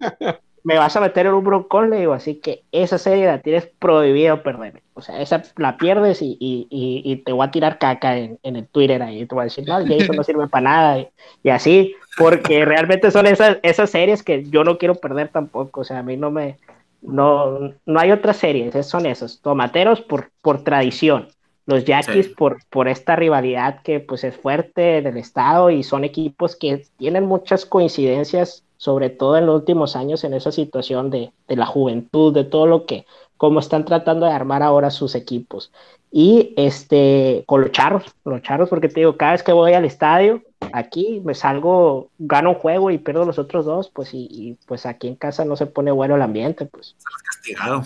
me 0.62 0.78
vas 0.78 0.94
a 0.96 1.00
meter 1.00 1.26
en 1.26 1.34
un 1.34 1.44
broncón, 1.44 1.90
le 1.90 1.98
digo, 2.00 2.12
así 2.12 2.36
que 2.36 2.64
esa 2.72 2.98
serie 2.98 3.26
la 3.26 3.40
tienes 3.40 3.66
prohibido 3.66 4.42
perder. 4.42 4.82
O 4.94 5.02
sea, 5.02 5.20
esa 5.20 5.42
la 5.56 5.78
pierdes 5.78 6.20
y, 6.20 6.36
y, 6.38 6.66
y, 6.70 7.16
te 7.16 7.32
voy 7.32 7.46
a 7.46 7.50
tirar 7.50 7.78
caca 7.78 8.18
en, 8.18 8.38
en, 8.42 8.56
el 8.56 8.66
Twitter 8.66 9.02
ahí. 9.02 9.24
Te 9.24 9.34
voy 9.34 9.42
a 9.42 9.44
decir, 9.44 9.66
no, 9.66 9.78
Jason 9.78 10.16
no 10.16 10.22
sirve 10.22 10.46
para 10.48 10.62
nada. 10.62 11.06
Y, 11.42 11.48
así, 11.48 11.94
porque 12.20 12.64
realmente 12.64 13.10
son 13.10 13.26
esas, 13.26 13.58
esas 13.62 13.90
series 13.90 14.22
que 14.22 14.44
yo 14.44 14.62
no 14.62 14.78
quiero 14.78 14.94
perder 14.94 15.28
tampoco. 15.28 15.80
O 15.80 15.84
sea, 15.84 16.00
a 16.00 16.02
mí 16.02 16.16
no 16.16 16.30
me. 16.30 16.58
No, 17.02 17.72
no 17.86 18.00
hay 18.00 18.12
otras 18.12 18.36
series, 18.36 18.86
son 18.86 19.06
esos. 19.06 19.40
Tomateros 19.40 20.02
por, 20.02 20.30
por 20.42 20.62
tradición. 20.62 21.28
Los 21.66 21.84
Yaquis 21.84 22.28
por, 22.28 22.58
por 22.68 22.88
esta 22.88 23.16
rivalidad 23.16 23.82
que 23.82 24.00
pues 24.00 24.24
es 24.24 24.36
fuerte 24.36 25.02
del 25.02 25.16
estado 25.16 25.70
y 25.70 25.82
son 25.82 26.04
equipos 26.04 26.56
que 26.56 26.84
tienen 26.98 27.26
muchas 27.26 27.64
coincidencias 27.64 28.64
sobre 28.76 29.10
todo 29.10 29.36
en 29.36 29.46
los 29.46 29.56
últimos 29.56 29.94
años 29.94 30.24
en 30.24 30.32
esa 30.32 30.52
situación 30.52 31.10
de, 31.10 31.32
de, 31.46 31.56
la 31.56 31.66
juventud, 31.66 32.32
de 32.32 32.44
todo 32.44 32.66
lo 32.66 32.86
que, 32.86 33.04
como 33.36 33.60
están 33.60 33.84
tratando 33.84 34.24
de 34.24 34.32
armar 34.32 34.62
ahora 34.62 34.90
sus 34.90 35.14
equipos. 35.14 35.70
Y 36.10 36.54
este, 36.56 37.44
con 37.46 37.60
los 37.60 37.72
charros, 37.72 38.04
los 38.24 38.40
charros, 38.42 38.70
porque 38.70 38.88
te 38.88 39.00
digo, 39.00 39.18
cada 39.18 39.32
vez 39.32 39.42
que 39.42 39.52
voy 39.52 39.74
al 39.74 39.84
estadio, 39.84 40.42
aquí 40.72 41.20
me 41.24 41.34
salgo, 41.34 42.10
gano 42.18 42.50
un 42.50 42.54
juego 42.56 42.90
y 42.90 42.98
pierdo 42.98 43.24
los 43.24 43.38
otros 43.38 43.64
dos, 43.64 43.90
pues 43.90 44.14
y, 44.14 44.28
y 44.30 44.56
pues 44.66 44.86
aquí 44.86 45.08
en 45.08 45.16
casa 45.16 45.44
no 45.44 45.56
se 45.56 45.66
pone 45.66 45.90
bueno 45.90 46.16
el 46.16 46.22
ambiente, 46.22 46.66
pues. 46.66 46.96
castigado. 47.26 47.82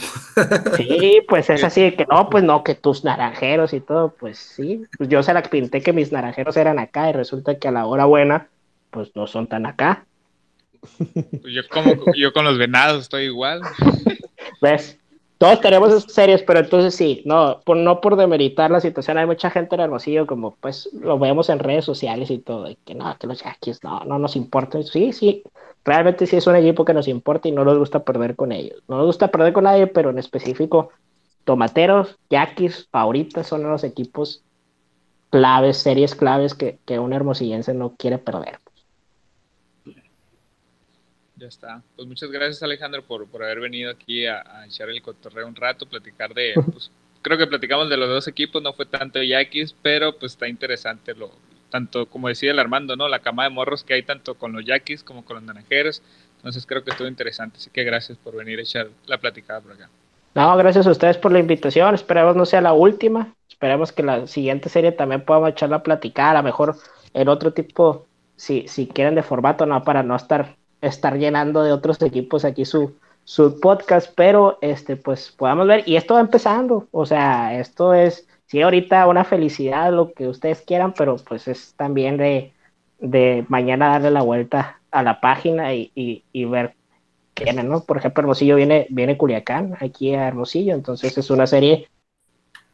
Sí, 0.77 1.21
pues 1.29 1.51
es 1.51 1.65
así 1.65 1.83
de 1.83 1.95
que 1.95 2.07
no, 2.07 2.29
pues 2.29 2.45
no, 2.45 2.65
que 2.65 2.75
tus 2.75 3.05
naranjeros 3.05 3.73
y 3.73 3.81
todo, 3.81 4.15
pues 4.19 4.39
sí, 4.39 4.85
pues 4.99 5.09
yo 5.09 5.23
se 5.23 5.35
la 5.35 5.43
pinté 5.43 5.83
que 5.83 5.93
mis 5.93 6.13
naranjeros 6.13 6.57
eran 6.57 6.79
acá 6.79 7.11
y 7.11 7.13
resulta 7.13 7.59
que 7.59 7.69
a 7.69 7.73
la 7.73 7.87
hora 7.87 8.05
buena, 8.05 8.49
pues 8.91 9.15
no 9.15 9.27
son 9.27 9.47
tan 9.47 9.67
acá. 9.67 10.05
Yo, 11.45 11.63
como, 11.71 11.95
yo 12.15 12.33
con 12.33 12.45
los 12.45 12.59
venados 12.59 13.03
estoy 13.03 13.25
igual. 13.25 13.63
¿Ves? 14.61 14.99
Todos 15.45 15.61
tenemos 15.61 16.03
series, 16.05 16.43
pero 16.43 16.61
entonces 16.61 16.95
sí, 16.95 17.21
no 17.27 17.61
por, 17.67 17.77
no 17.77 18.01
por 18.01 18.17
demeritar 18.17 18.71
la 18.71 18.81
situación, 18.81 19.19
hay 19.19 19.27
mucha 19.27 19.51
gente 19.51 19.75
en 19.75 19.83
Hermosillo, 19.83 20.27
como 20.27 20.57
pues 20.57 20.89
lo 20.95 21.19
vemos 21.19 21.51
en 21.51 21.59
redes 21.59 21.85
sociales 21.85 22.31
y 22.31 22.39
todo, 22.39 22.71
y 22.71 22.77
que 22.77 22.95
no, 22.95 23.15
que 23.19 23.27
los 23.27 23.43
Yaquis 23.45 23.85
no, 23.85 24.01
no 24.07 24.19
nos 24.19 24.37
importa. 24.37 24.83
Sí, 24.83 25.13
sí, 25.13 25.43
realmente 25.85 26.27
sí 26.27 26.37
es 26.37 26.47
un 26.47 26.57
equipo 26.57 26.87
que 26.87 26.95
nos 26.95 27.09
importa 27.09 27.47
y 27.47 27.53
no 27.53 27.63
nos 27.63 27.77
gusta 27.77 28.05
perder 28.05 28.37
con 28.37 28.53
ellos. 28.53 28.83
No 28.89 28.97
nos 28.97 29.05
gusta 29.05 29.29
perder 29.29 29.53
con 29.53 29.65
nadie, 29.65 29.87
pero 29.87 30.09
en 30.09 30.19
específico, 30.19 30.89
Tomateros, 31.45 32.19
Yaquis, 32.31 32.89
ahorita 32.91 33.45
son 33.45 33.65
los 33.65 33.85
equipos 33.85 34.43
claves, 35.29 35.77
series 35.77 36.15
claves 36.15 36.55
que, 36.55 36.79
que 36.87 36.99
un 36.99 37.13
hermosillense 37.13 37.75
no 37.75 37.97
quiere 37.99 38.17
perder. 38.17 38.61
Ya 41.45 41.49
está. 41.49 41.83
Pues 41.95 42.09
muchas 42.09 42.31
gracias 42.31 42.63
Alejandro 42.63 43.03
por, 43.03 43.27
por 43.27 43.43
haber 43.43 43.61
venido 43.61 43.91
aquí 43.91 44.25
a, 44.25 44.43
a, 44.47 44.65
echar 44.65 44.89
el 44.89 45.03
cotorreo 45.03 45.47
un 45.47 45.55
rato, 45.55 45.85
platicar 45.85 46.33
de, 46.33 46.55
pues, 46.73 46.91
creo 47.21 47.37
que 47.37 47.47
platicamos 47.47 47.91
de 47.91 47.99
los 47.99 48.09
dos 48.09 48.27
equipos, 48.29 48.63
no 48.63 48.73
fue 48.73 48.87
tanto 48.87 49.23
Yaquis, 49.23 49.77
pero 49.83 50.17
pues 50.17 50.33
está 50.33 50.49
interesante 50.49 51.15
lo, 51.15 51.33
tanto 51.69 52.07
como 52.07 52.29
decía 52.29 52.51
el 52.51 52.59
Armando, 52.59 52.97
¿no? 52.97 53.09
La 53.09 53.19
cama 53.19 53.45
de 53.45 53.51
morros 53.51 53.85
que 53.85 53.93
hay 53.93 54.03
tanto 54.03 54.37
con 54.37 54.55
los 54.55 54.65
Yaquis 54.65 55.05
como 55.05 55.23
con 55.23 55.37
los 55.37 55.45
naranjeros. 55.45 56.01
Entonces 56.37 56.65
creo 56.65 56.83
que 56.83 56.93
estuvo 56.93 57.09
interesante, 57.09 57.59
así 57.59 57.69
que 57.69 57.85
gracias 57.85 58.17
por 58.17 58.35
venir 58.35 58.59
a 58.59 58.63
echar 58.63 58.89
la 59.05 59.19
platicada 59.19 59.61
por 59.61 59.73
acá. 59.73 59.91
No, 60.35 60.57
gracias 60.57 60.87
a 60.87 60.93
ustedes 60.93 61.19
por 61.19 61.31
la 61.31 61.41
invitación. 61.41 61.95
Esperemos 61.95 62.37
no 62.37 62.47
sea 62.47 62.63
la 62.63 62.73
última. 62.73 63.35
Esperemos 63.51 63.93
que 63.93 64.03
la 64.03 64.27
siguiente 64.27 64.71
serie 64.71 64.93
también 64.93 65.27
podamos 65.27 65.51
echar 65.51 65.69
la 65.69 65.83
platicada, 65.83 66.31
a 66.31 66.35
lo 66.35 66.43
mejor 66.43 66.77
en 67.13 67.29
otro 67.29 67.53
tipo, 67.53 68.07
si, 68.35 68.67
si 68.67 68.87
quieren 68.87 69.15
de 69.15 69.23
formato, 69.23 69.67
no 69.67 69.85
para 69.85 70.03
no 70.03 70.17
estar 70.17 70.57
estar 70.87 71.19
llenando 71.19 71.63
de 71.63 71.73
otros 71.73 72.01
equipos 72.03 72.45
aquí 72.45 72.65
su, 72.65 72.95
su 73.25 73.59
podcast, 73.61 74.13
pero 74.15 74.59
este, 74.61 74.97
pues 74.97 75.33
podamos 75.33 75.67
ver, 75.67 75.83
y 75.87 75.97
esto 75.97 76.15
va 76.15 76.21
empezando, 76.21 76.89
o 76.93 77.07
sea, 77.07 77.59
esto 77.59 77.95
es, 77.95 78.29
sí, 78.47 78.61
ahorita 78.61 79.09
una 79.09 79.25
felicidad, 79.25 79.93
lo 79.93 80.13
que 80.13 80.29
ustedes 80.29 80.61
quieran, 80.63 80.93
pero 80.93 81.17
pues 81.17 81.49
es 81.49 81.75
también 81.75 82.17
de, 82.17 82.53
de 82.99 83.45
mañana 83.49 83.89
darle 83.91 84.11
la 84.11 84.23
vuelta 84.23 84.81
a 84.91 85.03
la 85.03 85.21
página 85.21 85.75
y, 85.75 85.91
y, 85.95 86.45
ver 86.45 86.75
qué 87.35 87.53
¿no? 87.53 87.83
Por 87.83 87.97
ejemplo, 87.97 88.21
Hermosillo 88.21 88.57
viene, 88.57 88.87
viene 88.91 89.17
Culiacán 89.17 89.77
aquí 89.81 90.15
a 90.15 90.29
Hermosillo, 90.29 90.75
entonces 90.75 91.19
es 91.19 91.31
una 91.31 91.47
serie 91.47 91.89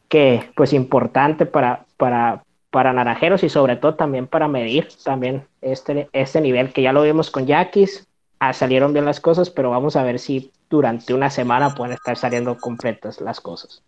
que, 0.07 0.51
pues, 0.55 0.73
importante 0.73 1.45
para, 1.45 1.85
para, 1.97 2.43
para 2.71 2.93
naranjeros 2.93 3.43
y 3.43 3.49
sobre 3.49 3.75
todo 3.75 3.95
también 3.95 4.27
para 4.27 4.47
medir 4.47 4.87
también 5.03 5.45
este, 5.61 6.09
este 6.13 6.41
nivel 6.41 6.73
que 6.73 6.81
ya 6.81 6.93
lo 6.93 7.03
vimos 7.03 7.29
con 7.29 7.45
Yaquis, 7.45 8.07
ah, 8.39 8.53
salieron 8.53 8.93
bien 8.93 9.05
las 9.05 9.19
cosas, 9.19 9.49
pero 9.49 9.69
vamos 9.69 9.95
a 9.95 10.03
ver 10.03 10.17
si 10.17 10.51
durante 10.69 11.13
una 11.13 11.29
semana 11.29 11.75
pueden 11.75 11.93
estar 11.93 12.17
saliendo 12.17 12.57
completas 12.57 13.19
las 13.21 13.41
cosas. 13.41 13.83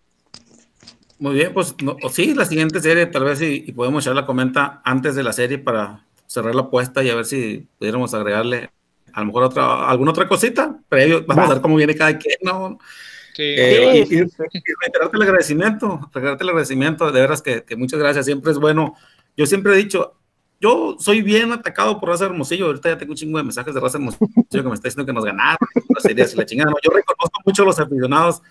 Muy 1.18 1.36
bien, 1.36 1.54
pues 1.54 1.76
no, 1.82 1.96
sí, 2.12 2.34
la 2.34 2.46
siguiente 2.46 2.82
serie 2.82 3.06
tal 3.06 3.24
vez 3.24 3.42
y, 3.42 3.64
y, 3.66 3.72
podemos 3.72 4.04
echar 4.04 4.16
la 4.16 4.26
comenta 4.26 4.82
antes 4.84 5.16
de 5.16 5.24
la 5.24 5.32
serie 5.32 5.58
para 5.58 6.06
cerrar 6.28 6.54
la 6.54 6.64
apuesta 6.64 7.02
y 7.04 7.10
a 7.10 7.16
ver 7.16 7.26
si 7.26 7.68
pudiéramos 7.80 8.14
agregarle 8.14 8.70
a 9.14 9.20
lo 9.22 9.28
mejor 9.28 9.44
otra, 9.44 9.88
alguna 9.90 10.12
otra 10.12 10.28
cosita 10.28 10.76
previo, 10.90 11.24
vamos 11.26 11.46
Va. 11.46 11.52
a 11.52 11.54
ver 11.54 11.62
cómo 11.62 11.76
viene 11.76 11.96
cada 11.96 12.18
quien, 12.18 12.38
¿no? 12.42 12.80
Sí. 13.34 13.44
Eh, 13.44 14.06
y, 14.10 14.16
y, 14.16 14.18
y, 14.20 14.62
reiterarte 14.82 15.18
el 15.18 15.22
agradecimiento, 15.24 16.00
reiterarte 16.14 16.44
el 16.44 16.50
agradecimiento, 16.50 17.12
de 17.12 17.22
veras 17.22 17.42
que, 17.42 17.64
que, 17.64 17.76
muchas 17.76 18.00
gracias, 18.00 18.26
siempre 18.26 18.52
es 18.52 18.60
bueno. 18.60 18.96
Yo 19.36 19.46
siempre 19.46 19.74
he 19.74 19.78
dicho, 19.78 20.16
yo 20.64 20.96
soy 20.98 21.22
bien 21.22 21.52
atacado 21.52 22.00
por 22.00 22.08
Raza 22.10 22.26
Hermosillo, 22.26 22.68
ahorita 22.68 22.90
ya 22.90 22.98
tengo 22.98 23.12
un 23.12 23.18
chingo 23.18 23.38
de 23.38 23.44
mensajes 23.44 23.74
de 23.74 23.82
Raza 23.82 23.98
Hermosillo 23.98 24.30
que 24.50 24.64
me 24.64 24.74
está 24.74 24.88
diciendo 24.88 25.06
que 25.06 25.12
nos 25.12 25.26
ganaron, 25.26 25.58
las 25.90 26.04
series 26.04 26.34
y 26.34 26.38
la 26.38 26.46
chingada. 26.46 26.72
No, 26.72 26.78
yo 26.82 26.90
reconozco 26.90 27.42
mucho 27.46 27.64
a 27.64 27.66
los 27.66 27.80
aficionados 27.80 28.42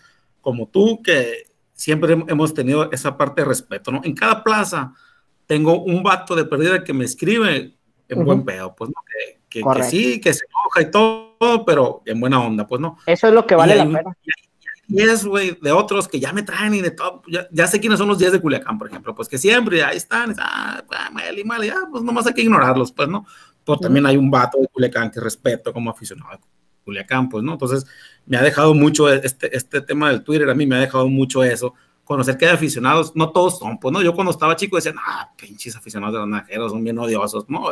como 0.43 0.69
tú, 0.69 1.01
que 1.03 1.45
siempre 1.73 2.13
hemos 2.13 2.53
tenido 2.53 2.91
esa 2.93 3.17
parte 3.17 3.41
de 3.41 3.49
respeto, 3.49 3.91
¿no? 3.91 4.03
En 4.05 4.15
cada 4.15 4.45
plaza 4.45 4.93
tengo 5.47 5.83
un 5.83 6.03
vato 6.03 6.35
de 6.35 6.45
perdida 6.45 6.85
que 6.85 6.93
me 6.93 7.05
escribe 7.05 7.75
en 8.09 8.19
uh 8.19 8.23
-huh. 8.23 8.25
buen 8.25 8.45
pedo, 8.45 8.75
pues, 8.75 8.91
¿no? 8.91 8.97
Que, 9.07 9.41
que, 9.49 9.63
que, 9.63 9.83
sí, 9.85 10.21
que 10.21 10.35
se 10.35 10.45
enoja 10.45 10.89
y 10.89 10.91
todo, 10.91 11.65
pero 11.65 12.03
en 12.05 12.21
buena 12.21 12.45
onda, 12.45 12.67
pues, 12.67 12.81
¿no? 12.81 12.99
Eso 13.07 13.29
es 13.29 13.33
lo 13.33 13.47
que 13.47 13.55
vale 13.55 13.75
y 13.75 13.79
la 13.79 13.85
pena. 13.85 14.17
Y, 14.25 14.52
10, 14.93 15.25
güey, 15.27 15.59
de 15.61 15.73
otros 15.73 16.07
que 16.07 16.21
ya 16.21 16.33
me 16.33 16.43
traen 16.43 16.75
y 16.75 16.81
de 16.81 16.91
todo, 16.91 17.23
ya, 17.27 17.47
ya, 17.51 17.67
sé 17.67 17.81
quiénes 17.81 17.99
son 17.99 18.09
los 18.09 18.19
10 18.19 18.33
de 18.33 18.41
Culiacán, 18.41 18.79
por 18.79 18.89
ejemplo, 18.89 19.15
pues 19.15 19.29
que 19.29 19.39
siempre 19.39 19.83
ahí 19.83 19.97
están, 19.97 20.35
ah, 20.39 20.83
mal 21.13 21.39
y 21.39 21.45
mal, 21.45 21.65
ya, 21.65 21.77
pues 21.91 22.03
nomás 22.03 22.27
hay 22.27 22.35
que 22.35 22.43
ignorarlos, 22.43 22.93
pues, 22.93 23.09
¿no? 23.09 23.27
Pero 23.65 23.79
también 23.79 24.05
hay 24.07 24.17
un 24.17 24.31
vato 24.31 24.59
de 24.59 24.69
Culiacán 24.69 25.11
que 25.11 25.21
respeto 25.21 25.73
como 25.73 25.91
aficionado 25.91 26.33
de 26.33 26.39
Culiacán, 26.85 27.29
pues, 27.29 27.43
¿no? 27.43 27.53
Entonces, 27.53 27.87
me 28.27 28.37
ha 28.37 28.43
dejado 28.43 28.75
mucho 28.75 29.11
este, 29.11 29.57
este 29.57 29.81
tema 29.81 30.11
del 30.11 30.23
Twitter, 30.23 30.49
a 30.51 30.55
mí 30.55 30.67
me 30.67 30.77
ha 30.77 30.81
dejado 30.81 31.09
mucho 31.09 31.43
eso, 31.43 31.75
conocer 32.05 32.37
que 32.37 32.47
hay 32.47 32.55
aficionados, 32.55 33.17
no 33.17 33.31
todos 33.31 33.59
son, 33.59 33.79
pues, 33.79 33.93
¿no? 33.93 34.03
Yo 34.03 34.15
cuando 34.15 34.31
estaba 34.31 34.57
chico 34.57 34.77
decía, 34.77 34.93
ah, 34.99 35.33
pinches 35.37 35.75
aficionados 35.77 36.15
de 36.15 36.21
los 36.21 36.29
naranjeros 36.29 36.73
son 36.73 36.85
bien 36.85 36.99
odiosos, 36.99 37.49
¿no? 37.49 37.71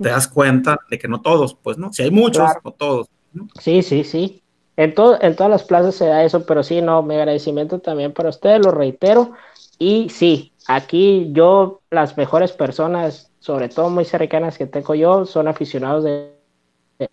Te 0.00 0.10
das 0.10 0.28
cuenta 0.28 0.78
de 0.90 0.98
que 0.98 1.08
no 1.08 1.20
todos, 1.20 1.54
pues, 1.54 1.78
¿no? 1.78 1.92
Si 1.92 2.02
hay 2.02 2.10
muchos, 2.10 2.44
claro. 2.44 2.60
no 2.64 2.72
todos. 2.72 3.08
¿no? 3.32 3.48
Sí, 3.60 3.82
sí, 3.82 4.04
sí. 4.04 4.42
En, 4.78 4.94
todo, 4.94 5.18
en 5.20 5.34
todas 5.34 5.50
las 5.50 5.64
plazas 5.64 5.96
se 5.96 6.06
da 6.06 6.22
eso, 6.22 6.46
pero 6.46 6.62
sí, 6.62 6.80
no, 6.80 7.02
mi 7.02 7.16
agradecimiento 7.16 7.80
también 7.80 8.12
para 8.12 8.28
ustedes, 8.28 8.64
lo 8.64 8.70
reitero. 8.70 9.32
Y 9.76 10.08
sí, 10.08 10.52
aquí 10.68 11.30
yo, 11.32 11.80
las 11.90 12.16
mejores 12.16 12.52
personas, 12.52 13.32
sobre 13.40 13.68
todo 13.68 13.90
muy 13.90 14.04
cercanas 14.04 14.56
que 14.56 14.66
tengo 14.68 14.94
yo, 14.94 15.26
son 15.26 15.48
aficionados 15.48 16.04
de, 16.04 16.32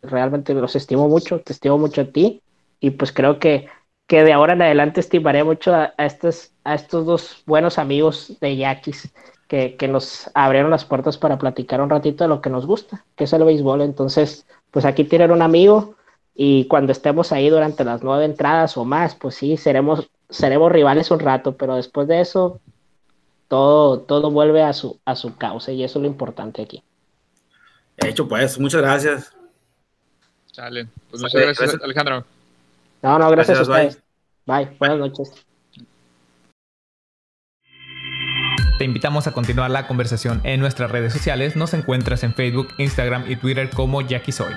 realmente 0.03 0.53
los 0.53 0.75
estimo 0.75 1.09
mucho, 1.09 1.39
te 1.39 1.53
estimo 1.53 1.79
mucho 1.79 2.01
a 2.01 2.05
ti. 2.05 2.39
Y 2.79 2.91
pues 2.91 3.11
creo 3.11 3.39
que, 3.39 3.67
que 4.05 4.23
de 4.23 4.33
ahora 4.33 4.53
en 4.53 4.61
adelante 4.61 4.99
estimaré 4.99 5.43
mucho 5.43 5.73
a, 5.73 5.91
estos, 5.97 6.51
a 6.65 6.75
estos 6.75 7.07
dos 7.07 7.41
buenos 7.47 7.79
amigos 7.79 8.37
de 8.41 8.57
Yaquis. 8.57 9.11
Que, 9.47 9.75
que, 9.75 9.87
nos 9.87 10.29
abrieron 10.35 10.69
las 10.69 10.85
puertas 10.85 11.17
para 11.17 11.39
platicar 11.39 11.81
un 11.81 11.89
ratito 11.89 12.23
de 12.23 12.27
lo 12.27 12.41
que 12.41 12.49
nos 12.51 12.67
gusta, 12.67 13.05
que 13.15 13.23
es 13.23 13.33
el 13.33 13.43
béisbol. 13.43 13.81
Entonces, 13.81 14.45
pues 14.69 14.85
aquí 14.85 15.03
tienen 15.03 15.31
un 15.31 15.41
amigo 15.41 15.95
y 16.35 16.65
cuando 16.67 16.91
estemos 16.91 17.31
ahí 17.31 17.49
durante 17.49 17.85
las 17.85 18.03
nueve 18.03 18.25
entradas 18.25 18.75
o 18.75 18.83
más, 18.83 19.15
pues 19.15 19.35
sí, 19.35 19.55
seremos, 19.55 20.09
seremos 20.29 20.69
rivales 20.69 21.09
un 21.09 21.21
rato, 21.21 21.55
pero 21.55 21.77
después 21.77 22.09
de 22.09 22.19
eso, 22.19 22.59
todo, 23.47 24.01
todo 24.01 24.29
vuelve 24.31 24.61
a 24.61 24.73
su, 24.73 24.99
a 25.05 25.15
su 25.15 25.37
causa 25.37 25.71
y 25.71 25.83
eso 25.83 25.99
es 25.99 26.03
lo 26.03 26.09
importante 26.09 26.61
aquí. 26.61 26.83
Hecho, 27.97 28.27
pues, 28.27 28.59
muchas 28.59 28.81
gracias. 28.81 29.33
Chale. 30.51 30.87
Pues 31.09 31.21
muchas 31.21 31.41
gracias, 31.41 31.77
Alejandro. 31.81 32.25
No, 33.01 33.17
no, 33.17 33.29
gracias, 33.29 33.59
a 33.59 33.61
ustedes. 33.61 34.01
bye. 34.45 34.69
Buenas 34.77 34.99
noches. 34.99 35.31
Te 38.77 38.83
invitamos 38.83 39.25
a 39.27 39.31
continuar 39.31 39.71
la 39.71 39.87
conversación 39.87 40.41
en 40.43 40.59
nuestras 40.59 40.91
redes 40.91 41.13
sociales. 41.13 41.55
Nos 41.55 41.73
encuentras 41.73 42.23
en 42.23 42.33
Facebook, 42.33 42.67
Instagram 42.77 43.31
y 43.31 43.37
Twitter 43.37 43.69
como 43.69 44.01
Jackie 44.01 44.33
Soy. 44.33 44.53